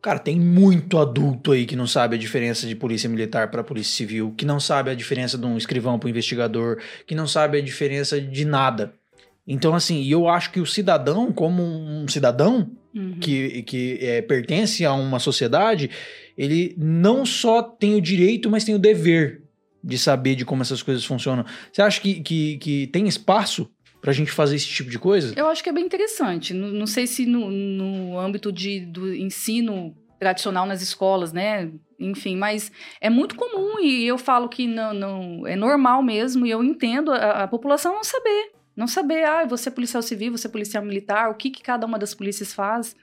cara, 0.04 0.20
tem 0.20 0.38
muito 0.38 0.99
adulto 0.99 1.54
aí 1.54 1.66
que 1.66 1.78
não 1.78 1.88
sabe 1.88 2.16
a 2.16 2.20
diferença 2.20 2.68
de 2.68 2.76
polícia 2.76 3.10
militar 3.10 3.49
para 3.49 3.64
polícia 3.64 3.95
civil, 3.95 4.34
que 4.38 4.45
não 4.45 4.60
sabe 4.60 4.91
a 4.91 4.93
diferença 4.93 5.38
de 5.38 5.45
um 5.45 5.58
escrivão 5.58 5.97
para 5.97 6.08
um 6.08 6.10
investigador, 6.10 6.78
que 7.08 7.16
não 7.16 7.26
sabe 7.26 7.58
a 7.58 7.62
diferença 7.62 8.20
de 8.20 8.43
nada. 8.43 8.93
Então, 9.47 9.74
assim, 9.74 10.06
eu 10.06 10.28
acho 10.28 10.51
que 10.51 10.60
o 10.60 10.66
cidadão, 10.66 11.32
como 11.32 11.64
um 11.64 12.08
cidadão 12.08 12.70
Uhum. 12.95 13.18
que, 13.20 13.64
que 13.64 13.97
é, 14.01 14.22
pertence 14.22 14.86
a 14.86 14.93
uma 14.93 15.18
sociedade, 15.18 15.89
ele 16.38 16.76
não 16.78 17.26
só 17.26 17.64
tem 17.64 17.95
o 17.95 18.01
direito, 18.01 18.51
mas 18.51 18.64
tem 18.64 18.76
o 18.76 18.80
dever 18.80 19.41
de 19.84 19.97
saber 19.97 20.36
de 20.36 20.45
como 20.45 20.62
essas 20.62 20.84
coisas 20.84 21.04
funcionam. 21.04 21.43
Você 21.72 21.82
acha 21.82 21.99
que, 21.99 22.22
que, 22.22 22.58
que 22.58 22.88
tem 22.88 23.08
espaço 23.08 23.68
pra 24.04 24.12
gente 24.12 24.34
fazer 24.34 24.58
esse 24.58 24.68
tipo 24.68 24.89
de 24.89 24.99
coisa? 24.99 25.34
Eu 25.34 25.47
acho 25.47 25.64
que 25.64 25.70
é 25.70 25.72
bem 25.72 25.86
interessante. 25.86 26.54
Não, 26.54 26.68
não 26.68 26.86
sei 26.86 27.08
se 27.08 27.26
no, 27.26 27.49
no 27.49 28.20
âmbito 28.20 28.51
de, 28.51 28.82
do 28.82 29.16
ensino 29.16 29.95
tradicional 30.20 30.66
nas 30.66 30.82
escolas, 30.82 31.32
né? 31.32 31.72
Enfim, 31.97 32.36
mas 32.36 32.70
é 32.99 33.10
muito 33.10 33.34
comum 33.34 33.80
e 33.80 34.06
eu 34.06 34.18
falo 34.18 34.49
que 34.49 34.68
não, 34.68 34.93
não 34.93 35.47
é 35.47 35.56
normal 35.56 36.04
mesmo 36.04 36.45
e 36.45 36.51
eu 36.51 36.62
entendo 36.62 37.14
a, 37.14 37.43
a 37.43 37.47
população 37.47 37.93
não 37.93 38.04
saber. 38.04 38.51
Não 38.76 38.88
saber, 38.88 39.24
ah, 39.24 39.45
você 39.45 39.70
é 39.70 39.72
policial 39.72 40.04
civil, 40.04 40.34
você 40.34 40.47
é 40.47 40.51
policial 40.51 40.84
militar, 40.84 41.30
o 41.30 41.36
que, 41.36 41.49
que 41.49 41.64
cada 41.64 41.88
uma 41.88 41.97
das 41.97 42.14
polícias 42.14 42.54
faz. 42.54 42.97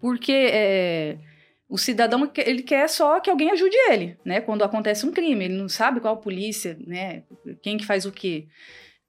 Porque 0.00 0.32
é, 0.32 1.18
o 1.68 1.76
cidadão, 1.76 2.30
ele 2.38 2.62
quer 2.62 2.88
só 2.88 3.20
que 3.20 3.28
alguém 3.28 3.50
ajude 3.50 3.76
ele, 3.90 4.16
né? 4.24 4.40
Quando 4.40 4.64
acontece 4.64 5.04
um 5.04 5.12
crime, 5.12 5.44
ele 5.44 5.58
não 5.58 5.68
sabe 5.68 6.00
qual 6.00 6.16
polícia, 6.16 6.78
né? 6.86 7.24
Quem 7.62 7.76
que 7.76 7.84
faz 7.84 8.06
o 8.06 8.12
quê. 8.12 8.46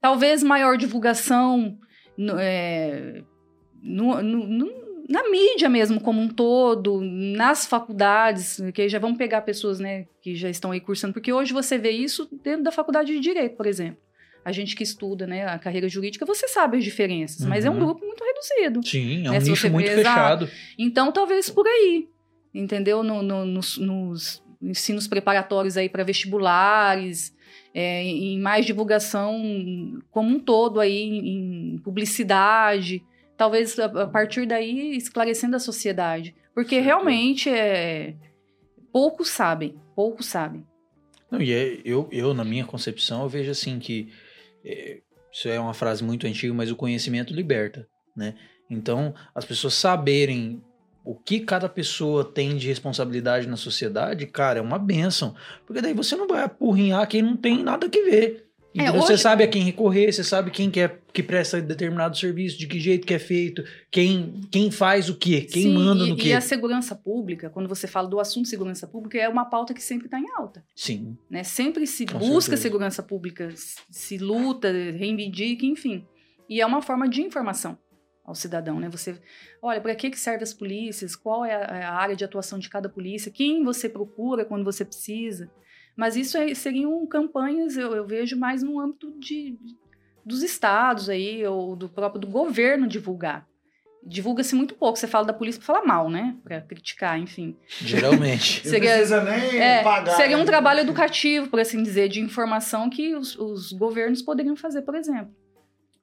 Talvez 0.01 0.43
maior 0.43 0.77
divulgação 0.77 1.77
no- 2.17 2.37
é, 2.39 3.23
no- 3.81 4.21
no- 4.21 4.79
na 5.09 5.27
mídia 5.29 5.67
mesmo 5.67 5.99
como 5.99 6.21
um 6.21 6.27
todo, 6.27 7.01
nas 7.01 7.65
faculdades, 7.65 8.61
que 8.73 8.87
já 8.87 8.99
vão 8.99 9.15
pegar 9.15 9.41
pessoas 9.41 9.79
né, 9.79 10.05
que 10.21 10.35
já 10.35 10.49
estão 10.49 10.71
aí 10.71 10.79
cursando, 10.79 11.13
porque 11.13 11.33
hoje 11.33 11.51
você 11.51 11.77
vê 11.77 11.89
isso 11.91 12.29
dentro 12.43 12.63
da 12.63 12.71
faculdade 12.71 13.11
de 13.13 13.19
Direito, 13.19 13.55
por 13.57 13.65
exemplo. 13.65 13.97
A 14.45 14.51
gente 14.51 14.75
que 14.75 14.83
estuda 14.83 15.27
né, 15.27 15.45
a 15.47 15.59
carreira 15.59 15.89
jurídica, 15.89 16.25
você 16.25 16.47
sabe 16.47 16.77
as 16.77 16.83
diferenças, 16.83 17.45
mas 17.45 17.65
é 17.65 17.69
um 17.69 17.73
Uhum. 17.73 17.79
grupo 17.79 18.05
muito 18.05 18.23
reduzido. 18.23 18.87
Sim, 18.87 19.27
é 19.27 19.31
um 19.31 19.33
É, 19.33 19.39
se 19.41 19.49
nicho 19.49 19.69
muito 19.69 19.87
vê, 19.89 19.95
fechado. 19.97 20.49
Então, 20.77 21.11
talvez 21.11 21.49
por 21.49 21.67
aí, 21.67 22.07
entendeu? 22.53 23.03
No- 23.03 23.21
no- 23.21 23.45
nos, 23.45 23.77
nos 23.77 24.43
ensinos 24.61 25.07
preparatórios 25.07 25.77
aí 25.77 25.87
para 25.89 26.03
vestibulares, 26.03 27.35
é, 27.73 28.03
em 28.03 28.39
mais 28.39 28.65
divulgação 28.65 29.41
como 30.11 30.29
um 30.29 30.39
todo 30.39 30.79
aí, 30.79 31.01
em, 31.01 31.73
em 31.75 31.77
publicidade, 31.79 33.03
talvez 33.37 33.77
a, 33.79 33.85
a 33.85 34.07
partir 34.07 34.45
daí 34.45 34.95
esclarecendo 34.95 35.55
a 35.55 35.59
sociedade. 35.59 36.35
Porque 36.53 36.75
Certeza. 36.75 36.85
realmente 36.85 37.49
é, 37.49 38.15
poucos 38.91 39.29
sabem, 39.29 39.75
poucos 39.95 40.25
sabem. 40.25 40.65
Não, 41.31 41.41
e 41.41 41.53
é- 41.53 41.79
eu, 41.85 42.07
eu, 42.11 42.33
na 42.33 42.43
minha 42.43 42.65
concepção, 42.65 43.21
eu 43.23 43.29
vejo 43.29 43.51
assim 43.51 43.79
que 43.79 44.11
é, 44.65 44.99
isso 45.31 45.47
é 45.47 45.59
uma 45.59 45.73
frase 45.73 46.03
muito 46.03 46.25
antiga, 46.25 46.53
mas 46.53 46.71
o 46.71 46.75
conhecimento 46.75 47.33
liberta, 47.33 47.87
né? 48.15 48.35
Então, 48.69 49.13
as 49.33 49.45
pessoas 49.45 49.73
saberem 49.73 50.61
o 51.11 51.15
que 51.15 51.39
cada 51.39 51.67
pessoa 51.67 52.23
tem 52.23 52.55
de 52.55 52.67
responsabilidade 52.67 53.47
na 53.47 53.57
sociedade, 53.57 54.27
cara, 54.27 54.59
é 54.59 54.61
uma 54.61 54.77
benção. 54.77 55.33
Porque 55.65 55.81
daí 55.81 55.93
você 55.93 56.15
não 56.15 56.27
vai 56.27 56.43
apurrinhar 56.43 57.07
quem 57.07 57.23
não 57.23 57.35
tem 57.35 57.63
nada 57.63 57.89
que 57.89 58.03
ver. 58.03 58.45
É, 58.77 58.83
Entendeu? 58.83 59.01
Você 59.01 59.13
hoje- 59.13 59.23
sabe 59.23 59.43
a 59.43 59.47
quem 59.47 59.63
recorrer, 59.63 60.11
você 60.13 60.23
sabe 60.23 60.51
quem 60.51 60.69
quer 60.69 61.01
que 61.11 61.23
presta 61.23 61.59
determinado 61.59 62.15
serviço, 62.15 62.59
de 62.59 62.67
que 62.67 62.79
jeito 62.79 63.07
que 63.07 63.15
é 63.15 63.17
feito, 63.17 63.63
quem, 63.89 64.41
quem 64.51 64.69
faz 64.69 65.09
o 65.09 65.15
quê, 65.15 65.41
quem 65.41 65.63
Sim, 65.63 65.73
manda 65.73 66.03
e, 66.05 66.09
no 66.09 66.15
e 66.15 66.19
quê. 66.21 66.33
a 66.33 66.41
segurança 66.41 66.93
pública, 66.93 67.49
quando 67.49 67.67
você 67.67 67.87
fala 67.87 68.07
do 68.07 68.19
assunto 68.19 68.47
segurança 68.47 68.85
pública, 68.85 69.17
é 69.17 69.27
uma 69.27 69.45
pauta 69.45 69.73
que 69.73 69.81
sempre 69.81 70.05
está 70.05 70.19
em 70.19 70.29
alta. 70.37 70.63
Sim. 70.75 71.17
né? 71.27 71.43
Sempre 71.43 71.87
se 71.87 72.05
Com 72.05 72.19
busca 72.19 72.41
certeza. 72.51 72.61
segurança 72.61 73.01
pública, 73.01 73.49
se 73.89 74.19
luta, 74.19 74.71
reivindica, 74.71 75.65
enfim. 75.65 76.05
E 76.47 76.61
é 76.61 76.65
uma 76.67 76.83
forma 76.83 77.09
de 77.09 77.21
informação 77.23 77.75
ao 78.29 78.35
cidadão, 78.35 78.79
né? 78.79 78.87
Você, 78.89 79.19
olha, 79.61 79.81
para 79.81 79.95
que 79.95 80.09
que 80.09 80.19
serve 80.19 80.43
as 80.43 80.53
polícias? 80.53 81.15
Qual 81.15 81.43
é 81.43 81.53
a, 81.55 81.89
a 81.89 81.93
área 81.95 82.15
de 82.15 82.23
atuação 82.23 82.59
de 82.59 82.69
cada 82.69 82.87
polícia? 82.87 83.31
Quem 83.31 83.63
você 83.63 83.89
procura 83.89 84.45
quando 84.45 84.63
você 84.63 84.85
precisa? 84.85 85.49
Mas 85.97 86.15
isso 86.15 86.37
é- 86.37 86.53
seriam 86.53 87.05
campanhas, 87.07 87.75
eu, 87.75 87.93
eu 87.93 88.05
vejo 88.05 88.37
mais 88.37 88.63
no 88.63 88.79
âmbito 88.79 89.11
de, 89.19 89.57
dos 90.25 90.43
estados 90.43 91.09
aí, 91.09 91.45
ou 91.45 91.75
do 91.75 91.89
próprio 91.89 92.21
do 92.21 92.27
governo 92.27 92.87
divulgar. 92.87 93.47
Divulga-se 94.01 94.55
muito 94.55 94.75
pouco. 94.75 94.97
Você 94.97 95.07
fala 95.07 95.25
da 95.25 95.33
polícia 95.33 95.59
para 95.61 95.65
falar 95.75 95.85
mal, 95.85 96.09
né? 96.09 96.37
Para 96.41 96.61
criticar, 96.61 97.19
enfim. 97.19 97.57
Geralmente. 97.67 98.61
Não 98.63 98.71
Seria- 98.71 98.91
precisa 98.93 99.23
nem 99.23 99.59
É, 99.59 99.83
pagar. 99.83 100.15
seria 100.15 100.37
um 100.37 100.41
né? 100.41 100.45
trabalho 100.45 100.79
educativo, 100.79 101.49
por 101.49 101.59
assim 101.59 101.83
dizer, 101.83 102.07
de 102.07 102.21
informação 102.21 102.89
que 102.89 103.13
os, 103.13 103.37
os 103.37 103.73
governos 103.73 104.21
poderiam 104.21 104.55
fazer, 104.55 104.83
por 104.83 104.95
exemplo. 104.95 105.33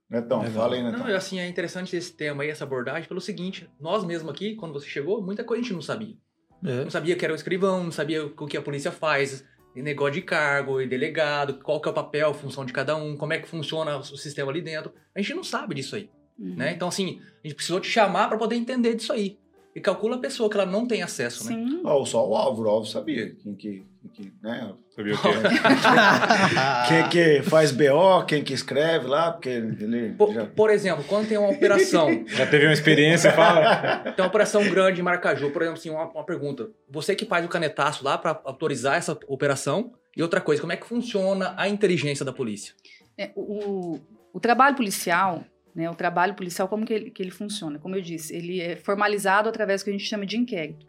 Netão, 0.09 0.40
Legal. 0.42 0.54
fala 0.62 0.76
aí, 0.76 0.82
Netão. 0.82 1.00
Não, 1.07 1.14
assim, 1.16 1.38
é 1.40 1.48
interessante 1.48 1.96
esse 1.96 2.12
tema 2.12 2.42
aí, 2.42 2.50
essa 2.50 2.64
abordagem, 2.64 3.09
pelo 3.09 3.20
seguinte, 3.20 3.68
nós 3.80 4.04
mesmos 4.04 4.30
aqui, 4.32 4.54
quando 4.54 4.72
você 4.72 4.86
chegou, 4.86 5.20
muita 5.22 5.42
coisa 5.42 5.61
a 5.61 5.62
gente 5.64 5.74
não 5.74 5.82
sabia. 5.82 6.14
É. 6.64 6.84
Não 6.84 6.90
sabia 6.90 7.16
que 7.16 7.24
era 7.24 7.32
o 7.32 7.36
escrivão, 7.36 7.82
não 7.84 7.90
sabia 7.92 8.24
o 8.24 8.46
que 8.46 8.57
a 8.57 8.62
polícia 8.62 8.92
faz, 8.92 9.44
e 9.74 9.82
negócio 9.82 10.14
de 10.14 10.22
cargo, 10.22 10.80
e 10.80 10.86
delegado, 10.86 11.54
qual 11.62 11.80
que 11.80 11.88
é 11.88 11.90
o 11.90 11.94
papel, 11.94 12.32
função 12.32 12.64
de 12.64 12.72
cada 12.72 12.96
um, 12.96 13.16
como 13.16 13.32
é 13.32 13.38
que 13.38 13.48
funciona 13.48 13.96
o 13.98 14.02
sistema 14.02 14.50
ali 14.50 14.62
dentro. 14.62 14.92
A 15.14 15.20
gente 15.20 15.34
não 15.34 15.44
sabe 15.44 15.74
disso 15.74 15.96
aí, 15.96 16.09
Uhum. 16.38 16.54
né? 16.54 16.72
Então, 16.72 16.88
assim, 16.88 17.20
a 17.42 17.46
gente 17.48 17.57
precisou 17.57 17.80
te 17.80 17.88
chamar 17.88 18.28
para 18.28 18.38
poder 18.38 18.57
entender 18.57 18.94
disso 18.94 19.12
aí. 19.12 19.38
E 19.74 19.80
calcula 19.80 20.16
a 20.16 20.18
pessoa 20.18 20.48
que 20.48 20.57
ela 20.57 20.64
não 20.64 20.86
tem 20.86 21.02
acesso, 21.02 21.44
né? 21.44 21.52
Sim. 21.54 21.82
Ó, 21.84 22.02
só 22.07 22.26
o 22.26 22.34
Álvaro, 22.34 22.68
o 22.68 22.70
Álvaro 22.72 22.90
sabia 22.90 23.34
quem 23.34 23.54
que, 23.54 23.84
que, 24.09 24.32
né? 24.42 24.72
Sabia 24.94 25.14
o 25.14 25.18
quê? 25.18 25.28
quem 26.88 27.09
que 27.09 27.42
faz 27.42 27.70
BO, 27.72 28.24
quem 28.26 28.42
que 28.42 28.52
escreve 28.52 29.07
lá, 29.07 29.32
porque 29.32 29.48
ele 29.48 30.12
Por, 30.12 30.32
já... 30.32 30.46
por 30.46 30.70
exemplo, 30.70 31.04
quando 31.04 31.28
tem 31.28 31.38
uma 31.38 31.50
operação, 31.50 32.24
Já 32.26 32.46
teve 32.46 32.66
uma 32.66 32.72
experiência, 32.72 33.32
fala. 33.32 34.12
tem 34.12 34.22
uma 34.24 34.28
operação 34.28 34.68
grande 34.68 35.00
em 35.00 35.04
Maracaju, 35.04 35.50
por 35.50 35.62
exemplo, 35.62 35.78
assim, 35.78 35.90
uma, 35.90 36.04
uma 36.04 36.24
pergunta. 36.24 36.68
Você 36.88 37.14
que 37.14 37.24
faz 37.24 37.44
o 37.44 37.48
canetaço 37.48 38.04
lá 38.04 38.16
para 38.18 38.40
autorizar 38.44 38.96
essa 38.96 39.18
operação? 39.26 39.92
E 40.16 40.22
outra 40.22 40.40
coisa, 40.40 40.61
como 40.61 40.72
é 40.72 40.76
que 40.76 40.86
funciona 40.86 41.54
a 41.57 41.68
inteligência 41.68 42.24
da 42.24 42.32
polícia? 42.32 42.74
É, 43.18 43.30
o, 43.36 43.98
o 44.32 44.40
trabalho 44.40 44.74
policial, 44.74 45.44
né, 45.74 45.90
o 45.90 45.94
trabalho 45.94 46.34
policial, 46.34 46.68
como 46.68 46.86
que 46.86 46.92
ele, 46.94 47.11
que 47.11 47.22
ele 47.22 47.30
funciona? 47.30 47.78
Como 47.78 47.94
eu 47.94 48.00
disse, 48.00 48.34
ele 48.34 48.61
é 48.61 48.76
formalizado 48.76 49.48
através 49.48 49.82
do 49.82 49.84
que 49.84 49.90
a 49.90 49.92
gente 49.92 50.07
chama 50.07 50.24
de 50.24 50.38
inquérito. 50.38 50.86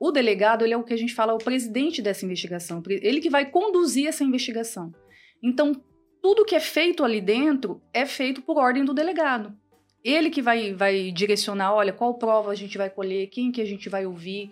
O 0.00 0.10
delegado, 0.10 0.64
ele 0.64 0.72
é 0.72 0.76
o 0.78 0.82
que 0.82 0.94
a 0.94 0.96
gente 0.96 1.14
fala, 1.14 1.34
o 1.34 1.38
presidente 1.38 2.00
dessa 2.00 2.24
investigação. 2.24 2.82
Ele 2.88 3.20
que 3.20 3.28
vai 3.28 3.44
conduzir 3.44 4.06
essa 4.06 4.24
investigação. 4.24 4.94
Então, 5.42 5.78
tudo 6.22 6.44
que 6.44 6.54
é 6.54 6.60
feito 6.60 7.04
ali 7.04 7.20
dentro 7.20 7.82
é 7.92 8.06
feito 8.06 8.40
por 8.40 8.56
ordem 8.56 8.82
do 8.82 8.94
delegado. 8.94 9.54
Ele 10.02 10.30
que 10.30 10.40
vai, 10.40 10.72
vai 10.72 11.10
direcionar, 11.10 11.74
olha, 11.74 11.92
qual 11.92 12.14
prova 12.14 12.50
a 12.50 12.54
gente 12.54 12.78
vai 12.78 12.88
colher, 12.88 13.28
quem 13.28 13.52
que 13.52 13.60
a 13.60 13.64
gente 13.66 13.90
vai 13.90 14.06
ouvir, 14.06 14.50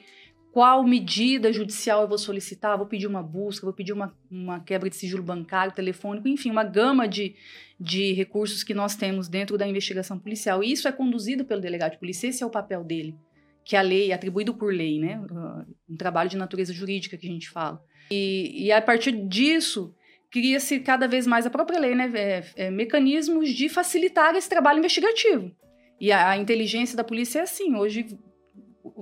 qual 0.53 0.85
medida 0.85 1.53
judicial 1.53 2.03
eu 2.03 2.09
vou 2.09 2.19
solicitar, 2.19 2.77
vou 2.77 2.87
pedir 2.87 3.07
uma 3.07 3.23
busca, 3.23 3.65
vou 3.65 3.73
pedir 3.73 3.95
uma, 3.95 4.15
uma 4.31 4.61
quebra 4.61 4.91
de 4.91 4.97
sigilo 4.97 5.23
bancário, 5.23 5.73
telefônico, 5.73 6.29
enfim, 6.29 6.51
uma 6.51 6.65
gama 6.65 7.09
de, 7.09 7.35
de 7.81 8.13
recursos 8.13 8.63
que 8.63 8.75
nós 8.75 8.97
temos 8.97 9.29
dentro 9.29 9.57
da 9.57 9.67
investigação 9.67 10.19
policial. 10.19 10.63
E 10.63 10.73
isso 10.73 10.87
é 10.89 10.93
conduzido 10.93 11.45
pelo 11.45 11.61
delegado 11.61 11.93
de 11.93 11.99
polícia, 11.99 12.29
esse 12.29 12.43
é 12.43 12.47
o 12.47 12.51
papel 12.51 12.85
dele, 12.85 13.15
que 13.69 13.77
a 13.77 13.83
lei, 13.83 14.15
atribuído 14.15 14.55
por 14.55 14.73
lei, 14.73 14.99
né? 14.99 15.21
Um 15.87 15.95
trabalho 15.95 16.31
de 16.31 16.39
natureza 16.39 16.73
jurídica 16.73 17.19
que 17.19 17.29
a 17.29 17.31
gente 17.31 17.51
fala. 17.51 17.85
E, 18.11 18.65
e 18.65 18.73
a 18.73 18.81
partir 18.81 19.13
disso, 19.13 19.95
cria-se 20.31 20.81
cada 20.81 21.07
vez 21.07 21.27
mais 21.27 21.45
a 21.45 21.51
própria 21.51 21.79
lei, 21.79 21.95
né? 21.95 22.11
É, 22.15 22.45
é, 22.57 22.71
mecanismos 22.71 23.51
de 23.51 23.69
facilitar 23.69 24.35
esse 24.35 24.49
trabalho 24.49 24.79
investigativo. 24.79 25.55
E 26.01 26.11
a, 26.11 26.31
a 26.31 26.39
inteligência 26.39 26.97
da 26.97 27.05
polícia 27.05 27.41
é 27.41 27.43
assim. 27.43 27.77
Hoje, 27.77 28.19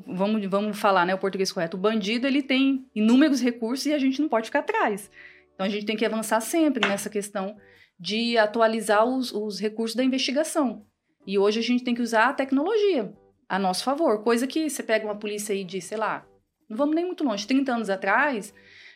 vamos, 0.05 0.45
vamos 0.47 0.77
falar 0.77 1.07
né, 1.07 1.15
o 1.15 1.19
português 1.19 1.53
correto. 1.53 1.77
O 1.77 1.81
bandido 1.81 2.27
ele 2.27 2.43
tem 2.43 2.89
inúmeros 2.93 3.41
recursos 3.41 3.87
e 3.87 3.93
a 3.93 3.99
gente 3.99 4.21
não 4.21 4.29
pode 4.29 4.47
ficar 4.47 4.59
atrás. 4.59 5.09
Então 5.55 5.65
a 5.65 5.69
gente 5.69 5.87
tem 5.87 5.97
que 5.97 6.05
avançar 6.05 6.41
sempre 6.41 6.89
nessa 6.89 7.09
questão 7.09 7.57
de 8.01 8.37
atualizar 8.37 9.07
os, 9.07 9.31
os 9.31 9.61
recursos 9.61 9.95
da 9.95 10.03
investigação. 10.03 10.85
E 11.25 11.39
hoje 11.39 11.61
a 11.61 11.63
gente 11.63 11.85
tem 11.85 11.95
que 11.95 12.03
usar 12.03 12.31
a 12.31 12.35
tecnologia. 12.35 13.15
A 13.49 13.59
nosso 13.59 13.85
favor. 13.85 14.23
Coisa 14.23 14.47
que 14.47 14.69
você 14.69 14.83
pega 14.83 15.05
uma 15.05 15.17
polícia 15.17 15.53
aí 15.53 15.65
de, 15.65 15.81
sei 15.81 15.99
lá, 15.99 16.27
não 16.69 16.77
vamos 16.77 16.95
nem 16.95 17.05
muito 17.05 17.25
longe, 17.25 17.47
30 17.47 17.73
anos 17.73 17.91
atrás, 17.91 18.53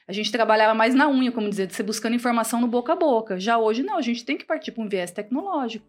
a 0.07 0.13
gente 0.13 0.33
trabalhava 0.33 0.75
mais 0.75 0.95
na 0.95 1.09
unha, 1.09 1.31
como 1.31 1.49
dizer, 1.49 1.67
de 1.67 1.75
você 1.75 1.83
buscando 1.83 2.17
informação 2.17 2.61
no 2.61 2.67
boca 2.67 2.93
a 2.93 2.97
boca. 2.97 3.39
Já 3.39 3.59
hoje, 3.59 3.83
não, 3.83 3.97
a 3.97 4.03
gente 4.03 4.25
tem 4.25 4.37
que 4.37 4.45
partir 4.45 4.73
para 4.73 4.83
um 4.83 4.89
viés 4.89 5.11
tecnológico, 5.11 5.87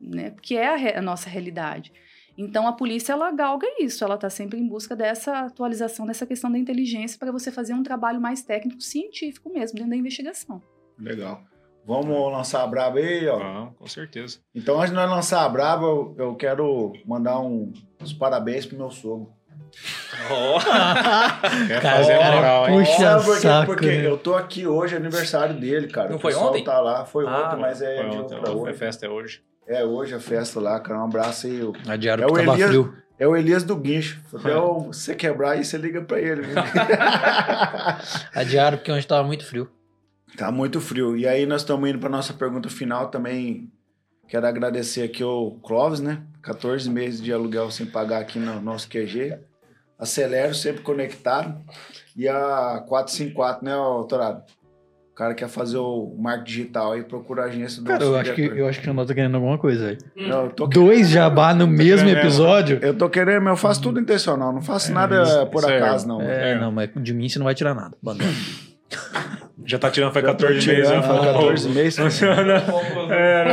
né? 0.00 0.30
Porque 0.30 0.56
é 0.56 0.94
a, 0.94 0.98
a 0.98 1.02
nossa 1.02 1.30
realidade. 1.30 1.92
Então, 2.38 2.68
a 2.68 2.72
polícia, 2.72 3.14
ela 3.14 3.30
galga 3.30 3.66
isso, 3.80 4.04
ela 4.04 4.16
está 4.16 4.28
sempre 4.28 4.58
em 4.58 4.68
busca 4.68 4.94
dessa 4.94 5.46
atualização, 5.46 6.06
dessa 6.06 6.26
questão 6.26 6.52
da 6.52 6.58
inteligência, 6.58 7.18
para 7.18 7.32
você 7.32 7.50
fazer 7.50 7.72
um 7.72 7.82
trabalho 7.82 8.20
mais 8.20 8.42
técnico, 8.42 8.82
científico 8.82 9.50
mesmo, 9.50 9.76
dentro 9.76 9.90
da 9.90 9.96
investigação. 9.96 10.62
Legal. 10.98 11.42
Vamos 11.86 12.32
lançar 12.32 12.62
a 12.62 12.66
braba 12.66 12.98
aí, 12.98 13.28
ó. 13.28 13.38
Ah, 13.40 13.68
com 13.78 13.86
certeza. 13.86 14.38
Então, 14.54 14.76
antes 14.78 14.90
de 14.90 14.96
nós 14.96 15.08
lançar 15.08 15.44
a 15.44 15.48
braba, 15.48 15.84
eu, 15.86 16.14
eu 16.18 16.34
quero 16.34 16.92
mandar 17.06 17.38
um, 17.38 17.72
uns 18.02 18.12
parabéns 18.12 18.66
pro 18.66 18.76
meu 18.76 18.90
sogro. 18.90 19.30
Ó, 20.30 20.58
Quer 21.68 21.80
Cara, 21.82 21.96
fazer 21.98 22.18
cara, 22.18 22.36
moral, 22.36 22.68
hein? 22.70 22.78
puxa 22.78 22.96
Sabe 22.98 23.24
por 23.24 23.34
quê? 23.36 23.40
saco, 23.40 23.66
Porque 23.66 23.86
né? 23.86 24.06
eu 24.06 24.16
tô 24.18 24.34
aqui 24.34 24.66
hoje, 24.66 24.94
é 24.94 24.96
aniversário 24.98 25.54
dele, 25.54 25.86
cara. 25.88 26.08
Não 26.10 26.18
foi 26.18 26.34
ontem? 26.34 26.64
tá 26.64 26.80
lá, 26.80 27.04
foi 27.04 27.26
Ah, 27.26 27.46
ontem, 27.48 27.60
mas 27.60 27.80
é 27.82 27.96
Foi 27.96 28.06
ontem, 28.06 28.36
outra 28.36 28.50
a 28.50 28.54
hoje. 28.54 28.72
festa 28.78 29.06
é 29.06 29.08
hoje. 29.08 29.42
É 29.66 29.84
hoje 29.84 30.14
a 30.14 30.20
festa 30.20 30.60
lá, 30.60 30.78
cara. 30.80 31.00
Um 31.00 31.04
abraço 31.04 31.46
aí. 31.46 31.60
Adiaram 31.88 32.22
É 32.22 32.26
o 32.26 32.30
tava 32.34 32.52
Elias- 32.54 32.68
frio. 32.68 32.94
É 33.18 33.26
o 33.26 33.34
Elias 33.36 33.64
do 33.64 33.74
Guincho. 33.76 34.20
Até 34.34 34.54
você 34.86 35.14
quebrar 35.14 35.52
aí, 35.52 35.64
você 35.64 35.76
liga 35.78 36.00
pra 36.02 36.20
ele. 36.20 36.42
viu? 36.42 36.54
Adiaram 38.34 38.76
porque 38.78 38.92
ontem 38.92 39.06
tava 39.06 39.26
muito 39.26 39.44
frio. 39.46 39.68
Tá 40.36 40.50
muito 40.52 40.80
frio. 40.80 41.16
E 41.16 41.26
aí 41.26 41.46
nós 41.46 41.62
estamos 41.62 41.88
indo 41.88 41.98
para 41.98 42.08
nossa 42.08 42.32
pergunta 42.34 42.68
final 42.68 43.08
também. 43.08 43.70
Quero 44.28 44.46
agradecer 44.46 45.02
aqui 45.02 45.22
o 45.24 45.52
Clóvis, 45.62 46.00
né? 46.00 46.22
14 46.42 46.90
meses 46.90 47.20
de 47.22 47.32
aluguel 47.32 47.70
sem 47.70 47.86
pagar 47.86 48.20
aqui 48.20 48.38
no 48.38 48.60
nosso 48.60 48.88
QG. 48.88 49.38
Acelero, 49.98 50.54
sempre 50.54 50.82
conectado. 50.82 51.58
E 52.16 52.28
a 52.28 52.82
454, 52.86 53.64
né, 53.64 53.74
ô, 53.76 54.04
Torado? 54.04 54.42
O 55.12 55.14
cara 55.16 55.32
quer 55.34 55.48
fazer 55.48 55.78
o 55.78 56.14
marketing 56.18 56.44
digital 56.50 56.92
aí, 56.92 57.02
procura 57.02 57.44
a 57.44 57.46
agência 57.46 57.80
do 57.80 57.86
Cara, 57.86 58.00
nosso 58.00 58.12
eu 58.12 58.18
acho, 58.18 58.34
que, 58.34 58.42
eu 58.42 58.68
acho 58.68 58.80
que 58.80 58.86
o 58.86 58.90
Renato 58.90 59.08
tá 59.08 59.14
querendo 59.14 59.34
alguma 59.36 59.56
coisa 59.56 59.88
aí. 59.88 59.98
Não, 60.14 60.44
eu 60.44 60.50
tô 60.50 60.66
Dois 60.66 61.08
jabá 61.08 61.54
no 61.54 61.66
mesmo 61.66 62.06
querendo. 62.06 62.18
episódio? 62.22 62.78
Eu 62.82 62.92
tô 62.94 63.08
querendo, 63.08 63.40
mas 63.44 63.52
eu 63.52 63.56
faço 63.56 63.80
tudo 63.80 63.98
intencional, 63.98 64.52
não 64.52 64.60
faço 64.60 64.92
nada 64.92 65.22
isso- 65.22 65.46
por 65.46 65.60
isso 65.60 65.68
aí, 65.70 65.76
acaso, 65.78 66.06
não. 66.06 66.20
É, 66.20 66.52
É. 66.52 66.60
não, 66.60 66.70
mas 66.70 66.90
de 66.94 67.14
mim 67.14 67.30
você 67.30 67.38
não 67.38 67.44
vai 67.44 67.54
tirar 67.54 67.72
nada. 67.74 67.96
Bandeira. 68.02 68.30
Já 69.64 69.78
tá 69.78 69.90
tirando, 69.90 70.12
tô 70.12 70.20
14 70.22 70.52
meses. 70.54 70.64
tirando, 70.64 71.02
né? 71.02 71.02
foi 71.02 71.26
14 71.32 71.68
meses. 71.70 71.98
Funciona. 71.98 72.62
É, 73.10 73.44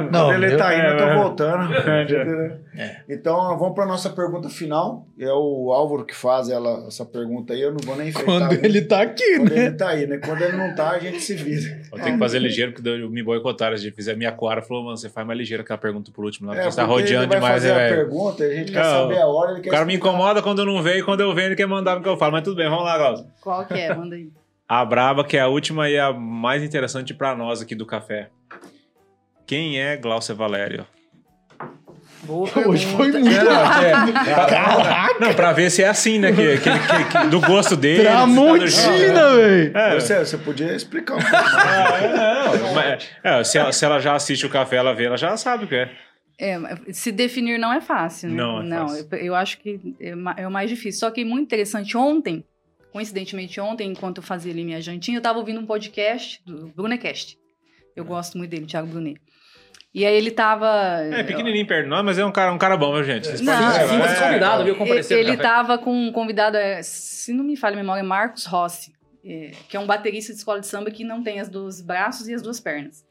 não, 0.00 0.10
Não, 0.10 0.24
Quando 0.30 0.42
ele 0.44 0.54
eu- 0.54 0.58
tá 0.58 0.74
indo, 0.74 0.86
eu 0.86 0.96
tô 0.96 1.04
é, 1.04 1.14
voltando. 1.14 1.74
É. 2.76 3.02
Então, 3.08 3.56
vamos 3.56 3.72
pra 3.72 3.86
nossa 3.86 4.10
pergunta 4.10 4.48
final. 4.48 5.06
É 5.16 5.28
o 5.32 5.72
Álvaro 5.72 6.04
que 6.04 6.12
faz 6.14 6.48
ela, 6.48 6.84
essa 6.88 7.04
pergunta 7.04 7.52
aí. 7.52 7.60
Eu 7.60 7.70
não 7.70 7.78
vou 7.84 7.94
nem 7.94 8.08
enfeitar. 8.08 8.24
Quando 8.34 8.46
muito. 8.48 8.64
ele 8.64 8.82
tá 8.82 9.00
aqui, 9.02 9.36
Quando 9.36 9.50
né? 9.54 9.66
ele 9.66 9.74
tá 9.76 9.88
aí, 9.90 10.06
né? 10.08 10.18
Quando 10.18 10.42
ele 10.42 10.56
não 10.56 10.74
tá, 10.74 10.90
a 10.90 10.98
gente 10.98 11.20
se 11.20 11.34
vira. 11.36 11.82
Vou 11.90 12.00
ter 12.00 12.10
que 12.12 12.18
fazer 12.18 12.40
ligeiro, 12.40 12.72
porque 12.72 12.88
eu 12.88 13.08
me 13.08 13.22
boicotaram. 13.22 13.74
A 13.74 13.76
gente 13.76 13.94
fizer 13.94 14.16
minha 14.16 14.32
quadra, 14.32 14.60
falou, 14.60 14.82
mano, 14.82 14.96
você 14.96 15.08
faz 15.08 15.24
mais 15.24 15.38
ligeiro 15.38 15.62
aquela 15.62 15.78
pergunta 15.78 16.10
por 16.12 16.24
último, 16.24 16.48
lá, 16.48 16.54
porque 16.54 16.68
você 16.72 16.76
tá 16.76 16.82
É, 16.82 16.86
rodeando 16.86 17.12
ele 17.22 17.26
vai 17.28 17.36
demais, 17.36 17.52
fazer 17.62 17.74
né, 17.74 17.86
a 17.86 17.88
pergunta, 17.94 18.42
a 18.42 18.50
gente 18.54 18.72
quer 18.72 18.82
Não, 18.82 18.90
saber 19.02 19.18
a 19.20 19.26
hora, 19.28 19.52
ele 19.52 19.60
quer 19.60 19.68
O 19.68 19.72
cara 19.72 19.84
me 19.84 19.92
explicar. 19.94 20.08
incomoda 20.16 20.42
quando 20.42 20.58
eu 20.58 20.66
não 20.66 20.82
venho, 20.82 20.98
e 20.98 21.02
quando 21.04 21.20
eu 21.20 21.32
venho, 21.32 21.46
ele 21.48 21.56
quer 21.56 21.66
mandar 21.68 21.94
no 21.94 22.02
que 22.02 22.08
eu 22.08 22.16
falo. 22.16 22.32
Mas 22.32 22.42
tudo 22.42 22.56
bem, 22.56 22.68
vamos 22.68 22.84
lá, 22.84 22.98
Glaucio. 22.98 23.26
Qual 23.40 23.64
que 23.66 23.74
é? 23.74 23.94
Manda 23.94 24.16
aí. 24.16 24.28
A 24.68 24.84
braba, 24.84 25.24
que 25.24 25.36
é 25.36 25.40
a 25.40 25.46
última 25.48 25.88
e 25.90 25.98
a 25.98 26.12
mais 26.12 26.62
interessante 26.62 27.12
pra 27.12 27.34
nós 27.34 27.60
aqui 27.60 27.74
do 27.74 27.84
café. 27.86 28.30
Quem 29.46 29.78
é 29.80 29.96
Glaucia 29.96 30.34
Valério? 30.34 30.86
Boa 32.22 32.48
Hoje 32.66 32.86
foi 32.86 33.12
muito. 33.12 33.30
Caraca! 33.36 35.18
Não, 35.20 35.34
pra 35.34 35.52
ver 35.52 35.70
se 35.70 35.82
é 35.82 35.88
assim, 35.88 36.18
né? 36.18 36.32
Que, 36.32 36.56
que, 36.56 36.70
que- 36.70 37.04
que- 37.20 37.26
do 37.28 37.38
gosto 37.42 37.76
dele. 37.76 37.98
se 37.98 38.04
tá. 38.04 38.12
Tramontina, 38.16 39.34
velho. 39.36 39.76
É, 39.76 39.94
Você, 40.00 40.18
você 40.24 40.38
podia 40.38 40.74
explicar 40.74 41.16
um 41.16 41.20
pouco 41.20 41.30
mais. 41.36 41.54
Ah, 41.66 41.98
é, 42.54 42.58
não, 42.58 42.74
mas- 42.74 43.08
é, 43.22 43.44
se, 43.44 43.58
ela, 43.58 43.72
se 43.72 43.84
ela 43.84 43.98
já 44.00 44.14
assiste 44.14 44.46
o 44.46 44.50
café, 44.50 44.76
ela 44.76 44.94
vê, 44.94 45.04
ela 45.04 45.18
já 45.18 45.36
sabe 45.36 45.66
o 45.66 45.68
que 45.68 45.74
é. 45.74 45.90
É, 46.40 46.58
se 46.92 47.12
definir 47.12 47.58
não 47.58 47.70
é 47.70 47.82
fácil, 47.82 48.30
né? 48.30 48.36
Não 48.36 48.62
é 48.62 48.78
fácil. 48.88 49.08
eu, 49.12 49.18
eu 49.18 49.34
acho 49.34 49.58
que 49.58 49.94
é, 50.00 50.42
é 50.42 50.48
o 50.48 50.50
mais 50.50 50.70
difícil. 50.70 50.98
Só 51.00 51.10
que 51.10 51.24
muito 51.26 51.44
interessante, 51.44 51.94
ontem, 51.94 52.42
coincidentemente 52.94 53.60
ontem, 53.60 53.90
enquanto 53.90 54.18
eu 54.18 54.22
fazia 54.22 54.52
ali 54.52 54.64
minha 54.64 54.80
jantinha, 54.80 55.18
eu 55.18 55.20
tava 55.20 55.40
ouvindo 55.40 55.58
um 55.58 55.66
podcast 55.66 56.40
do 56.46 56.68
Brunecast. 56.68 57.36
Eu 57.96 58.04
gosto 58.04 58.38
muito 58.38 58.52
dele, 58.52 58.66
Thiago 58.66 58.86
Brunet. 58.86 59.20
E 59.92 60.06
aí 60.06 60.14
ele 60.14 60.30
tava... 60.30 60.68
É 61.12 61.24
pequenininho 61.24 61.66
perto 61.66 61.84
de 61.84 61.90
nós, 61.90 62.04
mas 62.04 62.18
é 62.20 62.24
um 62.24 62.30
cara, 62.30 62.52
um 62.52 62.58
cara 62.58 62.76
bom, 62.76 62.94
viu, 62.94 63.02
gente? 63.02 63.26
Vocês 63.26 63.40
Não, 63.40 63.52
podem- 63.52 63.88
sim, 63.88 63.96
é, 63.96 64.26
convidado, 64.28 64.64
viu? 64.64 64.76
Comparecer 64.76 65.18
Ele 65.18 65.36
café. 65.36 65.42
tava 65.42 65.76
com 65.76 65.92
um 65.92 66.12
convidado, 66.12 66.56
é, 66.56 66.82
se 66.84 67.32
não 67.32 67.42
me 67.42 67.56
falha 67.56 67.74
a 67.74 67.76
memória, 67.78 68.04
Marcos 68.04 68.44
Rossi, 68.44 68.92
é, 69.24 69.50
que 69.68 69.76
é 69.76 69.80
um 69.80 69.86
baterista 69.86 70.32
de 70.32 70.38
escola 70.38 70.60
de 70.60 70.66
samba 70.68 70.88
que 70.92 71.02
não 71.02 71.20
tem 71.20 71.40
as 71.40 71.48
dois 71.48 71.80
braços 71.80 72.28
e 72.28 72.34
as 72.34 72.42
duas 72.42 72.60
pernas. 72.60 73.04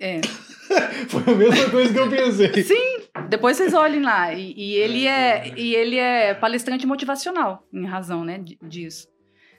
É, 0.00 0.20
Foi 1.08 1.22
a 1.26 1.36
mesma 1.36 1.70
coisa 1.70 1.92
que 1.92 1.98
eu 1.98 2.08
pensei. 2.10 3.08
Depois 3.28 3.56
vocês 3.56 3.74
olhem 3.74 4.02
lá. 4.02 4.32
E, 4.34 4.54
e 4.56 4.74
ele 4.74 5.06
é, 5.06 5.52
e 5.56 5.74
ele 5.74 5.96
é 5.96 6.34
palestrante 6.34 6.86
motivacional, 6.86 7.66
em 7.72 7.86
razão 7.86 8.24
né, 8.24 8.38
di- 8.38 8.58
disso. 8.62 9.08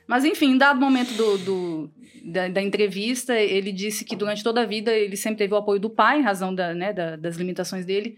Mas, 0.07 0.23
enfim, 0.25 0.51
em 0.51 0.57
dado 0.57 0.79
momento 0.79 1.13
do, 1.13 1.37
do- 1.39 1.91
da, 2.25 2.47
da 2.47 2.61
entrevista, 2.61 3.37
ele 3.39 3.71
disse 3.71 4.03
que 4.05 4.15
durante 4.15 4.43
toda 4.43 4.61
a 4.61 4.65
vida 4.65 4.91
ele 4.93 5.15
sempre 5.17 5.39
teve 5.39 5.53
o 5.53 5.57
apoio 5.57 5.79
do 5.79 5.89
pai, 5.89 6.19
em 6.19 6.23
razão 6.23 6.53
da, 6.53 6.73
né, 6.73 6.93
da- 6.93 7.15
das 7.15 7.35
limitações 7.35 7.85
dele, 7.85 8.15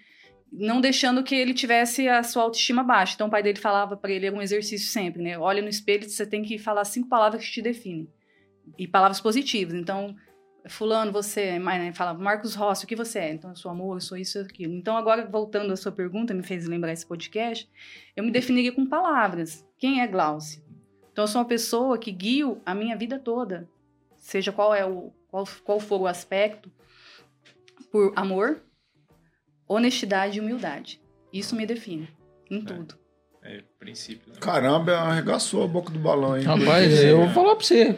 não 0.52 0.80
deixando 0.82 1.24
que 1.24 1.34
ele 1.34 1.54
tivesse 1.54 2.08
a 2.10 2.22
sua 2.24 2.44
autoestima 2.44 2.84
baixa. 2.84 3.14
Então, 3.16 3.28
o 3.28 3.32
pai 3.32 3.42
dele 3.42 3.58
falava 3.60 3.96
para 3.98 4.12
ele, 4.12 4.26
era 4.28 4.36
um 4.36 4.42
exercício 4.42 4.90
sempre, 4.92 5.22
né? 5.24 5.38
Olha 5.40 5.62
no 5.62 5.70
espelho, 5.70 6.10
você 6.10 6.26
tem 6.26 6.44
que 6.44 6.58
falar 6.58 6.84
cinco 6.86 7.08
palavras 7.08 7.44
que 7.46 7.52
te 7.52 7.62
definem. 7.62 8.08
E 8.78 8.86
palavras 8.88 9.20
positivas. 9.22 9.74
Então, 9.74 10.14
fulano, 10.68 11.12
você, 11.12 11.58
mas, 11.60 11.82
né, 11.82 11.94
fala, 11.94 12.14
Marcos 12.14 12.56
Rossi, 12.56 12.86
o 12.86 12.88
que 12.88 12.96
você 12.96 13.20
é? 13.20 13.34
Então, 13.34 13.52
eu 13.52 13.56
sou 13.56 13.72
amor, 13.72 13.98
eu 13.98 14.02
sou 14.02 14.18
isso 14.18 14.38
e 14.38 14.42
aquilo. 14.42 14.74
Então, 14.74 14.96
agora, 14.96 15.26
voltando 15.26 15.74
à 15.74 15.76
sua 15.76 15.92
pergunta, 15.92 16.34
me 16.34 16.44
fez 16.44 16.68
lembrar 16.68 16.94
esse 16.94 17.06
podcast, 17.06 17.70
eu 18.16 18.24
me 18.24 18.32
definiria 18.32 18.72
com 18.72 18.86
palavras. 18.86 19.66
Quem 19.78 20.02
é 20.02 20.08
Glaucia? 20.08 20.62
Então, 21.12 21.24
eu 21.24 21.28
sou 21.28 21.42
uma 21.42 21.48
pessoa 21.48 21.98
que 21.98 22.12
guio 22.12 22.62
a 22.66 22.74
minha 22.74 22.96
vida 22.96 23.20
toda, 23.20 23.68
seja 24.18 24.52
qual 24.52 24.74
é 24.74 24.86
o 24.86 25.12
qual, 25.32 25.48
qual 25.64 25.80
for 25.80 26.02
o 26.02 26.08
aspecto, 26.08 26.70
por 27.92 28.14
amor, 28.16 28.62
honestidade 29.68 30.38
e 30.38 30.42
humildade. 30.42 31.02
Isso 31.32 31.56
me 31.56 31.66
define 31.66 32.10
em 32.50 32.62
tudo. 32.64 33.00
É, 33.44 33.64
princípio. 33.80 34.34
né? 34.34 34.40
Caramba, 34.40 34.94
arregaçou 34.98 35.64
a 35.64 35.68
boca 35.68 35.92
do 35.92 35.98
balão, 35.98 36.38
hein? 36.38 36.44
Rapaz, 36.44 37.04
eu 37.04 37.18
vou 37.18 37.30
falar 37.30 37.56
pra 37.56 37.66
você. 37.66 37.98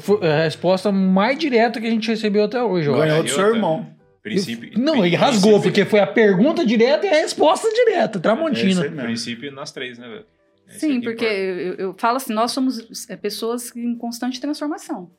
Foi 0.00 0.26
a 0.28 0.42
resposta 0.44 0.90
mais 0.92 1.38
direta 1.38 1.80
que 1.80 1.86
a 1.86 1.90
gente 1.90 2.08
recebeu 2.08 2.44
até 2.44 2.62
hoje. 2.62 2.90
Ganhou 2.90 3.22
do 3.22 3.28
seu 3.28 3.54
irmão. 3.54 3.94
Princípio. 4.22 4.72
Não, 4.78 4.94
ele 5.04 5.16
princípio- 5.16 5.18
rasgou, 5.20 5.62
porque 5.62 5.84
foi 5.84 6.00
a 6.00 6.06
pergunta 6.06 6.66
direta 6.66 7.06
e 7.06 7.08
a 7.08 7.12
resposta 7.20 7.68
direta. 7.72 8.18
É 8.18 8.20
Tramontina. 8.20 8.82
mesmo. 8.82 8.96
Princípio 9.02 9.52
nas 9.52 9.70
três, 9.72 9.98
né, 9.98 10.08
velho? 10.08 10.26
Esse 10.68 10.80
Sim, 10.80 10.96
aqui 10.96 11.00
porque 11.02 11.24
eu, 11.24 11.74
eu 11.74 11.94
falo 11.96 12.16
assim, 12.16 12.32
nós 12.34 12.50
somos 12.50 13.08
é, 13.08 13.14
pessoas 13.16 13.74
em 13.76 13.94
constante 13.96 14.40
transformação. 14.40 15.10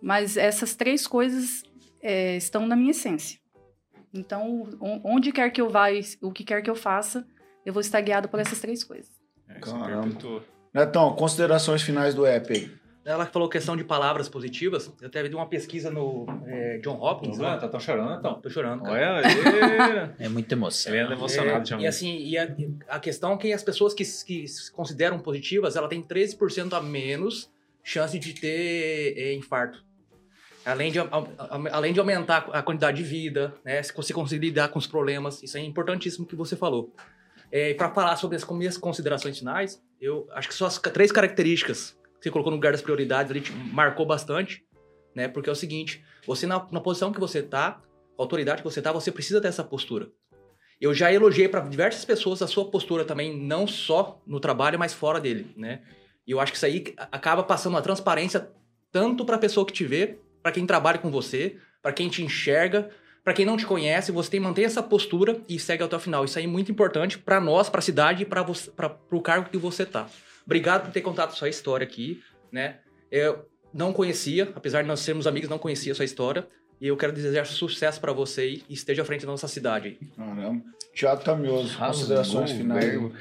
Mas 0.00 0.36
essas 0.36 0.76
três 0.76 1.06
coisas 1.08 1.62
é, 2.00 2.36
estão 2.36 2.66
na 2.68 2.76
minha 2.76 2.92
essência. 2.92 3.40
Então, 4.14 4.68
on- 4.80 5.00
onde 5.04 5.32
quer 5.32 5.50
que 5.50 5.60
eu 5.60 5.68
vá, 5.68 5.90
e 5.90 6.00
o 6.22 6.30
que 6.30 6.44
quer 6.44 6.62
que 6.62 6.70
eu 6.70 6.76
faça, 6.76 7.26
eu 7.64 7.72
vou 7.72 7.80
estar 7.80 8.00
guiado 8.00 8.28
por 8.28 8.38
essas 8.38 8.60
três 8.60 8.84
coisas. 8.84 9.10
É, 9.48 9.54
Caramba. 9.54 10.42
Netão, 10.72 11.14
considerações 11.16 11.82
finais 11.82 12.14
do 12.14 12.24
app 12.24 12.52
aí. 12.52 12.70
Ela 13.06 13.24
falou 13.24 13.48
questão 13.48 13.76
de 13.76 13.84
palavras 13.84 14.28
positivas. 14.28 14.92
Eu 15.00 15.06
até 15.06 15.22
vi 15.22 15.32
uma 15.34 15.46
pesquisa 15.46 15.90
no 15.90 16.26
é, 16.46 16.78
John 16.78 17.00
Hopkins. 17.00 17.38
né? 17.38 17.56
Tá 17.56 17.68
tão 17.68 17.78
chorando, 17.78 18.18
então. 18.18 18.40
Tô 18.40 18.50
chorando, 18.50 18.82
cara. 18.82 19.18
Olha, 19.22 20.14
É 20.18 20.28
muita 20.28 20.54
emoção. 20.54 20.92
ele 20.92 21.02
anda 21.02 21.14
emocionado, 21.14 21.74
É, 21.74 21.80
e 21.82 21.86
assim, 21.86 22.18
e 22.18 22.36
a, 22.36 22.48
a 22.88 22.98
questão 22.98 23.34
é 23.34 23.36
que 23.36 23.52
as 23.52 23.62
pessoas 23.62 23.94
que, 23.94 24.02
que 24.26 24.48
se 24.48 24.72
consideram 24.72 25.20
positivas, 25.20 25.76
ela 25.76 25.88
tem 25.88 26.02
13% 26.02 26.72
a 26.72 26.80
menos 26.80 27.48
chance 27.84 28.18
de 28.18 28.32
ter 28.34 29.14
é, 29.16 29.34
infarto. 29.34 29.84
Além 30.64 30.90
de, 30.90 30.98
a- 30.98 31.04
a- 31.12 31.60
além 31.76 31.92
de 31.92 32.00
aumentar 32.00 32.48
a 32.52 32.60
quantidade 32.60 32.96
de 32.96 33.04
vida, 33.04 33.54
né? 33.64 33.80
Se 33.84 33.94
você 33.94 34.12
conseguir 34.12 34.46
lidar 34.48 34.66
com 34.70 34.80
os 34.80 34.86
problemas, 34.88 35.40
isso 35.44 35.56
é 35.56 35.60
importantíssimo 35.60 36.26
que 36.26 36.34
você 36.34 36.56
falou. 36.56 36.92
É, 37.52 37.70
e 37.70 37.74
para 37.74 37.88
falar 37.92 38.16
sobre 38.16 38.36
as 38.36 38.44
minhas 38.50 38.76
considerações 38.76 39.38
finais, 39.38 39.80
eu 40.00 40.26
acho 40.32 40.48
que 40.48 40.54
só 40.54 40.66
as 40.66 40.76
três 40.78 41.12
características 41.12 41.96
você 42.20 42.30
colocou 42.30 42.50
no 42.50 42.56
lugar 42.56 42.72
das 42.72 42.82
prioridades 42.82 43.30
ali 43.30 43.40
te 43.40 43.52
marcou 43.52 44.06
bastante, 44.06 44.64
né? 45.14 45.28
Porque 45.28 45.48
é 45.48 45.52
o 45.52 45.56
seguinte, 45.56 46.04
você 46.26 46.46
na, 46.46 46.66
na 46.70 46.80
posição 46.80 47.12
que 47.12 47.20
você 47.20 47.42
tá, 47.42 47.80
a 48.18 48.22
autoridade 48.22 48.62
que 48.62 48.68
você 48.68 48.82
tá, 48.82 48.92
você 48.92 49.10
precisa 49.10 49.40
ter 49.40 49.48
essa 49.48 49.64
postura. 49.64 50.08
Eu 50.80 50.92
já 50.92 51.12
elogiei 51.12 51.48
para 51.48 51.60
diversas 51.60 52.04
pessoas 52.04 52.42
a 52.42 52.46
sua 52.46 52.70
postura 52.70 53.04
também, 53.04 53.36
não 53.36 53.66
só 53.66 54.20
no 54.26 54.40
trabalho, 54.40 54.78
mas 54.78 54.92
fora 54.92 55.20
dele, 55.20 55.52
né? 55.56 55.82
E 56.26 56.32
eu 56.32 56.40
acho 56.40 56.52
que 56.52 56.56
isso 56.56 56.66
aí 56.66 56.94
acaba 57.10 57.42
passando 57.42 57.74
uma 57.74 57.82
transparência 57.82 58.50
tanto 58.92 59.24
para 59.24 59.36
a 59.36 59.38
pessoa 59.38 59.66
que 59.66 59.72
te 59.72 59.84
vê, 59.84 60.18
para 60.42 60.52
quem 60.52 60.66
trabalha 60.66 60.98
com 60.98 61.10
você, 61.10 61.56
para 61.80 61.92
quem 61.92 62.08
te 62.08 62.22
enxerga, 62.22 62.90
Pra 63.26 63.34
quem 63.34 63.44
não 63.44 63.56
te 63.56 63.66
conhece, 63.66 64.12
você 64.12 64.30
tem 64.30 64.38
manter 64.38 64.62
essa 64.62 64.80
postura 64.80 65.40
e 65.48 65.58
segue 65.58 65.82
até 65.82 65.96
o 65.96 65.98
final. 65.98 66.24
Isso 66.24 66.38
aí 66.38 66.44
é 66.44 66.46
muito 66.46 66.70
importante 66.70 67.18
pra 67.18 67.40
nós, 67.40 67.68
pra 67.68 67.80
cidade 67.80 68.22
e 68.22 68.24
para 68.24 68.44
pro 68.44 69.20
cargo 69.20 69.50
que 69.50 69.58
você 69.58 69.84
tá. 69.84 70.06
Obrigado 70.46 70.84
por 70.84 70.92
ter 70.92 71.02
contado 71.02 71.34
sua 71.34 71.48
história 71.48 71.84
aqui, 71.84 72.22
né? 72.50 72.78
Eu 73.10 73.46
não 73.74 73.92
conhecia, 73.92 74.50
apesar 74.54 74.80
de 74.82 74.88
nós 74.88 75.00
sermos 75.00 75.26
amigos, 75.26 75.50
não 75.50 75.58
conhecia 75.58 75.94
sua 75.94 76.04
história. 76.04 76.46
E 76.80 76.88
eu 76.88 76.96
quero 76.96 77.12
desejar 77.12 77.46
sucesso 77.46 78.00
pra 78.00 78.12
você 78.12 78.62
e 78.68 78.74
esteja 78.74 79.02
à 79.02 79.04
frente 79.04 79.24
da 79.24 79.32
nossa 79.32 79.48
cidade. 79.48 79.98
Caramba. 80.14 80.62
Tiago 80.94 81.24
Tamioso, 81.24 81.76
considerações 81.78 82.50
Rasgou 82.50 82.54
o 82.54 82.78
finais. 82.78 83.12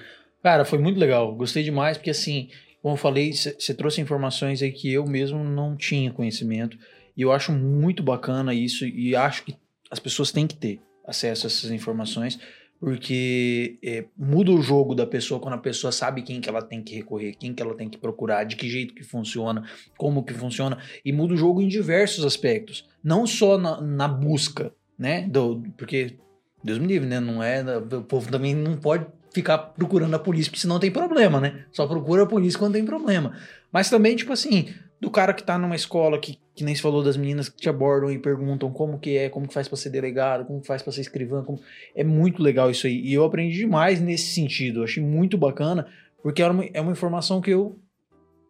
Cara, 0.43 0.65
foi 0.65 0.77
muito 0.77 0.99
legal. 0.99 1.33
Gostei 1.35 1.63
demais, 1.63 1.97
porque 1.97 2.09
assim, 2.09 2.49
como 2.81 2.93
eu 2.93 2.97
falei, 2.97 3.33
você 3.33 3.73
trouxe 3.73 4.01
informações 4.01 4.61
aí 4.61 4.71
que 4.71 4.91
eu 4.91 5.05
mesmo 5.05 5.43
não 5.43 5.75
tinha 5.75 6.11
conhecimento. 6.11 6.77
E 7.17 7.21
eu 7.21 7.31
acho 7.31 7.51
muito 7.51 8.03
bacana 8.03 8.53
isso, 8.53 8.85
e 8.85 9.15
acho 9.15 9.43
que 9.43 9.55
as 9.89 9.99
pessoas 9.99 10.31
têm 10.31 10.45
que 10.45 10.55
ter 10.55 10.81
acesso 11.07 11.45
a 11.45 11.47
essas 11.47 11.71
informações, 11.71 12.37
porque 12.79 13.77
é, 13.83 14.05
muda 14.17 14.51
o 14.51 14.61
jogo 14.61 14.93
da 14.93 15.07
pessoa 15.07 15.39
quando 15.39 15.55
a 15.55 15.59
pessoa 15.59 15.91
sabe 15.91 16.21
quem 16.21 16.41
que 16.41 16.49
ela 16.49 16.61
tem 16.61 16.81
que 16.81 16.95
recorrer, 16.95 17.35
quem 17.35 17.53
que 17.53 17.61
ela 17.61 17.73
tem 17.73 17.89
que 17.89 17.97
procurar, 17.97 18.43
de 18.43 18.55
que 18.55 18.69
jeito 18.69 18.93
que 18.93 19.03
funciona, 19.03 19.63
como 19.97 20.23
que 20.23 20.33
funciona, 20.33 20.77
e 21.03 21.11
muda 21.11 21.33
o 21.33 21.37
jogo 21.37 21.61
em 21.61 21.67
diversos 21.67 22.25
aspectos. 22.25 22.87
Não 23.03 23.25
só 23.25 23.57
na, 23.57 23.81
na 23.81 24.07
busca, 24.07 24.73
né? 24.97 25.27
Do, 25.27 25.63
porque, 25.77 26.15
Deus 26.63 26.79
me 26.79 26.87
livre, 26.87 27.07
né? 27.07 27.19
Não 27.19 27.41
é. 27.41 27.63
O 27.77 28.01
povo 28.03 28.29
também 28.31 28.53
não 28.53 28.77
pode 28.77 29.05
ficar 29.31 29.57
procurando 29.57 30.13
a 30.13 30.19
polícia, 30.19 30.49
porque 30.49 30.61
senão 30.61 30.79
tem 30.79 30.89
problema, 30.89 31.41
né? 31.41 31.65
Só 31.71 31.85
procura 31.85 32.23
a 32.23 32.27
polícia 32.27 32.57
quando 32.57 32.73
tem 32.73 32.85
problema. 32.85 33.37
Mas 33.71 33.89
também, 33.89 34.15
tipo 34.15 34.31
assim, 34.31 34.73
do 34.99 35.09
cara 35.11 35.33
que 35.33 35.43
tá 35.43 35.57
numa 35.57 35.75
escola 35.75 36.17
que, 36.19 36.39
que 36.55 36.63
nem 36.63 36.73
se 36.73 36.81
falou 36.81 37.03
das 37.03 37.17
meninas 37.17 37.49
que 37.49 37.57
te 37.57 37.69
abordam 37.69 38.09
e 38.11 38.17
perguntam 38.17 38.71
como 38.71 38.97
que 38.97 39.17
é, 39.17 39.29
como 39.29 39.47
que 39.47 39.53
faz 39.53 39.67
pra 39.67 39.77
ser 39.77 39.89
delegado, 39.89 40.45
como 40.45 40.61
que 40.61 40.67
faz 40.67 40.81
pra 40.81 40.91
ser 40.91 41.01
escrivã, 41.01 41.43
como... 41.43 41.59
é 41.95 42.03
muito 42.03 42.41
legal 42.41 42.71
isso 42.71 42.87
aí. 42.87 42.99
E 43.01 43.13
eu 43.13 43.23
aprendi 43.25 43.57
demais 43.57 43.99
nesse 44.01 44.33
sentido, 44.33 44.79
eu 44.79 44.83
achei 44.85 45.03
muito 45.03 45.37
bacana, 45.37 45.85
porque 46.23 46.41
é 46.41 46.47
uma, 46.47 46.65
é 46.73 46.81
uma 46.81 46.91
informação 46.93 47.41
que 47.41 47.51
eu, 47.51 47.77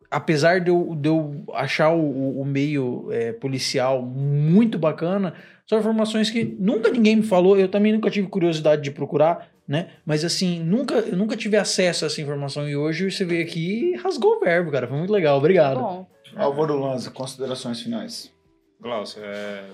apesar 0.09 0.59
de 0.61 0.69
eu, 0.69 0.95
de 0.95 1.09
eu 1.09 1.43
achar 1.53 1.89
o, 1.91 1.99
o- 1.99 2.41
o 2.41 2.45
meio 2.45 3.07
é, 3.11 3.33
policial 3.33 4.01
muito 4.01 4.77
bacana, 4.77 5.33
são 5.67 5.79
informações 5.79 6.29
que 6.29 6.55
nunca 6.59 6.91
ninguém 6.91 7.15
me 7.17 7.23
falou, 7.23 7.57
eu 7.57 7.67
também 7.67 7.91
nunca 7.91 8.09
tive 8.09 8.27
curiosidade 8.27 8.83
de 8.83 8.91
procurar, 8.91 9.49
né? 9.67 9.89
Mas 10.05 10.23
assim, 10.23 10.63
nunca, 10.63 10.93
eu 10.99 11.17
nunca 11.17 11.35
tive 11.35 11.57
acesso 11.57 12.05
a 12.05 12.07
essa 12.07 12.21
informação 12.21 12.69
e 12.69 12.75
hoje 12.75 13.09
você 13.09 13.25
veio 13.25 13.43
aqui 13.43 13.93
e 13.93 13.95
rasgou 13.97 14.37
o 14.37 14.39
verbo, 14.39 14.71
cara. 14.71 14.87
Foi 14.87 14.95
muito 14.97 15.11
legal, 15.11 15.39
obrigado. 15.39 15.79
Bom, 15.79 16.07
Álvaro 16.35 16.79
Lanza, 16.79 17.11
considerações 17.11 17.81
finais. 17.81 18.33
Glaucio, 18.79 19.21
é, 19.23 19.69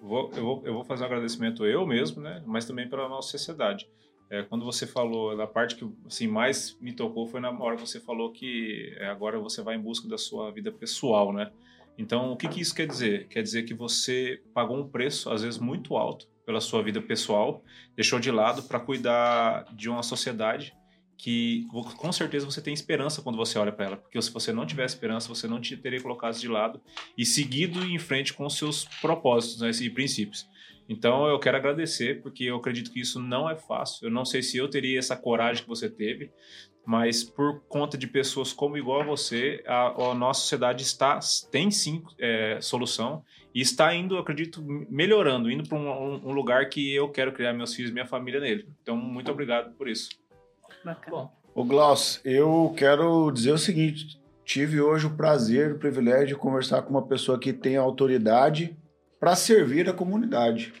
vou- 0.00 0.30
eu, 0.34 0.42
vou, 0.44 0.62
eu 0.64 0.74
vou 0.74 0.84
fazer 0.84 1.02
um 1.02 1.06
agradecimento 1.06 1.64
eu 1.66 1.86
mesmo, 1.86 2.20
né? 2.22 2.42
Mas 2.46 2.64
também 2.64 2.88
pela 2.88 3.08
nossa 3.08 3.30
sociedade. 3.30 3.88
É, 4.30 4.42
quando 4.42 4.64
você 4.64 4.86
falou 4.86 5.36
da 5.36 5.46
parte 5.46 5.76
que 5.76 5.86
assim, 6.06 6.26
mais 6.26 6.76
me 6.80 6.92
tocou 6.94 7.26
foi 7.26 7.38
na 7.38 7.50
hora 7.50 7.76
que 7.76 7.82
você 7.86 8.00
falou 8.00 8.32
que 8.32 8.94
é, 8.96 9.06
agora 9.08 9.38
você 9.38 9.60
vai 9.62 9.76
em 9.76 9.80
busca 9.80 10.08
da 10.08 10.16
sua 10.16 10.50
vida 10.50 10.72
pessoal, 10.72 11.32
né? 11.32 11.52
Então, 11.98 12.32
o 12.32 12.36
que, 12.36 12.48
que 12.48 12.60
isso 12.60 12.74
quer 12.74 12.86
dizer? 12.86 13.28
Quer 13.28 13.42
dizer 13.42 13.64
que 13.64 13.74
você 13.74 14.40
pagou 14.54 14.78
um 14.78 14.88
preço, 14.88 15.30
às 15.30 15.42
vezes, 15.42 15.58
muito 15.58 15.94
alto 15.98 16.26
pela 16.46 16.60
sua 16.60 16.82
vida 16.82 17.00
pessoal, 17.02 17.62
deixou 17.94 18.18
de 18.18 18.30
lado 18.30 18.62
para 18.62 18.80
cuidar 18.80 19.64
de 19.74 19.90
uma 19.90 20.02
sociedade 20.02 20.74
que 21.22 21.68
com 21.70 22.10
certeza 22.10 22.44
você 22.44 22.60
tem 22.60 22.74
esperança 22.74 23.22
quando 23.22 23.36
você 23.36 23.56
olha 23.56 23.70
para 23.70 23.84
ela, 23.86 23.96
porque 23.96 24.20
se 24.20 24.32
você 24.32 24.52
não 24.52 24.66
tiver 24.66 24.84
esperança, 24.84 25.28
você 25.28 25.46
não 25.46 25.60
te 25.60 25.76
teria 25.76 26.00
colocado 26.02 26.36
de 26.36 26.48
lado 26.48 26.80
e 27.16 27.24
seguido 27.24 27.78
em 27.84 27.96
frente 27.96 28.34
com 28.34 28.44
os 28.44 28.58
seus 28.58 28.86
propósitos 29.00 29.60
né, 29.60 29.70
e 29.86 29.88
princípios. 29.88 30.48
Então 30.88 31.28
eu 31.28 31.38
quero 31.38 31.56
agradecer, 31.56 32.20
porque 32.22 32.42
eu 32.42 32.56
acredito 32.56 32.90
que 32.90 33.00
isso 33.00 33.20
não 33.20 33.48
é 33.48 33.54
fácil. 33.54 34.08
Eu 34.08 34.10
não 34.10 34.24
sei 34.24 34.42
se 34.42 34.56
eu 34.56 34.68
teria 34.68 34.98
essa 34.98 35.16
coragem 35.16 35.62
que 35.62 35.68
você 35.68 35.88
teve, 35.88 36.32
mas 36.84 37.22
por 37.22 37.60
conta 37.68 37.96
de 37.96 38.08
pessoas 38.08 38.52
como 38.52 38.76
igual 38.76 39.02
a 39.02 39.04
você, 39.04 39.62
a, 39.64 40.10
a 40.10 40.14
nossa 40.16 40.40
sociedade 40.40 40.82
está 40.82 41.20
tem 41.52 41.70
sim 41.70 42.02
é, 42.18 42.58
solução 42.60 43.22
e 43.54 43.60
está 43.60 43.94
indo, 43.94 44.18
acredito, 44.18 44.60
melhorando, 44.90 45.48
indo 45.48 45.68
para 45.68 45.78
um- 45.78 46.28
um 46.28 46.32
lugar 46.32 46.68
que 46.68 46.92
eu 46.92 47.08
quero 47.10 47.30
criar 47.32 47.52
meus 47.52 47.72
filhos 47.76 47.92
e 47.92 47.94
minha 47.94 48.06
família 48.06 48.40
nele. 48.40 48.66
Então 48.82 48.96
muito 48.96 49.30
obrigado 49.30 49.72
por 49.76 49.88
isso. 49.88 50.08
Bacana. 50.84 51.16
Bom, 51.16 51.42
Ô 51.54 51.64
Glaucio, 51.64 52.20
eu 52.24 52.72
quero 52.76 53.30
dizer 53.30 53.52
o 53.52 53.58
seguinte: 53.58 54.18
tive 54.42 54.80
hoje 54.80 55.06
o 55.06 55.16
prazer, 55.16 55.72
o 55.72 55.78
privilégio 55.78 56.28
de 56.28 56.36
conversar 56.36 56.82
com 56.82 56.90
uma 56.90 57.06
pessoa 57.06 57.38
que 57.38 57.52
tem 57.52 57.76
autoridade 57.76 58.76
para 59.20 59.36
servir 59.36 59.88
a 59.88 59.92
comunidade. 59.92 60.72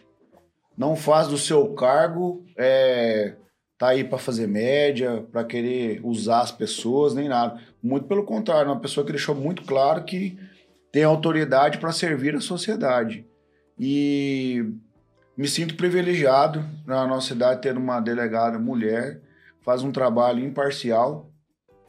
Não 0.76 0.96
faz 0.96 1.28
do 1.28 1.36
seu 1.36 1.74
cargo, 1.74 2.42
é, 2.56 3.36
tá 3.76 3.88
aí 3.88 4.02
para 4.02 4.16
fazer 4.16 4.46
média, 4.46 5.26
para 5.30 5.44
querer 5.44 6.00
usar 6.02 6.40
as 6.40 6.50
pessoas, 6.50 7.14
nem 7.14 7.28
nada. 7.28 7.60
Muito 7.82 8.06
pelo 8.06 8.24
contrário, 8.24 8.70
é 8.70 8.72
uma 8.72 8.80
pessoa 8.80 9.04
que 9.04 9.12
deixou 9.12 9.34
muito 9.34 9.62
claro 9.64 10.04
que 10.04 10.38
tem 10.90 11.04
autoridade 11.04 11.76
para 11.76 11.92
servir 11.92 12.34
a 12.34 12.40
sociedade. 12.40 13.26
E 13.78 14.64
me 15.36 15.46
sinto 15.46 15.76
privilegiado 15.76 16.64
na 16.86 17.06
nossa 17.06 17.28
cidade 17.28 17.60
ter 17.60 17.76
uma 17.76 18.00
delegada 18.00 18.58
mulher 18.58 19.20
faz 19.64 19.82
um 19.82 19.92
trabalho 19.92 20.44
imparcial, 20.44 21.30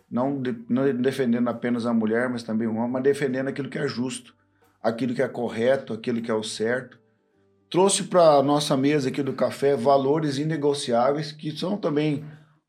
não, 0.10 0.42
de- 0.42 0.64
não 0.70 0.92
defendendo 0.96 1.48
apenas 1.48 1.86
a 1.86 1.94
mulher, 1.94 2.30
mas 2.30 2.44
também 2.44 2.68
o 2.68 2.76
homem, 2.76 2.92
mas 2.92 3.04
defendendo 3.04 3.48
aquilo 3.48 3.70
que 3.70 3.80
é 3.80 3.88
justo, 3.88 4.36
aquilo 4.82 5.14
que 5.14 5.22
é 5.22 5.28
correto, 5.28 5.94
aquilo 5.94 6.22
que 6.22 6.30
é 6.30 6.34
o 6.34 6.44
certo. 6.44 7.00
Trouxe 7.70 8.04
para 8.04 8.36
a 8.36 8.44
nossa 8.44 8.78
mesa 8.78 9.10
aqui 9.10 9.24
do 9.24 9.34
café 9.34 9.76
valores 9.76 10.38
inegociáveis, 10.38 11.32
que 11.32 11.52
são 11.58 11.76
também 11.76 12.24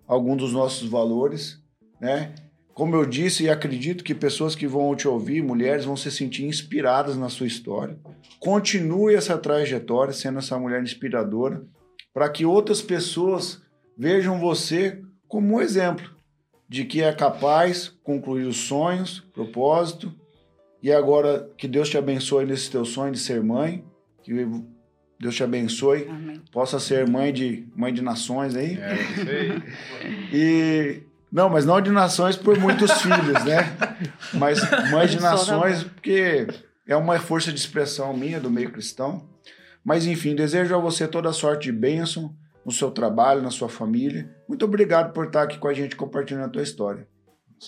alguns 0.07 0.39
dos 0.39 0.53
nossos 0.53 0.89
valores, 0.89 1.63
né? 2.01 2.35
Como 2.73 2.97
eu 2.97 3.07
disse 3.07 3.45
e 3.45 3.51
acredito 3.51 4.03
que 4.03 4.15
pessoas 4.15 4.57
que 4.57 4.67
vão 4.67 4.97
te 4.97 5.07
ouvir, 5.07 5.43
mulheres, 5.43 5.85
vão 5.85 5.97
se 5.97 6.11
sentir 6.11 6.45
inspiradas 6.45 7.17
na 7.17 7.29
sua 7.29 7.47
história. 7.47 7.97
Continue 8.41 9.15
essa 9.15 9.39
trajetória 9.39 10.13
sendo 10.13 10.39
essa 10.41 10.59
mulher 10.59 10.83
inspiradora, 10.83 11.65
para 12.13 12.29
que 12.29 12.45
outras 12.45 12.83
pessoas 12.83 13.63
vejam 13.97 14.39
você 14.39 15.01
como 15.29 15.57
um 15.57 15.61
exemplo 15.61 16.11
de 16.69 16.85
que 16.85 17.03
é 17.03 17.13
capaz 17.13 17.85
de 17.85 17.91
concluir 18.03 18.47
os 18.47 18.57
sonhos, 18.57 19.21
propósito, 19.33 20.13
e 20.83 20.93
agora 20.93 21.49
que 21.57 21.67
Deus 21.67 21.89
te 21.89 21.97
abençoe 21.97 22.45
nesse 22.45 22.71
teu 22.71 22.85
sonho 22.85 23.13
de 23.13 23.19
ser 23.19 23.43
mãe, 23.43 23.85
que 24.23 24.33
Deus 25.19 25.35
te 25.35 25.43
abençoe, 25.43 26.07
Amém. 26.09 26.43
possa 26.53 26.79
ser 26.79 27.09
mãe 27.09 27.33
de 27.33 27.67
mãe 27.75 27.93
de 27.93 28.03
nações 28.03 28.55
aí. 28.55 28.79
É 28.79 28.95
isso 28.95 29.31
aí. 29.31 29.63
E 30.33 31.03
não, 31.33 31.49
mas 31.49 31.65
não 31.65 31.81
de 31.81 31.91
nações 31.91 32.37
por 32.37 32.59
muitos 32.59 32.91
filhos, 33.01 33.45
né? 33.45 33.75
Mas 34.35 34.61
mãe 34.91 35.07
de 35.07 35.21
nações 35.21 35.85
porque 35.85 36.47
é 36.87 36.97
uma 36.97 37.19
força 37.19 37.53
de 37.53 37.59
expressão 37.59 38.15
minha 38.17 38.39
do 38.39 38.51
meio 38.51 38.71
cristão. 38.71 39.29
Mas 39.85 40.07
enfim, 40.07 40.35
desejo 40.35 40.75
a 40.75 40.79
você 40.79 41.07
toda 41.09 41.29
a 41.29 41.33
sorte 41.33 41.65
de 41.65 41.73
bênção 41.73 42.35
no 42.65 42.73
seu 42.73 42.91
trabalho, 42.91 43.43
na 43.43 43.51
sua 43.51 43.69
família. 43.69 44.35
Muito 44.49 44.65
obrigado 44.65 45.13
por 45.13 45.27
estar 45.27 45.43
aqui 45.43 45.59
com 45.59 45.69
a 45.69 45.75
gente 45.75 45.97
compartilhando 45.97 46.47
a 46.47 46.49
tua 46.49 46.63
história. 46.63 47.07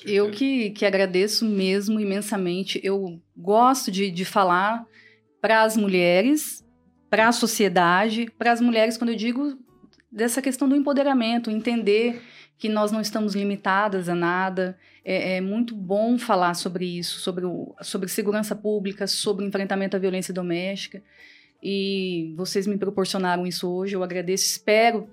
Eu 0.05 0.31
que, 0.31 0.71
que 0.71 0.85
agradeço 0.85 1.45
mesmo 1.45 2.01
imensamente. 2.01 2.81
Eu 2.83 3.21
gosto 3.37 3.91
de, 3.91 4.11
de 4.11 4.25
falar 4.25 4.85
para 5.41 5.63
as 5.63 5.77
mulheres, 5.77 6.65
para 7.09 7.29
a 7.29 7.33
sociedade, 7.33 8.31
para 8.39 8.53
as 8.53 8.61
mulheres, 8.61 8.99
quando 8.99 9.11
eu 9.11 9.17
digo 9.17 9.57
dessa 10.11 10.43
questão 10.43 10.69
do 10.69 10.77
empoderamento, 10.77 11.51
entender 11.51 12.21
que 12.59 12.69
nós 12.69 12.91
não 12.91 13.01
estamos 13.01 13.35
limitadas 13.35 14.09
a 14.09 14.15
nada. 14.15 14.79
É, 15.05 15.37
é 15.37 15.41
muito 15.41 15.75
bom 15.75 16.19
falar 16.19 16.55
sobre 16.55 16.87
isso, 16.87 17.21
sobre, 17.21 17.45
o, 17.45 17.75
sobre 17.83 18.09
segurança 18.09 18.57
pública, 18.57 19.07
sobre 19.07 19.45
enfrentamento 19.45 19.97
à 19.97 20.01
violência 20.01 20.33
doméstica. 20.33 21.03
E 21.69 22.33
vocês 22.37 22.65
me 22.67 22.79
proporcionaram 22.79 23.45
isso 23.45 23.69
hoje, 23.69 23.97
eu 23.97 24.03
agradeço. 24.05 24.45
Espero 24.45 25.09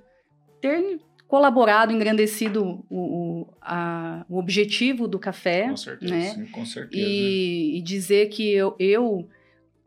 ter 0.61 0.99
colaborado, 1.27 1.91
engrandecido 1.91 2.85
o, 2.91 2.95
o, 3.41 3.47
a- 3.59 4.23
o 4.29 4.37
objetivo 4.37 5.07
do 5.07 5.17
café, 5.17 5.67
Com 5.69 5.77
certeza. 5.77 6.13
né? 6.13 6.29
Sim, 6.35 6.45
com 6.45 6.63
certeza. 6.63 7.01
né? 7.03 7.09
E, 7.09 7.77
e 7.79 7.81
dizer 7.81 8.29
que 8.29 8.51
eu, 8.51 8.75
eu 8.77 9.27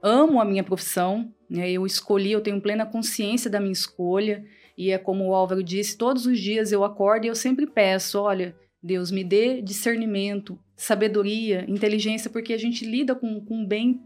amo 0.02 0.40
a 0.40 0.44
minha 0.44 0.64
profissão, 0.64 1.32
né? 1.48 1.70
eu 1.70 1.86
escolhi, 1.86 2.32
eu 2.32 2.40
tenho 2.40 2.60
plena 2.60 2.84
consciência 2.84 3.48
da 3.48 3.60
minha 3.60 3.72
escolha, 3.72 4.44
e 4.76 4.90
é 4.90 4.98
como 4.98 5.24
o 5.28 5.34
Álvaro 5.34 5.62
disse, 5.62 5.96
todos 5.96 6.26
os 6.26 6.40
dias 6.40 6.72
eu 6.72 6.82
acordo 6.82 7.26
e 7.26 7.28
eu 7.28 7.34
sempre 7.36 7.64
peço, 7.66 8.18
olha, 8.20 8.56
Deus 8.82 9.12
me 9.12 9.22
dê 9.22 9.62
discernimento, 9.62 10.58
sabedoria, 10.74 11.64
inteligência, 11.68 12.28
porque 12.28 12.52
a 12.52 12.58
gente 12.58 12.84
lida 12.84 13.14
com, 13.14 13.40
com 13.40 13.58
um 13.58 13.66
bem 13.66 14.00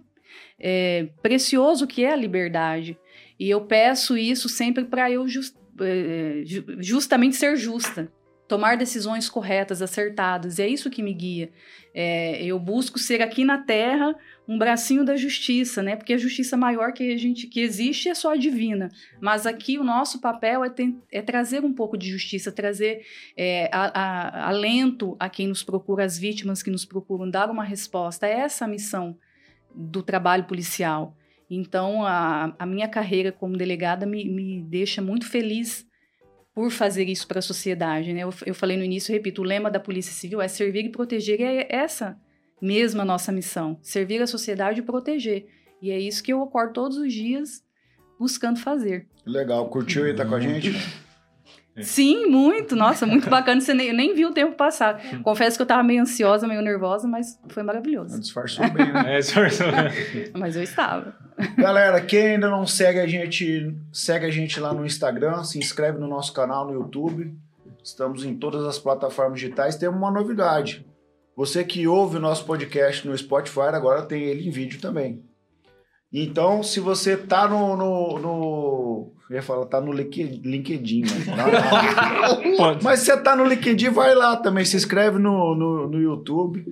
é, 0.58 1.08
precioso 1.22 1.86
que 1.86 2.04
é 2.04 2.12
a 2.12 2.16
liberdade. 2.16 2.98
E 3.38 3.48
eu 3.48 3.62
peço 3.62 4.16
isso 4.16 4.48
sempre 4.48 4.84
para 4.84 5.10
eu 5.10 5.26
jus- 5.28 5.54
é, 5.80 6.42
ju- 6.44 6.64
justamente 6.78 7.36
ser 7.36 7.56
justa. 7.56 8.12
tomar 8.48 8.76
decisões 8.76 9.28
corretas, 9.28 9.80
acertadas. 9.80 10.58
E 10.58 10.62
é 10.62 10.66
isso 10.66 10.90
que 10.90 11.04
me 11.04 11.14
guia. 11.14 11.52
É, 11.94 12.42
eu 12.44 12.58
busco 12.58 12.98
ser 12.98 13.22
aqui 13.22 13.44
na 13.44 13.58
Terra 13.58 14.12
um 14.48 14.58
bracinho 14.58 15.04
da 15.04 15.14
justiça, 15.14 15.80
né? 15.84 15.94
Porque 15.94 16.12
a 16.12 16.18
justiça 16.18 16.56
maior 16.56 16.92
que 16.92 17.12
a 17.12 17.16
gente 17.16 17.46
que 17.46 17.60
existe 17.60 18.08
é 18.08 18.14
só 18.14 18.32
a 18.32 18.36
divina. 18.36 18.88
Mas 19.20 19.46
aqui 19.46 19.78
o 19.78 19.84
nosso 19.84 20.20
papel 20.20 20.64
é, 20.64 20.68
ter, 20.68 20.92
é 21.12 21.22
trazer 21.22 21.64
um 21.64 21.72
pouco 21.72 21.96
de 21.96 22.10
justiça, 22.10 22.50
trazer 22.50 23.06
é, 23.36 23.70
a, 23.72 23.84
a, 24.00 24.48
alento 24.48 25.16
a 25.20 25.28
quem 25.28 25.46
nos 25.46 25.62
procura, 25.62 26.04
as 26.04 26.18
vítimas 26.18 26.60
que 26.60 26.72
nos 26.72 26.84
procuram, 26.84 27.30
dar 27.30 27.48
uma 27.52 27.62
resposta. 27.62 28.26
É 28.26 28.32
essa 28.40 28.64
a 28.64 28.68
missão 28.68 29.16
do 29.74 30.02
trabalho 30.02 30.44
policial. 30.44 31.16
Então, 31.48 32.04
a, 32.04 32.54
a 32.58 32.66
minha 32.66 32.88
carreira 32.88 33.32
como 33.32 33.56
delegada 33.56 34.06
me, 34.06 34.24
me 34.28 34.62
deixa 34.62 35.02
muito 35.02 35.26
feliz 35.26 35.86
por 36.54 36.70
fazer 36.70 37.08
isso 37.08 37.26
para 37.26 37.38
a 37.38 37.42
sociedade. 37.42 38.12
Né? 38.12 38.20
Eu, 38.20 38.32
eu 38.46 38.54
falei 38.54 38.76
no 38.76 38.84
início, 38.84 39.12
repito, 39.12 39.42
o 39.42 39.44
lema 39.44 39.70
da 39.70 39.80
Polícia 39.80 40.12
Civil 40.12 40.40
é 40.40 40.48
servir 40.48 40.84
e 40.84 40.90
proteger, 40.90 41.40
e 41.40 41.44
é 41.44 41.66
essa 41.70 42.18
mesma 42.60 43.04
nossa 43.04 43.32
missão, 43.32 43.78
servir 43.82 44.20
a 44.22 44.26
sociedade 44.26 44.80
e 44.80 44.82
proteger. 44.82 45.46
E 45.80 45.90
é 45.90 45.98
isso 45.98 46.22
que 46.22 46.32
eu 46.32 46.42
acordo 46.42 46.74
todos 46.74 46.98
os 46.98 47.12
dias 47.12 47.64
buscando 48.18 48.60
fazer. 48.60 49.08
Legal, 49.24 49.68
curtiu 49.70 50.06
e 50.06 50.14
tá 50.14 50.26
com 50.26 50.34
a 50.34 50.40
gente? 50.40 50.72
Sim, 51.82 52.26
muito. 52.26 52.76
Nossa, 52.76 53.06
muito 53.06 53.28
bacana. 53.30 53.60
Você 53.60 53.74
nem, 53.74 53.92
nem 53.92 54.14
viu 54.14 54.28
o 54.28 54.32
tempo 54.32 54.56
passar. 54.56 55.00
Confesso 55.22 55.56
que 55.56 55.62
eu 55.62 55.66
tava 55.66 55.82
meio 55.82 56.02
ansiosa, 56.02 56.46
meio 56.46 56.62
nervosa, 56.62 57.06
mas 57.06 57.38
foi 57.48 57.62
maravilhoso. 57.62 58.18
Disfarçou 58.20 58.68
bem, 58.70 58.92
né? 58.92 59.00
É, 59.16 59.18
disfarçou. 59.18 59.66
Mas 60.34 60.56
eu 60.56 60.62
estava. 60.62 61.14
Galera, 61.56 62.00
quem 62.00 62.34
ainda 62.34 62.48
não 62.48 62.66
segue 62.66 63.00
a 63.00 63.06
gente, 63.06 63.74
segue 63.92 64.26
a 64.26 64.30
gente 64.30 64.60
lá 64.60 64.72
no 64.72 64.84
Instagram, 64.84 65.42
se 65.42 65.58
inscreve 65.58 65.98
no 65.98 66.06
nosso 66.06 66.32
canal 66.32 66.66
no 66.66 66.74
YouTube. 66.74 67.34
Estamos 67.82 68.24
em 68.24 68.36
todas 68.36 68.64
as 68.64 68.78
plataformas 68.78 69.40
digitais. 69.40 69.76
Temos 69.76 69.96
uma 69.96 70.10
novidade. 70.10 70.86
Você 71.36 71.64
que 71.64 71.88
ouve 71.88 72.18
o 72.18 72.20
nosso 72.20 72.44
podcast 72.44 73.06
no 73.08 73.16
Spotify, 73.16 73.70
agora 73.72 74.02
tem 74.02 74.22
ele 74.22 74.46
em 74.46 74.50
vídeo 74.50 74.80
também. 74.80 75.24
Então, 76.12 76.62
se 76.62 76.80
você 76.80 77.16
tá 77.16 77.48
no. 77.48 77.76
no, 77.76 78.18
no 78.18 79.12
eu 79.30 79.36
ia 79.36 79.42
falar, 79.42 79.64
tá 79.66 79.80
no 79.80 79.92
Link- 79.92 80.40
LinkedIn, 80.44 81.02
mas, 81.02 81.26
não, 81.26 82.56
Pode. 82.58 82.84
mas 82.84 82.98
se 83.00 83.06
você 83.06 83.16
tá 83.16 83.34
no 83.36 83.44
LinkedIn, 83.44 83.90
vai 83.90 84.14
lá 84.14 84.36
também, 84.36 84.64
se 84.64 84.76
inscreve 84.76 85.18
no, 85.18 85.54
no, 85.54 85.88
no 85.88 86.00
YouTube 86.00 86.66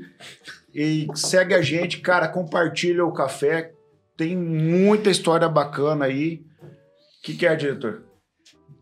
e 0.74 1.06
segue 1.14 1.54
a 1.54 1.62
gente, 1.62 1.98
cara, 2.00 2.28
compartilha 2.28 3.04
o 3.04 3.12
café. 3.12 3.70
Tem 4.16 4.36
muita 4.36 5.08
história 5.10 5.48
bacana 5.48 6.04
aí. 6.06 6.42
O 6.62 7.22
que, 7.22 7.34
que 7.34 7.46
é, 7.46 7.54
diretor? 7.54 8.02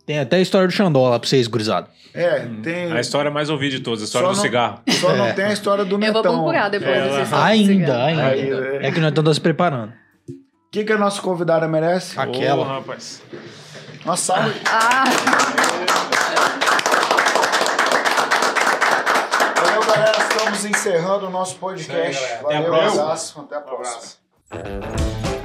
Tem 0.06 0.18
até 0.18 0.36
a 0.36 0.40
história 0.40 0.66
do 0.66 0.72
Xandó 0.72 1.08
lá 1.10 1.18
pra 1.18 1.28
vocês, 1.28 1.46
gurizada. 1.46 1.88
É, 2.14 2.40
tem. 2.62 2.90
A 2.92 3.00
história 3.00 3.30
mais 3.30 3.50
ouvida 3.50 3.76
de 3.76 3.82
todas, 3.82 4.00
a 4.00 4.04
história 4.06 4.28
Só 4.28 4.32
do 4.32 4.36
não- 4.36 4.42
cigarro. 4.42 4.80
Só 4.88 5.14
não 5.16 5.34
tem 5.34 5.44
a 5.46 5.52
história 5.52 5.84
do 5.84 5.96
Eu 5.96 5.98
Netão. 5.98 6.22
vou 6.22 6.32
procurar 6.32 6.68
depois. 6.70 6.90
É, 6.96 7.20
essa 7.20 7.44
Ainda, 7.44 8.04
ainda. 8.06 8.26
Aí, 8.28 8.50
é. 8.50 8.86
É 8.86 8.90
que 8.92 9.00
nós 9.00 9.10
estamos 9.10 9.34
se 9.34 9.40
preparando. 9.40 9.90
O 9.90 10.70
que, 10.70 10.84
que 10.84 10.92
a 10.92 10.98
nossa 10.98 11.20
convidada 11.20 11.66
merece? 11.68 12.18
Aquela. 12.18 12.60
Ô, 12.62 12.64
rapaz. 12.64 13.22
Uma 14.06 14.16
salva. 14.16 14.54
Ah, 14.70 15.02
Valeu, 19.60 19.84
galera. 19.84 20.16
Estamos 20.16 20.64
encerrando 20.64 21.26
o 21.26 21.30
nosso 21.30 21.56
podcast. 21.56 22.22
Aí, 22.22 22.42
galera. 22.42 22.44
Até 22.44 22.56
a 22.56 22.60
Valeu, 22.60 22.70
próxima. 22.78 23.02
abraço. 23.02 23.40
Até 23.40 23.56
a 23.56 23.60
próxima. 23.60 25.35